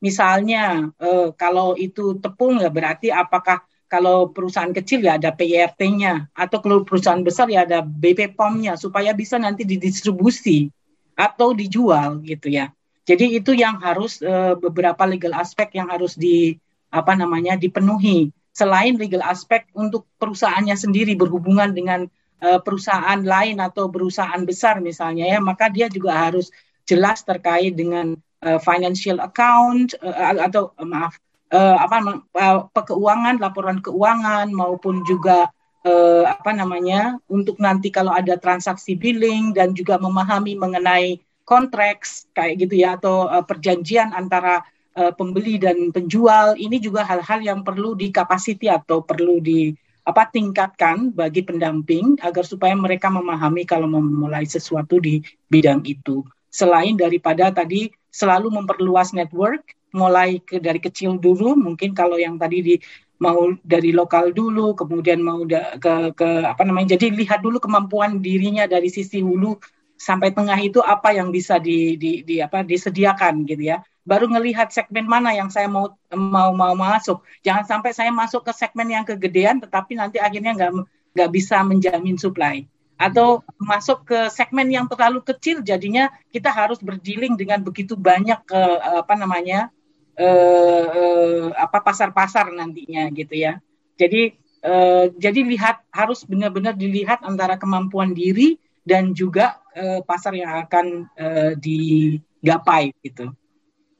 Misalnya 0.01 0.89
eh, 0.97 1.29
kalau 1.37 1.77
itu 1.77 2.17
tepung 2.17 2.57
ya 2.57 2.73
berarti 2.73 3.13
apakah 3.13 3.61
kalau 3.85 4.33
perusahaan 4.33 4.73
kecil 4.73 5.05
ya 5.05 5.21
ada 5.21 5.29
PIRT-nya 5.29 6.33
atau 6.33 6.57
kalau 6.57 6.81
perusahaan 6.81 7.21
besar 7.21 7.45
ya 7.53 7.69
ada 7.69 7.85
BP 7.85 8.33
POM-nya 8.33 8.81
supaya 8.81 9.13
bisa 9.13 9.37
nanti 9.37 9.61
didistribusi 9.61 10.73
atau 11.13 11.53
dijual 11.53 12.17
gitu 12.25 12.49
ya. 12.49 12.73
Jadi 13.05 13.37
itu 13.37 13.53
yang 13.53 13.77
harus 13.77 14.23
beberapa 14.57 15.05
legal 15.05 15.37
aspek 15.37 15.75
yang 15.77 15.91
harus 15.91 16.17
di 16.17 16.57
apa 16.89 17.13
namanya 17.13 17.53
dipenuhi. 17.59 18.33
Selain 18.51 18.95
legal 18.99 19.23
aspek 19.23 19.67
untuk 19.75 20.07
perusahaannya 20.19 20.75
sendiri 20.75 21.15
berhubungan 21.15 21.71
dengan 21.71 22.07
uh, 22.43 22.59
perusahaan 22.59 23.19
lain 23.23 23.63
atau 23.63 23.87
perusahaan 23.87 24.43
besar 24.43 24.83
misalnya 24.83 25.27
ya, 25.27 25.39
maka 25.39 25.71
dia 25.71 25.87
juga 25.87 26.15
harus 26.15 26.51
jelas 26.83 27.23
terkait 27.23 27.71
dengan 27.73 28.19
uh, 28.43 28.59
financial 28.59 29.23
account 29.23 29.95
uh, 30.03 30.35
atau 30.43 30.75
uh, 30.75 30.87
maaf 30.87 31.15
uh, 31.53 31.77
apa 31.77 31.97
uh, 32.35 32.59
keuangan 32.71 33.37
laporan 33.37 33.79
keuangan 33.83 34.49
maupun 34.49 35.03
juga 35.05 35.51
uh, 35.85 36.23
apa 36.25 36.51
namanya 36.55 37.19
untuk 37.27 37.59
nanti 37.59 37.91
kalau 37.93 38.15
ada 38.15 38.39
transaksi 38.39 38.95
billing 38.95 39.53
dan 39.53 39.75
juga 39.75 39.99
memahami 39.99 40.57
mengenai 40.57 41.19
konteks 41.43 42.31
kayak 42.31 42.65
gitu 42.65 42.81
ya 42.81 42.95
atau 42.97 43.27
uh, 43.27 43.43
perjanjian 43.43 44.15
antara 44.15 44.63
uh, 44.97 45.13
pembeli 45.15 45.61
dan 45.61 45.91
penjual 45.93 46.55
ini 46.59 46.81
juga 46.81 47.03
hal-hal 47.05 47.39
yang 47.43 47.59
perlu 47.63 47.95
di 47.95 48.09
capacity 48.09 48.67
atau 48.67 49.03
perlu 49.03 49.39
di 49.39 49.71
apa 50.01 50.25
tingkatkan 50.27 51.13
bagi 51.13 51.45
pendamping 51.45 52.17
agar 52.25 52.41
supaya 52.41 52.73
mereka 52.73 53.07
memahami 53.13 53.63
kalau 53.69 53.85
memulai 53.85 54.43
sesuatu 54.49 54.97
di 54.97 55.21
bidang 55.45 55.85
itu. 55.85 56.25
Selain 56.49 56.97
daripada 56.97 57.53
tadi 57.53 57.93
selalu 58.09 58.51
memperluas 58.51 59.13
network 59.13 59.61
mulai 59.95 60.39
ke 60.41 60.59
dari 60.59 60.79
kecil 60.79 61.19
dulu 61.19 61.55
mungkin 61.55 61.91
kalau 61.91 62.15
yang 62.15 62.39
tadi 62.39 62.59
di 62.63 62.75
mau 63.21 63.53
dari 63.61 63.93
lokal 63.93 64.33
dulu 64.33 64.73
kemudian 64.73 65.21
mau 65.21 65.45
da, 65.45 65.77
ke 65.77 66.15
ke 66.15 66.29
apa 66.47 66.63
namanya 66.65 66.97
jadi 66.97 67.13
lihat 67.13 67.45
dulu 67.45 67.61
kemampuan 67.61 68.17
dirinya 68.17 68.65
dari 68.65 68.89
sisi 68.89 69.21
hulu 69.21 69.59
sampai 69.99 70.33
tengah 70.33 70.57
itu 70.57 70.81
apa 70.81 71.13
yang 71.13 71.29
bisa 71.29 71.61
di, 71.61 71.93
di, 72.01 72.25
di 72.25 72.41
apa 72.41 72.65
disediakan 72.65 73.45
gitu 73.45 73.69
ya 73.69 73.77
baru 74.01 74.25
ngelihat 74.29 74.73
segmen 74.73 75.05
mana 75.05 75.33
yang 75.33 75.53
saya 75.53 75.69
mau 75.69 75.93
mau 76.13 76.51
mau 76.53 76.73
masuk. 76.73 77.21
Jangan 77.45 77.65
sampai 77.67 77.91
saya 77.93 78.09
masuk 78.09 78.41
ke 78.45 78.51
segmen 78.53 78.89
yang 78.89 79.05
kegedean 79.05 79.61
tetapi 79.61 79.93
nanti 79.93 80.17
akhirnya 80.17 80.57
nggak 80.57 80.71
nggak 81.13 81.29
bisa 81.31 81.61
menjamin 81.61 82.17
supply. 82.17 82.65
Atau 83.01 83.41
masuk 83.57 84.05
ke 84.05 84.29
segmen 84.29 84.69
yang 84.69 84.85
terlalu 84.85 85.25
kecil 85.25 85.65
jadinya 85.65 86.09
kita 86.29 86.53
harus 86.53 86.77
berdealing 86.81 87.33
dengan 87.33 87.61
begitu 87.61 87.97
banyak 87.97 88.41
ke 88.45 88.61
eh, 88.61 88.97
apa 89.01 89.13
namanya 89.17 89.69
eh, 90.17 90.85
eh, 90.85 91.45
apa 91.57 91.81
pasar-pasar 91.81 92.53
nantinya 92.53 93.09
gitu 93.13 93.37
ya. 93.37 93.57
Jadi 93.97 94.33
eh, 94.65 95.05
jadi 95.17 95.39
lihat 95.45 95.85
harus 95.93 96.25
benar-benar 96.25 96.77
dilihat 96.77 97.21
antara 97.25 97.57
kemampuan 97.57 98.13
diri 98.13 98.57
dan 98.85 99.13
juga 99.13 99.61
eh, 99.77 100.01
pasar 100.05 100.33
yang 100.37 100.65
akan 100.65 101.09
eh, 101.17 101.53
digapai 101.57 102.93
gitu 103.01 103.33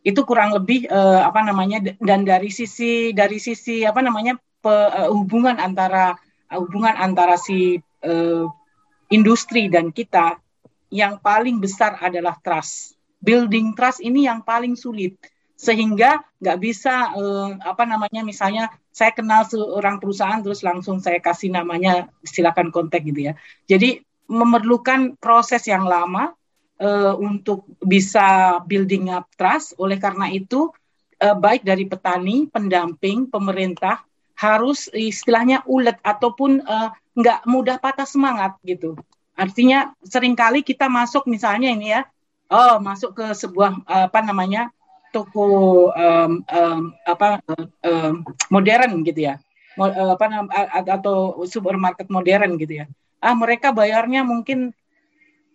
itu 0.02 0.22
kurang 0.26 0.54
lebih 0.58 0.90
eh, 0.90 1.22
apa 1.22 1.46
namanya 1.46 1.94
dan 2.02 2.26
dari 2.26 2.50
sisi 2.50 3.14
dari 3.14 3.38
sisi 3.38 3.86
apa 3.86 4.02
namanya 4.02 4.38
pe, 4.62 4.70
uh, 4.70 5.10
hubungan 5.10 5.58
antara 5.58 6.18
hubungan 6.54 6.94
antara 6.98 7.38
si 7.38 7.82
uh, 8.06 8.46
industri 9.14 9.68
dan 9.68 9.94
kita 9.94 10.38
yang 10.92 11.18
paling 11.24 11.58
besar 11.64 11.98
adalah 12.02 12.38
trust. 12.44 12.96
Building 13.22 13.78
trust 13.78 14.02
ini 14.02 14.26
yang 14.26 14.42
paling 14.42 14.74
sulit 14.74 15.16
sehingga 15.62 16.26
nggak 16.42 16.58
bisa 16.58 17.14
eh, 17.14 17.50
apa 17.62 17.86
namanya 17.86 18.26
misalnya 18.26 18.74
saya 18.90 19.14
kenal 19.14 19.46
seorang 19.46 20.02
perusahaan 20.02 20.42
terus 20.42 20.66
langsung 20.66 20.98
saya 20.98 21.22
kasih 21.22 21.54
namanya 21.54 22.10
silakan 22.26 22.74
kontak 22.74 23.06
gitu 23.06 23.30
ya. 23.30 23.38
Jadi 23.70 24.02
memerlukan 24.26 25.22
proses 25.22 25.62
yang 25.70 25.86
lama 25.86 26.34
eh, 26.82 27.14
untuk 27.14 27.70
bisa 27.78 28.58
building 28.66 29.14
up 29.14 29.30
trust. 29.38 29.78
Oleh 29.78 30.02
karena 30.02 30.34
itu 30.34 30.74
eh, 31.22 31.38
baik 31.38 31.62
dari 31.62 31.86
petani, 31.86 32.50
pendamping, 32.50 33.30
pemerintah 33.30 34.02
harus 34.42 34.90
istilahnya 34.90 35.62
ulet 35.70 36.02
ataupun 36.02 36.66
uh, 36.66 36.90
nggak 37.14 37.46
mudah 37.46 37.78
patah 37.78 38.10
semangat 38.10 38.58
gitu. 38.66 38.98
Artinya 39.38 39.94
sering 40.02 40.34
kali 40.34 40.66
kita 40.66 40.90
masuk 40.90 41.30
misalnya 41.30 41.70
ini 41.70 41.94
ya, 41.94 42.10
oh 42.50 42.82
masuk 42.82 43.14
ke 43.22 43.26
sebuah 43.38 43.86
apa 43.86 44.20
namanya 44.26 44.74
toko 45.14 45.94
um, 45.94 46.42
um, 46.42 46.82
apa 47.06 47.38
um, 47.86 48.26
modern 48.50 49.06
gitu 49.06 49.30
ya, 49.30 49.38
Mo, 49.78 49.94
apa 49.94 50.26
atau 50.90 51.46
supermarket 51.46 52.10
modern 52.10 52.58
gitu 52.58 52.82
ya. 52.82 52.86
Ah 53.22 53.38
mereka 53.38 53.70
bayarnya 53.70 54.26
mungkin 54.26 54.74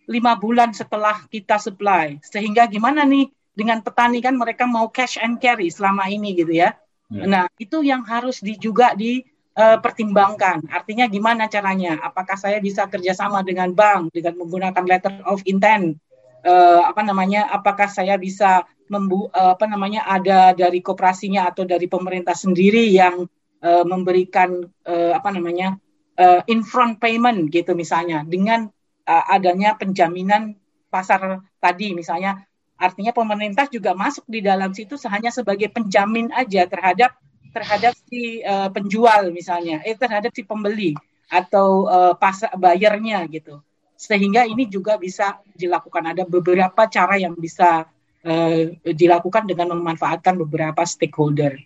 lima 0.07 0.39
bulan 0.39 0.71
setelah 0.71 1.27
kita 1.27 1.59
supply, 1.59 2.17
sehingga 2.23 2.65
gimana 2.71 3.03
nih 3.03 3.27
dengan 3.51 3.83
petani 3.83 4.23
kan 4.23 4.39
mereka 4.39 4.63
mau 4.63 4.87
cash 4.87 5.19
and 5.19 5.37
carry 5.43 5.67
selama 5.67 6.07
ini 6.07 6.33
gitu 6.33 6.55
ya 6.55 6.73
Hmm. 7.07 7.23
Nah, 7.23 7.45
itu 7.55 7.79
yang 7.87 8.03
harus 8.03 8.43
di, 8.43 8.59
juga 8.59 8.91
dipertimbangkan. 8.91 10.67
Eh, 10.67 10.75
Artinya 10.75 11.07
gimana 11.07 11.47
caranya? 11.47 12.03
Apakah 12.03 12.35
saya 12.35 12.59
bisa 12.59 12.87
kerjasama 12.91 13.43
dengan 13.47 13.71
bank 13.71 14.11
dengan 14.11 14.35
menggunakan 14.43 14.83
letter 14.83 15.13
of 15.23 15.39
intent? 15.47 15.95
Uh, 16.43 16.83
apa 16.83 17.03
namanya? 17.03 17.47
Apakah 17.51 17.91
saya 17.91 18.15
bisa 18.19 18.63
membu 18.87 19.27
uh, 19.35 19.55
apa 19.55 19.67
namanya 19.67 20.07
ada 20.07 20.55
dari 20.55 20.79
koperasinya 20.79 21.51
atau 21.51 21.67
dari 21.67 21.91
pemerintah 21.91 22.35
sendiri 22.35 22.87
yang 22.87 23.27
uh, 23.59 23.83
memberikan 23.83 24.63
uh, 24.87 25.11
apa 25.11 25.27
namanya 25.35 25.75
uh, 26.15 26.39
in 26.47 26.63
front 26.63 26.95
payment 27.03 27.51
gitu 27.51 27.75
misalnya 27.75 28.23
dengan 28.23 28.71
uh, 29.07 29.25
adanya 29.31 29.79
penjaminan 29.79 30.59
pasar 30.91 31.41
tadi 31.63 31.95
misalnya 31.95 32.47
Artinya 32.77 33.09
pemerintah 33.09 33.65
juga 33.65 33.97
masuk 33.97 34.29
di 34.29 34.45
dalam 34.45 34.69
situ 34.69 34.93
hanya 35.09 35.33
sebagai 35.33 35.73
penjamin 35.73 36.29
aja 36.29 36.69
terhadap 36.69 37.17
terhadap 37.49 37.97
si 38.05 38.45
uh, 38.45 38.69
penjual 38.69 39.33
misalnya, 39.33 39.81
eh 39.81 39.97
terhadap 39.97 40.29
si 40.29 40.45
pembeli 40.45 40.93
atau 41.25 41.89
uh, 41.89 42.13
pasar 42.13 42.53
bayarnya 42.53 43.25
gitu. 43.33 43.65
Sehingga 43.97 44.45
ini 44.45 44.69
juga 44.69 45.01
bisa 45.01 45.41
dilakukan 45.57 46.13
ada 46.13 46.21
beberapa 46.21 46.85
cara 46.85 47.17
yang 47.17 47.33
bisa 47.33 47.89
uh, 48.21 48.61
dilakukan 48.85 49.49
dengan 49.49 49.73
memanfaatkan 49.73 50.37
beberapa 50.37 50.85
stakeholder. 50.85 51.57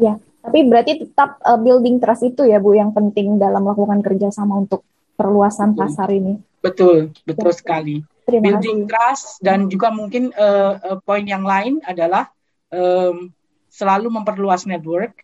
Ya, 0.00 0.16
tapi 0.40 0.64
berarti 0.64 1.04
tetap 1.04 1.36
uh, 1.44 1.60
building 1.60 2.00
trust 2.00 2.24
itu 2.24 2.48
ya 2.48 2.56
Bu 2.64 2.72
yang 2.72 2.96
penting 2.96 3.36
dalam 3.36 3.60
melakukan 3.60 4.00
kerjasama 4.00 4.56
untuk 4.56 4.88
perluasan 5.18 5.74
betul. 5.74 5.82
pasar 5.82 6.08
ini. 6.14 6.34
Betul, 6.62 7.10
betul 7.26 7.50
ya. 7.50 7.58
sekali. 7.58 7.96
Terima 8.22 8.44
building 8.44 8.86
kasih. 8.86 8.90
trust 8.92 9.26
dan 9.42 9.66
juga 9.66 9.88
mungkin 9.90 10.30
uh, 10.36 10.78
uh, 10.78 10.98
poin 11.02 11.24
yang 11.26 11.42
lain 11.42 11.82
adalah 11.82 12.30
um, 12.70 13.32
selalu 13.72 14.12
memperluas 14.12 14.68
network 14.68 15.16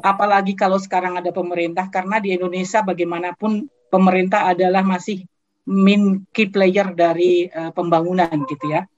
apalagi 0.00 0.52
kalau 0.52 0.76
sekarang 0.76 1.16
ada 1.16 1.32
pemerintah 1.32 1.88
karena 1.88 2.20
di 2.20 2.36
Indonesia 2.36 2.84
bagaimanapun 2.84 3.68
pemerintah 3.88 4.52
adalah 4.52 4.84
masih 4.84 5.24
main 5.68 6.24
key 6.32 6.48
player 6.48 6.92
dari 6.92 7.48
uh, 7.52 7.72
pembangunan 7.72 8.32
gitu 8.48 8.72
ya 8.72 8.88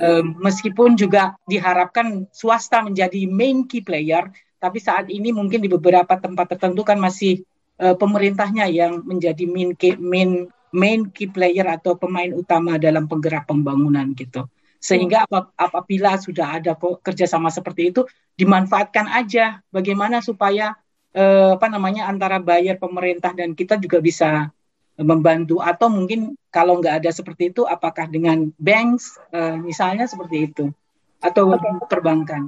um, 0.00 0.36
meskipun 0.40 0.96
juga 0.96 1.36
diharapkan 1.48 2.28
swasta 2.32 2.84
menjadi 2.84 3.28
main 3.28 3.64
key 3.64 3.84
player 3.84 4.28
tapi 4.58 4.82
saat 4.82 5.08
ini 5.08 5.30
mungkin 5.30 5.62
di 5.62 5.68
beberapa 5.70 6.18
tempat 6.18 6.56
tertentu 6.56 6.82
kan 6.84 7.00
masih 7.00 7.44
uh, 7.78 7.96
pemerintahnya 7.96 8.66
yang 8.68 9.02
menjadi 9.06 9.44
main 9.46 9.72
key, 9.74 9.96
main 9.96 10.50
main 10.74 11.08
key 11.08 11.30
player 11.30 11.64
atau 11.64 11.96
pemain 11.96 12.28
utama 12.34 12.76
dalam 12.76 13.08
penggerak 13.08 13.48
pembangunan 13.48 14.12
gitu. 14.12 14.44
Sehingga 14.78 15.26
ap 15.26 15.50
apabila 15.58 16.14
sudah 16.20 16.62
ada 16.62 16.78
kerjasama 16.78 17.50
seperti 17.50 17.90
itu 17.90 18.06
dimanfaatkan 18.38 19.10
aja. 19.10 19.58
Bagaimana 19.74 20.22
supaya 20.22 20.78
eh, 21.10 21.50
apa 21.56 21.66
namanya 21.66 22.06
antara 22.06 22.38
bayar 22.38 22.78
pemerintah 22.78 23.34
dan 23.34 23.58
kita 23.58 23.74
juga 23.80 23.98
bisa 23.98 24.54
membantu. 25.00 25.58
Atau 25.58 25.90
mungkin 25.90 26.38
kalau 26.54 26.78
nggak 26.78 27.02
ada 27.02 27.10
seperti 27.10 27.50
itu 27.50 27.66
apakah 27.66 28.06
dengan 28.06 28.50
banks 28.58 29.18
uh, 29.34 29.58
misalnya 29.58 30.06
seperti 30.06 30.50
itu. 30.50 30.70
Atau 31.18 31.50
okay. 31.50 31.90
perbankan 31.90 32.46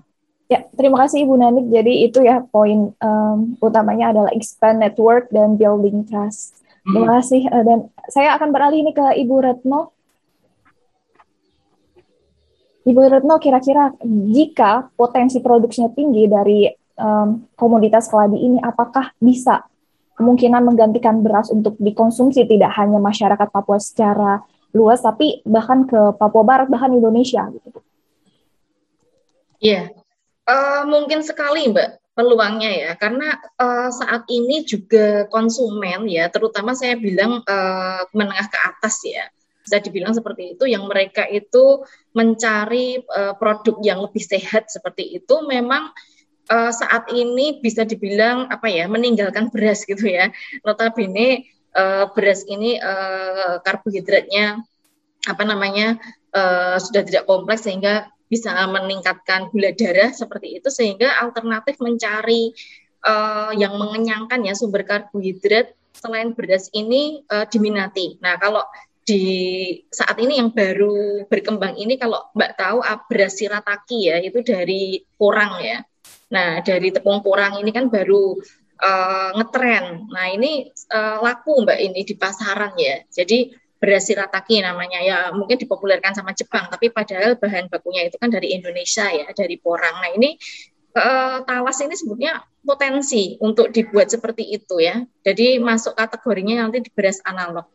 Ya, 0.51 0.67
terima 0.75 1.07
kasih 1.07 1.23
Ibu 1.23 1.35
Nanik. 1.39 1.71
Jadi 1.71 2.11
itu 2.11 2.27
ya 2.27 2.43
poin 2.43 2.91
um, 2.99 3.55
utamanya 3.63 4.11
adalah 4.11 4.35
expand 4.35 4.83
network 4.83 5.31
dan 5.31 5.55
building 5.55 6.03
trust. 6.11 6.59
Terima 6.83 7.07
hmm. 7.07 7.15
kasih. 7.23 7.43
Uh, 7.55 7.63
dan 7.63 7.79
saya 8.11 8.35
akan 8.35 8.51
beralih 8.51 8.83
ini 8.83 8.91
ke 8.91 9.07
Ibu 9.23 9.37
Retno. 9.47 9.95
Ibu 12.83 12.99
Retno, 12.99 13.39
kira-kira 13.39 13.95
jika 14.35 14.91
potensi 14.99 15.39
produksinya 15.39 15.95
tinggi 15.95 16.27
dari 16.27 16.67
um, 16.99 17.47
komoditas 17.55 18.11
keladi 18.11 18.43
ini, 18.43 18.59
apakah 18.59 19.15
bisa 19.23 19.63
kemungkinan 20.19 20.67
menggantikan 20.67 21.23
beras 21.23 21.55
untuk 21.55 21.79
dikonsumsi 21.79 22.51
tidak 22.51 22.75
hanya 22.75 22.99
masyarakat 22.99 23.49
Papua 23.55 23.79
secara 23.79 24.43
luas, 24.75 24.99
tapi 24.99 25.47
bahkan 25.47 25.87
ke 25.87 26.19
Papua 26.19 26.43
Barat, 26.43 26.67
bahkan 26.67 26.91
Indonesia? 26.91 27.47
Gitu. 27.55 27.79
Iya, 29.61 30.00
Uh, 30.51 30.83
mungkin 30.91 31.23
sekali 31.23 31.71
Mbak 31.71 32.11
peluangnya 32.19 32.71
ya, 32.75 32.91
karena 32.99 33.39
uh, 33.55 33.87
saat 33.95 34.27
ini 34.27 34.67
juga 34.67 35.31
konsumen 35.31 36.11
ya, 36.11 36.27
terutama 36.27 36.75
saya 36.75 36.99
bilang 36.99 37.39
uh, 37.47 38.03
menengah 38.11 38.51
ke 38.51 38.59
atas 38.59 38.99
ya, 39.07 39.31
bisa 39.63 39.79
dibilang 39.79 40.11
seperti 40.11 40.59
itu, 40.59 40.67
yang 40.67 40.91
mereka 40.91 41.23
itu 41.31 41.87
mencari 42.19 42.99
uh, 42.99 43.39
produk 43.39 43.79
yang 43.87 44.03
lebih 44.03 44.27
sehat 44.27 44.67
seperti 44.75 45.23
itu, 45.23 45.35
memang 45.47 45.95
uh, 46.51 46.73
saat 46.75 47.07
ini 47.15 47.63
bisa 47.63 47.87
dibilang 47.87 48.51
apa 48.51 48.67
ya, 48.67 48.91
meninggalkan 48.91 49.55
beras 49.55 49.87
gitu 49.87 50.11
ya. 50.11 50.35
Notabene 50.67 51.47
uh, 51.79 52.11
beras 52.11 52.43
ini 52.51 52.75
uh, 52.75 53.63
karbohidratnya 53.63 54.59
apa 55.31 55.43
namanya 55.47 55.95
uh, 56.35 56.75
sudah 56.83 57.07
tidak 57.07 57.31
kompleks 57.31 57.71
sehingga 57.71 58.11
bisa 58.31 58.55
meningkatkan 58.71 59.51
gula 59.51 59.75
darah 59.75 60.15
seperti 60.15 60.63
itu 60.63 60.71
sehingga 60.71 61.11
alternatif 61.19 61.83
mencari 61.83 62.55
uh, 63.03 63.51
yang 63.59 63.75
mengenyangkan 63.75 64.47
ya 64.47 64.55
sumber 64.55 64.87
karbohidrat 64.87 65.75
selain 65.99 66.33
beras 66.33 66.71
ini 66.71 67.27
uh, 67.27 67.45
diminati. 67.51 68.17
Nah, 68.23 68.39
kalau 68.39 68.63
di 69.03 69.27
saat 69.91 70.15
ini 70.23 70.39
yang 70.39 70.55
baru 70.55 71.27
berkembang 71.27 71.75
ini 71.75 71.99
kalau 71.99 72.31
Mbak 72.31 72.53
tahu 72.55 72.79
ah, 72.87 73.03
beras 73.11 73.35
sirataki 73.35 74.07
ya 74.07 74.23
itu 74.23 74.47
dari 74.47 75.03
porang 75.19 75.59
ya. 75.59 75.83
Nah, 76.31 76.63
dari 76.63 76.95
tepung 76.95 77.19
porang 77.27 77.59
ini 77.59 77.75
kan 77.75 77.91
baru 77.91 78.39
uh, 78.79 79.31
ngetren. 79.35 80.07
Nah, 80.15 80.27
ini 80.31 80.71
uh, 80.95 81.19
laku 81.27 81.67
Mbak 81.67 81.79
ini 81.83 82.01
di 82.07 82.15
pasaran 82.15 82.79
ya. 82.79 83.03
Jadi 83.11 83.51
beras 83.81 84.05
sirataki 84.07 84.61
namanya 84.61 85.01
ya 85.01 85.19
mungkin 85.33 85.57
dipopulerkan 85.57 86.13
sama 86.13 86.37
Jepang 86.37 86.69
tapi 86.69 86.93
padahal 86.93 87.41
bahan 87.41 87.73
bakunya 87.73 88.05
itu 88.05 88.21
kan 88.21 88.29
dari 88.29 88.53
Indonesia 88.53 89.09
ya 89.09 89.33
dari 89.33 89.57
porang. 89.57 90.05
Nah 90.05 90.13
ini 90.13 90.37
uh, 90.95 91.41
talas 91.49 91.81
ini 91.81 91.97
sebetulnya 91.97 92.45
potensi 92.61 93.41
untuk 93.41 93.73
dibuat 93.73 94.13
seperti 94.13 94.53
itu 94.53 94.85
ya. 94.85 95.01
Jadi 95.25 95.57
masuk 95.57 95.97
kategorinya 95.97 96.69
nanti 96.69 96.85
di 96.85 96.91
beras 96.93 97.25
analog. 97.25 97.67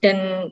Dan 0.00 0.48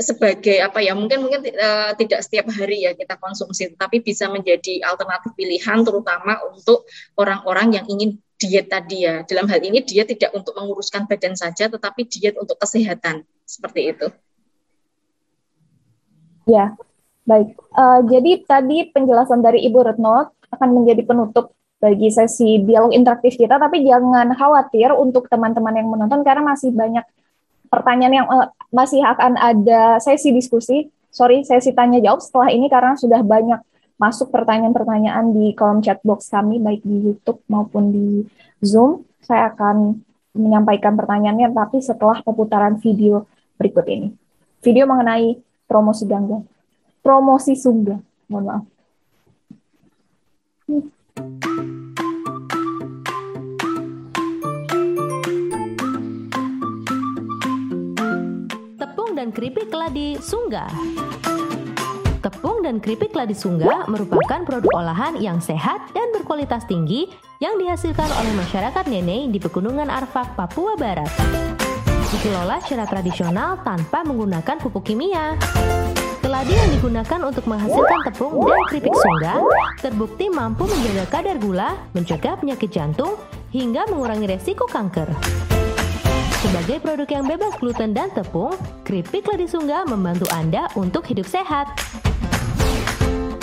sebagai 0.00 0.64
apa 0.64 0.80
ya 0.80 0.96
mungkin 0.96 1.20
mungkin 1.20 1.44
uh, 1.52 1.92
tidak 2.00 2.24
setiap 2.24 2.48
hari 2.56 2.88
ya 2.88 2.96
kita 2.96 3.20
konsumsi 3.20 3.76
tapi 3.76 4.00
bisa 4.00 4.32
menjadi 4.32 4.80
alternatif 4.88 5.36
pilihan 5.36 5.84
terutama 5.84 6.40
untuk 6.48 6.88
orang-orang 7.20 7.76
yang 7.76 7.84
ingin 7.84 8.16
diet 8.40 8.72
tadi 8.72 9.04
ya. 9.04 9.20
Dalam 9.28 9.44
hal 9.52 9.60
ini 9.60 9.84
diet 9.84 10.08
tidak 10.08 10.32
untuk 10.32 10.56
menguruskan 10.56 11.04
badan 11.04 11.36
saja, 11.36 11.68
tetapi 11.68 12.08
diet 12.08 12.40
untuk 12.40 12.56
kesehatan 12.56 13.28
seperti 13.50 13.80
itu. 13.90 14.06
Ya, 16.46 16.78
baik. 17.26 17.58
Uh, 17.74 18.06
jadi 18.06 18.46
tadi 18.46 18.90
penjelasan 18.94 19.42
dari 19.42 19.66
Ibu 19.66 19.82
Retno 19.82 20.30
akan 20.50 20.68
menjadi 20.70 21.02
penutup 21.02 21.54
bagi 21.82 22.12
sesi 22.12 22.62
dialog 22.62 22.94
interaktif 22.94 23.34
kita, 23.34 23.58
tapi 23.58 23.82
jangan 23.82 24.30
khawatir 24.36 24.94
untuk 24.94 25.26
teman-teman 25.26 25.74
yang 25.74 25.88
menonton 25.90 26.20
karena 26.22 26.44
masih 26.44 26.70
banyak 26.70 27.02
pertanyaan 27.66 28.14
yang 28.22 28.26
uh, 28.30 28.50
masih 28.70 29.02
akan 29.02 29.34
ada 29.34 29.98
sesi 29.98 30.30
diskusi. 30.30 30.86
Sorry, 31.10 31.42
sesi 31.42 31.74
tanya 31.74 31.98
jawab 31.98 32.22
setelah 32.22 32.54
ini 32.54 32.70
karena 32.70 32.94
sudah 32.94 33.18
banyak 33.26 33.58
masuk 33.98 34.30
pertanyaan-pertanyaan 34.32 35.34
di 35.34 35.52
kolom 35.52 35.84
chat 35.84 36.00
box 36.06 36.30
kami 36.32 36.56
baik 36.62 36.80
di 36.86 37.10
YouTube 37.10 37.42
maupun 37.50 37.90
di 37.90 38.24
Zoom. 38.62 39.04
Saya 39.20 39.52
akan 39.52 40.00
menyampaikan 40.32 40.94
pertanyaannya 40.94 41.50
tapi 41.50 41.82
setelah 41.82 42.22
pemutaran 42.22 42.78
video 42.78 43.26
berikut 43.60 43.84
ini. 43.84 44.08
Video 44.64 44.88
mengenai 44.88 45.36
promosi 45.68 46.08
gangga. 46.08 46.40
Promosi 47.04 47.52
sungga. 47.52 48.00
Mohon 48.32 48.44
maaf. 48.48 48.64
Tepung 58.80 59.12
dan 59.12 59.28
keripik 59.28 59.68
keladi 59.68 60.16
sungga. 60.24 60.64
Tepung 62.20 62.60
dan 62.60 62.84
keripik 62.84 63.16
ladi 63.16 63.32
sungga 63.32 63.88
merupakan 63.88 64.44
produk 64.44 64.68
olahan 64.76 65.16
yang 65.16 65.40
sehat 65.40 65.80
dan 65.96 66.12
berkualitas 66.12 66.68
tinggi 66.68 67.08
yang 67.40 67.56
dihasilkan 67.56 68.12
oleh 68.12 68.32
masyarakat 68.36 68.84
Nene 68.92 69.32
di 69.32 69.40
Pegunungan 69.40 69.88
Arfak, 69.88 70.36
Papua 70.36 70.76
Barat. 70.76 71.08
Dikelola 72.10 72.58
secara 72.58 72.90
tradisional 72.90 73.62
tanpa 73.62 74.02
menggunakan 74.02 74.58
pupuk 74.58 74.82
kimia. 74.82 75.38
Keladi 76.18 76.58
yang 76.58 76.70
digunakan 76.74 77.20
untuk 77.22 77.46
menghasilkan 77.46 78.02
tepung 78.10 78.34
dan 78.50 78.60
keripik 78.66 78.90
sungga 78.98 79.46
terbukti 79.78 80.26
mampu 80.26 80.66
menjaga 80.66 81.06
kadar 81.06 81.38
gula, 81.38 81.78
mencegah 81.94 82.34
penyakit 82.34 82.66
jantung, 82.74 83.14
hingga 83.54 83.86
mengurangi 83.86 84.26
resiko 84.26 84.66
kanker. 84.66 85.06
Sebagai 86.42 86.82
produk 86.82 87.06
yang 87.06 87.24
bebas 87.30 87.54
gluten 87.62 87.94
dan 87.94 88.10
tepung, 88.10 88.58
keripik 88.82 89.30
ladi 89.30 89.46
sungga 89.46 89.86
membantu 89.86 90.26
Anda 90.34 90.66
untuk 90.74 91.06
hidup 91.06 91.30
sehat. 91.30 91.70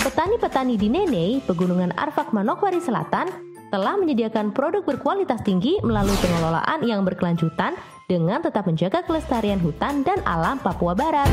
Petani-petani 0.03 0.75
di 0.75 0.91
Nene, 0.91 1.39
Pegunungan 1.47 1.95
Arfak 1.95 2.35
Manokwari 2.35 2.83
Selatan, 2.83 3.46
telah 3.67 3.99
menyediakan 3.99 4.55
produk 4.55 4.83
berkualitas 4.83 5.43
tinggi 5.43 5.75
melalui 5.83 6.15
pengelolaan 6.23 6.79
yang 6.87 7.03
berkelanjutan 7.03 7.75
dengan 8.07 8.39
tetap 8.39 8.63
menjaga 8.63 9.03
kelestarian 9.03 9.59
hutan 9.59 10.07
dan 10.07 10.23
alam 10.23 10.55
Papua 10.59 10.95
Barat. 10.95 11.27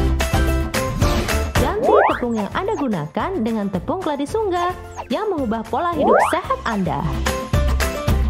Ganti 1.55 1.95
tepung 2.11 2.35
yang 2.35 2.51
Anda 2.53 2.75
gunakan 2.75 3.31
dengan 3.41 3.71
tepung 3.71 4.03
keladi 4.03 4.27
sungga 4.27 4.75
yang 5.09 5.31
mengubah 5.31 5.63
pola 5.71 5.95
hidup 5.95 6.19
sehat 6.35 6.59
Anda. 6.67 7.01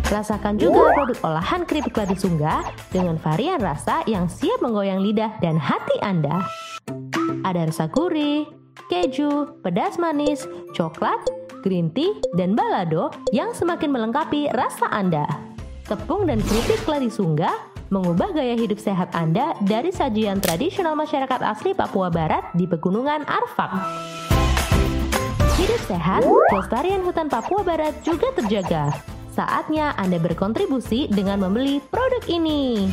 Rasakan 0.05 0.60
juga 0.60 0.93
produk 0.93 1.18
olahan 1.24 1.64
keripik 1.64 1.97
keladi 1.97 2.14
sungga 2.20 2.60
dengan 2.93 3.16
varian 3.16 3.56
rasa 3.56 4.05
yang 4.05 4.28
siap 4.28 4.60
menggoyang 4.60 5.01
lidah 5.01 5.32
dan 5.40 5.56
hati 5.56 5.97
Anda. 6.05 6.44
Ada 7.40 7.72
rasa 7.72 7.89
gurih, 7.89 8.44
keju, 8.93 9.64
pedas 9.64 9.97
manis, 9.97 10.44
coklat, 10.76 11.18
green 11.65 11.89
tea, 11.97 12.12
dan 12.36 12.53
balado 12.53 13.09
yang 13.32 13.57
semakin 13.57 13.89
melengkapi 13.89 14.53
rasa 14.53 14.93
Anda. 14.93 15.24
Tepung 15.89 16.28
dan 16.28 16.45
keripik 16.45 16.85
keladi 16.85 17.09
sungga 17.09 17.49
mengubah 17.89 18.36
gaya 18.36 18.53
hidup 18.53 18.77
sehat 18.77 19.12
Anda 19.16 19.57
dari 19.65 19.89
sajian 19.89 20.45
tradisional 20.45 20.93
masyarakat 20.93 21.41
asli 21.41 21.73
Papua 21.73 22.12
Barat 22.12 22.53
di 22.53 22.69
Pegunungan 22.69 23.24
Arfak. 23.24 23.73
Hidup 25.57 25.81
sehat, 25.89 26.20
kelestarian 26.53 27.01
hutan 27.01 27.32
Papua 27.32 27.65
Barat 27.65 27.97
juga 28.05 28.28
terjaga. 28.36 28.93
Saatnya 29.32 29.97
Anda 29.97 30.20
berkontribusi 30.20 31.09
dengan 31.11 31.43
membeli 31.49 31.81
produk 31.91 32.23
ini. 32.31 32.86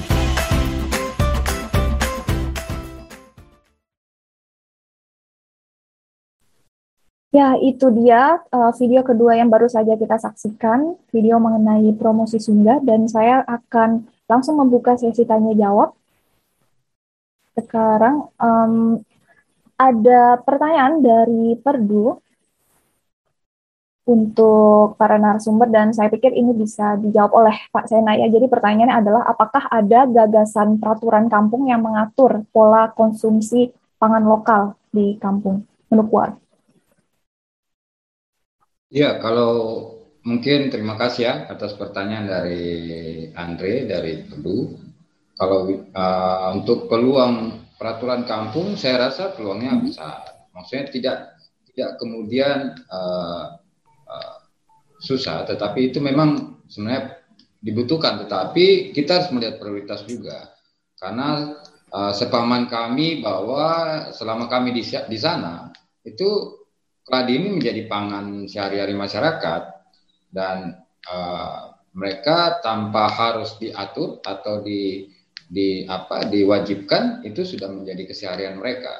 Ya, 7.31 7.55
itu 7.63 7.87
dia 7.95 8.43
uh, 8.51 8.71
video 8.75 9.07
kedua 9.07 9.39
yang 9.39 9.47
baru 9.47 9.71
saja 9.71 9.95
kita 9.95 10.19
saksikan, 10.19 10.99
video 11.15 11.39
mengenai 11.39 11.87
promosi 11.95 12.43
Sunda, 12.43 12.75
dan 12.83 13.07
saya 13.07 13.39
akan 13.47 14.03
langsung 14.27 14.59
membuka 14.59 14.99
sesi 14.99 15.23
tanya 15.23 15.55
jawab. 15.55 15.95
Sekarang 17.55 18.27
um, 18.35 18.99
ada 19.79 20.43
pertanyaan 20.43 20.99
dari 20.99 21.55
Perdu 21.55 22.19
untuk 24.11 24.99
para 24.99 25.15
narasumber 25.15 25.71
dan 25.71 25.95
saya 25.95 26.11
pikir 26.11 26.35
ini 26.35 26.51
bisa 26.51 26.99
dijawab 26.99 27.31
oleh 27.31 27.55
Pak 27.71 27.87
Sena 27.87 28.11
ya. 28.19 28.27
Jadi 28.27 28.51
pertanyaannya 28.51 28.97
adalah 28.97 29.23
apakah 29.23 29.71
ada 29.71 30.03
gagasan 30.03 30.83
peraturan 30.83 31.31
kampung 31.31 31.63
yang 31.71 31.79
mengatur 31.79 32.43
pola 32.51 32.91
konsumsi 32.91 33.71
pangan 33.95 34.25
lokal 34.27 34.75
di 34.91 35.15
kampung 35.15 35.63
Menukwar? 35.87 36.40
Ya, 38.91 39.23
kalau 39.23 39.87
mungkin 40.27 40.67
terima 40.67 40.99
kasih 40.99 41.23
ya 41.23 41.35
atas 41.47 41.79
pertanyaan 41.79 42.27
dari 42.27 42.67
Andre 43.31 43.87
dari 43.87 44.27
Tebu. 44.27 44.83
kalau 45.41 45.65
uh, 45.73 46.53
untuk 46.53 46.85
peluang 46.85 47.65
peraturan 47.73 48.29
kampung 48.29 48.77
saya 48.77 49.09
rasa 49.09 49.33
peluangnya 49.33 49.73
hmm. 49.73 49.81
besar. 49.87 50.21
Maksudnya 50.53 50.85
tidak 50.91 51.17
tidak 51.71 51.97
kemudian 51.97 52.77
uh, 52.91 53.57
uh, 54.05 54.35
susah, 55.01 55.47
tetapi 55.49 55.89
itu 55.89 55.97
memang 55.97 56.61
sebenarnya 56.69 57.15
dibutuhkan. 57.63 58.21
Tetapi 58.27 58.93
kita 58.93 59.23
harus 59.23 59.31
melihat 59.33 59.57
prioritas 59.57 60.05
juga, 60.05 60.51
karena 60.99 61.57
uh, 61.89 62.13
sepaman 62.13 62.69
kami 62.69 63.23
bahwa 63.23 64.13
selama 64.13 64.45
kami 64.45 64.77
di, 64.77 64.83
di 64.85 65.17
sana 65.17 65.73
itu 66.05 66.60
keladi 67.11 67.43
ini 67.43 67.59
menjadi 67.59 67.91
pangan 67.91 68.47
sehari-hari 68.47 68.95
masyarakat 68.95 69.61
dan 70.31 70.79
uh, 71.11 71.75
mereka 71.91 72.63
tanpa 72.63 73.11
harus 73.11 73.59
diatur 73.59 74.23
atau 74.23 74.63
di 74.63 75.11
di 75.51 75.83
apa 75.83 76.23
diwajibkan 76.31 77.27
itu 77.27 77.43
sudah 77.43 77.67
menjadi 77.67 78.07
keseharian 78.07 78.55
mereka. 78.55 78.95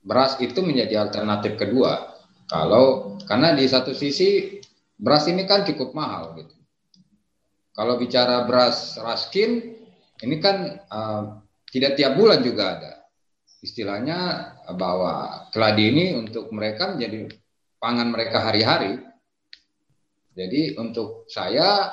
Beras 0.00 0.40
itu 0.40 0.64
menjadi 0.64 1.04
alternatif 1.04 1.60
kedua. 1.60 2.16
Kalau 2.48 3.20
karena 3.28 3.52
di 3.52 3.68
satu 3.68 3.92
sisi 3.92 4.56
beras 4.96 5.28
ini 5.28 5.44
kan 5.44 5.68
cukup 5.68 5.92
mahal 5.92 6.32
gitu. 6.40 6.56
Kalau 7.76 8.00
bicara 8.00 8.48
beras 8.48 8.96
raskin 8.96 9.76
ini 10.24 10.40
kan 10.40 10.80
uh, 10.88 11.44
tidak 11.68 12.00
tiap 12.00 12.16
bulan 12.16 12.40
juga 12.40 12.64
ada. 12.80 12.92
Istilahnya 13.60 14.18
bahwa 14.72 15.46
keladi 15.52 15.92
ini 15.92 16.04
untuk 16.16 16.48
mereka 16.48 16.96
menjadi 16.96 17.28
pangan 17.76 18.08
mereka 18.08 18.40
hari-hari. 18.40 19.00
Jadi 20.32 20.80
untuk 20.80 21.28
saya 21.28 21.92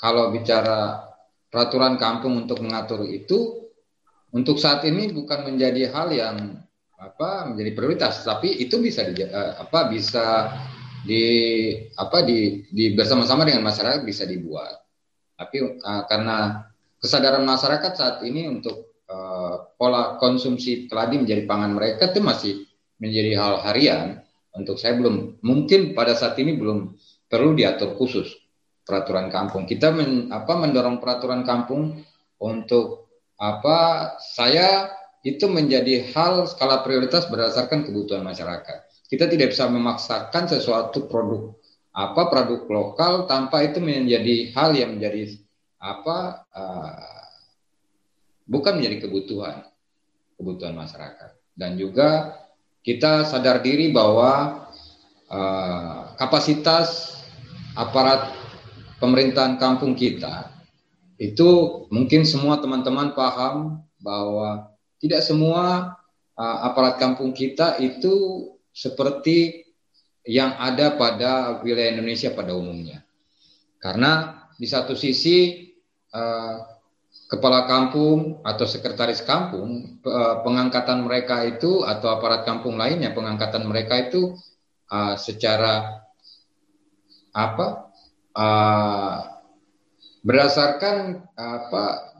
kalau 0.00 0.32
bicara 0.32 1.04
peraturan 1.52 2.00
kampung 2.00 2.40
untuk 2.40 2.64
mengatur 2.64 3.04
itu 3.04 3.68
untuk 4.32 4.56
saat 4.56 4.80
ini 4.88 5.12
bukan 5.12 5.52
menjadi 5.52 5.92
hal 5.92 6.08
yang 6.08 6.36
apa 6.96 7.50
menjadi 7.50 7.70
prioritas 7.74 8.22
tapi 8.22 8.62
itu 8.62 8.78
bisa 8.78 9.04
di, 9.10 9.26
uh, 9.26 9.58
apa 9.58 9.90
bisa 9.90 10.54
di 11.02 11.24
apa 11.98 12.22
di, 12.22 12.62
di 12.70 12.94
bersama-sama 12.94 13.42
dengan 13.42 13.66
masyarakat 13.66 14.06
bisa 14.06 14.22
dibuat 14.22 14.80
tapi 15.34 15.82
uh, 15.82 16.06
karena 16.06 16.62
kesadaran 17.02 17.42
masyarakat 17.42 17.92
saat 17.98 18.16
ini 18.22 18.46
untuk 18.46 18.91
pola 19.76 20.16
konsumsi 20.16 20.86
keladi 20.86 21.18
menjadi 21.20 21.42
pangan 21.44 21.72
mereka 21.74 22.12
itu 22.12 22.20
masih 22.22 22.54
menjadi 23.02 23.32
hal 23.38 23.54
harian 23.66 24.22
untuk 24.54 24.76
saya 24.78 24.94
belum 24.94 25.42
mungkin 25.42 25.96
pada 25.96 26.14
saat 26.14 26.38
ini 26.38 26.54
belum 26.54 26.94
perlu 27.26 27.56
diatur 27.56 27.96
khusus 27.96 28.28
peraturan 28.84 29.32
kampung. 29.32 29.64
Kita 29.64 29.94
men, 29.94 30.28
apa 30.28 30.58
mendorong 30.58 31.00
peraturan 31.00 31.42
kampung 31.46 32.02
untuk 32.42 33.10
apa 33.40 34.12
saya 34.20 34.92
itu 35.22 35.46
menjadi 35.46 36.12
hal 36.12 36.50
skala 36.50 36.82
prioritas 36.82 37.30
berdasarkan 37.30 37.86
kebutuhan 37.86 38.26
masyarakat. 38.26 38.90
Kita 39.06 39.30
tidak 39.30 39.54
bisa 39.54 39.70
memaksakan 39.70 40.50
sesuatu 40.50 41.06
produk 41.06 41.54
apa 41.92 42.32
produk 42.32 42.64
lokal 42.72 43.28
tanpa 43.28 43.60
itu 43.68 43.76
menjadi 43.76 44.48
hal 44.56 44.72
yang 44.72 44.96
menjadi 44.96 45.36
apa 45.76 46.48
uh, 46.48 47.11
bukan 48.52 48.76
menjadi 48.76 49.08
kebutuhan 49.08 49.64
kebutuhan 50.36 50.76
masyarakat 50.76 51.32
dan 51.56 51.80
juga 51.80 52.36
kita 52.84 53.24
sadar 53.24 53.64
diri 53.64 53.88
bahwa 53.88 54.68
uh, 55.32 56.12
kapasitas 56.20 57.16
aparat 57.72 58.28
pemerintahan 59.00 59.56
kampung 59.56 59.96
kita 59.96 60.52
itu 61.16 61.82
mungkin 61.88 62.28
semua 62.28 62.60
teman-teman 62.60 63.16
paham 63.16 63.80
bahwa 64.02 64.74
tidak 64.98 65.22
semua 65.22 65.96
uh, 66.34 66.58
aparat 66.66 66.98
kampung 66.98 67.30
kita 67.30 67.78
itu 67.78 68.46
seperti 68.74 69.62
yang 70.26 70.54
ada 70.58 70.94
pada 70.94 71.62
wilayah 71.62 71.98
Indonesia 71.98 72.30
pada 72.30 72.54
umumnya. 72.54 73.02
Karena 73.82 74.46
di 74.54 74.66
satu 74.70 74.94
sisi 74.94 75.70
uh, 76.14 76.71
kepala 77.32 77.64
kampung 77.64 78.44
atau 78.44 78.68
sekretaris 78.68 79.24
kampung 79.24 79.96
pengangkatan 80.44 81.00
mereka 81.00 81.40
itu 81.48 81.80
atau 81.80 82.12
aparat 82.12 82.44
kampung 82.44 82.76
lainnya 82.76 83.16
pengangkatan 83.16 83.64
mereka 83.64 84.04
itu 84.04 84.36
uh, 84.92 85.16
secara 85.16 86.04
apa 87.32 87.88
uh, 88.36 89.16
berdasarkan 90.20 91.24
apa 91.32 92.12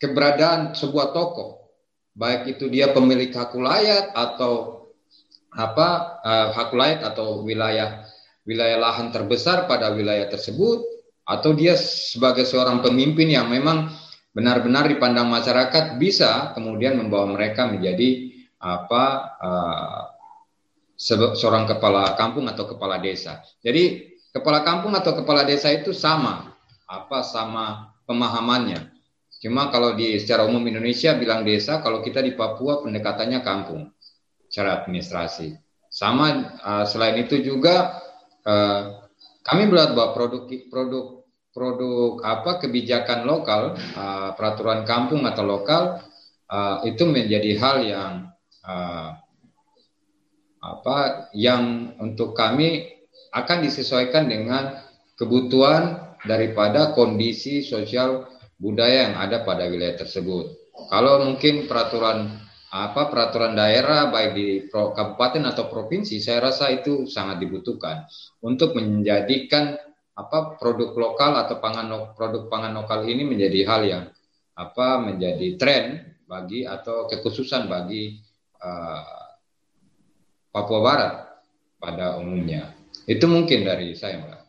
keberadaan 0.00 0.72
sebuah 0.72 1.12
toko, 1.12 1.68
baik 2.16 2.56
itu 2.56 2.72
dia 2.72 2.88
pemilik 2.96 3.28
hak 3.28 3.52
layat 3.52 4.16
atau 4.16 4.88
apa 5.52 5.88
uh, 6.24 6.48
hak 6.56 6.72
atau 7.04 7.44
wilayah 7.44 8.00
wilayah 8.48 8.80
lahan 8.80 9.12
terbesar 9.12 9.68
pada 9.68 9.92
wilayah 9.92 10.24
tersebut 10.32 10.80
atau 11.28 11.52
dia 11.52 11.76
sebagai 11.76 12.48
seorang 12.48 12.80
pemimpin 12.80 13.28
yang 13.28 13.52
memang 13.52 13.92
benar-benar 14.38 14.86
dipandang 14.86 15.26
masyarakat 15.26 15.98
bisa 15.98 16.54
kemudian 16.54 16.94
membawa 16.94 17.26
mereka 17.26 17.66
menjadi 17.66 18.30
apa 18.62 19.04
uh, 19.42 20.02
seorang 21.34 21.66
kepala 21.66 22.14
kampung 22.14 22.46
atau 22.46 22.70
kepala 22.70 23.02
desa. 23.02 23.42
Jadi 23.58 24.14
kepala 24.30 24.62
kampung 24.62 24.94
atau 24.94 25.18
kepala 25.18 25.42
desa 25.42 25.74
itu 25.74 25.90
sama 25.90 26.54
apa 26.86 27.26
sama 27.26 27.90
pemahamannya. 28.06 28.94
Cuma 29.42 29.74
kalau 29.74 29.98
di 29.98 30.14
secara 30.22 30.46
umum 30.46 30.62
Indonesia 30.70 31.18
bilang 31.18 31.42
desa, 31.42 31.82
kalau 31.82 31.98
kita 31.98 32.22
di 32.22 32.38
Papua 32.38 32.78
pendekatannya 32.82 33.42
kampung 33.42 33.90
secara 34.46 34.82
administrasi. 34.82 35.58
Sama 35.90 36.54
uh, 36.62 36.86
selain 36.86 37.26
itu 37.26 37.42
juga 37.42 38.02
uh, 38.46 39.02
kami 39.42 39.66
melihat 39.66 39.98
bahwa 39.98 40.14
produk 40.14 40.46
produk 40.70 41.17
produk 41.52 42.20
apa 42.22 42.62
kebijakan 42.62 43.24
lokal 43.24 43.74
uh, 43.96 44.30
peraturan 44.36 44.84
kampung 44.84 45.24
atau 45.24 45.44
lokal 45.44 46.04
uh, 46.48 46.84
itu 46.84 47.08
menjadi 47.08 47.52
hal 47.58 47.76
yang 47.82 48.12
uh, 48.62 49.16
apa 50.58 51.30
yang 51.32 51.94
untuk 52.02 52.34
kami 52.34 52.98
akan 53.32 53.58
disesuaikan 53.64 54.26
dengan 54.26 54.82
kebutuhan 55.18 56.14
daripada 56.26 56.92
kondisi 56.94 57.62
sosial 57.62 58.26
budaya 58.58 59.10
yang 59.10 59.16
ada 59.22 59.46
pada 59.46 59.70
wilayah 59.70 60.02
tersebut. 60.02 60.50
Kalau 60.90 61.26
mungkin 61.26 61.70
peraturan 61.70 62.42
apa 62.68 63.08
peraturan 63.08 63.56
daerah 63.56 64.12
baik 64.12 64.30
di 64.36 64.48
kabupaten 64.68 65.40
atau 65.48 65.72
provinsi, 65.72 66.20
saya 66.20 66.52
rasa 66.52 66.68
itu 66.68 67.08
sangat 67.08 67.40
dibutuhkan 67.40 68.04
untuk 68.44 68.76
menjadikan 68.76 69.78
apa 70.18 70.58
produk 70.58 70.90
lokal 70.98 71.38
atau 71.46 71.62
pangan 71.62 72.14
produk 72.18 72.50
pangan 72.50 72.74
lokal 72.74 73.06
ini 73.06 73.22
menjadi 73.22 73.60
hal 73.70 73.82
yang 73.86 74.04
apa 74.58 74.98
menjadi 74.98 75.54
tren 75.54 75.84
bagi 76.26 76.66
atau 76.66 77.06
kekhususan 77.06 77.70
bagi 77.70 78.18
uh, 78.58 79.30
Papua 80.50 80.80
Barat 80.82 81.14
pada 81.78 82.18
umumnya. 82.18 82.74
Itu 83.06 83.30
mungkin 83.30 83.62
dari 83.62 83.94
saya, 83.94 84.18
Mbak. 84.18 84.40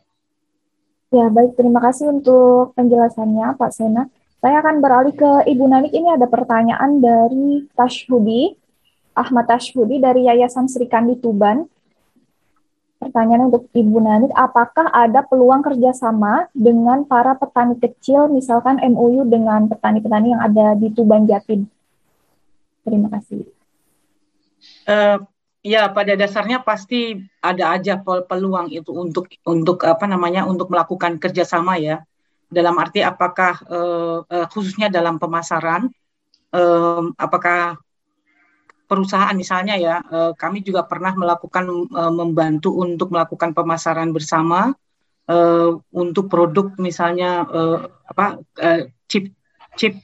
Ya, 1.10 1.26
baik. 1.30 1.54
Terima 1.54 1.80
kasih 1.82 2.10
untuk 2.10 2.74
penjelasannya, 2.74 3.54
Pak 3.54 3.70
Sena. 3.70 4.10
Saya 4.42 4.62
akan 4.64 4.82
beralih 4.82 5.14
ke 5.14 5.30
Ibu 5.46 5.64
Nanik. 5.70 5.92
Ini 5.94 6.18
ada 6.18 6.26
pertanyaan 6.26 6.98
dari 6.98 7.66
Tashhudi, 7.76 8.56
Ahmad 9.14 9.46
Tashhudi 9.46 10.00
dari 10.00 10.26
Yayasan 10.26 10.66
Sri 10.66 10.90
Kandi 10.90 11.18
Tuban. 11.20 11.66
Pertanyaan 13.10 13.50
untuk 13.50 13.66
Ibu 13.74 13.98
Nanik, 13.98 14.30
apakah 14.38 14.86
ada 14.94 15.26
peluang 15.26 15.66
kerjasama 15.66 16.46
dengan 16.54 17.02
para 17.10 17.34
petani 17.34 17.74
kecil, 17.74 18.30
misalkan 18.30 18.78
MOU 18.78 19.26
dengan 19.26 19.66
petani-petani 19.66 20.30
yang 20.30 20.42
ada 20.46 20.78
di 20.78 20.94
Tuban 20.94 21.26
Jatim? 21.26 21.66
Terima 22.86 23.10
kasih. 23.10 23.50
Uh, 24.86 25.26
Ya, 25.60 25.92
pada 25.92 26.16
dasarnya 26.16 26.64
pasti 26.64 27.20
ada 27.44 27.76
aja 27.76 28.00
peluang 28.00 28.72
itu 28.72 28.96
untuk 28.96 29.28
untuk 29.44 29.84
apa 29.84 30.08
namanya 30.08 30.48
untuk 30.48 30.72
melakukan 30.72 31.20
kerjasama 31.20 31.76
ya. 31.76 32.00
Dalam 32.48 32.80
arti 32.80 33.04
apakah 33.04 33.60
uh, 33.68 34.24
khususnya 34.48 34.88
dalam 34.88 35.20
pemasaran, 35.20 35.92
uh, 36.56 37.12
apakah 37.20 37.76
perusahaan 38.90 39.30
misalnya 39.38 39.78
ya, 39.78 40.02
uh, 40.02 40.34
kami 40.34 40.66
juga 40.66 40.82
pernah 40.82 41.14
melakukan 41.14 41.70
uh, 41.94 42.10
membantu 42.10 42.74
untuk 42.74 43.14
melakukan 43.14 43.54
pemasaran 43.54 44.10
bersama 44.10 44.74
uh, 45.30 45.78
untuk 45.94 46.26
produk 46.26 46.74
misalnya 46.82 47.46
apa 48.10 48.42
chip 49.06 49.30
chip 49.78 49.94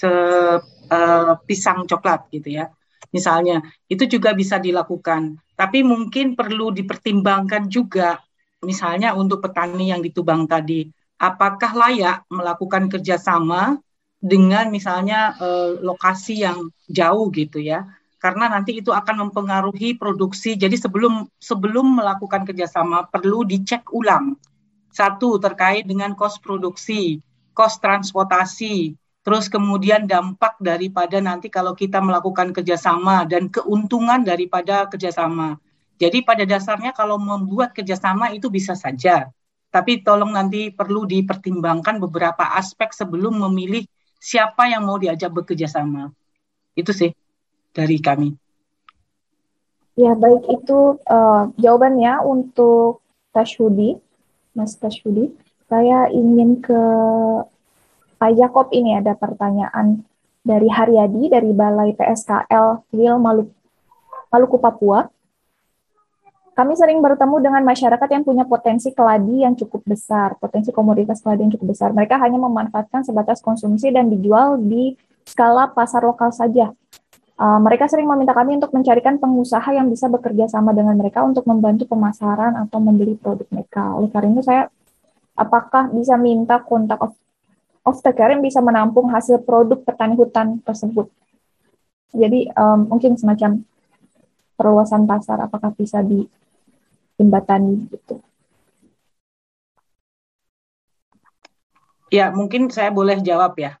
uh, 0.00 1.36
pisang 1.44 1.84
coklat 1.84 2.32
gitu 2.32 2.56
ya 2.56 2.72
misalnya. 3.12 3.60
Itu 3.84 4.08
juga 4.08 4.32
bisa 4.32 4.56
dilakukan. 4.56 5.36
Tapi 5.52 5.84
mungkin 5.84 6.32
perlu 6.32 6.72
dipertimbangkan 6.72 7.68
juga 7.68 8.16
misalnya 8.64 9.12
untuk 9.12 9.44
petani 9.44 9.92
yang 9.92 10.00
ditubang 10.00 10.48
tadi. 10.48 10.88
Apakah 11.20 11.72
layak 11.76 12.28
melakukan 12.28 12.92
kerjasama 12.92 13.80
dengan 14.20 14.72
misalnya 14.72 15.36
uh, 15.36 15.76
lokasi 15.80 16.44
yang 16.44 16.72
jauh 16.88 17.28
gitu 17.32 17.60
ya 17.60 17.84
karena 18.26 18.50
nanti 18.50 18.82
itu 18.82 18.90
akan 18.90 19.30
mempengaruhi 19.30 19.94
produksi. 19.94 20.58
Jadi 20.58 20.74
sebelum 20.74 21.30
sebelum 21.38 22.02
melakukan 22.02 22.42
kerjasama 22.42 23.06
perlu 23.06 23.46
dicek 23.46 23.86
ulang. 23.94 24.34
Satu 24.90 25.38
terkait 25.38 25.86
dengan 25.86 26.18
kos 26.18 26.42
produksi, 26.42 27.22
kos 27.54 27.78
transportasi, 27.78 28.98
terus 29.22 29.46
kemudian 29.46 30.10
dampak 30.10 30.58
daripada 30.58 31.22
nanti 31.22 31.46
kalau 31.46 31.78
kita 31.78 32.02
melakukan 32.02 32.50
kerjasama 32.50 33.22
dan 33.30 33.46
keuntungan 33.46 34.26
daripada 34.26 34.90
kerjasama. 34.90 35.62
Jadi 36.02 36.26
pada 36.26 36.42
dasarnya 36.42 36.90
kalau 36.90 37.22
membuat 37.22 37.78
kerjasama 37.78 38.34
itu 38.34 38.50
bisa 38.50 38.74
saja, 38.74 39.30
tapi 39.70 40.02
tolong 40.02 40.34
nanti 40.34 40.74
perlu 40.74 41.06
dipertimbangkan 41.06 42.02
beberapa 42.02 42.58
aspek 42.58 42.90
sebelum 42.90 43.38
memilih 43.46 43.86
siapa 44.18 44.66
yang 44.66 44.82
mau 44.82 44.98
diajak 44.98 45.30
bekerja 45.30 45.70
sama. 45.70 46.10
Itu 46.74 46.90
sih 46.90 47.14
dari 47.76 48.00
kami. 48.00 48.32
Ya, 49.96 50.16
baik 50.16 50.48
itu 50.48 51.00
uh, 51.04 51.52
jawabannya 51.60 52.24
untuk 52.24 53.04
Tashudi, 53.36 54.00
Mas 54.56 54.76
Tashudi. 54.80 55.32
Saya 55.68 56.08
ingin 56.08 56.64
ke 56.64 56.82
Pak 58.16 58.32
Jakob 58.32 58.72
ini 58.72 58.96
ada 58.96 59.12
pertanyaan 59.12 60.04
dari 60.40 60.68
Haryadi 60.72 61.32
dari 61.32 61.50
Balai 61.52 61.92
PSKL 61.92 62.86
Wil 62.96 63.16
Maluku, 63.20 63.52
Maluku 64.32 64.56
Papua. 64.56 65.08
Kami 66.56 66.72
sering 66.72 67.04
bertemu 67.04 67.36
dengan 67.44 67.60
masyarakat 67.68 68.08
yang 68.08 68.24
punya 68.24 68.48
potensi 68.48 68.88
keladi 68.88 69.44
yang 69.44 69.52
cukup 69.52 69.84
besar, 69.84 70.40
potensi 70.40 70.72
komoditas 70.72 71.20
keladi 71.20 71.44
yang 71.44 71.52
cukup 71.52 71.76
besar. 71.76 71.92
Mereka 71.92 72.16
hanya 72.16 72.40
memanfaatkan 72.40 73.04
sebatas 73.04 73.44
konsumsi 73.44 73.92
dan 73.92 74.08
dijual 74.08 74.56
di 74.56 74.96
skala 75.28 75.68
pasar 75.68 76.00
lokal 76.00 76.32
saja. 76.32 76.72
Uh, 77.36 77.60
mereka 77.60 77.84
sering 77.84 78.08
meminta 78.08 78.32
kami 78.32 78.56
untuk 78.56 78.72
mencarikan 78.72 79.20
pengusaha 79.20 79.68
yang 79.68 79.92
bisa 79.92 80.08
bekerja 80.08 80.48
sama 80.48 80.72
dengan 80.72 80.96
mereka 80.96 81.20
untuk 81.20 81.44
membantu 81.44 81.84
pemasaran 81.84 82.56
atau 82.56 82.80
membeli 82.80 83.12
produk 83.12 83.44
mereka. 83.52 83.92
Oleh 83.92 84.08
karena 84.08 84.32
itu 84.32 84.44
saya 84.48 84.72
apakah 85.36 85.92
bisa 85.92 86.16
minta 86.16 86.56
kontak 86.64 86.96
of, 86.96 87.12
of 87.84 88.00
the 88.00 88.16
care 88.16 88.32
yang 88.32 88.40
bisa 88.40 88.64
menampung 88.64 89.12
hasil 89.12 89.44
produk 89.44 89.76
petani 89.84 90.16
hutan 90.16 90.64
tersebut. 90.64 91.12
Jadi 92.16 92.48
um, 92.56 92.88
mungkin 92.96 93.20
semacam 93.20 93.60
perluasan 94.56 95.04
pasar 95.04 95.36
apakah 95.44 95.76
bisa 95.76 96.00
dijembatani 96.00 97.84
gitu. 97.92 98.16
Ya, 102.08 102.32
mungkin 102.32 102.72
saya 102.72 102.88
boleh 102.88 103.20
jawab 103.20 103.60
ya. 103.60 103.76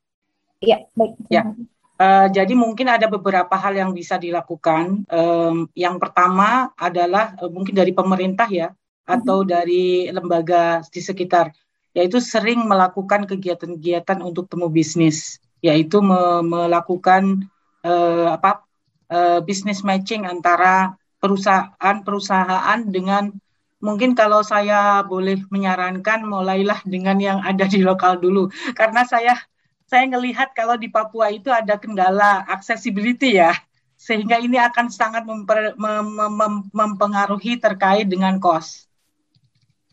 Iya, 0.60 0.84
baik. 0.92 1.14
Ya. 1.32 1.56
Uh, 1.96 2.28
jadi 2.28 2.52
mungkin 2.52 2.92
ada 2.92 3.08
beberapa 3.08 3.56
hal 3.56 3.72
yang 3.72 3.96
bisa 3.96 4.20
dilakukan. 4.20 5.08
Um, 5.08 5.64
yang 5.72 5.96
pertama 5.96 6.68
adalah 6.76 7.32
uh, 7.40 7.48
mungkin 7.48 7.72
dari 7.72 7.96
pemerintah 7.96 8.44
ya 8.52 8.68
atau 9.08 9.40
mm-hmm. 9.40 9.52
dari 9.52 9.84
lembaga 10.12 10.84
di 10.92 11.00
sekitar, 11.00 11.56
yaitu 11.96 12.20
sering 12.20 12.68
melakukan 12.68 13.24
kegiatan-kegiatan 13.24 14.20
untuk 14.20 14.44
temu 14.52 14.68
bisnis, 14.68 15.40
yaitu 15.64 16.04
me 16.04 16.44
melakukan 16.44 17.48
uh, 17.80 18.36
apa 18.36 18.66
uh, 19.08 19.40
bisnis 19.40 19.80
matching 19.80 20.28
antara 20.28 21.00
perusahaan-perusahaan 21.22 22.92
dengan 22.92 23.32
mungkin 23.80 24.12
kalau 24.12 24.44
saya 24.44 25.00
boleh 25.00 25.40
menyarankan 25.48 26.28
mulailah 26.28 26.80
dengan 26.84 27.16
yang 27.16 27.38
ada 27.40 27.64
di 27.64 27.80
lokal 27.80 28.20
dulu 28.20 28.52
karena 28.78 29.06
saya 29.08 29.32
saya 29.86 30.04
ngelihat 30.10 30.50
kalau 30.50 30.74
di 30.74 30.90
Papua 30.90 31.30
itu 31.30 31.46
ada 31.50 31.78
kendala 31.78 32.42
accessibility 32.50 33.38
ya, 33.38 33.54
sehingga 33.94 34.36
ini 34.42 34.58
akan 34.58 34.90
sangat 34.90 35.22
memper, 35.22 35.78
mem, 35.78 36.06
mem, 36.36 36.54
mempengaruhi 36.74 37.56
terkait 37.56 38.10
dengan 38.10 38.36
kos. 38.42 38.84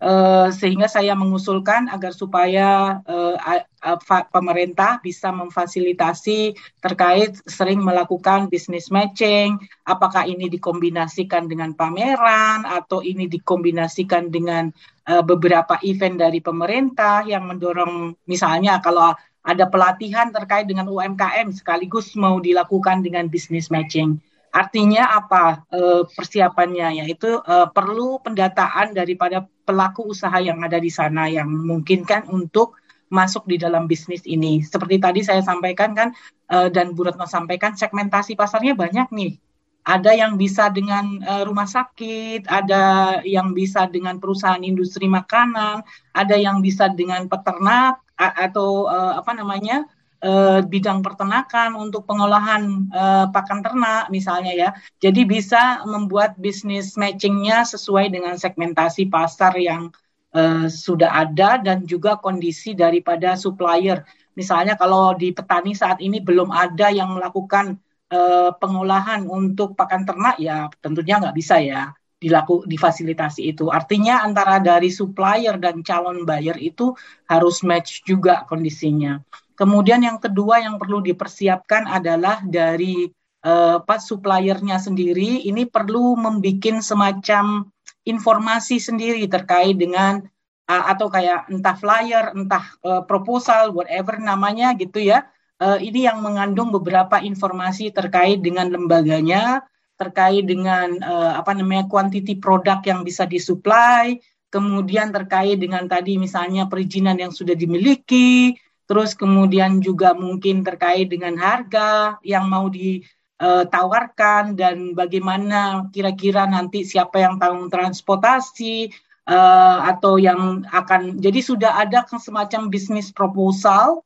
Uh, 0.04 0.52
sehingga 0.52 0.92
saya 0.92 1.16
mengusulkan 1.16 1.88
agar 1.88 2.12
supaya 2.12 3.00
uh, 3.08 3.40
uh, 3.80 3.96
pemerintah 4.36 5.00
bisa 5.00 5.32
memfasilitasi 5.32 6.52
terkait 6.84 7.40
sering 7.48 7.80
melakukan 7.80 8.52
business 8.52 8.92
matching, 8.92 9.56
apakah 9.88 10.28
ini 10.28 10.52
dikombinasikan 10.52 11.48
dengan 11.48 11.72
pameran 11.72 12.68
atau 12.68 13.00
ini 13.00 13.32
dikombinasikan 13.32 14.28
dengan 14.28 14.76
uh, 15.08 15.24
beberapa 15.24 15.80
event 15.88 16.20
dari 16.20 16.44
pemerintah 16.44 17.24
yang 17.24 17.48
mendorong 17.48 18.20
misalnya 18.28 18.84
kalau 18.84 19.16
ada 19.44 19.68
pelatihan 19.68 20.32
terkait 20.32 20.66
dengan 20.72 20.88
UMKM 20.88 21.52
sekaligus 21.52 22.16
mau 22.16 22.40
dilakukan 22.40 23.04
dengan 23.04 23.28
business 23.28 23.68
matching. 23.68 24.16
Artinya 24.56 25.20
apa 25.20 25.68
e, 25.68 26.08
persiapannya? 26.08 27.04
Yaitu 27.04 27.42
e, 27.44 27.56
perlu 27.76 28.24
pendataan 28.24 28.96
daripada 28.96 29.44
pelaku 29.68 30.16
usaha 30.16 30.40
yang 30.40 30.64
ada 30.64 30.80
di 30.80 30.88
sana 30.88 31.28
yang 31.28 31.52
memungkinkan 31.52 32.32
untuk 32.32 32.80
masuk 33.12 33.44
di 33.50 33.60
dalam 33.60 33.84
bisnis 33.90 34.24
ini. 34.24 34.64
Seperti 34.64 35.02
tadi 35.04 35.26
saya 35.26 35.44
sampaikan 35.44 35.92
kan 35.92 36.16
e, 36.48 36.72
dan 36.72 36.96
Bu 36.96 37.04
Retno 37.04 37.28
sampaikan 37.28 37.76
segmentasi 37.76 38.40
pasarnya 38.40 38.80
banyak 38.80 39.12
nih. 39.12 39.36
Ada 39.84 40.16
yang 40.16 40.40
bisa 40.40 40.72
dengan 40.72 41.20
uh, 41.28 41.44
rumah 41.44 41.68
sakit, 41.68 42.48
ada 42.48 43.20
yang 43.28 43.52
bisa 43.52 43.84
dengan 43.92 44.16
perusahaan 44.16 44.64
industri 44.64 45.12
makanan, 45.12 45.84
ada 46.16 46.36
yang 46.40 46.64
bisa 46.64 46.88
dengan 46.88 47.28
peternak, 47.28 48.00
atau 48.32 48.88
uh, 48.88 49.20
apa 49.20 49.36
namanya 49.36 49.84
uh, 50.24 50.64
bidang 50.64 51.04
peternakan 51.04 51.76
untuk 51.76 52.08
pengolahan 52.08 52.88
uh, 52.96 53.26
pakan 53.30 53.60
ternak 53.60 54.08
misalnya 54.08 54.54
ya. 54.56 54.70
Jadi 55.04 55.28
bisa 55.28 55.84
membuat 55.84 56.40
bisnis 56.40 56.96
matchingnya 56.96 57.68
sesuai 57.68 58.08
dengan 58.14 58.40
segmentasi 58.40 59.12
pasar 59.12 59.60
yang 59.60 59.92
uh, 60.32 60.72
sudah 60.72 61.12
ada 61.12 61.60
dan 61.60 61.84
juga 61.84 62.16
kondisi 62.16 62.72
daripada 62.72 63.36
supplier. 63.36 64.08
Misalnya 64.34 64.80
kalau 64.80 65.14
di 65.14 65.30
petani 65.36 65.78
saat 65.78 66.02
ini 66.02 66.18
belum 66.24 66.50
ada 66.50 66.90
yang 66.90 67.14
melakukan 67.14 67.78
uh, 68.14 68.50
pengolahan 68.58 69.26
untuk 69.28 69.74
pakan 69.74 70.06
ternak 70.06 70.38
ya 70.38 70.70
tentunya 70.82 71.22
nggak 71.22 71.36
bisa 71.38 71.58
ya 71.62 71.94
dilaku 72.24 72.64
difasilitasi 72.64 73.52
itu. 73.52 73.68
Artinya 73.68 74.24
antara 74.24 74.64
dari 74.64 74.88
supplier 74.88 75.60
dan 75.60 75.84
calon 75.84 76.24
buyer 76.24 76.56
itu 76.56 76.96
harus 77.28 77.60
match 77.68 78.08
juga 78.08 78.48
kondisinya. 78.48 79.20
Kemudian 79.60 80.02
yang 80.02 80.18
kedua 80.18 80.64
yang 80.64 80.80
perlu 80.80 81.04
dipersiapkan 81.04 81.86
adalah 81.86 82.40
dari 82.42 83.12
uh, 83.44 83.84
pas 83.84 84.02
suppliernya 84.02 84.80
sendiri 84.80 85.44
ini 85.44 85.68
perlu 85.68 86.16
membuat 86.18 86.80
semacam 86.82 87.68
informasi 88.08 88.80
sendiri 88.80 89.28
terkait 89.28 89.78
dengan 89.78 90.24
uh, 90.68 90.84
atau 90.90 91.12
kayak 91.12 91.52
entah 91.52 91.76
flyer, 91.76 92.34
entah 92.34 92.66
uh, 92.82 93.04
proposal, 93.04 93.76
whatever 93.76 94.18
namanya 94.18 94.72
gitu 94.74 95.04
ya. 95.04 95.28
Uh, 95.62 95.80
ini 95.80 96.10
yang 96.10 96.20
mengandung 96.20 96.74
beberapa 96.74 97.22
informasi 97.24 97.94
terkait 97.94 98.44
dengan 98.44 98.68
lembaganya, 98.68 99.64
terkait 100.04 100.44
dengan 100.44 101.00
uh, 101.00 101.40
apa 101.40 101.56
namanya 101.56 101.88
quantity 101.88 102.36
produk 102.36 102.84
yang 102.84 103.08
bisa 103.08 103.24
disuplai, 103.24 104.20
kemudian 104.52 105.16
terkait 105.16 105.56
dengan 105.56 105.88
tadi 105.88 106.20
misalnya 106.20 106.68
perizinan 106.68 107.16
yang 107.16 107.32
sudah 107.32 107.56
dimiliki, 107.56 108.60
terus 108.86 109.16
kemudian 109.16 109.80
juga 109.80 110.12
mungkin 110.12 110.62
terkait 110.62 111.08
dengan 111.08 111.40
harga 111.40 112.20
yang 112.28 112.52
mau 112.52 112.68
ditawarkan 112.68 114.60
dan 114.60 114.92
bagaimana 114.92 115.88
kira-kira 115.96 116.44
nanti 116.44 116.84
siapa 116.84 117.24
yang 117.24 117.40
tanggung 117.40 117.72
transportasi 117.72 118.92
uh, 119.32 119.88
atau 119.88 120.20
yang 120.20 120.68
akan 120.68 121.18
jadi 121.24 121.40
sudah 121.40 121.72
ada 121.80 122.04
semacam 122.20 122.68
bisnis 122.68 123.10
proposal 123.10 124.04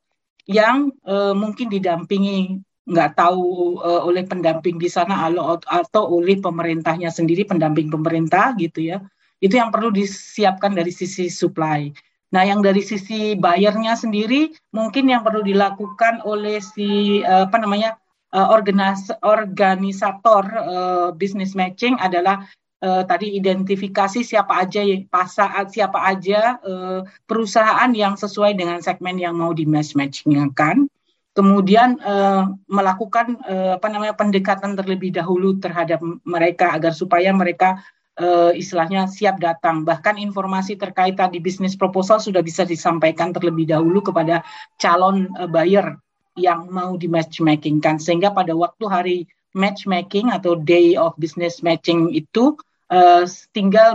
yang 0.48 0.96
mungkin 1.36 1.68
didampingi 1.68 2.64
nggak 2.88 3.20
tahu 3.20 3.78
uh, 3.84 4.02
oleh 4.08 4.24
pendamping 4.24 4.80
di 4.80 4.88
sana 4.88 5.28
atau 5.68 6.04
oleh 6.08 6.40
pemerintahnya 6.40 7.12
sendiri 7.12 7.44
pendamping 7.44 7.92
pemerintah 7.92 8.56
gitu 8.56 8.80
ya 8.96 9.04
itu 9.44 9.60
yang 9.60 9.70
perlu 9.70 9.94
disiapkan 9.94 10.74
dari 10.74 10.90
sisi 10.90 11.30
supply. 11.30 11.94
Nah, 12.28 12.44
yang 12.44 12.60
dari 12.60 12.84
sisi 12.84 13.38
bayarnya 13.40 13.96
sendiri 13.96 14.52
mungkin 14.76 15.08
yang 15.08 15.24
perlu 15.24 15.46
dilakukan 15.46 16.26
oleh 16.28 16.60
si 16.60 17.22
uh, 17.24 17.48
apa 17.48 17.56
namanya 17.62 17.96
uh, 18.36 18.52
organis 18.52 19.08
organisator 19.24 20.44
uh, 20.44 21.08
business 21.16 21.56
matching 21.56 21.96
adalah 22.04 22.44
uh, 22.84 23.08
tadi 23.08 23.40
identifikasi 23.40 24.28
siapa 24.28 24.68
aja 24.68 24.84
pasar 25.08 25.72
siapa 25.72 26.04
aja 26.04 26.60
uh, 26.68 27.08
perusahaan 27.24 27.92
yang 27.96 28.20
sesuai 28.20 28.60
dengan 28.60 28.84
segmen 28.84 29.16
yang 29.16 29.40
mau 29.40 29.56
di 29.56 29.64
match 29.64 29.96
matchingkan 29.96 30.92
kemudian 31.38 32.02
uh, 32.02 32.50
melakukan 32.66 33.38
uh, 33.46 33.78
apa 33.78 33.94
namanya 33.94 34.18
pendekatan 34.18 34.74
terlebih 34.74 35.14
dahulu 35.14 35.62
terhadap 35.62 36.02
mereka 36.26 36.74
agar 36.74 36.98
supaya 36.98 37.30
mereka 37.30 37.78
uh, 38.18 38.50
istilahnya 38.58 39.06
siap 39.06 39.38
datang. 39.38 39.86
Bahkan 39.86 40.18
informasi 40.18 40.82
terkait 40.82 41.14
tadi 41.14 41.38
bisnis 41.38 41.78
proposal 41.78 42.18
sudah 42.18 42.42
bisa 42.42 42.66
disampaikan 42.66 43.30
terlebih 43.30 43.70
dahulu 43.70 44.02
kepada 44.02 44.42
calon 44.82 45.30
uh, 45.38 45.46
buyer 45.46 45.94
yang 46.34 46.74
mau 46.74 46.98
di 46.98 47.06
matchmaking 47.06 47.86
kan. 47.86 48.02
Sehingga 48.02 48.34
pada 48.34 48.58
waktu 48.58 48.86
hari 48.90 49.18
matchmaking 49.54 50.34
atau 50.34 50.58
day 50.58 50.98
of 50.98 51.14
business 51.22 51.62
matching 51.62 52.10
itu 52.18 52.58
uh, 52.90 53.30
tinggal 53.54 53.94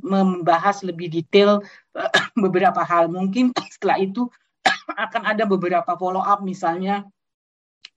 membahas 0.00 0.80
lebih 0.80 1.12
detail 1.12 1.60
uh, 1.92 2.08
beberapa 2.48 2.80
hal. 2.80 3.12
Mungkin 3.12 3.52
setelah 3.76 4.00
itu 4.00 4.32
akan 5.04 5.22
ada 5.24 5.44
beberapa 5.44 5.94
follow 5.98 6.22
up 6.22 6.40
misalnya 6.42 7.06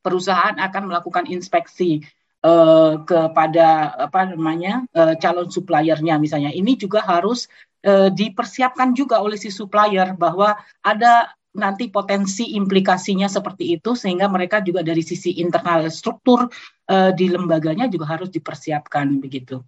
perusahaan 0.01 0.57
akan 0.57 0.89
melakukan 0.89 1.29
inspeksi 1.29 2.01
uh, 2.45 3.01
kepada 3.05 3.95
apa 4.09 4.33
namanya 4.33 4.85
uh, 4.97 5.13
calon 5.17 5.47
suppliernya 5.49 6.17
misalnya. 6.17 6.49
Ini 6.49 6.75
juga 6.77 7.05
harus 7.05 7.45
uh, 7.85 8.09
dipersiapkan 8.09 8.97
juga 8.97 9.21
oleh 9.21 9.37
si 9.37 9.53
supplier 9.53 10.17
bahwa 10.17 10.57
ada 10.81 11.31
nanti 11.51 11.91
potensi 11.91 12.55
implikasinya 12.55 13.27
seperti 13.27 13.75
itu 13.75 13.91
sehingga 13.91 14.31
mereka 14.31 14.63
juga 14.63 14.81
dari 14.81 15.03
sisi 15.03 15.43
internal 15.43 15.85
struktur 15.91 16.47
uh, 16.87 17.11
di 17.11 17.27
lembaganya 17.27 17.91
juga 17.91 18.07
harus 18.17 18.31
dipersiapkan 18.31 19.19
begitu. 19.19 19.61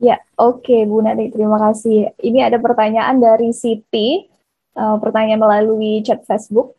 Ya, 0.00 0.16
oke 0.40 0.64
okay, 0.64 0.80
Bu 0.88 1.04
Nadi, 1.04 1.28
terima 1.28 1.60
kasih. 1.60 2.16
Ini 2.16 2.48
ada 2.48 2.56
pertanyaan 2.56 3.20
dari 3.20 3.52
Siti, 3.52 4.24
uh, 4.72 4.96
pertanyaan 4.96 5.44
melalui 5.44 6.00
chat 6.00 6.24
Facebook 6.24 6.72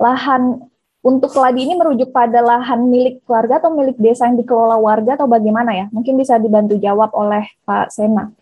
lahan 0.00 0.72
untuk 1.04 1.34
keladi 1.36 1.68
ini 1.68 1.76
merujuk 1.76 2.14
pada 2.14 2.40
lahan 2.40 2.88
milik 2.88 3.20
keluarga 3.28 3.60
atau 3.60 3.76
milik 3.76 4.00
desa 4.00 4.24
yang 4.24 4.40
dikelola 4.40 4.80
warga 4.80 5.20
atau 5.20 5.28
bagaimana 5.28 5.74
ya? 5.74 5.86
Mungkin 5.92 6.16
bisa 6.16 6.40
dibantu 6.40 6.80
jawab 6.80 7.12
oleh 7.12 7.44
Pak 7.68 7.92
Sena. 7.92 8.32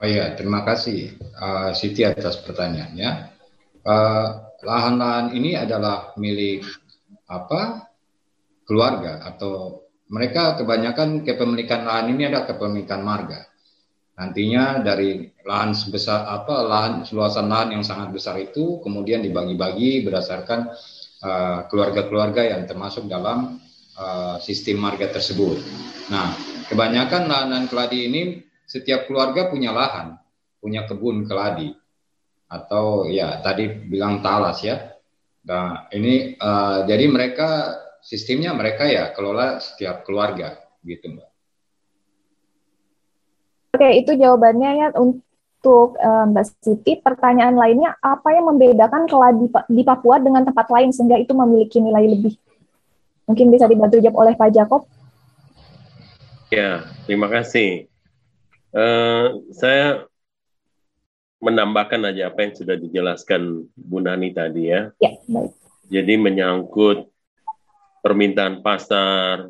Oh 0.00 0.08
iya, 0.08 0.36
terima 0.36 0.60
kasih 0.60 1.16
uh, 1.40 1.72
Siti 1.72 2.04
atas 2.04 2.44
pertanyaannya. 2.44 3.10
Uh, 3.80 4.28
lahan-lahan 4.60 5.32
ini 5.32 5.56
adalah 5.56 6.12
milik 6.20 6.66
apa 7.24 7.88
keluarga 8.68 9.24
atau 9.24 9.86
mereka 10.10 10.58
kebanyakan 10.58 11.22
kepemilikan 11.22 11.86
lahan 11.86 12.10
ini 12.12 12.26
adalah 12.26 12.50
kepemilikan 12.50 13.00
marga. 13.00 13.46
Nantinya 14.18 14.84
dari 14.84 15.24
lahan 15.46 15.72
sebesar 15.72 16.28
apa 16.28 16.60
lahan 16.66 17.08
luasan 17.08 17.48
lahan 17.48 17.80
yang 17.80 17.84
sangat 17.86 18.12
besar 18.12 18.36
itu 18.36 18.82
kemudian 18.84 19.24
dibagi-bagi 19.24 20.04
berdasarkan 20.04 20.68
eh, 21.24 21.58
keluarga-keluarga 21.72 22.42
uh, 22.44 22.48
yang 22.52 22.62
termasuk 22.68 23.08
dalam 23.08 23.56
uh, 23.96 24.36
sistem 24.42 24.82
marga 24.84 25.08
tersebut. 25.08 25.56
Nah, 26.12 26.36
kebanyakan 26.68 27.22
lahan 27.30 27.64
keladi 27.70 28.12
ini 28.12 28.22
setiap 28.68 29.08
keluarga 29.08 29.48
punya 29.48 29.72
lahan, 29.72 30.20
punya 30.60 30.84
kebun 30.84 31.24
keladi 31.24 31.72
atau 32.50 33.08
ya 33.08 33.40
tadi 33.40 33.72
bilang 33.88 34.20
talas 34.20 34.60
ya. 34.60 34.90
Nah, 35.48 35.88
ini 35.96 36.36
uh, 36.36 36.84
jadi 36.84 37.08
mereka 37.08 37.79
sistemnya 38.00 38.56
mereka 38.56 38.88
ya 38.88 39.12
kelola 39.12 39.60
setiap 39.60 40.04
keluarga 40.04 40.58
gitu, 40.84 41.12
Mbak. 41.12 41.28
Oke, 43.70 43.88
itu 44.02 44.12
jawabannya 44.18 44.70
ya 44.76 44.86
untuk 44.98 45.94
uh, 45.96 46.26
Mbak 46.26 46.44
Siti. 46.58 46.98
Pertanyaan 46.98 47.54
lainnya, 47.54 47.94
apa 48.02 48.34
yang 48.34 48.50
membedakan 48.50 49.06
keladi 49.06 49.46
di 49.70 49.82
Papua 49.86 50.18
dengan 50.18 50.42
tempat 50.42 50.66
lain 50.68 50.90
sehingga 50.90 51.16
itu 51.20 51.30
memiliki 51.32 51.78
nilai 51.78 52.04
lebih? 52.10 52.34
Mungkin 53.30 53.46
bisa 53.54 53.70
dibantu 53.70 54.02
jawab 54.02 54.26
oleh 54.26 54.34
Pak 54.34 54.50
Jakob. 54.50 54.82
Ya, 56.50 56.82
terima 57.06 57.30
kasih. 57.30 57.86
Uh, 58.74 59.38
saya 59.54 60.10
menambahkan 61.38 62.04
aja 62.10 62.28
apa 62.28 62.42
yang 62.44 62.54
sudah 62.58 62.76
dijelaskan 62.76 63.70
Bu 63.78 64.02
Nani 64.02 64.34
tadi 64.34 64.68
ya. 64.68 64.90
Ya, 64.98 65.14
baik. 65.30 65.54
Jadi 65.90 66.14
menyangkut 66.18 67.10
permintaan 68.00 68.64
pasar, 68.64 69.48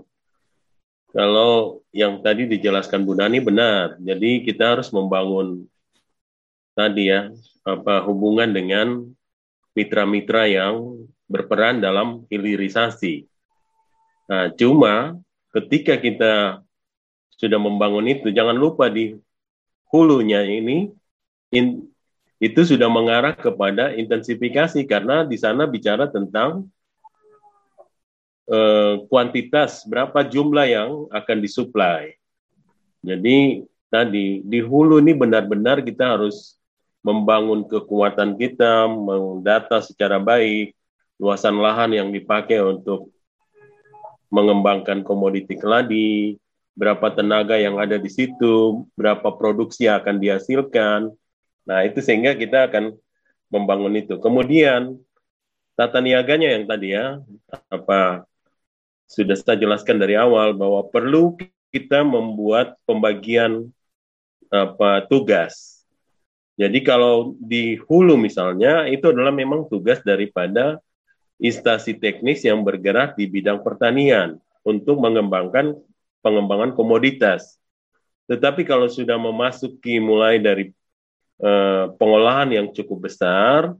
kalau 1.11 1.83
yang 1.91 2.23
tadi 2.23 2.47
dijelaskan 2.47 3.03
Bu 3.03 3.19
Nani 3.19 3.43
benar, 3.43 3.99
jadi 3.99 4.47
kita 4.47 4.79
harus 4.79 4.95
membangun 4.95 5.67
tadi 6.79 7.11
ya 7.11 7.35
apa 7.67 8.07
hubungan 8.07 8.55
dengan 8.55 9.11
mitra-mitra 9.75 10.47
yang 10.47 11.03
berperan 11.27 11.83
dalam 11.83 12.27
hilirisasi. 12.31 13.27
Nah, 14.31 14.55
cuma 14.55 15.19
ketika 15.51 15.99
kita 15.99 16.63
sudah 17.35 17.59
membangun 17.59 18.07
itu, 18.07 18.31
jangan 18.31 18.55
lupa 18.55 18.87
di 18.87 19.19
hulunya 19.91 20.47
ini 20.47 20.91
in, 21.51 21.91
itu 22.39 22.61
sudah 22.63 22.87
mengarah 22.87 23.35
kepada 23.35 23.91
intensifikasi. 23.95 24.87
Karena 24.87 25.27
di 25.27 25.35
sana 25.35 25.67
bicara 25.67 26.07
tentang 26.07 26.71
eh, 28.51 28.95
kuantitas 29.07 29.87
berapa 29.87 30.27
jumlah 30.27 30.67
yang 30.67 30.91
akan 31.15 31.39
disuplai. 31.39 32.19
Jadi 33.01 33.65
tadi 33.89 34.45
di 34.45 34.61
hulu 34.61 35.01
ini 35.01 35.17
benar-benar 35.17 35.81
kita 35.81 36.19
harus 36.19 36.61
membangun 37.01 37.65
kekuatan 37.65 38.37
kita, 38.37 38.85
mendata 38.91 39.81
secara 39.81 40.21
baik 40.21 40.77
luasan 41.17 41.57
lahan 41.57 41.97
yang 41.97 42.09
dipakai 42.13 42.61
untuk 42.61 43.13
mengembangkan 44.33 45.03
komoditi 45.03 45.59
keladi, 45.59 46.37
berapa 46.77 47.13
tenaga 47.13 47.59
yang 47.59 47.77
ada 47.77 47.99
di 47.99 48.09
situ, 48.09 48.87
berapa 48.95 49.27
produksi 49.37 49.85
yang 49.91 50.01
akan 50.01 50.17
dihasilkan. 50.17 51.01
Nah, 51.67 51.79
itu 51.85 52.01
sehingga 52.01 52.33
kita 52.37 52.71
akan 52.71 52.97
membangun 53.53 54.01
itu. 54.01 54.17
Kemudian 54.17 54.97
tata 55.75 55.99
niaganya 56.01 56.57
yang 56.57 56.65
tadi 56.65 56.95
ya, 56.95 57.21
apa 57.69 58.25
sudah 59.11 59.35
saya 59.35 59.59
jelaskan 59.59 59.99
dari 59.99 60.15
awal 60.15 60.55
bahwa 60.55 60.87
perlu 60.87 61.35
kita 61.75 62.07
membuat 62.07 62.79
pembagian 62.87 63.75
apa 64.47 65.03
tugas. 65.11 65.83
Jadi 66.55 66.87
kalau 66.87 67.35
di 67.43 67.75
hulu 67.75 68.15
misalnya 68.15 68.87
itu 68.87 69.11
adalah 69.11 69.35
memang 69.35 69.67
tugas 69.67 69.99
daripada 70.07 70.79
instansi 71.43 71.99
teknis 71.99 72.47
yang 72.47 72.63
bergerak 72.63 73.19
di 73.19 73.27
bidang 73.27 73.67
pertanian 73.67 74.39
untuk 74.63 75.01
mengembangkan 75.03 75.75
pengembangan 76.23 76.77
komoditas. 76.77 77.59
Tetapi 78.31 78.63
kalau 78.63 78.87
sudah 78.87 79.19
memasuki 79.19 79.99
mulai 79.99 80.39
dari 80.39 80.71
uh, 81.43 81.91
pengolahan 81.99 82.53
yang 82.53 82.67
cukup 82.71 83.11
besar, 83.11 83.75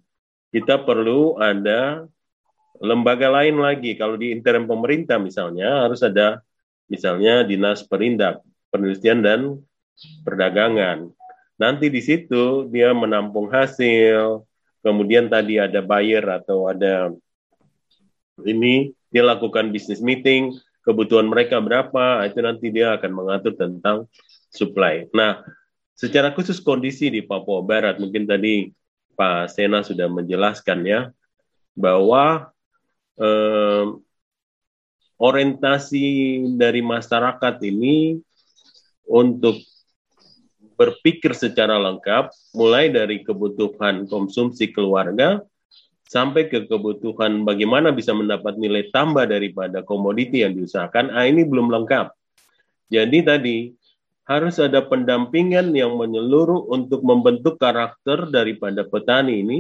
kita 0.51 0.81
perlu 0.83 1.39
ada 1.39 2.09
lembaga 2.81 3.29
lain 3.29 3.61
lagi. 3.61 3.95
Kalau 3.95 4.17
di 4.17 4.33
intern 4.33 4.65
pemerintah 4.65 5.21
misalnya 5.21 5.87
harus 5.87 6.01
ada 6.01 6.41
misalnya 6.89 7.45
dinas 7.47 7.85
perindak, 7.87 8.41
penelitian 8.73 9.21
dan 9.23 9.41
perdagangan. 10.25 11.13
Nanti 11.61 11.93
di 11.93 12.01
situ 12.01 12.67
dia 12.73 12.97
menampung 12.97 13.53
hasil, 13.53 14.43
kemudian 14.81 15.29
tadi 15.29 15.61
ada 15.61 15.85
buyer 15.85 16.25
atau 16.25 16.73
ada 16.73 17.13
ini 18.49 18.97
dia 19.13 19.23
lakukan 19.29 19.69
bisnis 19.69 20.01
meeting, 20.01 20.57
kebutuhan 20.81 21.29
mereka 21.29 21.61
berapa, 21.61 22.25
itu 22.25 22.41
nanti 22.41 22.73
dia 22.73 22.97
akan 22.97 23.13
mengatur 23.13 23.53
tentang 23.59 24.09
supply. 24.49 25.05
Nah, 25.13 25.45
secara 25.93 26.33
khusus 26.33 26.63
kondisi 26.63 27.13
di 27.13 27.21
Papua 27.21 27.61
Barat, 27.61 28.01
mungkin 28.01 28.25
tadi 28.25 28.73
Pak 29.19 29.53
Sena 29.53 29.85
sudah 29.85 30.09
menjelaskan 30.09 30.81
ya, 30.89 31.01
bahwa 31.77 32.49
eh, 33.21 33.87
orientasi 35.21 36.07
dari 36.57 36.81
masyarakat 36.81 37.55
ini 37.69 38.17
untuk 39.05 39.61
berpikir 40.81 41.37
secara 41.37 41.77
lengkap, 41.77 42.33
mulai 42.57 42.89
dari 42.89 43.21
kebutuhan 43.21 44.09
konsumsi 44.09 44.73
keluarga 44.73 45.45
sampai 46.09 46.49
ke 46.49 46.65
kebutuhan 46.65 47.45
bagaimana 47.45 47.93
bisa 47.93 48.17
mendapat 48.17 48.57
nilai 48.57 48.89
tambah 48.89 49.29
daripada 49.29 49.85
komoditi 49.85 50.41
yang 50.41 50.57
diusahakan, 50.57 51.13
ah 51.13 51.29
ini 51.29 51.45
belum 51.45 51.69
lengkap. 51.69 52.17
Jadi 52.91 53.19
tadi 53.23 53.57
harus 54.25 54.57
ada 54.59 54.83
pendampingan 54.83 55.71
yang 55.77 55.95
menyeluruh 56.01 56.67
untuk 56.73 57.05
membentuk 57.05 57.61
karakter 57.61 58.27
daripada 58.33 58.83
petani 58.83 59.45
ini 59.45 59.59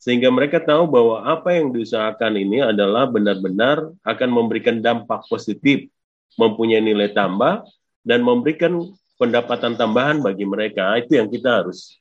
sehingga 0.00 0.28
mereka 0.28 0.60
tahu 0.60 0.84
bahwa 0.84 1.24
apa 1.24 1.56
yang 1.56 1.72
diusahakan 1.72 2.36
ini 2.36 2.60
adalah 2.60 3.08
benar-benar 3.08 3.88
akan 4.04 4.28
memberikan 4.28 4.84
dampak 4.84 5.24
positif, 5.32 5.88
mempunyai 6.36 6.84
nilai 6.84 7.12
tambah, 7.16 7.64
dan 8.04 8.20
memberikan 8.20 8.92
pendapatan 9.16 9.78
tambahan 9.80 10.20
bagi 10.20 10.44
mereka. 10.44 10.92
Itu 11.00 11.16
yang 11.16 11.32
kita 11.32 11.64
harus 11.64 11.96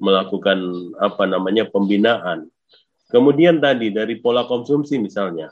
melakukan 0.00 0.58
apa 0.96 1.26
namanya 1.26 1.68
pembinaan. 1.68 2.48
Kemudian 3.10 3.58
tadi 3.58 3.90
dari 3.90 4.22
pola 4.22 4.46
konsumsi 4.46 4.96
misalnya, 4.96 5.50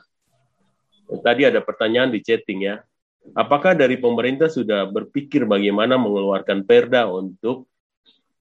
tadi 1.27 1.43
ada 1.43 1.59
pertanyaan 1.59 2.15
di 2.15 2.23
chatting 2.23 2.63
ya, 2.63 2.79
apakah 3.35 3.75
dari 3.75 3.99
pemerintah 3.99 4.47
sudah 4.47 4.87
berpikir 4.87 5.45
bagaimana 5.45 5.99
mengeluarkan 5.99 6.63
perda 6.63 7.11
untuk 7.11 7.67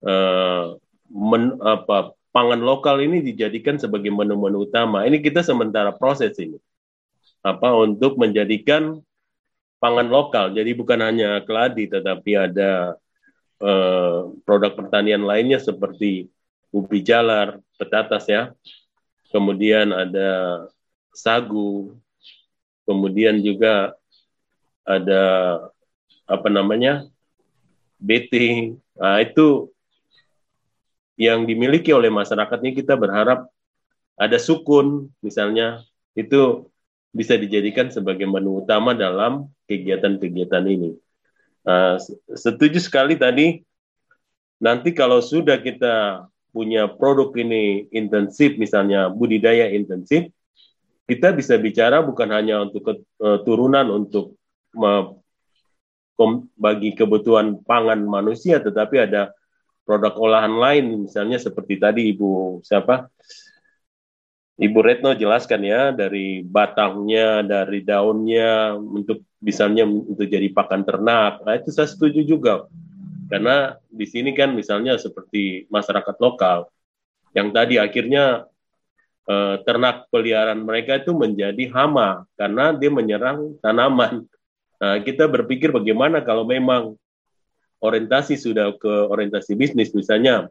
uh, 0.06 0.78
men, 1.10 1.58
apa, 1.66 2.14
pangan 2.32 2.62
lokal 2.62 3.02
ini 3.02 3.24
dijadikan 3.24 3.80
sebagai 3.82 4.12
menu-menu 4.14 4.68
utama. 4.68 5.04
Ini 5.08 5.20
kita 5.20 5.42
sementara 5.42 5.94
proses 5.96 6.36
ini. 6.38 6.60
Apa 7.42 7.74
untuk 7.78 8.20
menjadikan 8.20 9.00
pangan 9.78 10.08
lokal. 10.10 10.52
Jadi 10.54 10.72
bukan 10.74 11.00
hanya 11.02 11.42
keladi 11.46 11.88
tetapi 11.88 12.32
ada 12.36 12.98
eh, 13.62 14.18
produk 14.44 14.72
pertanian 14.74 15.24
lainnya 15.24 15.62
seperti 15.62 16.28
ubi 16.74 17.00
jalar, 17.06 17.62
petatas 17.80 18.26
ya. 18.28 18.52
Kemudian 19.30 19.92
ada 19.94 20.64
sagu. 21.14 21.96
Kemudian 22.88 23.44
juga 23.44 23.92
ada 24.88 25.24
apa 26.24 26.48
namanya? 26.48 27.04
bete. 28.00 28.78
Nah, 28.98 29.22
itu 29.22 29.74
yang 31.18 31.50
dimiliki 31.50 31.90
oleh 31.92 32.14
masyarakat 32.14 32.58
ini 32.62 32.72
kita 32.78 32.94
berharap 32.94 33.50
ada 34.18 34.38
sukun 34.38 35.10
misalnya 35.26 35.82
itu 36.14 36.70
bisa 37.10 37.34
dijadikan 37.34 37.90
sebagai 37.90 38.30
menu 38.30 38.62
utama 38.62 38.94
dalam 38.94 39.50
kegiatan-kegiatan 39.66 40.64
ini. 40.70 40.94
Uh, 41.68 41.98
setuju 42.38 42.80
sekali 42.80 43.18
tadi 43.18 43.66
nanti 44.62 44.94
kalau 44.94 45.20
sudah 45.20 45.60
kita 45.60 46.26
punya 46.56 46.88
produk 46.88 47.34
ini 47.38 47.92
intensif 47.92 48.56
misalnya 48.56 49.12
budidaya 49.12 49.70
intensif 49.76 50.32
kita 51.06 51.36
bisa 51.36 51.60
bicara 51.60 52.02
bukan 52.02 52.32
hanya 52.34 52.64
untuk 52.64 53.04
uh, 53.22 53.44
turunan 53.44 53.92
untuk 53.92 54.34
bagi 56.58 56.98
kebutuhan 56.98 57.62
pangan 57.62 58.02
manusia 58.08 58.58
tetapi 58.58 59.06
ada 59.06 59.37
produk 59.88 60.14
olahan 60.20 60.52
lain 60.60 61.08
misalnya 61.08 61.40
seperti 61.40 61.80
tadi 61.80 62.12
Ibu 62.12 62.60
siapa 62.68 63.08
Ibu 64.58 64.80
Retno 64.82 65.14
jelaskan 65.14 65.62
ya 65.62 65.94
dari 65.94 66.42
batangnya, 66.42 67.46
dari 67.46 67.86
daunnya 67.86 68.74
untuk 68.74 69.22
misalnya 69.38 69.86
untuk 69.86 70.26
jadi 70.26 70.50
pakan 70.50 70.82
ternak. 70.82 71.46
Nah, 71.46 71.54
itu 71.62 71.70
saya 71.70 71.86
setuju 71.86 72.26
juga. 72.26 72.66
Karena 73.30 73.78
di 73.86 74.10
sini 74.10 74.34
kan 74.34 74.58
misalnya 74.58 74.98
seperti 74.98 75.70
masyarakat 75.70 76.16
lokal 76.18 76.74
yang 77.38 77.54
tadi 77.54 77.78
akhirnya 77.78 78.50
eh, 79.30 79.56
ternak 79.62 80.10
peliharaan 80.10 80.66
mereka 80.66 81.06
itu 81.06 81.14
menjadi 81.14 81.70
hama 81.70 82.26
karena 82.34 82.74
dia 82.74 82.90
menyerang 82.90 83.62
tanaman. 83.62 84.26
Nah, 84.82 84.98
kita 85.06 85.30
berpikir 85.30 85.70
bagaimana 85.70 86.26
kalau 86.26 86.50
memang 86.50 86.98
orientasi 87.82 88.38
sudah 88.38 88.74
ke 88.78 88.94
orientasi 89.10 89.54
bisnis 89.54 89.94
misalnya 89.94 90.50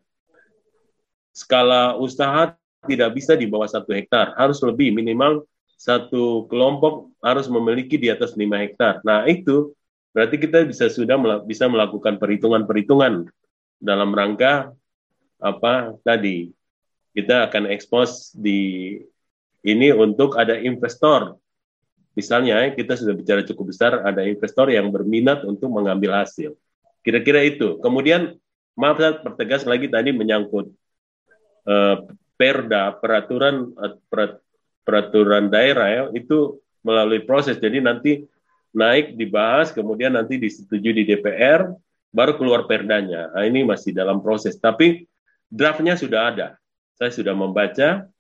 skala 1.37 2.01
usaha 2.01 2.57
tidak 2.87 3.19
bisa 3.19 3.35
di 3.35 3.45
bawah 3.51 3.69
satu 3.69 3.93
hektar. 3.93 4.33
Harus 4.39 4.63
lebih 4.63 4.95
minimal 4.95 5.45
satu 5.77 6.49
kelompok 6.49 7.13
harus 7.21 7.51
memiliki 7.53 8.01
di 8.01 8.09
atas 8.09 8.33
lima 8.39 8.63
hektar. 8.65 9.05
Nah 9.05 9.29
itu 9.29 9.77
berarti 10.17 10.41
kita 10.41 10.65
bisa 10.65 10.89
sudah 10.89 11.19
bisa 11.45 11.69
melakukan 11.69 12.17
perhitungan-perhitungan 12.17 13.29
dalam 13.83 14.11
rangka 14.17 14.73
apa 15.43 15.93
tadi. 16.01 16.49
Kita 17.13 17.49
akan 17.51 17.69
ekspos 17.69 18.33
di 18.33 18.97
ini 19.67 19.89
untuk 19.93 20.39
ada 20.41 20.57
investor. 20.57 21.37
Misalnya 22.17 22.73
kita 22.73 22.97
sudah 22.97 23.13
bicara 23.13 23.45
cukup 23.45 23.77
besar 23.77 24.01
ada 24.01 24.25
investor 24.25 24.73
yang 24.73 24.89
berminat 24.89 25.45
untuk 25.45 25.69
mengambil 25.69 26.17
hasil 26.17 26.57
Kira-kira 27.07 27.47
itu. 27.47 27.79
Kemudian 27.79 28.35
maaf 28.75 28.99
saya 28.99 29.23
pertegas 29.23 29.63
lagi 29.63 29.87
tadi 29.87 30.11
menyangkut 30.11 30.75
uh, 31.71 31.97
perda 32.35 32.99
peraturan 32.99 33.71
uh, 33.79 33.95
peraturan 34.83 35.47
daerah 35.47 35.87
ya 35.87 36.03
itu 36.19 36.59
melalui 36.83 37.23
proses. 37.23 37.63
Jadi 37.63 37.79
nanti 37.79 38.27
naik 38.75 39.15
dibahas 39.15 39.71
kemudian 39.71 40.19
nanti 40.19 40.43
disetujui 40.43 40.93
di 40.93 41.05
DPR 41.07 41.71
baru 42.11 42.35
keluar 42.35 42.67
perdanya. 42.67 43.31
Nah, 43.31 43.47
ini 43.47 43.63
masih 43.63 43.95
dalam 43.95 44.19
proses. 44.19 44.59
Tapi 44.59 45.07
draftnya 45.47 45.95
sudah 45.95 46.35
ada. 46.35 46.49
Saya 46.99 47.15
sudah 47.15 47.39
membaca 47.39 48.11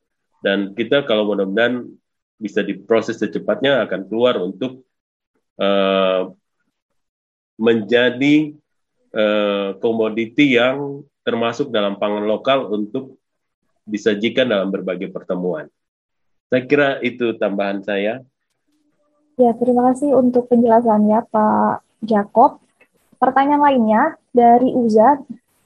dan 0.46 0.58
kita 0.78 1.02
kalau 1.10 1.26
mudah-mudahan 1.26 1.90
bisa 2.36 2.60
diproses 2.60 3.18
secepatnya 3.18 3.82
akan 3.88 4.06
keluar 4.06 4.36
untuk 4.38 4.84
uh, 5.56 6.28
menjadi 7.56 8.52
Eh, 9.14 9.68
komoditi 9.78 10.58
yang 10.58 11.06
termasuk 11.22 11.70
dalam 11.70 11.96
pangan 11.96 12.26
lokal 12.26 12.68
untuk 12.68 13.16
disajikan 13.86 14.50
dalam 14.50 14.68
berbagai 14.68 15.08
pertemuan. 15.14 15.70
Saya 16.50 16.62
kira 16.66 16.88
itu 17.02 17.34
tambahan 17.38 17.82
saya. 17.86 18.22
Ya, 19.38 19.50
terima 19.56 19.92
kasih 19.92 20.16
untuk 20.16 20.50
penjelasannya 20.50 21.32
Pak 21.32 21.86
Jakob. 22.02 22.60
Pertanyaan 23.16 23.62
lainnya 23.62 24.02
dari 24.34 24.74
Uza, 24.74 25.16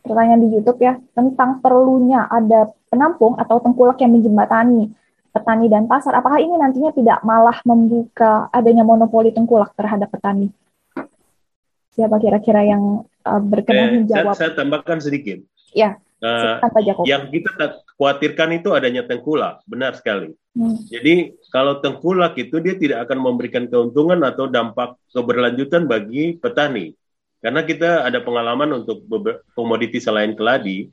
pertanyaan 0.05 0.47
di 0.47 0.49
YouTube 0.55 0.81
ya, 0.81 1.01
tentang 1.17 1.59
perlunya 1.59 2.31
ada 2.31 2.71
penampung 2.87 3.35
atau 3.35 3.59
tengkulak 3.59 3.99
yang 3.99 4.15
menjembatani 4.15 4.95
petani 5.31 5.67
dan 5.71 5.87
pasar. 5.87 6.15
Apakah 6.19 6.43
ini 6.43 6.55
nantinya 6.59 6.91
tidak 6.95 7.23
malah 7.23 7.59
membuka 7.63 8.51
adanya 8.51 8.83
monopoli 8.83 9.31
tengkulak 9.31 9.75
terhadap 9.79 10.11
petani? 10.11 10.51
Siapa 11.95 12.19
kira-kira 12.23 12.63
yang 12.67 13.07
uh, 13.27 13.41
berkenan 13.41 13.89
eh, 13.89 13.93
menjawab. 14.03 14.35
Saya, 14.37 14.53
saya 14.53 14.59
tambahkan 14.59 14.99
sedikit. 15.03 15.39
Ya. 15.75 15.99
Uh, 16.21 16.61
yang 17.09 17.33
kita 17.33 17.81
khawatirkan 17.97 18.53
itu 18.61 18.77
adanya 18.77 19.09
tengkulak, 19.09 19.65
benar 19.65 19.97
sekali. 19.97 20.37
Hmm. 20.53 20.77
Jadi 20.93 21.33
kalau 21.49 21.81
tengkulak 21.81 22.37
itu 22.37 22.61
dia 22.61 22.77
tidak 22.77 23.09
akan 23.09 23.25
memberikan 23.25 23.65
keuntungan 23.65 24.21
atau 24.21 24.45
dampak 24.45 25.01
keberlanjutan 25.17 25.89
bagi 25.89 26.37
petani. 26.37 26.93
Karena 27.41 27.65
kita 27.65 28.05
ada 28.05 28.21
pengalaman 28.21 28.85
untuk 28.85 29.01
komoditi 29.57 29.97
selain 29.97 30.37
keladi, 30.37 30.93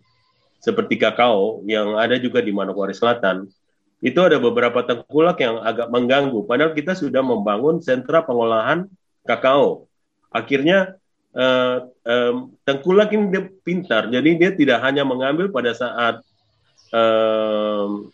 seperti 0.63 0.95
kakao 0.95 1.59
yang 1.67 1.99
ada 1.99 2.15
juga 2.15 2.39
di 2.39 2.55
Manokwari 2.55 2.95
Selatan, 2.95 3.51
itu 3.99 4.19
ada 4.23 4.39
beberapa 4.39 4.79
tengkulak 4.85 5.43
yang 5.43 5.59
agak 5.59 5.91
mengganggu. 5.91 6.47
Padahal 6.47 6.71
kita 6.71 6.95
sudah 6.95 7.19
membangun 7.19 7.83
sentra 7.83 8.23
pengolahan 8.23 8.87
kakao. 9.27 9.91
Akhirnya 10.31 10.95
um, 11.37 12.35
tengkulak 12.65 13.13
ini 13.13 13.29
dia 13.29 13.43
pintar, 13.61 14.09
jadi 14.09 14.29
dia 14.33 14.49
tidak 14.57 14.81
hanya 14.81 15.05
mengambil 15.05 15.53
pada 15.53 15.77
saat 15.77 16.25
um, 16.89 18.09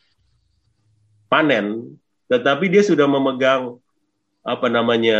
panen, 1.32 1.96
tetapi 2.28 2.68
dia 2.68 2.84
sudah 2.84 3.08
memegang 3.08 3.80
apa 4.44 4.68
namanya 4.68 5.20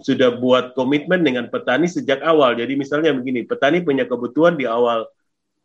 sudah 0.00 0.32
buat 0.32 0.72
komitmen 0.72 1.20
dengan 1.20 1.44
petani 1.52 1.84
sejak 1.84 2.24
awal. 2.24 2.56
Jadi 2.56 2.72
misalnya 2.72 3.12
begini, 3.12 3.44
petani 3.44 3.84
punya 3.84 4.08
kebutuhan 4.08 4.56
di 4.56 4.64
awal 4.64 5.04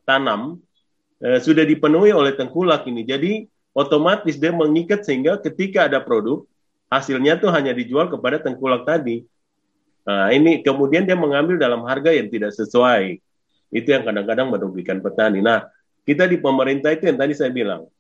tanam 0.04 0.60
eh, 1.24 1.40
sudah 1.40 1.64
dipenuhi 1.64 2.12
oleh 2.12 2.36
tengkulak 2.36 2.84
ini. 2.92 3.08
Jadi 3.08 3.48
otomatis 3.72 4.36
dia 4.36 4.52
mengikat 4.52 5.08
sehingga 5.08 5.40
ketika 5.40 5.88
ada 5.88 6.04
produk 6.04 6.44
hasilnya 6.92 7.40
tuh 7.40 7.48
hanya 7.56 7.72
dijual 7.72 8.12
kepada 8.12 8.44
tengkulak 8.44 8.84
tadi. 8.84 9.24
Nah, 10.08 10.32
ini 10.32 10.64
kemudian 10.64 11.04
dia 11.04 11.20
mengambil 11.20 11.60
dalam 11.60 11.84
harga 11.84 12.16
yang 12.16 12.32
tidak 12.32 12.56
sesuai. 12.56 13.20
Itu 13.68 13.92
yang 13.92 14.08
kadang-kadang 14.08 14.48
merugikan 14.48 15.04
petani. 15.04 15.44
Nah, 15.44 15.68
kita 16.08 16.24
di 16.24 16.40
pemerintah 16.40 16.96
itu 16.96 17.12
yang 17.12 17.20
tadi 17.20 17.36
saya 17.36 17.52
bilang, 17.52 17.92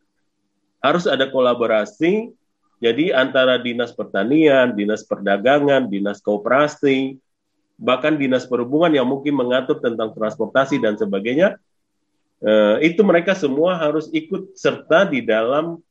harus 0.80 1.04
ada 1.04 1.28
kolaborasi 1.28 2.32
jadi 2.78 3.10
antara 3.14 3.58
dinas 3.58 3.90
pertanian, 3.90 4.78
dinas 4.78 5.02
perdagangan, 5.02 5.90
dinas 5.90 6.22
kooperasi, 6.22 7.18
bahkan 7.82 8.14
dinas 8.14 8.46
perhubungan 8.46 8.94
yang 8.94 9.10
mungkin 9.10 9.34
mengatur 9.34 9.82
tentang 9.82 10.14
transportasi 10.14 10.78
dan 10.78 10.94
sebagainya, 10.94 11.58
eh, 12.46 12.76
itu 12.86 13.02
mereka 13.02 13.34
semua 13.34 13.82
harus 13.82 14.14
ikut 14.14 14.54
serta 14.54 15.10
di 15.10 15.26
dalam 15.26 15.82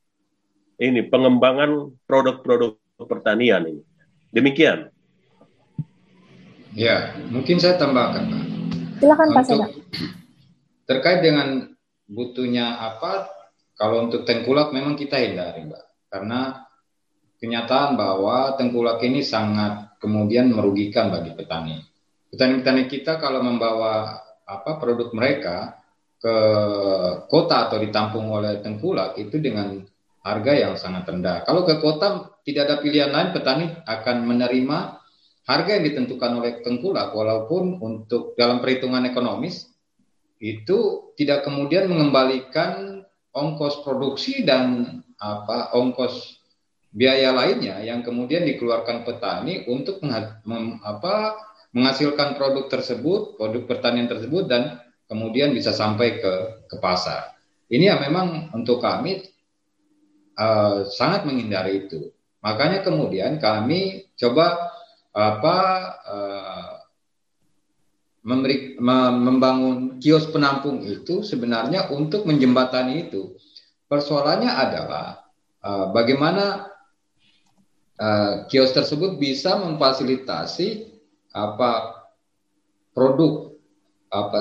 ini 0.79 1.03
pengembangan 1.03 1.91
produk-produk 2.07 2.79
pertanian 3.03 3.67
ini. 3.67 3.83
Demikian. 4.31 4.87
Ya, 6.77 7.17
mungkin 7.33 7.57
saya 7.57 7.73
tambahkan, 7.81 8.29
Pak. 8.29 8.43
Silakan 9.01 9.29
Pak 9.33 9.43
Seda. 9.49 9.65
Terkait 10.85 11.25
dengan 11.25 11.73
butuhnya 12.05 12.77
apa, 12.77 13.33
kalau 13.73 14.05
untuk 14.05 14.29
tengkulak 14.29 14.69
memang 14.69 14.93
kita 14.93 15.17
hindari, 15.17 15.65
Mbak. 15.65 15.83
Karena 16.13 16.69
kenyataan 17.41 17.97
bahwa 17.97 18.53
tengkulak 18.61 19.01
ini 19.01 19.25
sangat 19.25 19.97
kemudian 19.97 20.53
merugikan 20.53 21.09
bagi 21.09 21.33
petani. 21.33 21.81
Petani-petani 22.29 22.85
kita 22.85 23.17
kalau 23.17 23.41
membawa 23.41 24.21
apa 24.45 24.77
produk 24.77 25.09
mereka 25.17 25.81
ke 26.21 26.37
kota 27.25 27.73
atau 27.73 27.81
ditampung 27.81 28.29
oleh 28.29 28.61
tengkulak 28.61 29.17
itu 29.17 29.41
dengan 29.41 29.81
harga 30.21 30.53
yang 30.53 30.77
sangat 30.77 31.09
rendah. 31.09 31.41
Kalau 31.41 31.65
ke 31.65 31.81
kota 31.81 32.37
tidak 32.45 32.69
ada 32.69 32.75
pilihan 32.85 33.09
lain, 33.09 33.33
petani 33.33 33.65
akan 33.81 34.29
menerima 34.29 34.96
harga 35.47 35.79
yang 35.79 35.85
ditentukan 35.87 36.31
oleh 36.43 36.59
tengkulak 36.59 37.15
walaupun 37.15 37.79
untuk 37.79 38.35
dalam 38.35 38.59
perhitungan 38.59 39.07
ekonomis 39.07 39.71
itu 40.43 41.09
tidak 41.15 41.47
kemudian 41.47 41.87
mengembalikan 41.87 43.01
ongkos 43.31 43.81
produksi 43.81 44.43
dan 44.43 44.99
apa 45.17 45.73
ongkos 45.73 46.37
biaya 46.93 47.33
lainnya 47.33 47.79
yang 47.81 48.03
kemudian 48.03 48.45
dikeluarkan 48.45 49.05
petani 49.07 49.65
untuk 49.69 50.03
mem, 50.03 50.81
apa, 50.81 51.37
menghasilkan 51.73 52.35
produk 52.35 52.65
tersebut, 52.69 53.37
produk 53.37 53.63
pertanian 53.69 54.09
tersebut 54.09 54.49
dan 54.49 54.81
kemudian 55.05 55.53
bisa 55.53 55.71
sampai 55.71 56.19
ke 56.19 56.33
ke 56.67 56.75
pasar. 56.81 57.37
Ini 57.67 57.95
yang 57.95 58.01
memang 58.03 58.51
untuk 58.55 58.79
kami 58.79 59.23
uh, 60.39 60.87
sangat 60.87 61.27
menghindari 61.27 61.87
itu. 61.87 62.11
Makanya 62.39 62.85
kemudian 62.85 63.37
kami 63.43 64.07
coba 64.15 64.66
apa 65.17 65.57
uh, 66.05 66.71
memberi, 68.21 68.77
membangun 68.77 69.97
kios 69.97 70.29
penampung 70.29 70.85
itu 70.85 71.25
sebenarnya 71.25 71.89
untuk 71.89 72.29
menjembatani 72.29 73.09
itu. 73.09 73.33
Persoalannya 73.89 74.51
adalah 74.51 75.25
uh, 75.65 75.89
bagaimana 75.89 76.69
uh, 77.97 78.45
kios 78.45 78.77
tersebut 78.77 79.17
bisa 79.17 79.57
memfasilitasi 79.57 80.93
apa 81.33 82.05
produk 82.93 83.57
apa 84.07 84.39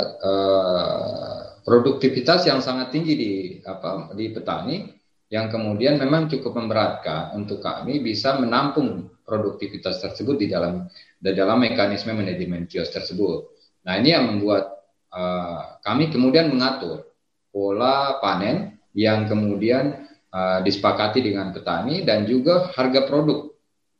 produktivitas 1.66 2.46
yang 2.46 2.62
sangat 2.62 2.94
tinggi 2.94 3.14
di 3.18 3.32
apa 3.66 4.14
di 4.14 4.30
petani 4.30 4.86
yang 5.26 5.50
kemudian 5.50 5.98
memang 5.98 6.30
cukup 6.30 6.54
memberatkan 6.54 7.34
untuk 7.34 7.58
kami 7.58 7.98
bisa 7.98 8.38
menampung 8.38 9.10
produktivitas 9.26 9.98
tersebut 9.98 10.38
di 10.38 10.46
dalam 10.46 10.86
di 11.18 11.34
dalam 11.34 11.58
mekanisme 11.58 12.14
manajemen 12.14 12.70
kios 12.70 12.94
tersebut. 12.94 13.50
Nah 13.82 13.98
ini 13.98 14.14
yang 14.14 14.30
membuat 14.30 14.70
uh, 15.10 15.82
kami 15.82 16.08
kemudian 16.14 16.48
mengatur 16.48 17.10
pola 17.50 18.22
panen 18.22 18.78
yang 18.94 19.26
kemudian 19.26 20.06
uh, 20.30 20.62
disepakati 20.62 21.20
dengan 21.20 21.50
petani 21.50 22.06
dan 22.06 22.24
juga 22.24 22.70
harga 22.72 23.04
produk 23.04 23.50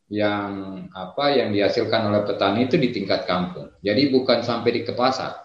yang 0.07 0.87
apa 0.95 1.35
yang 1.35 1.51
dihasilkan 1.51 2.07
oleh 2.07 2.23
petani 2.23 2.71
itu 2.71 2.79
di 2.79 2.95
tingkat 2.95 3.27
kampung. 3.27 3.75
Jadi 3.83 4.07
bukan 4.07 4.39
sampai 4.39 4.71
di 4.71 4.81
ke 4.87 4.95
pasar. 4.95 5.35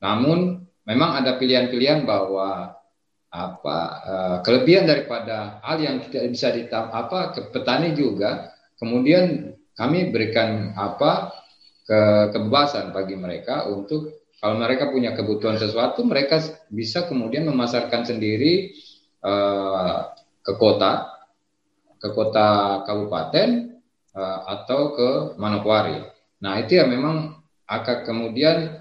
Namun 0.00 0.64
memang 0.88 1.20
ada 1.20 1.36
pilihan-pilihan 1.36 2.08
bahwa 2.08 2.72
apa 3.28 3.78
uh, 4.08 4.36
kelebihan 4.40 4.88
daripada 4.88 5.60
hal 5.60 5.76
yang 5.84 6.00
tidak 6.08 6.32
bisa 6.32 6.48
ditam 6.48 6.88
apa 6.88 7.36
ke 7.36 7.52
petani 7.52 7.92
juga 7.92 8.56
kemudian 8.78 9.54
kami 9.74 10.10
berikan 10.10 10.74
apa 10.74 11.34
ke 11.86 12.00
kebebasan 12.34 12.90
bagi 12.90 13.14
mereka 13.14 13.70
untuk 13.70 14.30
kalau 14.38 14.58
mereka 14.58 14.90
punya 14.90 15.14
kebutuhan 15.18 15.58
sesuatu 15.58 16.06
mereka 16.06 16.38
bisa 16.70 17.10
kemudian 17.10 17.46
memasarkan 17.50 18.06
sendiri 18.06 18.70
uh, 19.22 20.14
ke 20.42 20.52
kota 20.58 21.10
ke 21.98 22.08
kota 22.14 22.80
kabupaten 22.86 23.78
uh, 24.14 24.40
atau 24.46 24.94
ke 24.94 25.08
Manokwari. 25.42 25.98
Nah 26.38 26.62
itu 26.62 26.78
ya 26.78 26.86
memang 26.86 27.34
akan 27.66 27.98
kemudian 28.06 28.78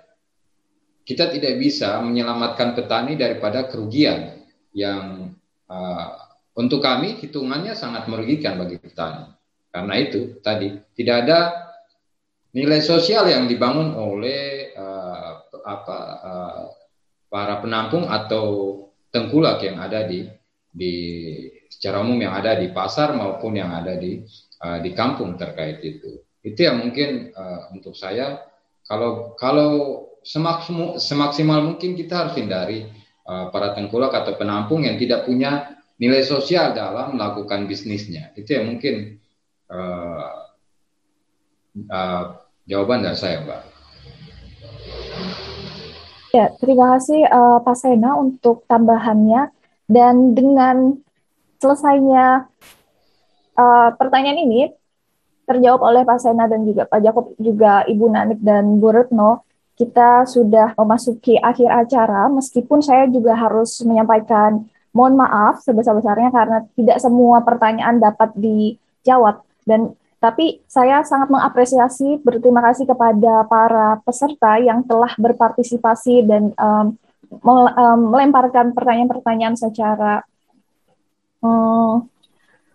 kita 1.07 1.33
tidak 1.33 1.57
bisa 1.57 1.97
menyelamatkan 2.03 2.77
petani 2.77 3.17
daripada 3.17 3.65
kerugian 3.65 4.43
yang 4.75 5.33
uh, 5.71 6.09
untuk 6.57 6.83
kami 6.83 7.17
hitungannya 7.17 7.73
sangat 7.73 8.05
merugikan 8.11 8.59
bagi 8.59 8.77
petani. 8.77 9.36
Karena 9.77 9.93
itu 10.01 10.41
tadi 10.41 10.73
tidak 10.97 11.15
ada 11.21 11.39
nilai 12.57 12.81
sosial 12.81 13.29
yang 13.29 13.45
dibangun 13.45 13.93
oleh 13.93 14.73
uh, 14.73 15.45
apa 15.61 15.97
uh, 16.25 16.63
para 17.29 17.61
penampung 17.61 18.09
atau 18.09 18.45
tengkulak 19.13 19.61
yang 19.61 19.77
ada 19.77 20.09
di 20.09 20.25
di 20.65 20.93
secara 21.69 22.01
umum 22.01 22.17
yang 22.17 22.33
ada 22.33 22.57
di 22.57 22.73
pasar 22.73 23.13
maupun 23.13 23.61
yang 23.61 23.69
ada 23.69 23.93
di 24.01 24.25
uh, 24.65 24.81
di 24.81 24.97
kampung 24.97 25.37
terkait 25.37 25.77
itu. 25.85 26.25
Itu 26.41 26.65
yang 26.65 26.81
mungkin 26.81 27.37
uh, 27.37 27.69
untuk 27.69 27.93
saya 27.93 28.41
kalau 28.89 29.37
kalau 29.37 29.69
semaksimal, 30.25 30.97
semaksimal 30.97 31.61
mungkin 31.61 31.93
kita 31.93 32.25
harus 32.25 32.33
hindari 32.33 32.89
uh, 33.29 33.53
para 33.53 33.77
tengkulak 33.77 34.09
atau 34.09 34.33
penampung 34.33 34.89
yang 34.89 34.97
tidak 34.97 35.29
punya 35.29 35.77
nilai 36.01 36.25
sosial 36.25 36.73
dalam 36.73 37.13
melakukan 37.13 37.69
bisnisnya. 37.69 38.33
Itu 38.33 38.57
yang 38.57 38.73
mungkin 38.73 39.21
uh, 39.71 40.31
uh, 41.87 42.23
jawaban 42.67 43.03
dari 43.03 43.17
saya, 43.17 43.43
Mbak. 43.43 43.61
Ya, 46.35 46.51
terima 46.59 46.97
kasih 46.97 47.23
uh, 47.27 47.59
Pak 47.63 47.77
Sena 47.79 48.19
untuk 48.19 48.67
tambahannya. 48.67 49.49
Dan 49.87 50.35
dengan 50.35 50.99
selesainya 51.63 52.51
uh, 53.55 53.89
pertanyaan 53.95 54.43
ini 54.43 54.61
terjawab 55.47 55.79
oleh 55.79 56.03
Pak 56.03 56.19
Sena 56.19 56.51
dan 56.51 56.67
juga 56.67 56.83
Pak 56.91 56.99
Jakob 56.99 57.25
juga 57.39 57.87
Ibu 57.87 58.05
Nanik 58.11 58.43
dan 58.43 58.83
Bu 58.83 58.91
Retno 58.91 59.47
kita 59.77 60.25
sudah 60.25 60.73
memasuki 60.73 61.37
akhir 61.37 61.69
acara, 61.69 62.25
meskipun 62.33 62.81
saya 62.81 63.05
juga 63.13 63.37
harus 63.37 63.77
menyampaikan 63.85 64.65
mohon 64.89 65.13
maaf 65.13 65.61
sebesar-besarnya 65.61 66.33
karena 66.33 66.65
tidak 66.73 66.97
semua 66.97 67.45
pertanyaan 67.45 68.01
dapat 68.01 68.33
dijawab. 68.33 69.45
Dan 69.67 69.91
tapi 70.17 70.65
saya 70.65 71.05
sangat 71.05 71.29
mengapresiasi, 71.29 72.17
berterima 72.25 72.63
kasih 72.65 72.89
kepada 72.89 73.45
para 73.45 74.01
peserta 74.01 74.57
yang 74.57 74.81
telah 74.81 75.13
berpartisipasi 75.13 76.25
dan 76.25 76.55
um, 76.57 76.97
melemparkan 78.09 78.73
pertanyaan-pertanyaan 78.73 79.53
secara 79.53 80.25
um, 81.43 82.09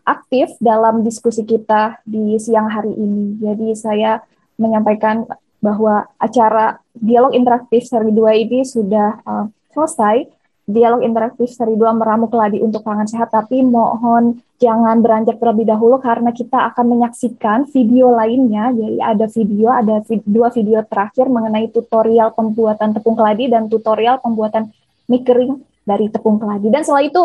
aktif 0.06 0.54
dalam 0.62 1.02
diskusi 1.02 1.42
kita 1.42 1.98
di 2.06 2.38
siang 2.38 2.70
hari 2.70 2.94
ini. 2.94 3.38
Jadi 3.42 3.68
saya 3.74 4.22
menyampaikan 4.54 5.26
bahwa 5.58 6.10
acara 6.18 6.78
dialog 6.94 7.34
interaktif 7.34 7.86
seri 7.86 8.14
2 8.14 8.42
ini 8.46 8.60
sudah 8.62 9.18
uh, 9.26 9.46
selesai. 9.74 10.30
Dialog 10.62 11.02
interaktif 11.02 11.50
seri 11.50 11.74
2 11.74 11.90
meramu 11.98 12.30
keladi 12.30 12.62
untuk 12.62 12.86
pangan 12.86 13.10
sehat, 13.10 13.34
tapi 13.34 13.66
mohon 13.66 14.38
jangan 14.62 15.02
beranjak 15.02 15.42
terlebih 15.42 15.66
dahulu 15.66 15.98
karena 15.98 16.30
kita 16.30 16.70
akan 16.70 16.94
menyaksikan 16.94 17.66
video 17.66 18.14
lainnya. 18.14 18.70
Jadi 18.70 18.98
ada 19.02 19.26
video, 19.26 19.68
ada 19.74 19.94
dua 20.22 20.54
video 20.54 20.78
terakhir 20.86 21.26
mengenai 21.26 21.66
tutorial 21.74 22.30
pembuatan 22.30 22.94
tepung 22.94 23.18
keladi 23.18 23.50
dan 23.50 23.66
tutorial 23.66 24.22
pembuatan 24.22 24.70
mie 25.10 25.26
kering 25.26 25.58
dari 25.82 26.06
tepung 26.06 26.38
keladi. 26.38 26.70
Dan 26.70 26.86
setelah 26.86 27.02
itu 27.02 27.22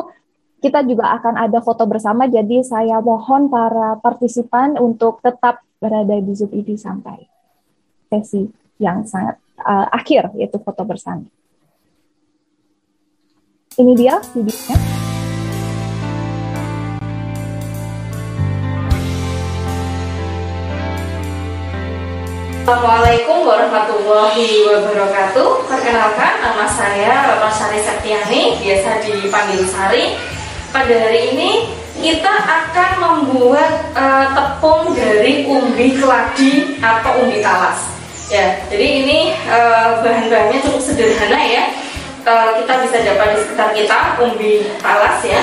kita 0.58 0.82
juga 0.90 1.14
akan 1.22 1.38
ada 1.38 1.62
foto 1.62 1.86
bersama, 1.86 2.26
jadi 2.26 2.66
saya 2.66 2.98
mohon 2.98 3.46
para 3.54 4.02
partisipan 4.02 4.74
untuk 4.82 5.22
tetap 5.22 5.62
berada 5.78 6.18
di 6.18 6.34
Zoom 6.34 6.50
ini 6.50 6.74
sampai 6.74 7.30
sesi 8.10 8.50
yang 8.82 9.06
sangat 9.06 9.38
uh, 9.62 9.86
akhir 9.94 10.34
yaitu 10.34 10.58
foto 10.58 10.82
bersama. 10.82 11.30
Ini 13.78 13.94
dia 13.94 14.18
videonya. 14.34 15.07
Assalamualaikum 22.68 23.48
warahmatullahi 23.48 24.68
wabarakatuh. 24.68 25.72
Perkenalkan 25.72 26.44
nama 26.44 26.68
saya 26.68 27.24
Bapak 27.24 27.56
Sari 27.56 27.80
Septiani, 27.80 28.60
biasa 28.60 29.08
dipanggil 29.08 29.64
Sari. 29.64 30.20
Pada 30.76 30.92
hari 30.92 31.32
ini 31.32 31.72
kita 31.96 32.28
akan 32.28 32.92
membuat 33.00 33.88
uh, 33.96 34.36
tepung 34.36 34.92
dari 34.92 35.48
umbi 35.48 35.96
keladi 35.96 36.76
atau 36.84 37.24
umbi 37.24 37.40
talas. 37.40 37.88
Ya, 38.28 38.60
jadi 38.68 38.88
ini 39.00 39.32
uh, 39.48 40.04
bahan-bahannya 40.04 40.60
cukup 40.60 40.84
sederhana 40.84 41.40
ya. 41.40 41.72
Uh, 42.28 42.60
kita 42.60 42.84
bisa 42.84 42.98
dapat 43.00 43.28
di 43.32 43.38
sekitar 43.48 43.70
kita 43.80 44.00
umbi 44.20 44.68
talas 44.84 45.24
ya. 45.24 45.40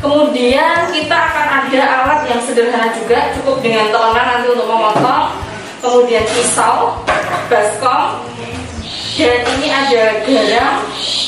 Kemudian 0.00 0.88
kita 0.88 1.16
akan 1.20 1.68
ada 1.68 1.80
alat 1.84 2.20
yang 2.32 2.40
sederhana 2.40 2.96
juga, 2.96 3.28
cukup 3.36 3.60
dengan 3.60 3.92
telenan 3.92 4.24
nanti 4.24 4.48
untuk 4.48 4.72
memotong. 4.72 5.36
Kemudian 5.84 6.24
pisau, 6.24 7.04
baskom, 7.52 8.24
dan 9.16 9.40
ini 9.56 9.68
ada 9.72 10.04
garam 10.24 10.74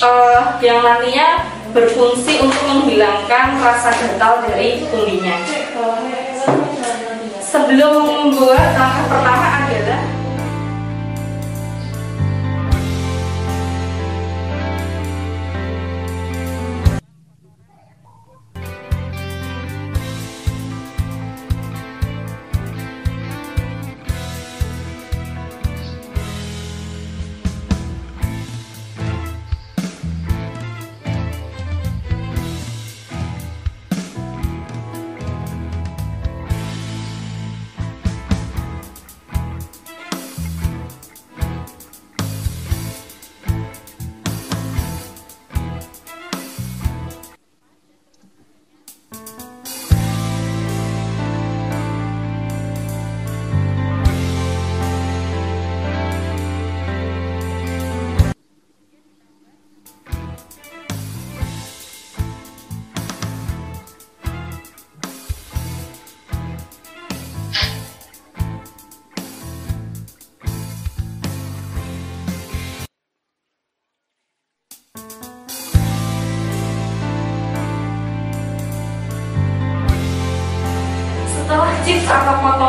uh, 0.05 0.43
yang 0.61 0.81
nantinya 0.85 1.47
berfungsi 1.73 2.41
untuk 2.41 2.63
menghilangkan 2.69 3.61
rasa 3.61 3.93
kental 3.97 4.45
dari 4.49 4.89
umbinya. 4.89 5.37
Sebelum 7.45 8.05
membuat 8.05 8.77
langkah 8.77 9.05
pertama 9.09 9.68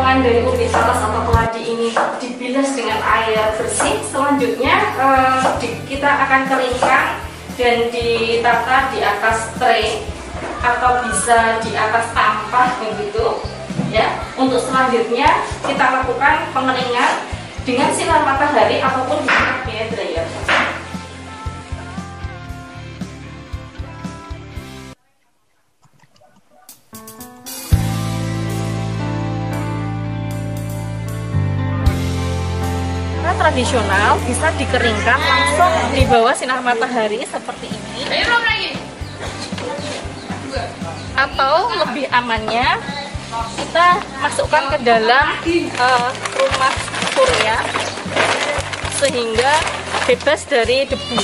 potongan 0.10 0.26
dari 0.26 0.42
ubi 0.42 0.66
talas 0.74 1.06
atau 1.06 1.22
keladi 1.30 1.62
ini 1.70 1.94
dibilas 2.18 2.74
dengan 2.74 2.98
air 2.98 3.54
bersih, 3.62 4.02
selanjutnya 4.10 4.90
di, 5.62 5.70
kita 5.86 6.10
akan 6.26 6.50
keringkan 6.50 7.22
dan 7.54 7.94
ditata 7.94 8.90
di 8.90 9.06
atas 9.06 9.54
tray 9.62 10.02
atau 10.66 11.06
bisa 11.06 11.62
di 11.62 11.78
atas 11.78 12.10
tampah 12.18 12.74
begitu 12.82 13.38
ya. 13.94 14.18
Untuk 14.34 14.58
selanjutnya 14.58 15.46
kita 15.62 15.86
lakukan 16.02 16.58
pengeringan 16.58 17.30
dengan 17.62 17.94
sinar 17.94 18.26
matahari 18.26 18.82
ataupun 18.82 19.22
di 19.22 19.30
tradisional 33.60 34.16
bisa 34.24 34.56
dikeringkan 34.56 35.20
langsung 35.20 35.92
di 35.92 36.08
bawah 36.08 36.32
sinar 36.32 36.64
matahari 36.64 37.20
seperti 37.28 37.68
ini 37.68 38.24
atau 41.20 41.68
lebih 41.84 42.08
amannya 42.08 42.80
kita 43.60 44.00
masukkan 44.24 44.64
ke 44.72 44.78
dalam 44.80 45.36
uh, 45.76 46.10
rumah 46.40 46.74
surya 47.12 47.60
sehingga 48.96 49.52
bebas 50.08 50.40
dari 50.48 50.88
debu 50.88 51.20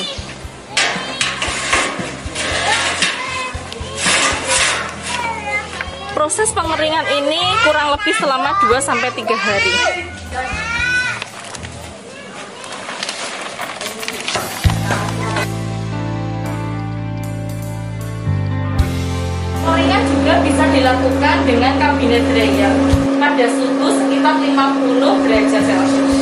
proses 6.12 6.52
pengeringan 6.52 7.08
ini 7.16 7.40
kurang 7.64 7.96
lebih 7.96 8.12
selama 8.20 8.60
2 8.68 8.76
sampai 8.84 9.08
3 9.16 9.24
hari. 9.40 9.76
Dilakukan 20.76 21.38
dengan 21.48 21.74
kabinet 21.80 22.24
dryer 22.36 22.76
pada 23.16 23.48
suhu 23.48 23.88
sekitar 23.96 24.36
50 24.44 25.24
derajat 25.24 25.64
Celcius. 25.64 26.16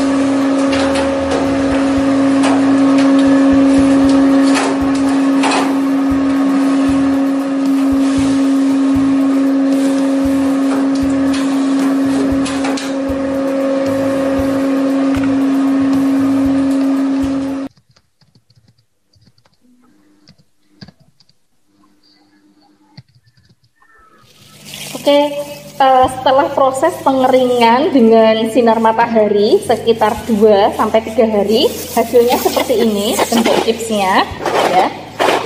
Oke, 25.03 25.35
uh, 25.83 26.07
setelah 26.07 26.47
proses 26.83 26.99
pengeringan 26.99 27.95
dengan 27.95 28.35
sinar 28.51 28.75
matahari 28.75 29.55
sekitar 29.63 30.19
2 30.27 30.75
sampai 30.75 30.99
3 30.99 31.31
hari, 31.31 31.71
hasilnya 31.71 32.35
seperti 32.35 32.83
ini 32.83 33.15
bentuk 33.15 33.55
chipsnya 33.63 34.27
ya. 34.67 34.91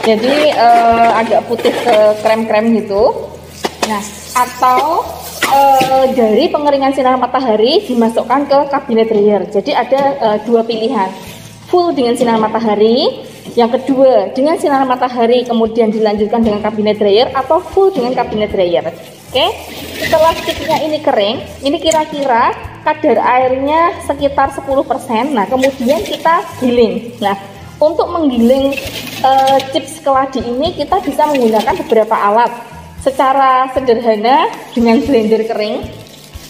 Jadi 0.02 0.34
uh, 0.58 1.14
agak 1.14 1.46
putih 1.46 1.70
ke 1.70 1.98
krem-krem 2.26 2.74
gitu. 2.82 3.30
Nah, 3.86 4.02
atau 4.34 5.06
uh, 5.54 6.10
dari 6.18 6.50
pengeringan 6.50 6.98
sinar 6.98 7.22
matahari 7.22 7.86
dimasukkan 7.86 8.50
ke 8.50 8.60
kabinet 8.74 9.06
dryer. 9.06 9.46
Jadi 9.46 9.78
ada 9.78 10.02
uh, 10.18 10.38
dua 10.42 10.66
pilihan. 10.66 11.14
Full 11.70 11.94
dengan 11.94 12.18
sinar 12.18 12.42
matahari, 12.42 13.30
yang 13.54 13.70
kedua 13.70 14.34
dengan 14.34 14.58
sinar 14.58 14.90
matahari 14.90 15.46
kemudian 15.46 15.94
dilanjutkan 15.94 16.42
dengan 16.42 16.66
kabinet 16.66 16.98
dryer 16.98 17.30
atau 17.30 17.62
full 17.62 17.94
dengan 17.94 18.18
kabinet 18.18 18.50
dryer. 18.50 18.90
Oke, 19.28 19.44
setelah 20.00 20.32
sticknya 20.40 20.78
ini 20.88 21.04
kering, 21.04 21.38
ini 21.60 21.78
kira-kira 21.84 22.56
kadar 22.88 23.20
airnya 23.20 24.00
sekitar 24.08 24.56
10%. 24.56 25.36
Nah, 25.36 25.44
kemudian 25.52 26.00
kita 26.00 26.48
giling. 26.64 27.12
Nah, 27.20 27.36
untuk 27.76 28.08
menggiling 28.08 28.72
uh, 29.28 29.60
chips 29.76 30.00
keladi 30.00 30.40
ini 30.40 30.72
kita 30.80 31.04
bisa 31.04 31.28
menggunakan 31.28 31.76
beberapa 31.84 32.16
alat. 32.16 32.52
Secara 33.04 33.68
sederhana 33.76 34.48
dengan 34.72 35.04
blender 35.04 35.44
kering 35.44 35.84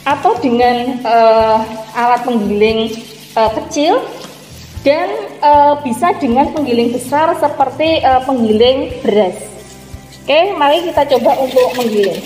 atau 0.05 0.37
dengan 0.37 1.01
uh, 1.01 1.57
alat 1.97 2.21
penggiling 2.29 2.93
uh, 3.33 3.51
kecil 3.57 4.05
dan 4.85 5.09
uh, 5.41 5.81
bisa 5.81 6.13
dengan 6.21 6.53
penggiling 6.53 6.93
besar 6.93 7.33
seperti 7.41 8.05
uh, 8.05 8.21
penggiling 8.21 9.01
beras. 9.01 9.35
Oke, 10.23 10.53
mari 10.53 10.85
kita 10.85 11.09
coba 11.17 11.41
untuk 11.41 11.73
menggiling. 11.73 12.21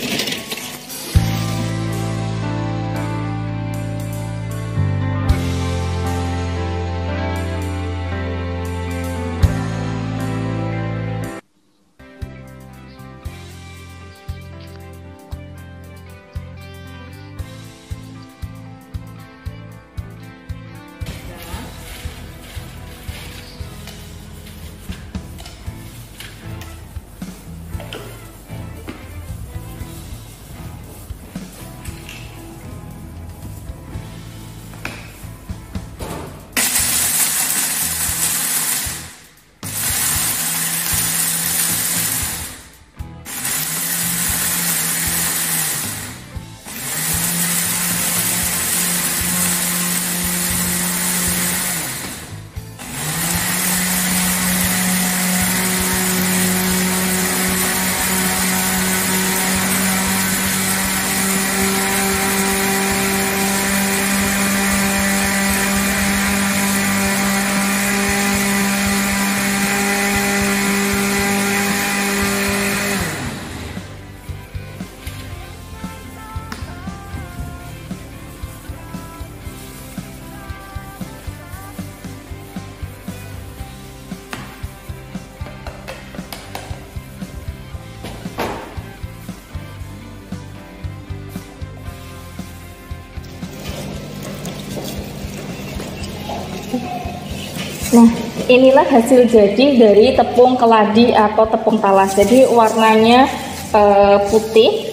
Inilah 98.48 98.86
hasil 98.86 99.28
jadi 99.30 99.66
dari 99.78 100.14
tepung 100.16 100.58
keladi 100.58 101.14
atau 101.14 101.46
tepung 101.46 101.78
talas. 101.78 102.14
Jadi 102.16 102.48
warnanya 102.50 103.28
uh, 103.74 104.18
putih, 104.30 104.90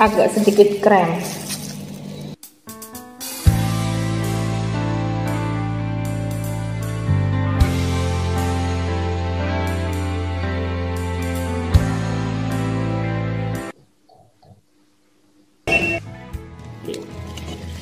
agak 0.00 0.32
sedikit 0.34 0.80
krem. 0.82 1.20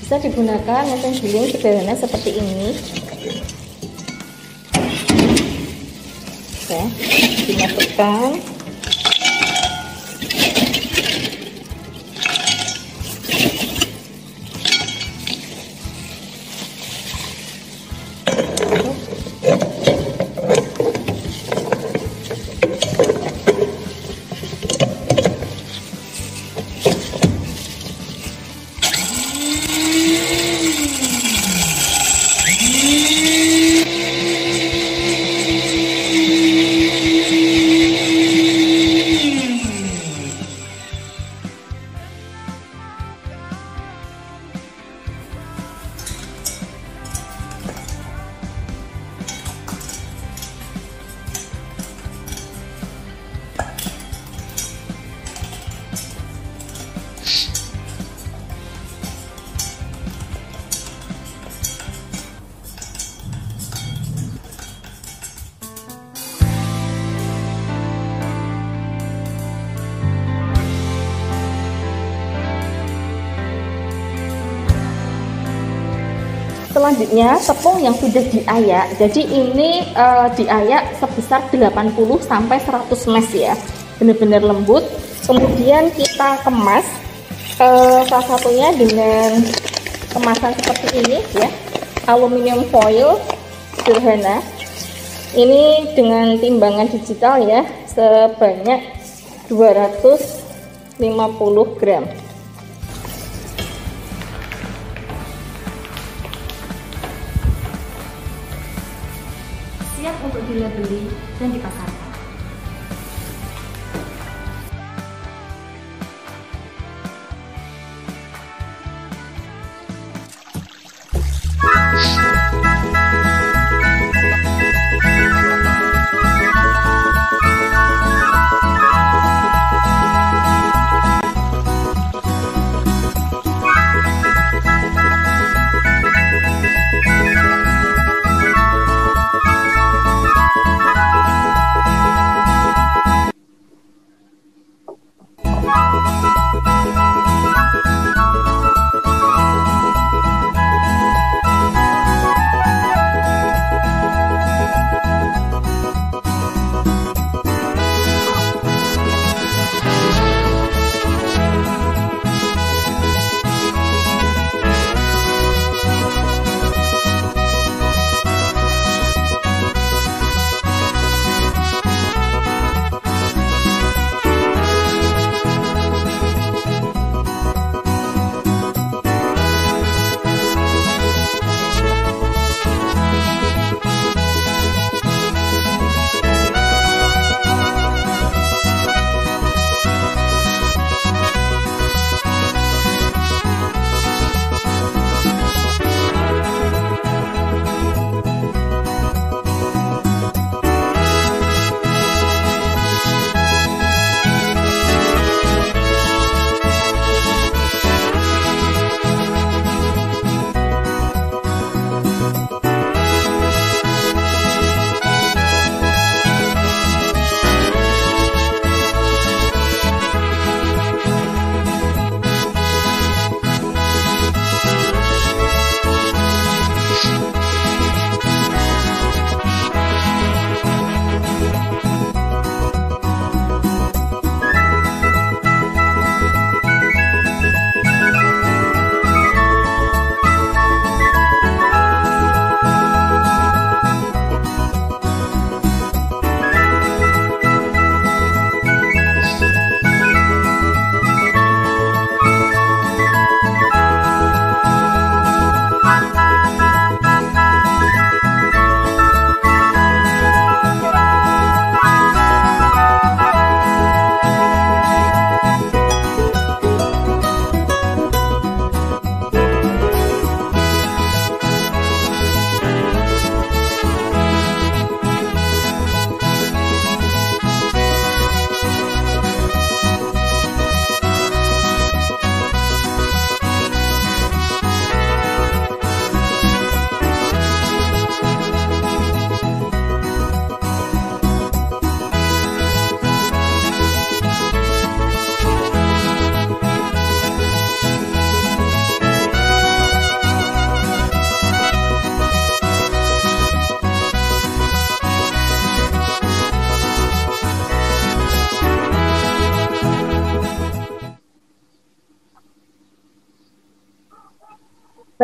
Bisa 0.09 0.17
digunakan 0.25 0.89
mesin 0.89 1.13
giling 1.21 1.53
sederhana 1.53 1.93
seperti 1.93 2.41
ini 2.41 2.73
dimasukkan 7.99 8.58
selanjutnya 77.19 77.43
tepung 77.43 77.83
yang 77.83 77.99
sudah 77.99 78.23
diayak. 78.31 78.95
Jadi 78.95 79.27
ini 79.27 79.83
uh, 79.99 80.31
diayak 80.39 81.03
sebesar 81.03 81.51
80 81.51 81.99
sampai 82.23 82.63
100 82.63 82.95
mes 83.11 83.27
ya. 83.35 83.59
Benar-benar 83.99 84.47
lembut. 84.47 84.87
Kemudian 85.27 85.91
kita 85.99 86.39
kemas 86.47 86.87
uh, 87.59 88.07
salah 88.07 88.23
satunya 88.23 88.71
dengan 88.79 89.43
kemasan 90.15 90.55
seperti 90.63 91.03
ini 91.03 91.19
ya. 91.35 91.51
Aluminium 92.07 92.63
foil 92.71 93.19
sederhana. 93.83 94.39
Ini 95.35 95.91
dengan 95.99 96.39
timbangan 96.39 96.87
digital 96.87 97.43
ya 97.43 97.67
sebanyak 97.91 98.95
250 99.51 101.03
gram. 101.83 102.28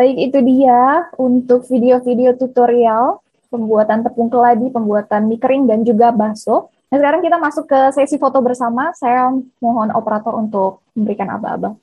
Baik, 0.05 0.21
itu 0.21 0.37
dia 0.45 1.09
untuk 1.17 1.65
video-video 1.65 2.37
tutorial 2.37 3.25
pembuatan 3.49 4.05
tepung 4.05 4.29
keladi, 4.29 4.69
pembuatan 4.69 5.25
mie 5.25 5.41
kering, 5.41 5.65
dan 5.65 5.81
juga 5.81 6.13
bakso. 6.13 6.69
Nah, 6.93 7.01
sekarang 7.01 7.25
kita 7.25 7.41
masuk 7.41 7.65
ke 7.65 7.89
sesi 7.89 8.21
foto 8.21 8.37
bersama. 8.37 8.93
Saya 8.93 9.33
mohon 9.57 9.89
operator 9.97 10.37
untuk 10.37 10.85
memberikan 10.93 11.33
aba-aba. 11.33 11.73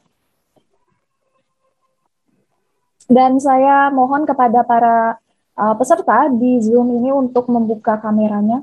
Dan 3.11 3.43
saya 3.43 3.91
mohon 3.91 4.23
kepada 4.23 4.63
para 4.63 5.19
uh, 5.59 5.75
peserta 5.75 6.31
di 6.31 6.63
Zoom 6.63 6.95
ini 7.03 7.11
untuk 7.11 7.51
membuka 7.51 7.99
kameranya. 7.99 8.63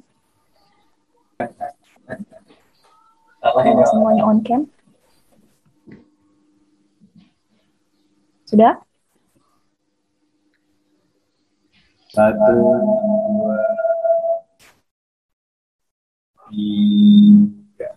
Semuanya 3.91 4.23
on 4.23 4.39
cam. 4.39 4.71
Sudah? 8.47 8.87
Satu, 12.09 12.41
dua, 12.41 13.61
tiga. 16.49 17.89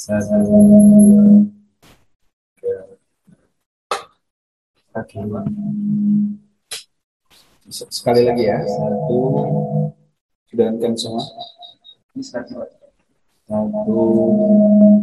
Satu, 0.00 0.40
tiga. 2.56 2.96
Oke. 4.96 5.20
Sekali 7.68 8.24
lagi 8.24 8.48
ya. 8.48 8.64
Satu. 8.64 9.20
Sudah 10.48 10.66
kan 10.80 10.96
semua? 10.96 11.24
Ini 12.16 12.24
satu. 12.24 12.56
Satu, 13.44 14.00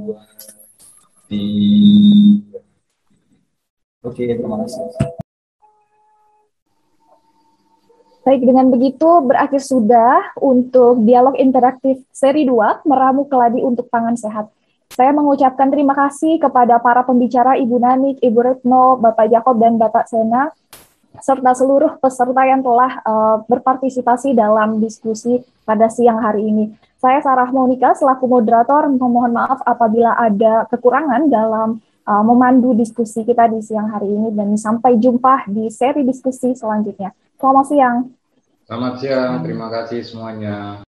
dua, 0.09 0.25
tiga. 1.29 2.59
Oke, 4.01 4.25
terima 4.25 4.57
kasih. 4.65 5.26
Baik, 8.27 8.43
dengan 8.43 8.67
begitu 8.67 9.23
berakhir 9.23 9.63
sudah 9.63 10.35
untuk 10.43 10.99
dialog 11.07 11.39
interaktif 11.39 12.03
seri 12.11 12.43
2, 12.43 12.83
Meramu 12.83 13.23
Keladi 13.31 13.63
untuk 13.63 13.87
Pangan 13.87 14.19
Sehat. 14.19 14.51
Saya 14.91 15.15
mengucapkan 15.15 15.71
terima 15.71 15.95
kasih 15.95 16.35
kepada 16.35 16.75
para 16.83 17.07
pembicara 17.07 17.55
Ibu 17.55 17.79
Nanik, 17.79 18.19
Ibu 18.19 18.39
Retno, 18.43 18.99
Bapak 18.99 19.31
Jakob, 19.31 19.55
dan 19.63 19.79
Bapak 19.79 20.11
Sena, 20.11 20.51
serta 21.23 21.55
seluruh 21.55 22.03
peserta 22.03 22.43
yang 22.43 22.59
telah 22.67 22.99
uh, 23.07 23.47
berpartisipasi 23.47 24.35
dalam 24.35 24.83
diskusi 24.83 25.39
pada 25.63 25.87
siang 25.87 26.19
hari 26.19 26.51
ini. 26.51 26.75
Saya 26.99 27.23
Sarah 27.23 27.47
Monika 27.47 27.95
selaku 27.95 28.27
moderator 28.27 28.91
memohon 28.91 29.39
maaf 29.39 29.63
apabila 29.63 30.19
ada 30.19 30.67
kekurangan 30.67 31.31
dalam 31.31 31.79
uh, 32.03 32.23
memandu 32.27 32.75
diskusi 32.75 33.23
kita 33.23 33.47
di 33.47 33.63
siang 33.63 33.87
hari 33.87 34.11
ini 34.11 34.35
dan 34.35 34.51
sampai 34.59 34.99
jumpa 34.99 35.47
di 35.47 35.71
seri 35.71 36.03
diskusi 36.03 36.51
selanjutnya. 36.51 37.15
Selamat 37.39 37.65
siang. 37.71 38.16
Selamat 38.67 38.99
siang, 38.99 39.39
terima 39.47 39.71
kasih 39.71 40.03
semuanya. 40.03 40.83